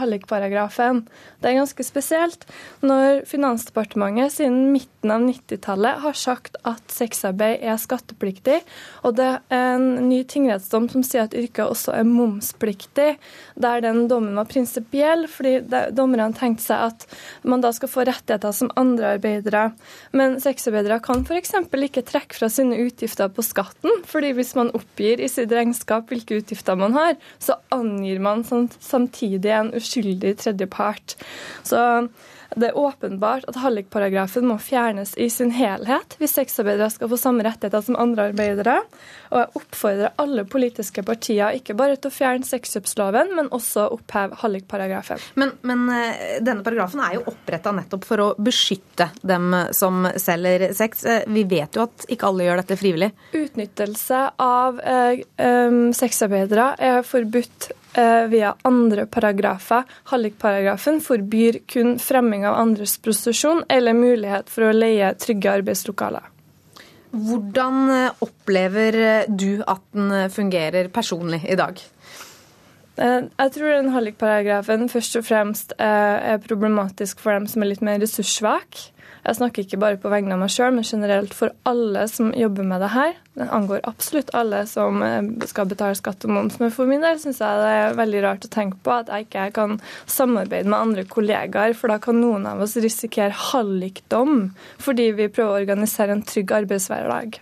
hallikparagrafen. 0.00 1.04
Det 1.38 1.52
er 1.52 1.60
ganske 1.60 1.86
spesielt 1.86 2.48
når 2.82 3.22
Finansdepartementet 3.30 4.34
siden 4.34 4.72
midten 4.74 5.14
av 5.14 5.22
90-tallet 5.22 6.02
har 6.02 6.18
sagt 6.18 6.58
at 6.66 6.82
sexarbeid 6.90 7.62
er 7.62 7.78
skattepliktig, 7.78 8.58
og 9.06 9.14
det 9.20 9.28
er 9.38 9.76
en 9.76 10.08
ny 10.08 10.24
tingrettsdom 10.26 10.90
som 10.90 11.06
sier 11.06 11.28
at 11.28 11.36
yrket 11.36 11.70
også 11.70 11.94
er 11.94 12.10
momspliktig, 12.10 13.12
der 13.54 13.86
den 13.86 14.08
dommen 14.10 14.34
var 14.34 14.50
prinsipiell, 14.50 15.28
fordi 15.30 15.60
dommerne 15.94 16.32
tenkte 16.34 16.55
seg 16.62 16.90
at 16.90 17.06
man 17.46 17.64
da 17.64 17.72
skal 17.74 17.90
få 17.90 18.04
rettigheter 18.08 18.54
som 18.56 18.72
andre 18.80 19.16
arbeidere. 19.16 19.64
Men 20.16 20.38
sexarbeidere 20.42 21.00
kan 21.04 21.24
f.eks. 21.26 21.54
ikke 21.88 22.04
trekke 22.06 22.38
fra 22.38 22.50
sine 22.52 22.78
utgifter 22.84 23.32
på 23.32 23.44
skatten, 23.46 24.02
fordi 24.08 24.34
hvis 24.36 24.54
man 24.58 24.72
oppgir 24.76 25.22
i 25.22 25.30
sitt 25.32 25.52
regnskap 25.54 26.10
hvilke 26.12 26.40
utgifter 26.42 26.78
man 26.78 26.96
har, 26.96 27.16
så 27.38 27.58
angir 27.74 28.22
man 28.22 28.44
samtidig 28.46 29.52
en 29.52 29.74
uskyldig 29.76 30.36
tredjepart. 30.42 31.16
Så 31.66 32.08
det 32.54 32.70
er 32.70 32.78
åpenbart 32.78 33.46
at 33.50 33.58
hallikparagrafen 33.58 34.46
må 34.46 34.58
fjernes 34.62 35.14
i 35.18 35.26
sin 35.32 35.50
helhet 35.56 36.14
hvis 36.20 36.36
sexarbeidere 36.38 36.92
skal 36.94 37.10
få 37.10 37.18
samme 37.20 37.44
rettigheter 37.46 37.82
som 37.84 37.98
andre 38.00 38.30
arbeidere. 38.30 38.78
Og 39.30 39.38
jeg 39.40 39.50
oppfordrer 39.60 40.14
alle 40.22 40.46
politiske 40.48 41.04
partier 41.06 41.56
ikke 41.58 41.76
bare 41.78 41.98
til 41.98 42.10
å 42.10 42.14
fjerne 42.14 42.46
sexkjøpsloven, 42.46 43.34
men 43.36 43.50
også 43.54 43.88
oppheve 43.96 44.38
hallikparagrafen. 44.42 45.22
Men, 45.40 45.54
men 45.66 45.86
denne 46.44 46.64
paragrafen 46.66 47.02
er 47.04 47.16
jo 47.18 47.24
oppretta 47.32 47.72
nettopp 47.74 48.06
for 48.06 48.22
å 48.22 48.28
beskytte 48.38 49.10
dem 49.26 49.54
som 49.76 50.06
selger 50.20 50.68
sex. 50.76 51.04
Vi 51.26 51.46
vet 51.48 51.76
jo 51.76 51.86
at 51.86 52.06
ikke 52.12 52.30
alle 52.30 52.46
gjør 52.46 52.62
dette 52.62 52.78
frivillig. 52.80 53.10
Utnyttelse 53.36 54.22
av 54.42 54.80
eh, 54.80 55.24
eh, 55.42 55.80
sexarbeidere 55.96 56.70
er 56.78 57.02
forbudt 57.06 57.72
via 58.28 58.50
andre 58.68 59.06
paragrafer. 59.08 59.86
Hallikparagrafen 60.10 60.98
forbyr 61.00 61.62
kun 61.64 61.94
fremming 62.02 62.44
av 62.44 62.58
andres 62.60 62.98
prostitusjon 63.00 63.62
eller 63.72 63.96
mulighet 63.96 64.52
for 64.52 64.68
å 64.68 64.74
leie 64.76 65.14
trygge 65.16 65.54
arbeidslokaler. 65.62 66.26
Hvordan 67.10 67.90
opplever 68.24 69.26
du 69.28 69.62
at 69.66 69.84
den 69.94 70.30
fungerer 70.30 70.88
personlig 70.92 71.42
i 71.48 71.56
dag? 71.58 71.78
Jeg 72.96 73.52
tror 73.52 73.72
den 73.76 73.92
hallikparagrafen 73.92 74.88
først 74.88 75.18
og 75.20 75.24
fremst 75.28 75.74
er 75.78 76.38
problematisk 76.44 77.20
for 77.20 77.36
dem 77.36 77.46
som 77.50 77.62
er 77.62 77.70
litt 77.74 77.84
mer 77.84 78.00
ressurssvake. 78.02 78.90
Jeg 79.26 79.38
snakker 79.40 79.64
ikke 79.64 79.80
bare 79.82 79.98
på 79.98 80.10
vegne 80.12 80.36
av 80.36 80.42
meg 80.42 80.52
sjøl, 80.54 80.74
men 80.76 80.86
generelt 80.86 81.32
for 81.34 81.50
alle 81.66 82.04
som 82.10 82.28
jobber 82.36 82.66
med 82.68 82.84
det 82.84 82.92
her. 82.94 83.16
Den 83.36 83.50
angår 83.52 83.82
absolutt 83.90 84.30
alle 84.38 84.62
som 84.70 85.02
skal 85.50 85.66
betale 85.68 85.98
skatt 85.98 86.24
og 86.28 86.32
moms. 86.36 86.60
Men 86.62 86.70
for 86.74 86.88
min 86.88 87.02
del 87.02 87.18
syns 87.20 87.42
jeg 87.42 87.62
det 87.62 87.72
er 87.80 87.98
veldig 87.98 88.22
rart 88.24 88.46
å 88.46 88.52
tenke 88.52 88.78
på 88.86 88.94
at 88.94 89.10
jeg 89.10 89.26
ikke 89.26 89.48
kan 89.58 89.80
samarbeide 90.06 90.70
med 90.70 90.78
andre 90.78 91.06
kollegaer, 91.10 91.74
for 91.74 91.90
da 91.90 91.98
kan 92.02 92.20
noen 92.22 92.46
av 92.48 92.62
oss 92.62 92.78
risikere 92.78 93.34
hallikdom 93.50 94.52
fordi 94.82 95.10
vi 95.18 95.26
prøver 95.26 95.50
å 95.50 95.64
organisere 95.64 96.14
en 96.14 96.24
trygg 96.26 96.54
arbeidshverdag. 96.62 97.40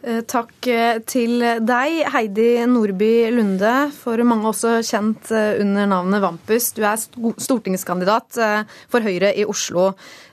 Eh, 0.00 0.22
takk 0.24 0.64
eh, 0.72 0.96
til 1.04 1.42
deg, 1.60 1.98
Heidi 2.08 2.62
Nordby 2.64 3.28
Lunde, 3.34 3.90
for 3.92 4.16
mange 4.24 4.48
også 4.48 4.78
kjent 4.86 5.28
eh, 5.36 5.58
under 5.60 5.90
navnet 5.90 6.22
Vampus. 6.24 6.70
Du 6.72 6.80
er 6.88 6.96
stortingskandidat 6.96 8.38
for 8.88 9.04
Høyre 9.04 9.34
i 9.36 9.44
Oslo. 9.44 9.90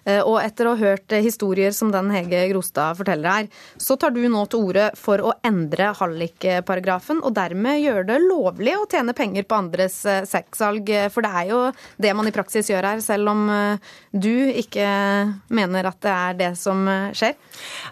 Eh, 0.07 0.21
og 0.23 0.39
etter 0.39 0.69
å 0.69 0.75
ha 0.75 0.79
hørt 0.93 1.11
eh, 1.11 1.23
historier 1.25 1.73
som 1.75 1.91
den 1.91 2.11
Hege 2.13 2.45
Grostad 2.53 2.97
forteller 2.99 3.27
her, 3.27 3.49
så 3.81 3.97
tar 3.99 4.13
du 4.15 4.21
nå 4.23 4.45
til 4.47 4.63
orde 4.69 4.87
for 4.95 5.19
å 5.19 5.33
endre 5.45 5.91
hallikparagrafen, 5.97 7.19
og 7.25 7.35
dermed 7.35 7.81
gjøre 7.83 8.05
det 8.07 8.19
lovlig 8.23 8.77
å 8.79 8.87
tjene 8.89 9.15
penger 9.17 9.47
på 9.47 9.57
andres 9.59 9.99
eh, 10.07 10.23
sexsalg. 10.27 10.93
For 11.11 11.25
det 11.25 11.33
er 11.41 11.51
jo 11.51 11.61
det 11.99 12.13
man 12.15 12.29
i 12.29 12.35
praksis 12.35 12.71
gjør 12.71 12.91
her, 12.91 13.03
selv 13.03 13.31
om 13.33 13.43
du 14.11 14.49
ikke 14.55 14.85
mener 15.53 15.87
at 15.89 15.99
det 16.03 16.13
er 16.13 16.37
det 16.39 16.49
som 16.59 16.85
skjer? 17.15 17.35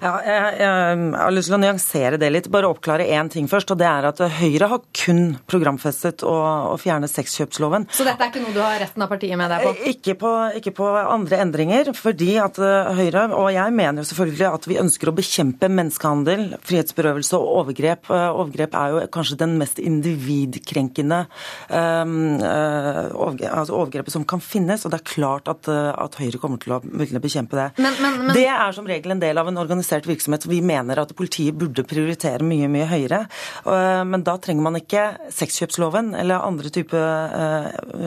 Ja, 0.01 0.13
jeg, 0.23 0.51
jeg 0.61 1.09
har 1.15 1.33
lyst 1.33 1.49
til 1.49 1.57
å 1.57 1.61
nyansere 1.61 2.19
det 2.21 2.29
litt. 2.31 2.49
Bare 2.53 2.69
oppklare 2.71 3.07
én 3.17 3.29
ting 3.31 3.49
først. 3.51 3.73
og 3.73 3.79
det 3.81 3.87
er 3.89 4.07
at 4.09 4.21
Høyre 4.39 4.69
har 4.71 4.83
kun 4.95 5.21
programfestet 5.49 6.23
å, 6.27 6.35
å 6.71 6.77
fjerne 6.81 7.09
sexkjøpsloven. 7.11 7.89
Så 7.95 8.07
dette 8.07 8.23
er 8.23 8.31
ikke 8.31 8.43
noe 8.43 8.55
du 8.55 8.61
har 8.63 8.79
retten 8.81 9.05
av 9.05 9.11
partiet 9.11 9.39
med 9.39 9.51
deg 9.51 9.65
på? 9.65 9.73
Ikke 9.91 10.17
på, 10.21 10.33
ikke 10.61 10.75
på 10.79 10.89
andre 11.03 11.41
endringer 11.43 11.91
fordi 12.05 12.35
at 12.41 12.59
eh, 12.61 12.91
Høyre, 12.99 13.25
og 13.35 13.49
jeg 13.53 13.73
mener 13.75 14.01
jo 14.01 14.07
selvfølgelig 14.09 14.47
at 14.47 14.67
vi 14.69 14.77
ønsker 14.81 15.09
å 15.09 15.15
bekjempe 15.15 15.69
menneskehandel, 15.71 16.45
frihetsberøvelse 16.65 17.39
og 17.39 17.51
overgrep. 17.61 18.09
Eh, 18.13 18.25
overgrep 18.29 18.77
er 18.77 18.93
jo 18.93 19.03
kanskje 19.15 19.39
den 19.41 19.55
mest 19.59 19.79
individkrenkende 19.81 21.23
um, 21.69 22.13
altså 22.41 23.75
overgrepet 23.77 24.13
som 24.13 24.25
kan 24.27 24.43
finnes. 24.43 24.85
Og 24.85 24.93
det 24.93 24.99
er 24.99 25.07
klart 25.09 25.49
at, 25.51 25.69
at 25.69 26.17
Høyre 26.19 26.39
kommer 26.41 26.61
til 26.61 26.75
å 26.75 26.81
ville 26.85 27.21
bekjempe 27.23 27.57
det. 27.57 27.67
Men, 27.81 27.97
men, 28.03 28.19
men... 28.27 28.33
Det 28.37 28.47
er 28.51 28.75
som 28.75 28.87
regel 28.89 29.15
en 29.15 29.23
del 29.23 29.39
av 29.41 29.49
en 29.49 29.61
organisert 29.61 30.07
virksomhet. 30.09 30.47
Vi 30.49 30.61
mener 30.65 31.01
at 31.01 31.13
politiet 31.17 31.57
burde 31.57 31.85
prioritere 31.87 32.45
mye, 32.45 32.69
mye 32.71 32.87
høyere. 32.89 33.23
Men 33.65 34.23
da 34.25 34.35
trenger 34.41 34.65
man 34.65 34.79
ikke 34.79 35.05
sexkjøpsloven 35.33 36.13
eller 36.19 36.45
andre 36.45 36.71
type 36.73 36.99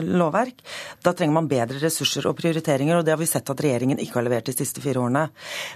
lovverk. 0.09 0.63
Da 1.05 1.13
trenger 1.13 1.39
man 1.39 1.49
bedre 1.51 1.81
ressurser 1.81 2.27
og 2.29 2.37
prioriteringer, 2.39 2.99
og 2.99 3.07
det 3.07 3.15
har 3.15 3.21
vi 3.21 3.29
sett 3.29 3.49
at 3.49 3.63
regjeringen 3.63 3.88
regjeringen 3.89 4.03
ikke 4.03 4.19
har 4.19 4.27
levert 4.27 4.47
de 4.49 4.53
siste 4.53 4.81
fire 4.81 4.99
årene. 5.01 5.29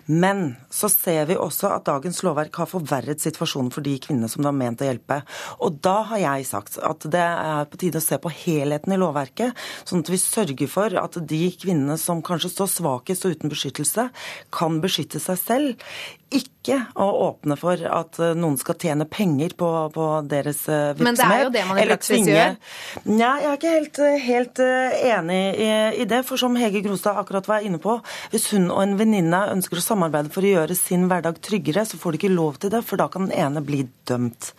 Men 0.08 0.56
så 0.70 0.90
ser 0.90 1.26
vi 1.28 1.38
også 1.38 1.72
at 1.74 1.86
dagens 1.86 2.22
lovverk 2.24 2.56
har 2.56 2.70
forverret 2.70 3.22
situasjonen 3.22 3.72
for 3.74 3.84
de 3.84 3.98
kvinnene 4.00 4.30
som 4.30 4.44
det 4.44 4.50
var 4.50 4.58
ment 4.58 4.82
å 4.82 4.88
hjelpe. 4.88 5.22
Og 5.62 5.80
da 5.82 6.04
har 6.12 6.22
jeg 6.22 6.48
sagt 6.48 6.78
at 6.78 7.06
det 7.10 7.24
er 7.24 7.66
på 7.70 7.80
tide 7.82 8.00
å 8.00 8.04
se 8.04 8.18
på 8.18 8.32
helheten 8.32 8.94
i 8.94 9.00
lovverket, 9.00 9.54
sånn 9.86 10.04
at 10.04 10.12
vi 10.12 10.22
sørger 10.22 10.70
for 10.70 10.94
at 11.00 11.18
de 11.18 11.44
kvinnene 11.58 11.98
som 11.98 12.24
kanskje 12.24 12.54
står 12.54 12.72
svakest 12.72 13.26
og 13.26 13.38
uten 13.38 13.54
beskyttelse, 13.54 14.10
kan 14.54 14.82
beskytte 14.84 15.22
seg 15.22 15.40
selv 15.40 15.88
ikke 16.38 16.78
å 17.00 17.06
åpne 17.28 17.58
for 17.60 17.82
at 17.88 18.20
eh, 18.22 18.34
noen 18.38 18.56
skal 18.60 18.78
tjene 18.80 19.08
penger 19.10 19.56
på, 19.60 19.70
på 19.94 20.08
deres 20.32 20.64
virksomhet. 20.68 21.00
Eh, 21.00 21.06
Men 21.06 21.20
det 21.20 21.28
er 21.28 21.44
jo 21.44 21.52
det 21.54 21.64
man 21.70 21.80
i 21.82 21.86
praksis 21.90 22.30
gjør? 22.30 22.56
Nei, 23.10 23.32
jeg 23.44 23.50
er 23.50 23.58
ikke 23.58 23.74
helt, 23.76 24.02
eh, 24.06 24.28
helt 24.28 24.64
enig 24.64 25.40
i, 25.54 25.70
i, 26.04 26.08
det. 26.10 26.24
For 26.28 26.42
som 26.42 26.58
Hege 26.60 26.84
Grostad 26.86 27.20
akkurat 27.20 27.50
var 27.52 27.66
inne 27.68 27.82
på, 27.84 27.98
hvis 28.34 28.50
hun 28.56 28.70
og 28.70 28.84
en 28.86 28.98
venninne 29.00 29.44
ønsker 29.54 29.82
å 29.82 29.86
samarbeide 29.86 30.34
for 30.34 30.46
å 30.46 30.54
gjøre 30.56 30.78
sin 30.78 31.08
hverdag 31.12 31.42
tryggere, 31.44 31.86
så 31.88 32.00
får 32.02 32.16
de 32.16 32.24
ikke 32.24 32.36
lov 32.36 32.62
til 32.64 32.74
det, 32.74 32.84
for 32.88 33.02
da 33.02 33.10
kan 33.12 33.28
den 33.28 33.38
ene 33.38 33.64
bli 33.66 33.86
dømt. 34.10 34.54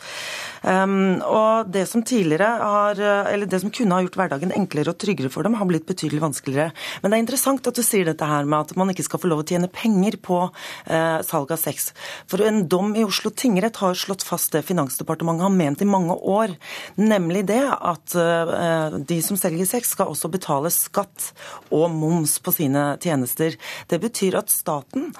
Um, 0.64 1.20
og 1.28 1.68
det 1.72 1.84
som 1.90 2.02
tidligere 2.06 2.48
har, 2.60 3.00
eller 3.30 3.48
det 3.50 3.60
som 3.60 3.72
kunne 3.74 3.96
ha 3.96 4.04
gjort 4.04 4.16
hverdagen 4.16 4.54
enklere 4.56 4.94
og 4.94 5.00
tryggere 5.02 5.30
for 5.32 5.44
dem, 5.44 5.56
har 5.58 5.68
blitt 5.68 5.86
betydelig 5.88 6.22
vanskeligere. 6.22 6.72
Men 7.02 7.12
det 7.12 7.18
er 7.18 7.24
interessant 7.24 7.68
at 7.68 7.76
du 7.76 7.82
sier 7.84 8.08
dette 8.08 8.28
her 8.28 8.48
med 8.48 8.64
at 8.64 8.76
man 8.80 8.92
ikke 8.92 9.04
skal 9.06 9.20
få 9.20 9.30
lov 9.30 9.42
å 9.42 9.46
tjene 9.48 9.68
penger 9.72 10.16
på 10.24 10.38
uh, 10.48 11.18
salg 11.26 11.52
av 11.52 11.60
sex. 11.60 11.90
For 12.30 12.40
en 12.44 12.64
dom 12.70 12.94
i 12.96 13.04
Oslo 13.04 13.32
tingrett 13.34 13.80
har 13.82 13.98
slått 13.98 14.24
fast 14.26 14.54
det 14.54 14.64
Finansdepartementet 14.64 15.44
har 15.44 15.54
ment 15.54 15.84
i 15.84 15.88
mange 15.88 16.16
år, 16.16 16.56
nemlig 17.00 17.44
det 17.50 17.62
at 17.74 18.16
uh, 18.16 18.96
de 18.96 19.20
som 19.24 19.38
selger 19.40 19.68
sex, 19.68 19.92
skal 19.94 20.10
også 20.14 20.30
betale 20.32 20.72
skatt 20.72 21.30
og 21.74 21.90
moms 21.92 22.38
på 22.42 22.54
sine 22.56 22.86
tjenester. 23.04 23.58
Det 23.90 24.00
betyr 24.02 24.38
at 24.40 24.52
staten 24.52 25.10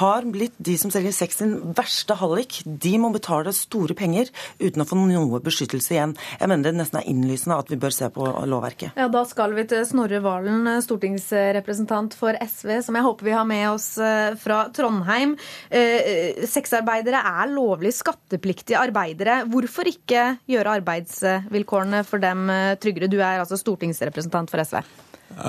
har 0.00 0.24
blitt 0.32 0.56
de 0.64 0.78
som 0.80 0.92
selger 0.94 1.14
sex 1.14 1.42
sin 1.42 1.56
verste 1.76 2.16
hallik. 2.18 2.62
De 2.64 2.96
må 3.00 3.12
betale 3.14 3.52
store 3.54 3.96
penger 3.98 4.30
uten 4.62 4.82
å 4.82 4.88
få 4.88 4.93
noe 4.98 5.40
beskyttelse 5.44 5.94
igjen. 5.94 6.14
Jeg 6.40 6.50
mener 6.50 6.68
det 6.68 6.78
nesten 6.78 7.00
er 7.00 7.08
innlysende 7.10 7.58
at 7.60 7.70
vi 7.72 7.78
bør 7.80 7.94
se 7.94 8.08
på 8.14 8.26
lovverket. 8.48 8.96
Ja, 8.98 9.08
Da 9.14 9.24
skal 9.28 9.54
vi 9.56 9.66
til 9.70 9.84
Snorre 9.86 10.20
Valen, 10.24 10.66
stortingsrepresentant 10.84 12.16
for 12.18 12.36
SV, 12.40 12.80
som 12.86 12.98
jeg 12.98 13.06
håper 13.06 13.28
vi 13.28 13.36
har 13.36 13.48
med 13.48 13.68
oss 13.70 13.88
eh, 13.98 14.34
fra 14.40 14.64
Trondheim. 14.74 15.36
Eh, 15.70 16.44
sexarbeidere 16.50 17.22
er 17.24 17.52
lovlig 17.52 17.94
skattepliktige 17.96 18.80
arbeidere. 18.80 19.42
Hvorfor 19.50 19.88
ikke 19.90 20.26
gjøre 20.50 20.78
arbeidsvilkårene 20.80 22.04
for 22.08 22.22
dem 22.22 22.48
eh, 22.52 22.76
tryggere? 22.80 23.10
Du 23.10 23.20
er 23.20 23.42
altså 23.42 23.60
stortingsrepresentant 23.60 24.52
for 24.52 24.64
SV. 24.64 24.82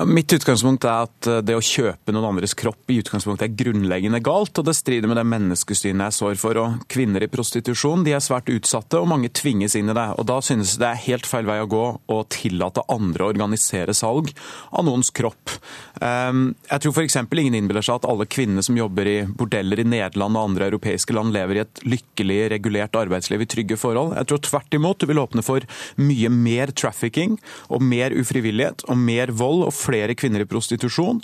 Mitt 0.06 0.32
utgangspunkt 0.34 0.84
er 0.84 1.04
at 1.06 1.28
eh, 1.30 1.42
det 1.46 1.54
å 1.54 1.62
kjøpe 1.62 2.10
noen 2.10 2.32
andres 2.32 2.56
kropp 2.58 2.90
i 2.90 2.98
utgangspunktet 2.98 3.46
er 3.46 3.54
grunnleggende 3.54 4.18
galt, 4.24 4.58
og 4.58 4.66
det 4.66 4.74
strider 4.74 5.06
med 5.06 5.18
det 5.20 5.26
menneskesynet 5.30 6.08
jeg 6.08 6.16
sår 6.16 6.40
for. 6.40 6.58
Og 6.58 6.80
kvinner 6.90 7.22
i 7.22 7.28
prostitusjon 7.30 8.02
de 8.06 8.16
er 8.16 8.24
svært 8.24 8.50
utsatte, 8.50 8.98
og 8.98 9.06
mange 9.12 9.30
tvinges 9.30 9.76
inn 9.78 9.92
i 9.92 9.96
det. 9.96 10.06
Og 10.18 10.26
Da 10.26 10.40
synes 10.42 10.74
det 10.80 10.88
er 10.88 11.04
helt 11.04 11.28
feil 11.28 11.46
vei 11.46 11.60
å 11.62 11.68
gå 11.70 11.84
å 12.10 12.18
tillate 12.32 12.82
andre 12.92 13.24
å 13.24 13.30
organisere 13.30 13.94
salg 13.94 14.32
av 14.72 14.86
noens 14.88 15.12
kropp. 15.14 15.54
Ehm, 16.02 16.56
jeg 16.66 16.82
tror 16.82 16.96
f.eks. 16.96 17.20
ingen 17.22 17.54
innbiller 17.60 17.86
seg 17.86 18.00
at 18.00 18.08
alle 18.10 18.26
kvinnene 18.26 18.64
som 18.66 18.76
jobber 18.76 19.06
i 19.06 19.16
bordeller 19.28 19.80
i 19.80 19.86
Nederland 19.86 20.34
og 20.34 20.50
andre 20.50 20.70
europeiske 20.72 21.14
land, 21.14 21.34
lever 21.36 21.60
i 21.60 21.62
et 21.62 21.84
lykkelig, 21.86 22.40
regulert 22.56 22.98
arbeidsliv 22.98 23.46
i 23.46 23.50
trygge 23.54 23.78
forhold. 23.78 24.16
Jeg 24.18 24.32
tror 24.32 24.42
tvert 24.50 24.80
imot 24.80 24.98
du 24.98 25.06
vil 25.12 25.22
åpne 25.22 25.46
for 25.46 25.62
mye 26.00 26.32
mer 26.32 26.74
trafficking 26.74 27.38
og 27.70 27.86
mer 27.86 28.14
ufrivillighet 28.16 28.88
og 28.90 28.98
mer 28.98 29.30
vold. 29.36 29.65
Og 29.66 29.74
flere 29.74 30.16
kvinner 30.18 30.44
i 30.44 30.48
prostitusjon, 30.48 31.20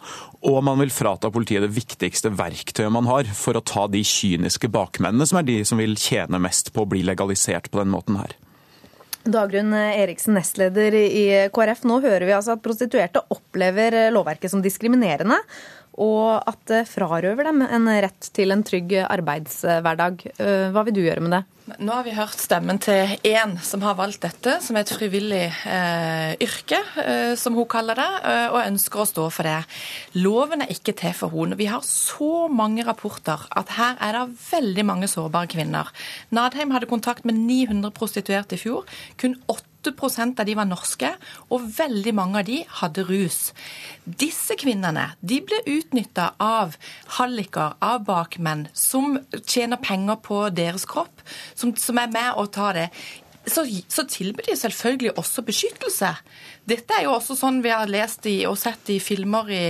og 0.51 0.61
man 0.67 0.81
vil 0.83 0.93
frata 0.95 1.31
politiet 1.33 1.65
det 1.65 1.73
viktigste 1.75 2.33
verktøyet 2.39 2.93
man 2.93 3.09
har 3.11 3.29
for 3.39 3.59
å 3.59 3.65
ta 3.65 3.87
de 3.91 4.03
kyniske 4.07 4.71
bakmennene, 4.73 5.29
som 5.29 5.41
er 5.41 5.49
de 5.49 5.61
som 5.69 5.81
vil 5.81 5.97
tjene 6.01 6.43
mest 6.43 6.73
på 6.75 6.85
å 6.85 6.91
bli 6.91 7.05
legalisert 7.07 7.71
på 7.71 7.83
den 7.83 7.93
måten 7.95 8.19
her. 8.21 8.37
Dagrun 9.23 9.71
Eriksen, 9.71 10.35
nestleder 10.35 10.97
i 10.99 11.27
KrF. 11.55 11.85
Nå 11.87 12.01
hører 12.03 12.27
vi 12.27 12.35
altså 12.35 12.57
at 12.57 12.65
prostituerte 12.65 13.23
opplever 13.31 14.11
lovverket 14.11 14.51
som 14.51 14.65
diskriminerende, 14.65 15.39
og 16.01 16.43
at 16.49 16.61
det 16.71 16.85
frarøver 16.91 17.51
dem 17.51 17.65
en 17.67 17.91
rett 18.05 18.31
til 18.33 18.55
en 18.55 18.65
trygg 18.65 18.95
arbeidshverdag. 19.05 20.27
Hva 20.73 20.85
vil 20.87 20.97
du 20.97 21.03
gjøre 21.05 21.25
med 21.25 21.37
det? 21.37 21.43
Nå 21.79 21.93
har 21.95 22.03
vi 22.03 22.15
hørt 22.17 22.41
stemmen 22.43 22.81
til 22.83 23.13
én 23.23 23.53
som 23.63 23.85
har 23.87 23.95
valgt 23.95 24.25
dette 24.25 24.57
som 24.65 24.77
et 24.81 24.91
frivillig 24.91 25.45
eh, 25.47 26.33
yrke, 26.43 26.81
eh, 26.99 27.35
som 27.39 27.55
hun 27.55 27.69
kaller 27.71 28.01
det, 28.01 28.09
eh, 28.27 28.47
og 28.51 28.65
ønsker 28.65 29.03
å 29.03 29.07
stå 29.07 29.29
for 29.31 29.47
det. 29.47 29.61
Loven 30.19 30.65
er 30.65 30.73
ikke 30.75 30.97
til 30.99 31.15
for 31.15 31.31
henne. 31.31 31.57
Vi 31.61 31.71
har 31.71 31.85
så 31.87 32.49
mange 32.51 32.83
rapporter 32.87 33.47
at 33.55 33.77
her 33.79 33.95
er 34.03 34.19
det 34.19 34.41
veldig 34.51 34.87
mange 34.91 35.11
sårbare 35.11 35.53
kvinner. 35.55 35.93
Nadheim 36.35 36.75
hadde 36.75 36.91
kontakt 36.91 37.29
med 37.29 37.39
900 37.39 37.95
prostituerte 37.95 38.59
i 38.59 38.65
fjor. 38.65 38.83
Kun 39.23 39.39
8 39.47 39.72
av 39.89 40.47
de 40.47 40.55
var 40.55 40.69
norske, 40.69 41.11
og 41.51 41.67
veldig 41.79 42.15
mange 42.15 42.39
av 42.39 42.47
de 42.47 42.61
hadde 42.81 43.05
rus. 43.09 43.53
Disse 44.05 44.55
kvinnene 44.61 45.13
de 45.21 45.41
ble 45.41 45.63
utnytta 45.67 46.33
av 46.39 46.77
halliker, 47.19 47.75
av 47.81 48.05
bakmenn, 48.05 48.69
som 48.73 49.19
tjener 49.47 49.77
penger 49.77 50.17
på 50.23 50.49
deres 50.51 50.85
kropp, 50.87 51.23
som, 51.55 51.75
som 51.77 51.99
er 51.99 52.13
med 52.13 52.35
å 52.37 52.47
ta 52.47 52.73
det. 52.73 52.89
Så, 53.47 53.65
så 53.91 54.05
tilbyr 54.07 54.47
de 54.47 54.55
selvfølgelig 54.57 55.17
også 55.19 55.43
beskyttelse. 55.43 56.13
Dette 56.69 56.95
er 56.95 57.09
jo 57.09 57.15
også 57.17 57.35
sånn 57.35 57.59
vi 57.65 57.73
har 57.75 57.91
lest 57.91 58.27
i, 58.31 58.45
og 58.47 58.55
sett 58.61 58.87
i 58.95 59.01
filmer 59.03 59.49
i, 59.51 59.65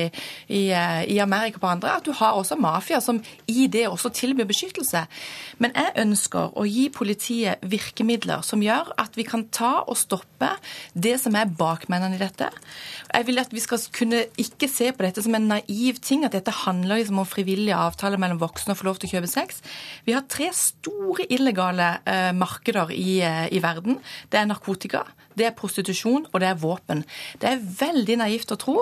i, 0.52 0.62
i, 0.69 1.16
Amerika 1.24 1.62
på 1.62 1.70
andre, 1.70 1.94
at 1.97 2.05
du 2.05 2.12
har 2.19 2.36
også 2.36 2.59
mafia 2.60 3.01
som 3.01 3.23
i 3.48 3.64
det 3.73 3.86
også 3.89 4.10
tilbyr 4.12 4.48
beskyttelse. 4.51 5.06
Men 5.62 5.73
jeg 5.78 5.94
ønsker 6.02 6.52
å 6.52 6.66
gi 6.69 6.89
politiet 6.93 7.64
virkemidler 7.64 8.44
som 8.44 8.60
gjør 8.64 8.93
at 9.01 9.16
vi 9.16 9.24
kan 9.24 9.47
ta 9.55 9.78
og 9.86 9.97
stoppe 9.97 10.51
det 10.93 11.14
som 11.23 11.36
er 11.39 11.48
bakmennene 11.48 12.19
i 12.19 12.20
dette. 12.20 12.51
Jeg 13.09 13.28
vil 13.28 13.40
at 13.40 13.56
vi 13.56 13.64
skal 13.64 13.81
kunne 13.97 14.27
ikke 14.40 14.69
se 14.69 14.90
på 14.93 15.06
dette 15.06 15.24
som 15.24 15.36
en 15.39 15.48
naiv 15.55 16.02
ting, 16.05 16.27
at 16.27 16.36
dette 16.36 16.52
handler 16.62 17.01
liksom 17.01 17.23
om 17.23 17.28
frivillige 17.28 17.78
avtaler 17.78 18.20
mellom 18.20 18.43
voksne 18.43 18.77
og 18.77 18.82
få 18.82 18.90
lov 18.90 19.01
til 19.01 19.09
å 19.09 19.16
kjøpe 19.16 19.32
sex. 19.32 19.64
Vi 20.05 20.16
har 20.16 20.28
tre 20.28 20.51
store 20.56 21.24
illegale 21.32 21.94
eh, 22.05 22.31
markeder 22.36 22.93
i, 22.93 23.23
eh, 23.24 23.47
i 23.48 23.64
verden. 23.64 24.01
Det 24.28 24.40
er 24.40 24.48
narkotika 24.51 25.06
det 25.38 25.48
er 25.48 25.56
prostitusjon, 25.56 26.26
og 26.32 26.40
det 26.42 26.48
er 26.48 26.60
våpen. 26.60 27.04
Det 27.42 27.50
er 27.50 27.62
veldig 27.62 28.18
naivt 28.22 28.52
å 28.54 28.59
tro, 28.60 28.76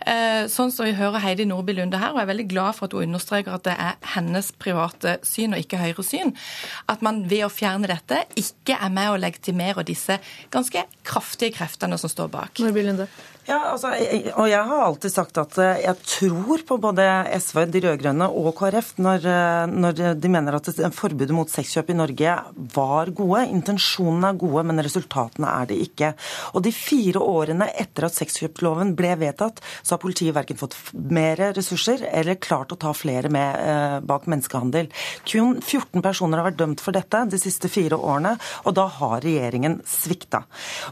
eh, 0.00 0.46
sånn 0.52 0.72
som 0.72 0.86
vi 0.86 0.96
hører 0.96 1.22
Heidi 1.24 1.46
Nordby 1.48 1.76
Lunde 1.76 2.00
her, 2.00 2.12
og 2.12 2.20
jeg 2.20 2.28
er 2.28 2.32
veldig 2.32 2.48
glad 2.48 2.78
for 2.78 2.86
at 2.86 2.96
hun 2.96 3.08
understreker 3.08 3.54
at 3.54 3.66
det 3.68 3.76
er 3.76 3.96
hennes 4.16 4.50
private 4.52 5.18
syn 5.26 5.56
og 5.56 5.62
ikke 5.62 5.80
Høyres 5.80 6.12
syn, 6.12 6.34
at 6.88 7.02
man 7.02 7.24
ved 7.30 7.46
å 7.46 7.52
fjerne 7.52 7.90
dette 7.90 8.24
ikke 8.38 8.78
er 8.78 8.92
med 8.92 9.12
å 9.12 9.20
legitimere 9.20 9.86
disse 9.86 10.18
ganske 10.54 10.86
kraftige 11.06 11.56
kreftene 11.58 11.98
som 11.98 12.12
står 12.12 12.30
bak. 12.32 12.62
Nordby 12.62 12.86
Lunde. 12.86 13.08
Ja, 13.46 13.60
altså, 13.70 13.92
og 14.40 14.48
jeg 14.50 14.66
har 14.66 14.80
alltid 14.82 15.12
sagt 15.12 15.36
at 15.38 15.54
eh, 15.62 15.84
jeg 15.84 16.00
tror 16.02 16.62
på 16.66 16.78
både 16.82 17.04
SV, 17.38 17.60
de 17.70 17.82
rød-grønne 17.84 18.26
og 18.34 18.48
KrF 18.58 18.88
når, 18.98 19.26
eh, 19.30 19.66
når, 19.70 20.00
de 20.18 20.30
mener 20.34 20.56
at 20.58 20.70
forbudet 20.96 21.34
mot 21.34 21.50
sexkjøp 21.50 21.92
i 21.92 21.96
Norge 22.00 22.32
var 22.74 23.12
gode. 23.14 23.44
Intensjonene 23.54 24.32
er 24.32 24.40
gode, 24.40 24.64
men 24.66 24.82
resultatene 24.82 25.52
er 25.60 25.68
det 25.70 25.78
ikke. 25.84 26.08
Og 26.58 26.64
de 26.66 26.72
fire 26.74 27.22
årene 27.22 27.68
etter 27.78 28.08
at 28.08 28.16
sexkjøpsloven 28.16 28.96
ble 28.98 29.12
vedtatt, 29.20 29.62
så 29.78 29.94
har 29.94 30.02
politiet 30.02 30.34
verken 30.34 30.58
fått 30.58 30.74
mer 30.96 31.38
ressurser 31.54 32.02
eller 32.10 32.40
klart 32.42 32.74
å 32.74 32.80
ta 32.82 32.90
flere 32.98 33.30
med 33.30 33.62
eh, 33.62 33.96
bak 34.10 34.26
menneskehandel. 34.26 34.90
Kun 35.22 35.54
14 35.62 36.02
personer 36.02 36.42
har 36.42 36.48
vært 36.50 36.58
dømt 36.64 36.82
for 36.82 36.98
dette 36.98 37.22
de 37.30 37.42
siste 37.44 37.70
fire 37.70 37.94
årene, 37.94 38.34
og 38.66 38.74
da 38.74 38.90
har 38.98 39.22
regjeringen 39.22 39.78
svikta. 39.86 40.42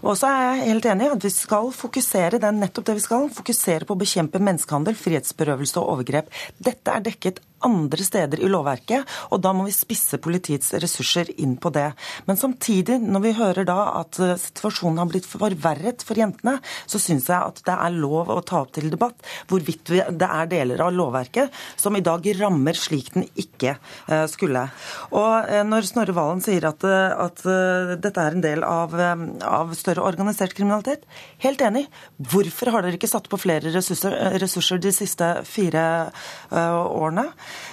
Og 0.06 0.14
så 0.22 0.30
er 0.30 0.46
jeg 0.46 0.70
helt 0.70 0.90
enig 0.94 1.10
i 1.10 1.14
at 1.18 1.30
vi 1.30 1.34
skal 1.34 1.74
fokusere 1.74 2.43
det 2.44 2.50
er 2.50 2.60
nettopp 2.60 2.90
det 2.90 2.98
vi 2.98 3.04
skal. 3.06 3.30
Fokusere 3.32 3.88
på 3.88 3.96
å 3.96 4.00
bekjempe 4.00 4.40
menneskehandel, 4.42 4.96
frihetsberøvelse 5.00 5.80
og 5.80 5.94
overgrep. 5.94 6.28
Dette 6.60 6.92
er 6.92 7.04
dekket 7.06 7.40
andre 7.66 8.04
steder 8.04 8.42
i 8.42 8.50
lovverket, 8.50 9.08
og 9.32 9.42
da 9.44 9.52
må 9.56 9.66
vi 9.66 9.74
spisse 9.74 10.18
politiets 10.22 10.72
ressurser 10.82 11.30
inn 11.40 11.56
på 11.60 11.72
det. 11.74 11.90
Men 12.28 12.38
samtidig, 12.40 12.98
når 13.02 13.24
vi 13.24 13.34
hører 13.38 13.68
da 13.68 13.78
at 14.00 14.18
eh, 14.22 14.36
situasjonen 14.40 15.00
har 15.02 15.10
blitt 15.10 15.28
forverret 15.28 16.04
for 16.06 16.18
jentene, 16.18 16.58
så 16.90 17.00
syns 17.02 17.28
jeg 17.30 17.38
at 17.38 17.62
det 17.66 17.74
er 17.74 17.96
lov 17.96 18.32
å 18.32 18.40
ta 18.46 18.62
opp 18.64 18.74
til 18.76 18.90
debatt 18.92 19.20
hvorvidt 19.50 19.92
det 19.92 20.28
er 20.28 20.50
deler 20.50 20.82
av 20.84 20.94
lovverket 20.94 21.54
som 21.80 21.96
i 21.96 22.04
dag 22.04 22.26
rammer 22.38 22.76
slik 22.78 23.12
den 23.14 23.26
ikke 23.40 23.76
eh, 23.76 24.26
skulle. 24.30 24.66
Og 25.14 25.50
eh, 25.50 25.64
når 25.66 25.88
Snorre 25.88 26.16
Valen 26.16 26.42
sier 26.44 26.68
at, 26.68 26.84
at 26.84 27.42
dette 28.00 28.20
er 28.20 28.36
en 28.36 28.44
del 28.44 28.64
av, 28.66 28.94
av, 28.94 29.72
større 29.78 30.04
organisert 30.04 30.54
kriminalitet, 30.56 31.04
helt 31.44 31.62
enig. 31.64 31.86
Hvorfor 32.18 32.72
har 32.74 32.84
dere 32.84 32.98
ikke 32.98 33.10
satt 33.10 33.28
på 33.30 33.40
flere 33.40 33.72
ressurser, 33.74 34.14
ressurser 34.42 34.80
de 34.82 34.92
siste 34.94 35.30
fire 35.48 35.84
årene? 36.52 37.26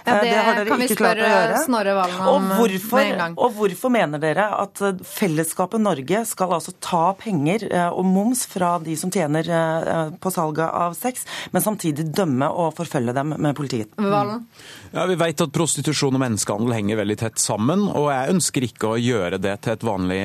Ja, 0.06 0.14
det, 0.14 0.30
det, 0.30 0.38
har 0.38 0.58
dere 0.58 0.72
kan 0.72 0.84
ikke 0.86 0.98
klart 0.98 1.22
å 1.22 1.30
gjøre. 1.30 1.58
Snorre 1.66 1.94
Valen 1.98 2.22
om 2.26 2.48
og 2.56 2.62
hvorfor, 2.64 2.98
med 2.98 3.12
en 3.12 3.20
gang. 3.22 3.36
Og 3.38 3.53
hvorfor 3.58 3.94
mener 3.94 4.22
dere 4.22 4.48
at 4.58 4.82
eh, 4.82 5.02
fellesskapet 5.06 5.84
Norge 5.84 6.24
skal 6.30 6.56
altså 6.58 6.74
ta 6.82 7.03
penger 7.20 7.68
eh, 7.70 7.88
og 7.90 8.08
moms 8.10 8.44
fra 8.49 8.74
de 8.82 8.95
som 8.98 9.14
tjener 9.14 9.45
eh, 9.45 10.14
på 10.22 10.34
salget 10.34 10.66
av 10.66 10.95
sex, 10.98 11.28
men 11.53 11.66
samtidig 11.66 12.08
dømme 12.18 12.49
og 12.49 12.74
forfølge 12.80 13.14
dem 13.18 13.36
med 13.38 13.58
politiet? 13.58 13.94
Valen? 14.02 14.48
Ja, 14.91 15.06
Vi 15.08 15.20
vet 15.22 15.45
at 15.45 15.53
prostitusjon 15.53 16.18
og 16.18 16.24
menneskehandel 16.24 16.76
henger 16.76 17.02
veldig 17.03 17.20
tett 17.22 17.41
sammen, 17.41 17.86
og 17.88 18.10
jeg 18.10 18.34
ønsker 18.34 18.68
ikke 18.68 18.95
å 18.95 18.99
gjøre 18.99 19.41
det 19.41 19.53
til 19.64 19.76
et 19.76 19.86
vanlig 19.86 20.22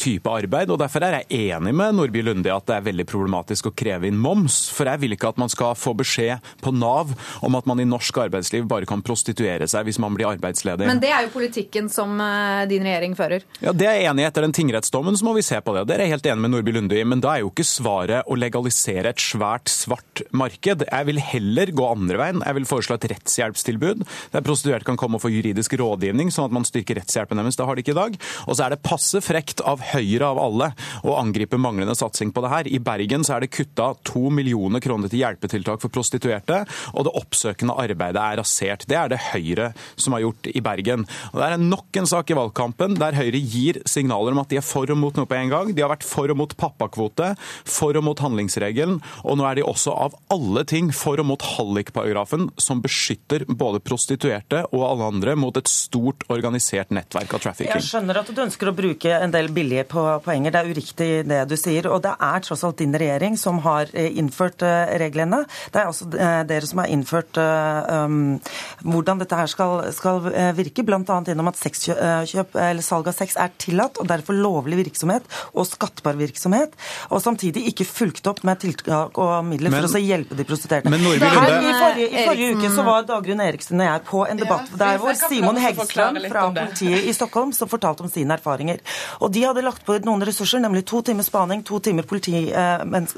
type 0.00 0.30
arbeid. 0.30 0.70
og 0.70 0.78
Derfor 0.82 1.06
er 1.06 1.18
jeg 1.20 1.48
enig 1.54 1.72
med 1.74 1.96
Nordby 1.96 2.22
Lunde 2.24 2.50
i 2.50 2.54
at 2.54 2.68
det 2.68 2.76
er 2.76 2.86
veldig 2.90 3.08
problematisk 3.08 3.70
å 3.70 3.74
kreve 3.74 4.08
inn 4.10 4.20
moms. 4.20 4.66
For 4.74 4.88
jeg 4.90 5.02
vil 5.02 5.16
ikke 5.16 5.32
at 5.32 5.40
man 5.40 5.50
skal 5.52 5.74
få 5.78 5.94
beskjed 5.98 6.44
på 6.62 6.74
Nav 6.74 7.14
om 7.44 7.58
at 7.58 7.66
man 7.68 7.80
i 7.82 7.88
norsk 7.88 8.22
arbeidsliv 8.26 8.68
bare 8.70 8.88
kan 8.88 8.93
prostituere 9.02 9.66
seg 9.70 9.88
hvis 9.88 9.98
man 10.02 10.14
blir 10.14 10.28
arbeidsledig. 10.30 10.86
Men 10.86 11.00
det 11.02 11.10
er 11.14 11.26
jo 11.26 11.32
politikken 11.34 11.88
som 11.92 12.14
eh, 12.20 12.64
din 12.70 12.84
regjering 12.86 13.16
fører. 13.18 13.46
Ja, 13.64 13.72
Det 13.72 13.88
er 13.88 13.98
jeg 13.98 14.10
enig 14.12 14.24
i. 14.24 14.28
Etter 14.28 14.46
den 14.46 14.54
tingrettsdommen 14.56 15.16
så 15.18 15.26
må 15.26 15.34
vi 15.36 15.44
se 15.46 15.58
på 15.64 15.74
det. 15.76 15.86
Det 15.88 15.98
er 15.98 16.12
helt 16.12 16.26
enig 16.26 16.44
med 16.44 16.54
Nordby 16.54 16.74
Lunde 16.76 16.98
i. 16.98 17.04
Men 17.08 17.22
da 17.24 17.34
er 17.34 17.44
jo 17.44 17.50
ikke 17.52 17.66
svaret 17.66 18.28
å 18.30 18.38
legalisere 18.38 19.14
et 19.14 19.22
svært 19.22 19.72
svart 19.72 20.22
marked. 20.30 20.84
Jeg 20.86 21.08
vil 21.08 21.20
heller 21.22 21.72
gå 21.74 21.88
andre 21.88 22.20
veien. 22.20 22.42
Jeg 22.44 22.58
vil 22.58 22.68
foreslå 22.68 22.98
et 22.98 23.08
rettshjelpstilbud 23.14 24.04
der 24.34 24.44
prostituerte 24.44 24.88
kan 24.88 24.98
komme 25.00 25.18
og 25.18 25.24
få 25.24 25.32
juridisk 25.32 25.76
rådgivning, 25.78 26.30
sånn 26.34 26.48
at 26.48 26.54
man 26.54 26.66
styrker 26.66 26.98
rettshjelpen 27.00 27.40
deres. 27.40 27.58
Det 27.58 27.66
har 27.68 27.76
de 27.76 27.84
ikke 27.84 27.94
i 27.94 28.00
dag. 28.00 28.18
Og 28.46 28.56
så 28.56 28.66
er 28.66 28.74
det 28.74 28.82
passe 28.84 29.20
frekt 29.24 29.62
av 29.64 29.82
Høyre 29.94 30.30
av 30.32 30.40
alle 30.40 30.70
å 31.04 31.16
angripe 31.20 31.58
manglende 31.60 31.96
satsing 31.98 32.32
på 32.34 32.44
det 32.44 32.52
her. 32.52 32.70
I 32.70 32.80
Bergen 32.82 33.24
så 33.26 33.36
er 33.36 33.44
det 33.44 33.52
kutta 33.54 33.92
to 34.06 34.28
millioner 34.34 34.82
kroner 34.84 35.10
til 35.12 35.22
hjelpetiltak 35.22 35.82
for 35.82 35.92
prostituerte, 35.94 36.62
og 36.94 37.06
det 37.06 37.14
oppsøkende 37.20 37.76
arbeidet 37.84 38.20
er 38.22 38.40
rasert. 38.40 38.83
Det 38.90 38.98
er 38.98 39.12
det 39.12 39.20
Høyre 39.30 39.70
som 39.96 40.16
har 40.16 40.24
gjort 40.24 40.50
i 40.50 40.62
Bergen. 40.64 41.06
Og 41.32 41.40
Det 41.40 41.48
er 41.48 41.62
nok 41.62 42.00
en 42.00 42.10
sak 42.10 42.30
i 42.30 42.38
valgkampen 42.38 42.98
der 43.00 43.16
Høyre 43.18 43.40
gir 43.40 43.80
signaler 43.88 44.34
om 44.34 44.42
at 44.42 44.52
de 44.52 44.60
er 44.60 44.66
for 44.66 44.90
og 44.90 45.00
mot 45.00 45.16
noe 45.16 45.28
på 45.28 45.38
en 45.38 45.52
gang. 45.52 45.72
De 45.74 45.84
har 45.84 45.92
vært 45.92 46.06
for 46.06 46.30
og 46.30 46.38
mot 46.40 46.56
pappakvote, 46.56 47.34
for 47.64 47.96
og 47.98 48.06
mot 48.06 48.20
handlingsregelen, 48.20 49.00
og 49.24 49.38
nå 49.38 49.46
er 49.48 49.60
de 49.60 49.66
også 49.66 49.94
av 50.06 50.16
alle 50.32 50.64
ting 50.68 50.90
for 50.94 51.20
og 51.20 51.28
mot 51.28 51.48
hallikparagrafen, 51.54 52.48
som 52.60 52.82
beskytter 52.84 53.46
både 53.48 53.82
prostituerte 53.84 54.64
og 54.70 54.86
alle 54.88 55.10
andre 55.14 55.36
mot 55.38 55.56
et 55.56 55.70
stort 55.70 56.24
organisert 56.32 56.92
nettverk 56.94 57.36
av 57.36 57.44
trafficking. 57.44 57.74
Jeg 57.74 57.88
skjønner 57.90 58.20
at 58.20 58.30
du 58.30 58.42
ønsker 58.44 58.70
å 58.70 58.76
bruke 58.76 59.14
en 59.18 59.34
del 59.34 59.50
billige 59.54 59.86
poenger. 59.90 60.54
Det 60.54 60.60
er 60.60 60.70
uriktig 60.70 61.10
det 61.28 61.42
du 61.50 61.56
sier. 61.60 61.88
Og 61.90 62.02
det 62.04 62.14
er 62.14 62.44
tross 62.44 62.64
alt 62.66 62.80
din 62.82 62.94
regjering 62.96 63.38
som 63.40 63.60
har 63.64 63.90
eh, 63.92 64.10
innført 64.18 64.64
eh, 64.66 64.94
reglene. 65.00 65.44
Det 65.72 65.82
er 65.82 65.90
altså 65.90 66.08
eh, 66.12 66.40
dere 66.48 66.68
som 66.68 66.82
har 66.82 66.92
innført 66.92 67.38
um, 67.40 68.36
hvordan 68.84 69.20
dette 69.22 69.38
her 69.38 69.50
skal, 69.50 69.86
skal 69.94 70.28
eh, 70.32 70.52
virke, 70.56 70.84
bl.a. 70.86 71.00
gjennom 71.02 71.50
at 71.50 71.60
sexkjøp, 71.60 72.56
eller 72.56 72.84
salg 72.84 73.08
av 73.10 73.16
sex 73.16 73.38
er 73.40 73.52
tillatt, 73.60 74.00
og 74.00 74.08
derfor 74.10 74.36
lovlig 74.36 74.78
virksomhet 74.82 75.26
og 75.54 75.66
skattbar 75.68 76.18
virksomhet, 76.18 76.74
og 77.10 77.22
samtidig 77.24 77.66
ikke 77.70 77.86
fulgt 77.88 78.26
opp 78.30 78.42
med 78.46 78.60
tiltak 78.62 79.18
og 79.20 79.34
midler 79.46 79.72
men, 79.72 79.84
for 79.84 79.98
å 79.98 80.02
hjelpe 80.02 80.38
de 80.38 80.46
prostituerte. 80.48 80.92
Men 80.92 81.04
Norge, 81.04 81.30
Her, 81.34 81.54
i, 81.54 81.74
forrige, 81.80 82.08
I 82.08 82.26
forrige 82.28 82.58
uke 82.58 82.72
så 82.74 82.86
var 82.86 83.06
Dagrun 83.08 83.42
Eriksen 83.44 83.80
og 83.80 83.88
jeg 83.88 84.04
på 84.08 84.22
en 84.28 84.40
debatt 84.40 84.72
ja, 84.72 84.80
der 84.84 85.00
hvor 85.02 85.18
Simon 85.18 85.60
Hegsland 85.60 86.20
fra 86.30 86.46
politiet 86.54 87.08
i 87.08 87.14
Stockholm 87.16 87.52
som 87.56 87.70
fortalte 87.70 88.04
om 88.04 88.12
sine 88.12 88.36
erfaringer. 88.38 88.82
Og 89.20 89.32
de 89.34 89.44
hadde 89.46 89.64
lagt 89.64 89.84
på 89.86 89.96
noen 90.04 90.24
ressurser, 90.26 90.62
nemlig 90.64 90.84
to 90.88 91.02
timer 91.06 91.26
spaning, 91.26 91.64
to 91.66 91.80
timer 91.84 92.06
politimenn 92.08 93.08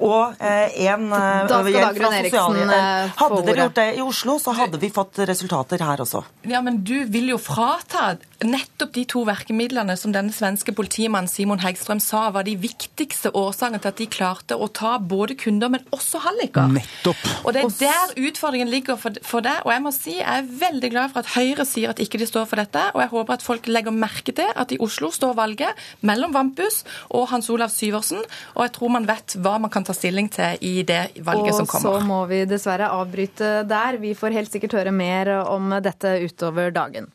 og 0.00 0.40
én 0.40 1.06
hjelp 1.10 2.00
fra 2.00 2.12
sosialhjelp. 2.16 3.16
Hadde 3.20 3.40
dere 3.46 3.66
gjort 3.66 3.78
det 3.80 3.88
i 3.96 4.02
Oslo, 4.04 4.38
så 4.40 4.54
hadde 4.56 4.80
vi 4.80 4.90
fått 4.92 5.20
resultater 5.28 5.82
her 5.84 6.02
også. 6.02 6.24
Ja, 6.48 6.62
Men 6.64 6.82
du 6.86 7.04
vil 7.10 7.30
jo 7.32 7.38
frata 7.40 8.16
nettopp 8.40 8.94
de 8.94 9.04
to 9.08 9.22
verkemidlene 9.28 9.96
som 10.00 10.14
denne 10.14 10.32
svenske 10.32 10.72
politimannen 10.76 11.28
Simon 11.28 11.60
Hegstrøm 11.60 12.00
sa 12.00 12.28
var 12.32 12.46
de 12.48 12.54
viktigste 12.60 13.32
årsakene 13.36 13.80
til 13.82 13.92
at 13.92 14.00
de 14.00 14.06
klarte 14.10 14.56
å 14.56 14.68
ta 14.72 14.94
både 14.98 15.36
kunder, 15.40 15.72
men 15.72 15.84
også 15.92 16.22
halliker. 16.24 16.70
Nettopp. 16.72 17.26
Og 17.44 17.52
det 17.56 17.64
er 17.66 17.74
der 17.82 18.14
utfordringen 18.30 18.70
ligger 18.72 18.96
for, 19.00 19.16
for 19.26 19.44
det. 19.44 19.58
Og 19.66 19.74
jeg 19.74 19.84
må 19.84 19.92
si, 19.94 20.16
jeg 20.18 20.44
er 20.44 20.48
veldig 20.64 20.92
glad 20.94 21.12
for 21.12 21.22
at 21.22 21.34
Høyre 21.34 21.66
sier 21.68 21.92
at 21.92 22.00
ikke 22.02 22.20
de 22.20 22.28
står 22.28 22.48
for 22.48 22.60
dette, 22.60 22.86
og 22.94 23.04
jeg 23.04 23.12
håper 23.12 23.36
at 23.36 23.44
folk 23.44 23.68
legger 23.70 23.94
merke 23.94 24.34
til 24.36 24.50
at 24.56 24.72
i 24.72 24.80
Oslo 24.80 25.12
står 25.14 25.36
valget 25.38 25.84
mellom 26.06 26.32
Vampus 26.34 26.82
og 27.10 27.28
Hans 27.34 27.50
Olav 27.52 27.72
Syversen, 27.74 28.22
og 28.56 28.64
jeg 28.64 28.74
tror 28.76 28.94
man 28.96 29.08
vet 29.08 29.36
hva 29.40 29.58
man 29.60 29.72
kan 29.72 29.84
ta 29.86 29.94
stilling 29.96 30.30
til 30.32 30.56
i 30.64 30.80
det 30.86 31.02
valget 31.26 31.52
og 31.52 31.60
som 31.62 31.70
kommer. 31.70 31.92
Og 31.92 32.00
så 32.00 32.08
må 32.08 32.20
vi 32.30 32.42
dessverre 32.48 32.90
avbryte 32.96 33.52
der. 33.68 34.00
Vi 34.00 34.14
får 34.16 34.29
helt 34.34 34.52
sikkert 34.52 34.76
høre 34.78 34.92
mer 34.94 35.30
om 35.42 35.72
dette 35.82 36.18
utover 36.26 36.70
dagen. 36.74 37.10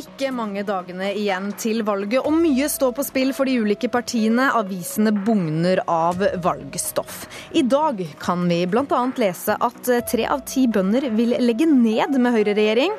Ikke 0.00 0.30
mange 0.32 0.62
dagene 0.64 1.10
igjen 1.18 1.50
til 1.60 1.82
valget, 1.84 2.20
og 2.22 2.32
mye 2.36 2.68
står 2.70 2.92
på 2.96 3.04
spill 3.04 3.32
for 3.36 3.48
de 3.48 3.56
ulike 3.60 3.90
partiene. 3.92 4.46
Avisene 4.56 5.12
bugner 5.12 5.82
av 5.90 6.22
valgstoff. 6.44 7.24
I 7.56 7.64
dag 7.66 8.00
kan 8.22 8.46
vi 8.48 8.62
bl.a. 8.70 9.00
lese 9.20 9.56
at 9.58 9.90
tre 10.12 10.28
av 10.30 10.44
ti 10.48 10.66
bønder 10.70 11.10
vil 11.16 11.34
legge 11.42 11.68
ned 11.68 12.16
med 12.20 12.36
høyreregjering. 12.36 12.94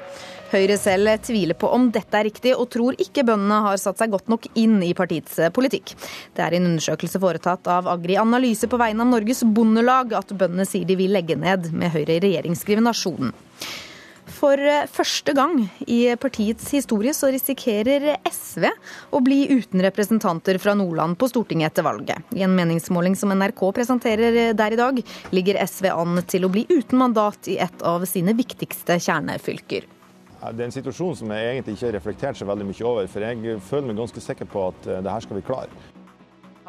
Høyre 0.52 0.76
selv 0.76 1.14
tviler 1.24 1.56
på 1.56 1.70
om 1.72 1.88
dette 1.96 2.18
er 2.18 2.28
riktig, 2.28 2.52
og 2.58 2.68
tror 2.74 2.98
ikke 3.00 3.24
bøndene 3.28 3.62
har 3.68 3.80
satt 3.80 4.02
seg 4.02 4.12
godt 4.12 4.28
nok 4.32 4.50
inn 4.60 4.82
i 4.84 4.92
partiets 4.98 5.40
politikk. 5.56 5.94
Det 6.36 6.44
er 6.44 6.58
en 6.58 6.68
undersøkelse 6.74 7.22
foretatt 7.24 7.70
av 7.72 7.88
Agri 7.92 8.18
Analyse 8.20 8.68
på 8.68 8.80
vegne 8.82 9.06
av 9.06 9.14
Norges 9.14 9.46
Bondelag 9.48 10.12
at 10.18 10.34
bøndene 10.36 10.68
sier 10.68 10.88
de 10.88 11.00
vil 11.00 11.16
legge 11.16 11.40
ned 11.40 11.72
med 11.72 11.96
Høyre 11.96 12.18
i 12.18 12.26
regjering, 12.26 12.58
skriver 12.60 12.84
Nasjonen. 12.84 13.32
For 14.32 14.58
første 14.90 15.34
gang 15.38 15.58
i 15.92 16.00
partiets 16.20 16.70
historie 16.74 17.14
så 17.14 17.30
risikerer 17.34 18.08
SV 18.26 18.68
å 19.14 19.22
bli 19.24 19.44
uten 19.52 19.84
representanter 19.86 20.58
fra 20.62 20.74
Nordland 20.78 21.18
på 21.20 21.30
Stortinget 21.30 21.72
etter 21.72 21.86
valget. 21.86 22.20
I 22.36 22.46
en 22.48 22.56
meningsmåling 22.58 23.18
som 23.20 23.34
NRK 23.36 23.64
presenterer 23.78 24.42
der 24.58 24.76
i 24.76 24.80
dag, 24.80 25.02
ligger 25.36 25.62
SV 25.64 25.92
an 25.94 26.22
til 26.28 26.48
å 26.48 26.52
bli 26.54 26.66
uten 26.72 27.02
mandat 27.02 27.52
i 27.52 27.60
et 27.62 27.88
av 27.88 28.06
sine 28.10 28.36
viktigste 28.38 29.00
kjernefylker. 29.02 29.90
Det 30.42 30.64
er 30.64 30.68
en 30.72 30.74
situasjon 30.74 31.18
som 31.20 31.32
jeg 31.36 31.50
egentlig 31.54 31.78
ikke 31.78 31.88
har 31.88 31.98
reflektert 32.00 32.40
så 32.40 32.48
veldig 32.50 32.66
mye 32.66 32.86
over, 32.90 33.10
for 33.12 33.26
jeg 33.26 33.58
føler 33.68 33.92
meg 33.92 34.00
ganske 34.02 34.24
sikker 34.26 34.50
på 34.50 34.70
at 34.72 34.88
eh, 34.90 35.04
det 35.06 35.14
her 35.14 35.26
skal 35.28 35.38
vi 35.38 35.44
klare. 35.46 35.82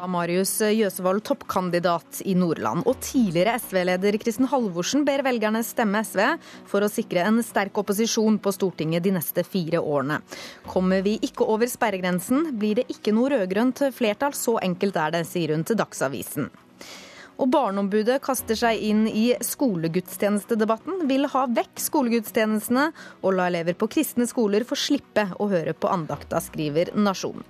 Marius 0.09 0.57
Jøsevold, 0.61 1.21
toppkandidat 1.23 2.21
i 2.27 2.33
Nordland. 2.35 2.83
Og 2.89 2.97
tidligere 3.03 3.55
SV-leder 3.61 4.17
Kristin 4.21 4.49
Halvorsen 4.51 5.05
ber 5.07 5.23
velgerne 5.25 5.61
stemme 5.63 6.01
SV 6.03 6.21
for 6.69 6.83
å 6.83 6.91
sikre 6.91 7.23
en 7.27 7.39
sterk 7.45 7.77
opposisjon 7.79 8.39
på 8.43 8.53
Stortinget 8.55 9.05
de 9.05 9.13
neste 9.15 9.45
fire 9.47 9.79
årene. 9.79 10.19
Kommer 10.67 11.05
vi 11.05 11.15
ikke 11.23 11.47
over 11.47 11.71
sperregrensen, 11.71 12.51
blir 12.59 12.81
det 12.81 12.89
ikke 12.91 13.15
noe 13.15 13.31
rød-grønt 13.33 13.85
flertall. 13.95 14.35
Så 14.35 14.57
enkelt 14.63 14.99
er 14.99 15.15
det, 15.17 15.25
sier 15.29 15.55
hun 15.55 15.63
til 15.67 15.79
Dagsavisen. 15.79 16.51
Og 17.43 17.49
Barneombudet 17.51 18.21
kaster 18.23 18.55
seg 18.55 18.79
inn 18.87 19.01
i 19.09 19.33
skolegudstjenestedebatten, 19.43 21.01
vil 21.09 21.27
ha 21.33 21.41
vekk 21.51 21.81
skolegudstjenestene 21.83 22.85
og 23.19 23.35
la 23.35 23.49
elever 23.51 23.75
på 23.75 23.89
kristne 23.91 24.29
skoler 24.29 24.63
få 24.63 24.77
slippe 24.79 25.27
å 25.43 25.49
høre 25.51 25.75
på 25.75 25.91
andakta, 25.91 26.39
skriver 26.39 26.93
Nasjonen. 26.95 27.43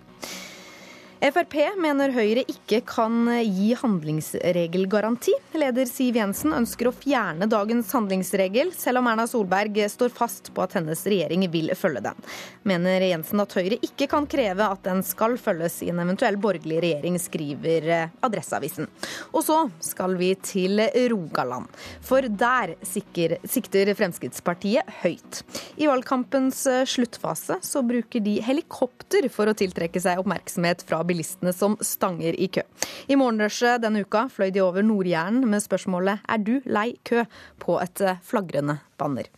Frp 1.24 1.54
mener 1.80 2.12
Høyre 2.12 2.42
ikke 2.52 2.82
kan 2.84 3.30
gi 3.48 3.70
handlingsregelgaranti. 3.80 5.32
Leder 5.56 5.88
Siv 5.88 6.18
Jensen 6.20 6.52
ønsker 6.52 6.90
å 6.90 6.92
fjerne 6.92 7.48
dagens 7.48 7.94
handlingsregel, 7.96 8.74
selv 8.76 9.00
om 9.00 9.08
Erna 9.08 9.24
Solberg 9.32 9.80
står 9.88 10.12
fast 10.12 10.50
på 10.52 10.66
at 10.66 10.76
hennes 10.76 11.00
regjering 11.08 11.46
vil 11.54 11.72
følge 11.80 12.02
den. 12.10 12.20
Mener 12.68 13.06
Jensen 13.08 13.40
at 13.40 13.56
Høyre 13.56 13.78
ikke 13.88 14.10
kan 14.12 14.28
kreve 14.28 14.68
at 14.68 14.84
den 14.84 15.00
skal 15.08 15.38
følges 15.40 15.78
i 15.86 15.94
en 15.94 16.02
eventuell 16.04 16.36
borgerlig 16.44 16.82
regjering, 16.84 17.16
skriver 17.24 17.88
Adresseavisen. 18.20 18.92
Og 19.32 19.48
så 19.48 19.62
skal 19.80 20.18
vi 20.20 20.34
til 20.44 20.84
Rogaland, 21.14 21.72
for 22.04 22.28
der 22.28 22.76
sikter 22.84 23.94
Fremskrittspartiet 23.96 24.92
høyt. 25.06 25.40
I 25.80 25.88
valgkampens 25.88 26.66
sluttfase 26.92 27.62
så 27.64 27.88
bruker 27.88 28.20
de 28.28 28.42
helikopter 28.44 29.32
for 29.32 29.48
å 29.48 29.56
tiltrekke 29.56 30.04
seg 30.04 30.20
oppmerksomhet 30.20 30.84
fra 30.84 31.00
bilistene 31.14 31.54
som 31.54 31.78
stanger 31.82 32.36
i 32.36 32.50
kø. 32.50 32.66
I 33.08 33.20
morgenrushet 33.20 33.86
denne 33.86 34.04
uka 34.04 34.26
fløy 34.34 34.52
de 34.54 34.66
over 34.66 34.84
Nord-Jæren 34.84 35.46
med 35.46 35.64
spørsmålet 35.64 36.20
'Er 36.28 36.44
du 36.44 36.60
lei 36.66 36.98
kø?' 37.06 37.26
på 37.60 37.80
et 37.80 38.02
flagrende 38.24 38.80
banner. 38.98 39.30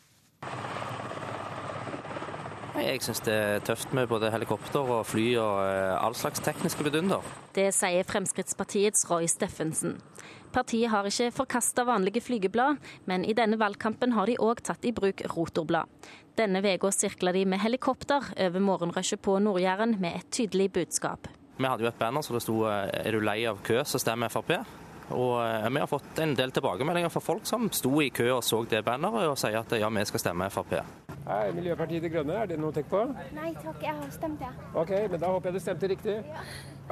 Jeg 2.76 3.00
syns 3.02 3.22
det 3.24 3.34
er 3.34 3.62
tøft 3.64 3.94
med 3.96 4.08
både 4.12 4.28
helikopter 4.32 4.80
og 4.80 5.06
fly 5.08 5.38
og 5.40 5.62
all 6.06 6.16
slags 6.16 6.42
tekniske 6.44 6.84
vidunder. 6.84 7.24
Det 7.56 7.70
sier 7.74 8.04
Fremskrittspartiets 8.04 9.08
Roy 9.10 9.30
Steffensen. 9.32 9.96
Partiet 10.52 10.92
har 10.92 11.08
ikke 11.08 11.32
forkasta 11.32 11.84
vanlige 11.88 12.22
flygeblad, 12.22 12.78
men 13.06 13.26
i 13.26 13.34
denne 13.34 13.58
valgkampen 13.60 14.12
har 14.12 14.28
de 14.28 14.38
òg 14.40 14.62
tatt 14.64 14.86
i 14.86 14.92
bruk 14.92 15.24
rotorblad. 15.36 15.88
Denne 16.38 16.62
uka 16.62 16.92
sirkla 16.92 17.32
de 17.32 17.46
med 17.46 17.64
helikopter 17.64 18.22
over 18.38 18.60
morgenrushet 18.60 19.22
på 19.22 19.40
Nord-Jæren 19.40 19.98
med 20.00 20.16
et 20.20 20.32
tydelig 20.32 20.72
budskap. 20.74 21.28
Vi 21.58 21.68
hadde 21.68 21.86
jo 21.86 21.88
et 21.88 22.00
banner 22.00 22.22
så 22.22 22.34
det 22.34 22.42
sto 22.44 22.66
'Er 22.66 23.12
du 23.12 23.20
lei 23.20 23.46
av 23.46 23.62
kø, 23.64 23.84
så 23.84 24.00
stem 24.00 24.24
Frp'. 24.28 24.66
Og 25.12 25.72
vi 25.72 25.80
har 25.80 25.88
fått 25.88 26.20
en 26.20 26.34
del 26.36 26.52
tilbakemeldinger 26.52 27.10
fra 27.10 27.22
folk 27.22 27.46
som 27.46 27.70
sto 27.72 28.02
i 28.02 28.10
kø 28.10 28.32
og 28.34 28.44
så 28.44 28.66
det 28.68 28.84
banneret, 28.86 29.28
og 29.30 29.38
sier 29.38 29.60
at 29.60 29.72
ja, 29.72 29.90
vi 29.90 30.06
skal 30.06 30.20
stemme 30.20 30.50
Frp. 30.50 30.82
Hei, 31.28 31.52
Miljøpartiet 31.52 32.02
De 32.02 32.10
Grønne, 32.10 32.34
er 32.34 32.46
det 32.48 32.60
noe 32.60 32.70
å 32.70 32.74
tenke 32.74 32.90
på? 32.90 33.16
Nei 33.34 33.54
takk, 33.54 33.82
jeg 33.82 33.96
har 33.96 34.10
stemt. 34.12 34.42
Ja. 34.42 34.52
Ok, 34.74 34.90
men 35.12 35.20
da 35.20 35.28
håper 35.28 35.50
jeg 35.50 35.54
du 35.54 35.60
stemte 35.60 35.88
riktig. 35.88 36.18
Ja. 36.26 36.42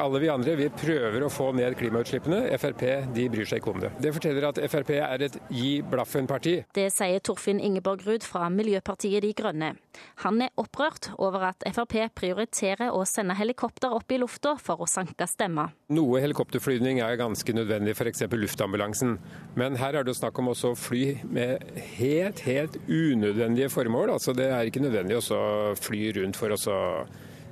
Alle 0.01 0.17
vi 0.19 0.29
andre 0.31 0.55
vi 0.57 0.65
prøver 0.73 1.21
å 1.21 1.29
få 1.29 1.51
ned 1.53 1.75
klimautslippene. 1.77 2.39
Frp 2.57 2.81
de 3.13 3.27
bryr 3.29 3.45
seg 3.45 3.59
ikke 3.61 3.73
om 3.75 3.81
det. 3.83 3.91
Det 4.01 4.09
forteller 4.15 4.47
at 4.47 4.59
Frp 4.65 4.89
er 4.97 5.25
et 5.27 5.35
gi 5.53 5.73
blaffen-parti. 5.85 6.53
Det 6.73 6.87
sier 6.95 7.21
Torfinn 7.21 7.59
Ingeborg 7.61 8.01
Ruud 8.07 8.25
fra 8.25 8.47
Miljøpartiet 8.49 9.21
De 9.21 9.29
Grønne. 9.37 9.75
Han 10.23 10.41
er 10.41 10.49
opprørt 10.57 11.11
over 11.21 11.45
at 11.51 11.65
Frp 11.75 11.93
prioriterer 12.17 12.89
å 12.89 13.03
sende 13.05 13.35
helikopter 13.37 13.93
opp 13.93 14.09
i 14.09 14.17
lufta 14.17 14.55
for 14.57 14.81
å 14.81 14.87
sanke 14.89 15.27
stemmer. 15.29 15.75
Noe 15.93 16.23
helikopterflyvning 16.23 17.03
er 17.05 17.19
ganske 17.21 17.53
nødvendig, 17.53 17.93
f.eks. 17.93 18.25
luftambulansen. 18.33 19.19
Men 19.61 19.77
her 19.77 19.99
er 19.99 20.07
det 20.07 20.15
snakk 20.17 20.41
om 20.41 20.49
også 20.55 20.73
fly 20.73 21.03
med 21.29 21.69
helt, 21.99 22.41
helt 22.47 22.79
unødvendige 22.89 23.69
formål. 23.69 24.15
Altså 24.15 24.33
Det 24.33 24.49
er 24.49 24.65
ikke 24.65 24.81
nødvendig 24.87 25.21
å 25.21 25.75
fly 25.77 26.01
rundt 26.17 26.41
for 26.41 26.57
å 26.57 26.59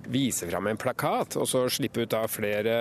vise 0.09 0.47
fram 0.49 0.67
en 0.71 0.79
plakat, 0.79 1.37
og 1.37 1.47
så 1.49 1.65
slippe 1.69 2.05
ut 2.05 2.13
av 2.17 2.29
flere 2.31 2.75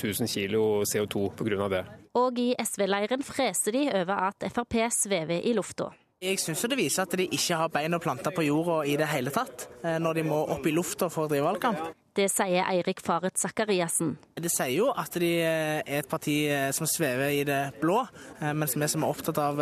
tusen 0.00 0.28
kilo 0.30 0.82
CO2 0.84 1.28
pga. 1.38 1.68
det. 1.68 1.84
Og 2.14 2.38
i 2.38 2.54
SV-leiren 2.58 3.24
freser 3.26 3.74
de 3.74 3.88
over 3.90 4.28
at 4.30 4.46
Frp 4.52 4.78
svever 4.92 5.42
i 5.42 5.54
lufta. 5.56 5.90
Jeg 6.24 6.38
syns 6.40 6.62
det 6.72 6.78
viser 6.78 7.04
at 7.04 7.12
de 7.20 7.26
ikke 7.36 7.56
har 7.58 7.68
bein 7.68 7.92
å 7.92 8.00
plante 8.00 8.30
på 8.32 8.46
jorda 8.46 8.78
i 8.88 8.94
det 8.96 9.10
hele 9.10 9.28
tatt, 9.34 9.66
når 10.00 10.16
de 10.16 10.22
må 10.24 10.38
opp 10.54 10.64
i 10.64 10.72
lufta 10.72 11.10
for 11.12 11.26
å 11.26 11.28
drive 11.28 11.44
valgkamp. 11.44 11.82
Det 12.16 12.30
sier 12.30 12.62
Eirik 12.70 13.02
Faret 13.04 13.36
Sakariassen. 13.36 14.14
Det 14.38 14.48
sier 14.48 14.72
jo 14.72 14.86
at 14.94 15.18
de 15.20 15.30
er 15.42 15.82
et 15.98 16.08
parti 16.08 16.36
som 16.72 16.88
svever 16.88 17.34
i 17.34 17.42
det 17.44 17.58
blå, 17.82 17.98
mens 18.54 18.76
vi 18.78 18.88
som 18.88 19.04
er 19.04 19.12
opptatt 19.12 19.40
av, 19.42 19.60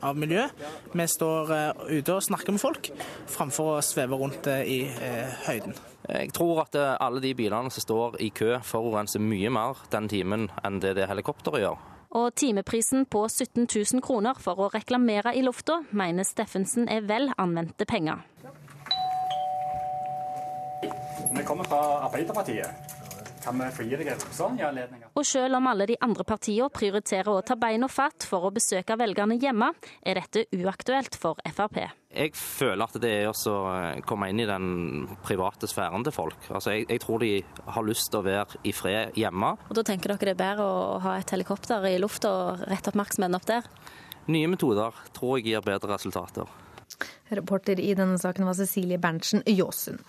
av 0.00 0.16
miljø, 0.16 0.46
vi 0.94 1.08
står 1.10 1.52
ute 1.90 2.16
og 2.16 2.24
snakker 2.30 2.56
med 2.56 2.62
folk, 2.62 2.92
framfor 3.34 3.74
å 3.74 3.84
sveve 3.84 4.16
rundt 4.22 4.48
i 4.48 4.84
høyden. 5.50 5.76
Jeg 6.08 6.32
tror 6.32 6.64
at 6.64 6.80
alle 6.96 7.20
de 7.20 7.34
bilene 7.36 7.74
som 7.74 7.84
står 7.84 8.20
i 8.24 8.32
kø 8.32 8.54
forurenser 8.64 9.20
mye 9.20 9.52
mer 9.52 9.84
den 9.92 10.08
timen 10.08 10.48
enn 10.64 10.80
det 10.80 10.96
det 10.96 11.10
helikopteret 11.10 11.66
gjør. 11.66 11.88
Og 12.10 12.34
timeprisen 12.34 13.04
på 13.06 13.22
17 13.28 13.68
000 13.70 14.02
kroner 14.02 14.38
for 14.42 14.58
å 14.58 14.70
reklamere 14.74 15.30
i 15.38 15.44
lufta, 15.46 15.76
mener 15.94 16.26
Steffensen 16.26 16.88
er 16.90 17.04
vel 17.06 17.30
anvendte 17.38 17.86
penger. 17.86 18.24
Vi 21.30 21.44
kommer 21.46 21.68
fra 21.70 21.78
Arbeiderpartiet. 22.08 22.98
Kan 23.40 23.56
vi 23.58 23.70
få 23.72 23.84
gi 23.88 23.96
deg 23.96 24.10
en 24.12 24.20
rose 24.20 24.46
i 24.58 24.64
anledning? 24.66 25.04
Og 25.16 25.24
selv 25.26 25.56
om 25.56 25.68
alle 25.70 25.86
de 25.88 25.96
andre 26.04 26.26
partiene 26.28 26.68
prioriterer 26.72 27.30
å 27.32 27.40
ta 27.46 27.56
beina 27.56 27.88
fatt 27.88 28.26
for 28.28 28.44
å 28.44 28.50
besøke 28.52 28.96
velgerne 29.00 29.38
hjemme, 29.40 29.70
er 30.04 30.20
dette 30.20 30.44
uaktuelt 30.56 31.16
for 31.20 31.40
Frp. 31.48 31.80
Jeg 32.10 32.34
føler 32.36 32.84
at 32.84 32.98
det 33.00 33.12
er 33.22 33.30
å 33.30 33.62
komme 34.04 34.28
inn 34.32 34.42
i 34.42 34.48
den 34.48 34.66
private 35.24 35.68
sfæren 35.70 36.04
til 36.04 36.12
folk. 36.12 36.36
Altså, 36.50 36.74
jeg, 36.74 36.88
jeg, 36.90 37.00
tror 37.04 37.22
de 37.22 37.32
har 37.76 37.86
lyst 37.86 38.10
til 38.10 38.20
å 38.20 38.26
være 38.26 38.60
i 38.66 38.74
fred 38.76 39.16
hjemme. 39.16 39.54
Og 39.70 39.78
Da 39.78 39.86
tenker 39.86 40.12
dere 40.12 40.20
det 40.26 40.34
er 40.34 40.42
bedre 40.42 40.66
å 40.66 40.98
ha 41.06 41.16
et 41.20 41.32
helikopter 41.32 41.86
i 41.88 41.96
lufta 42.02 42.34
og 42.34 42.66
rette 42.68 42.92
oppmerksomheten 42.92 43.38
opp 43.38 43.48
der? 43.48 43.70
Nye 44.30 44.50
metoder 44.52 45.00
tror 45.16 45.38
jeg 45.38 45.54
gir 45.54 45.64
bedre 45.64 45.94
resultater. 45.94 46.50
Reporter 47.30 47.80
i 47.80 47.94
denne 47.94 48.18
saken 48.20 48.44
var 48.48 48.58
Cecilie 48.58 48.98
Berntsen 49.00 49.46
Jåsund. 49.46 50.02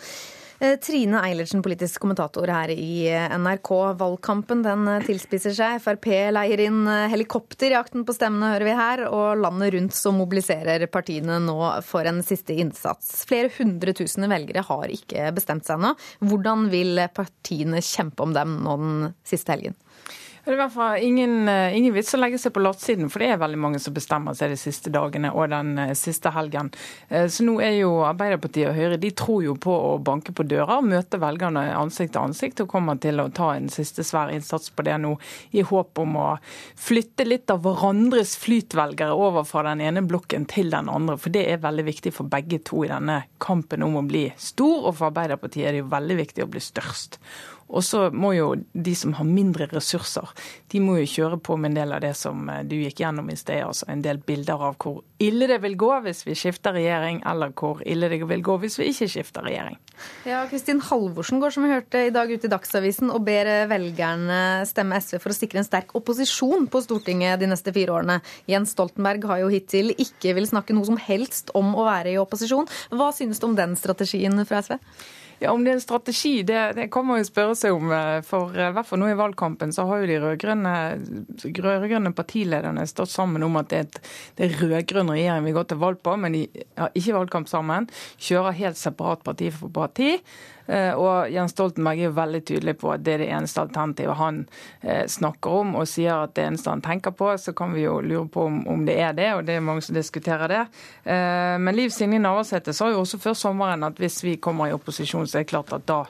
Trine 0.61 1.17
Eilertsen, 1.25 1.63
politisk 1.65 2.03
kommentator 2.03 2.45
her 2.53 2.69
i 2.69 3.07
NRK. 3.41 3.69
Valgkampen 3.97 4.59
den 4.61 4.85
tilspisser 5.07 5.55
seg. 5.57 5.79
Frp 5.81 6.05
leier 6.35 6.61
inn 6.67 6.83
helikopter 7.09 7.71
i 7.71 7.73
jakten 7.73 8.05
på 8.05 8.13
stemmene, 8.13 8.51
hører 8.53 8.67
vi 8.67 8.75
her. 8.77 9.03
Og 9.09 9.41
landet 9.41 9.73
rundt 9.73 9.97
så 9.97 10.13
mobiliserer 10.13 10.85
partiene 10.93 11.39
nå 11.41 11.57
for 11.87 12.05
en 12.05 12.21
siste 12.25 12.53
innsats. 12.61 13.23
Flere 13.25 13.49
hundre 13.57 13.95
tusen 13.97 14.29
velgere 14.29 14.61
har 14.67 14.93
ikke 14.93 15.31
bestemt 15.33 15.65
seg 15.65 15.79
ennå. 15.79 15.95
Hvordan 16.29 16.69
vil 16.69 17.07
partiene 17.09 17.81
kjempe 17.81 18.21
om 18.21 18.37
dem 18.37 18.59
nå 18.61 18.77
den 18.83 19.15
siste 19.25 19.55
helgen? 19.55 19.79
Det 20.41 20.49
er 20.49 20.55
i 20.55 20.57
hvert 20.57 20.73
fall 20.73 21.03
ingen, 21.05 21.45
ingen 21.45 21.93
vits 21.93 22.15
å 22.15 22.19
legge 22.19 22.39
seg 22.41 22.53
på 22.55 22.63
lottsiden, 22.63 23.11
for 23.13 23.21
det 23.21 23.27
er 23.29 23.41
veldig 23.41 23.59
mange 23.61 23.79
som 23.81 23.93
bestemmer 23.93 24.33
seg 24.37 24.49
de 24.49 24.57
siste 24.57 24.89
dagene 24.89 25.29
og 25.37 25.51
den 25.53 25.75
siste 25.97 26.31
helgen. 26.33 26.71
Så 27.07 27.45
nå 27.45 27.59
er 27.61 27.75
jo 27.77 27.91
Arbeiderpartiet 28.07 28.71
og 28.71 28.79
Høyre 28.79 28.97
de 29.01 29.11
tror 29.13 29.43
jo 29.45 29.53
på 29.61 29.75
å 29.91 29.91
banke 30.01 30.33
på 30.33 30.47
døra 30.49 30.79
og 30.81 30.89
møte 30.89 31.19
velgerne 31.21 31.67
ansikt 31.77 32.15
til 32.15 32.23
ansikt, 32.23 32.63
og 32.63 32.71
kommer 32.73 32.97
til 32.97 33.21
å 33.21 33.27
ta 33.29 33.51
en 33.53 33.69
siste 33.69 34.05
svær 34.07 34.33
innsats 34.33 34.73
på 34.73 34.87
det 34.87 34.97
nå, 35.03 35.13
i 35.53 35.61
håp 35.61 36.01
om 36.01 36.17
å 36.17 36.27
flytte 36.79 37.29
litt 37.29 37.53
av 37.53 37.61
hverandres 37.61 38.33
flytvelgere 38.41 39.13
over 39.13 39.45
fra 39.45 39.67
den 39.69 39.85
ene 39.85 40.01
blokken 40.01 40.49
til 40.49 40.73
den 40.73 40.89
andre. 40.89 41.19
For 41.21 41.33
det 41.37 41.45
er 41.53 41.61
veldig 41.61 41.85
viktig 41.93 42.15
for 42.17 42.33
begge 42.33 42.63
to 42.65 42.81
i 42.87 42.89
denne 42.89 43.21
kampen 43.37 43.85
om 43.85 44.01
å 44.01 44.07
bli 44.09 44.25
stor, 44.41 44.87
og 44.87 44.97
for 44.97 45.11
Arbeiderpartiet 45.11 45.69
er 45.69 45.77
det 45.77 45.85
jo 45.85 45.91
veldig 45.93 46.21
viktig 46.25 46.49
å 46.49 46.49
bli 46.49 46.65
størst. 46.65 47.21
Og 47.71 47.83
så 47.87 48.07
må 48.11 48.33
jo 48.35 48.51
de 48.73 48.93
som 48.97 49.13
har 49.15 49.27
mindre 49.27 49.67
ressurser, 49.71 50.27
de 50.71 50.81
må 50.83 50.97
jo 50.99 51.07
kjøre 51.07 51.39
på 51.43 51.55
med 51.57 51.71
en 51.71 51.79
del 51.81 51.95
av 51.95 52.03
det 52.03 52.13
som 52.19 52.49
du 52.67 52.75
gikk 52.77 53.01
gjennom 53.03 53.29
i 53.31 53.37
sted. 53.39 53.63
Altså 53.63 53.87
en 53.91 54.03
del 54.03 54.19
bilder 54.27 54.65
av 54.69 54.77
hvor 54.81 55.01
ille 55.21 55.47
det 55.47 55.61
vil 55.63 55.77
gå 55.79 55.91
hvis 56.05 56.25
vi 56.27 56.35
skifter 56.37 56.75
regjering, 56.75 57.21
eller 57.27 57.53
hvor 57.55 57.81
ille 57.87 58.09
det 58.11 58.21
vil 58.27 58.43
gå 58.45 58.57
hvis 58.61 58.77
vi 58.81 58.89
ikke 58.91 59.07
skifter 59.13 59.45
regjering. 59.47 59.77
Ja, 60.25 60.43
Kristin 60.49 60.81
Halvorsen 60.83 61.41
går 61.41 61.53
som 61.53 61.65
vi 61.65 61.73
hørte 61.73 62.05
i 62.07 62.13
dag 62.13 62.31
ut 62.31 62.45
i 62.47 62.51
Dagsavisen 62.51 63.11
og 63.13 63.23
ber 63.27 63.49
velgerne 63.71 64.41
stemme 64.69 64.99
SV 64.99 65.19
for 65.21 65.33
å 65.33 65.37
sikre 65.37 65.61
en 65.61 65.67
sterk 65.67 65.95
opposisjon 65.97 66.67
på 66.71 66.83
Stortinget 66.83 67.41
de 67.41 67.49
neste 67.51 67.73
fire 67.75 67.95
årene. 67.99 68.19
Jens 68.49 68.75
Stoltenberg 68.75 69.29
har 69.29 69.43
jo 69.43 69.51
hittil 69.53 69.93
ikke 69.95 70.35
vil 70.37 70.49
snakke 70.49 70.75
noe 70.75 70.89
som 70.89 70.99
helst 70.99 71.53
om 71.57 71.75
å 71.77 71.87
være 71.87 72.15
i 72.15 72.21
opposisjon. 72.21 72.69
Hva 72.91 73.11
synes 73.15 73.41
du 73.41 73.49
om 73.49 73.57
den 73.57 73.77
strategien 73.79 74.41
fra 74.47 74.63
SV? 74.65 74.79
Ja, 75.41 75.51
Om 75.51 75.63
det 75.63 75.71
er 75.71 75.77
en 75.79 75.81
strategi, 75.81 76.43
det, 76.45 76.59
det 76.77 76.83
kan 76.93 77.05
man 77.07 77.17
jo 77.17 77.25
spørre 77.25 77.55
seg 77.57 77.73
om. 77.73 77.89
For 78.27 78.53
i 78.53 78.67
hvert 78.75 78.85
fall 78.85 79.01
nå 79.01 79.07
i 79.09 79.17
valgkampen 79.17 79.71
så 79.73 79.87
har 79.89 80.03
jo 80.03 80.09
de 80.11 80.19
rød-grønne 80.21 82.11
partilederne 82.13 82.83
stått 82.85 83.09
sammen 83.09 83.41
om 83.47 83.57
at 83.57 83.71
det 83.71 83.79
er, 83.79 83.87
et, 84.37 84.59
rød-grønn 84.61 85.09
regjering 85.09 85.47
vi 85.49 85.55
går 85.57 85.65
til 85.71 85.81
valg 85.81 85.97
på, 86.05 86.13
men 86.21 86.37
de 86.37 86.43
har 86.77 86.93
ikke 86.93 87.17
valgkamp 87.17 87.49
sammen. 87.49 87.89
Kjører 88.21 88.59
helt 88.59 88.77
separat 88.77 89.25
parti 89.25 89.49
for 89.55 89.73
parti. 89.73 90.19
Og 90.71 91.31
Jens 91.33 91.51
Stoltenberg 91.51 91.99
er 91.99 92.07
jo 92.07 92.15
veldig 92.15 92.41
tydelig 92.47 92.75
på 92.79 92.91
at 92.93 93.03
det 93.03 93.15
er 93.15 93.23
det 93.25 93.29
eneste 93.35 93.63
alternativet 93.65 94.15
han 94.15 94.37
snakker 95.11 95.57
om, 95.61 95.73
og 95.81 95.89
sier 95.89 96.23
at 96.23 96.35
det 96.37 96.45
eneste 96.47 96.71
han 96.71 96.83
tenker 96.85 97.11
på. 97.17 97.27
Så 97.41 97.51
kan 97.57 97.73
vi 97.75 97.83
jo 97.83 97.97
lure 98.05 98.27
på 98.31 98.45
om, 98.47 98.61
om 98.71 98.85
det 98.87 98.95
er 99.03 99.17
det, 99.17 99.27
og 99.35 99.43
det 99.47 99.57
er 99.57 99.65
mange 99.65 99.83
som 99.83 99.97
diskuterer 99.97 100.47
det. 100.51 100.61
Men 101.03 101.75
Liv 101.75 101.91
Signe 101.91 102.21
Navarsete 102.23 102.71
sa 102.75 102.87
jo 102.91 103.01
også 103.03 103.19
før 103.19 103.35
sommeren 103.37 103.83
at 103.87 103.99
hvis 103.99 104.21
vi 104.23 104.37
kommer 104.39 104.69
i 104.71 104.75
opposisjon, 104.77 105.27
så 105.27 105.41
er 105.41 105.45
det 105.45 105.51
klart 105.51 105.75
at 105.75 105.87
da 105.89 106.05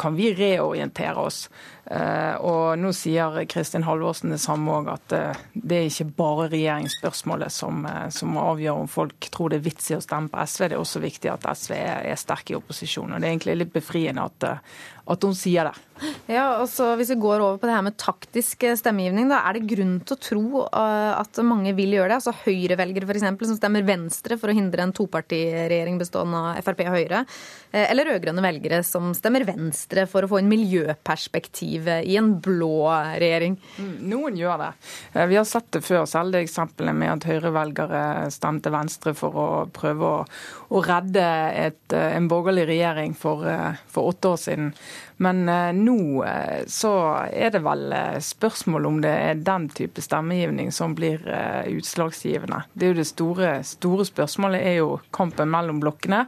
kan 0.00 0.16
vi 0.16 0.32
reorientere 0.36 1.20
oss. 1.20 1.46
Og 1.86 2.80
nå 2.82 2.90
sier 2.96 3.36
Kristin 3.46 3.84
Halvorsen 3.86 4.32
det 4.34 4.40
samme 4.42 4.72
òg, 4.74 4.88
at 4.90 5.12
det 5.54 5.76
er 5.76 5.86
ikke 5.86 6.08
bare 6.18 6.48
regjeringsspørsmålet 6.50 7.54
som, 7.54 7.86
som 8.10 8.34
avgjør 8.42 8.80
om 8.82 8.90
folk 8.90 9.28
tror 9.30 9.52
det 9.52 9.60
er 9.60 9.68
vits 9.68 9.92
i 9.92 9.98
å 9.98 10.02
stemme 10.02 10.32
på 10.32 10.42
SV. 10.42 10.64
Det 10.66 10.74
er 10.74 10.82
også 10.82 11.04
viktig 11.04 11.30
at 11.30 11.46
SV 11.46 11.76
er 11.78 12.18
sterk 12.18 12.50
i 12.50 12.58
opposisjon. 12.58 13.14
og 13.14 13.22
Det 13.22 13.28
er 13.28 13.36
egentlig 13.36 13.58
litt 13.60 13.74
befriende 13.76 14.26
at, 14.26 14.48
at 15.06 15.22
hun 15.26 15.36
sier 15.38 15.68
det. 15.68 15.76
Ja, 16.28 16.58
og 16.60 16.66
så 16.68 16.90
Hvis 16.98 17.10
vi 17.14 17.18
går 17.20 17.40
over 17.40 17.60
på 17.60 17.68
det 17.68 17.74
her 17.76 17.84
med 17.86 17.96
taktisk 18.00 18.64
eh, 18.66 18.76
stemmegivning, 18.76 19.30
da, 19.30 19.40
er 19.46 19.56
det 19.56 19.68
grunn 19.70 19.94
til 20.04 20.16
å 20.16 20.20
tro 20.20 20.62
uh, 20.66 21.12
at 21.16 21.40
mange 21.46 21.72
vil 21.76 21.94
gjøre 21.96 22.10
det? 22.10 22.18
Altså 22.18 22.34
Høyrevelgere 22.42 23.08
f.eks. 23.08 23.24
som 23.48 23.56
stemmer 23.56 23.86
Venstre 23.86 24.36
for 24.40 24.52
å 24.52 24.56
hindre 24.56 24.84
en 24.84 24.94
topartiregjering 24.96 25.96
bestående 26.00 26.42
av 26.50 26.60
Frp 26.66 26.82
og 26.84 26.96
Høyre. 26.98 27.22
Uh, 27.72 27.84
eller 27.86 28.10
rød-grønne 28.10 28.44
velgere 28.44 28.82
som 28.86 29.12
stemmer 29.16 29.46
Venstre 29.48 30.04
for 30.10 30.26
å 30.26 30.30
få 30.30 30.42
inn 30.42 30.50
miljøperspektivet 30.52 32.04
i 32.10 32.18
en 32.20 32.34
blå 32.44 32.90
regjering. 33.16 33.56
Mm, 33.80 33.94
noen 34.12 34.40
gjør 34.40 34.66
det. 34.66 34.70
Vi 35.32 35.40
har 35.40 35.48
sett 35.48 35.70
det 35.78 35.84
før, 35.86 36.04
selv 36.10 36.36
det 36.36 36.44
eksempelet 36.44 36.96
med 36.96 37.14
at 37.14 37.28
Høyre-velgere 37.30 38.04
stemte 38.34 38.74
Venstre 38.74 39.14
for 39.16 39.40
å 39.40 39.48
prøve 39.72 40.12
å, 40.20 40.20
å 40.76 40.84
redde 40.84 41.24
et, 41.56 41.82
en 41.96 42.28
borgerlig 42.28 42.68
regjering 42.74 43.16
for, 43.16 43.46
for 43.92 44.12
åtte 44.12 44.34
år 44.34 44.42
siden. 44.42 44.70
Men 45.16 45.48
eh, 45.48 45.72
nå 45.72 46.24
eh, 46.24 46.66
så 46.66 46.92
er 47.32 47.50
det 47.54 47.62
vel 47.64 47.92
eh, 47.92 48.18
spørsmål 48.20 48.86
om 48.86 49.00
det 49.04 49.12
er 49.12 49.42
den 49.46 49.68
type 49.72 50.02
stemmegivning 50.04 50.72
som 50.72 50.94
blir 50.96 51.24
utslagsgivende. 51.72 52.62
Det 52.72 52.86
er 52.86 52.94
jo 52.94 53.00
det 53.00 53.08
store, 53.08 53.50
store 53.64 54.06
spørsmålet 54.08 54.62
er 54.62 54.78
jo 54.80 54.96
kampen 55.14 55.50
mellom 55.52 55.80
blokkene. 55.82 56.26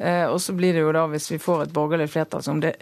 Og 0.00 0.38
så 0.40 0.54
blir 0.56 0.72
det 0.72 0.80
jo 0.80 0.92
da, 0.96 1.02
hvis 1.12 1.26
vi 1.28 1.36
får 1.36 1.66
et 1.66 1.72
borgerlig 1.76 2.06
flertall 2.08 2.40
som 2.40 2.60
det 2.62 2.72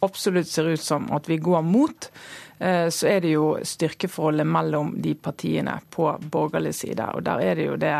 absolutt 0.00 0.48
ser 0.48 0.70
ut 0.72 0.80
som 0.80 1.04
at 1.12 1.28
vi 1.28 1.36
går 1.36 1.60
mot, 1.68 2.08
så 2.56 3.10
er 3.10 3.20
det 3.20 3.34
jo 3.34 3.50
styrkeforholdet 3.60 4.48
mellom 4.48 4.94
de 5.04 5.12
partiene 5.20 5.74
på 5.92 6.08
borgerlig 6.32 6.72
side. 6.78 7.10
Og 7.12 7.26
der 7.28 7.44
er 7.44 7.60
det 7.60 7.68
jo 7.68 7.76
det 7.76 7.92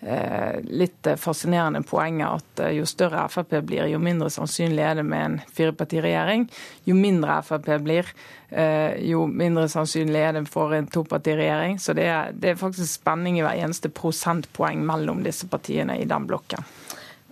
litt 0.00 1.08
fascinerende 1.18 1.82
poenget 1.82 2.28
at 2.28 2.60
eh, 2.62 2.74
jo 2.78 2.86
større 2.86 3.24
Frp 3.32 3.56
blir, 3.66 3.88
jo 3.90 3.98
mindre 3.98 4.30
sannsynlig 4.30 4.84
er 4.86 5.00
det 5.00 5.04
med 5.08 5.24
en 5.24 5.38
firepartiregjering. 5.54 6.46
Jo 6.86 6.94
mindre 6.94 7.40
Frp 7.42 7.66
blir, 7.82 8.12
eh, 8.50 8.94
jo 9.10 9.26
mindre 9.26 9.66
sannsynlig 9.68 10.22
er 10.22 10.38
det 10.38 10.44
for 10.50 10.74
en 10.76 10.86
topartiregjering. 10.86 11.80
Så 11.82 11.96
det 11.98 12.06
er, 12.06 12.30
det 12.32 12.52
er 12.52 12.60
faktisk 12.60 13.00
spenning 13.00 13.40
i 13.40 13.44
hver 13.46 13.58
eneste 13.58 13.90
prosentpoeng 13.90 14.86
mellom 14.86 15.24
disse 15.26 15.50
partiene 15.50 15.98
i 15.98 16.06
den 16.08 16.30
blokken. 16.30 16.62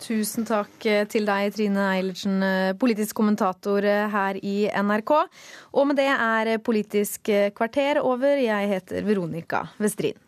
Tusen 0.03 0.45
takk 0.45 0.75
til 1.09 1.25
deg, 1.25 1.55
Trine 1.55 1.87
Eilertsen, 1.95 2.43
politisk 2.77 3.17
kommentator 3.17 3.87
her 4.13 4.37
i 4.45 4.67
NRK. 4.69 5.15
Og 5.73 5.89
med 5.89 5.97
det 5.97 6.11
er 6.13 6.53
Politisk 6.61 7.33
kvarter 7.57 8.03
over. 8.05 8.37
Jeg 8.37 8.75
heter 8.75 9.09
Veronica 9.09 9.65
Westrin. 9.81 10.26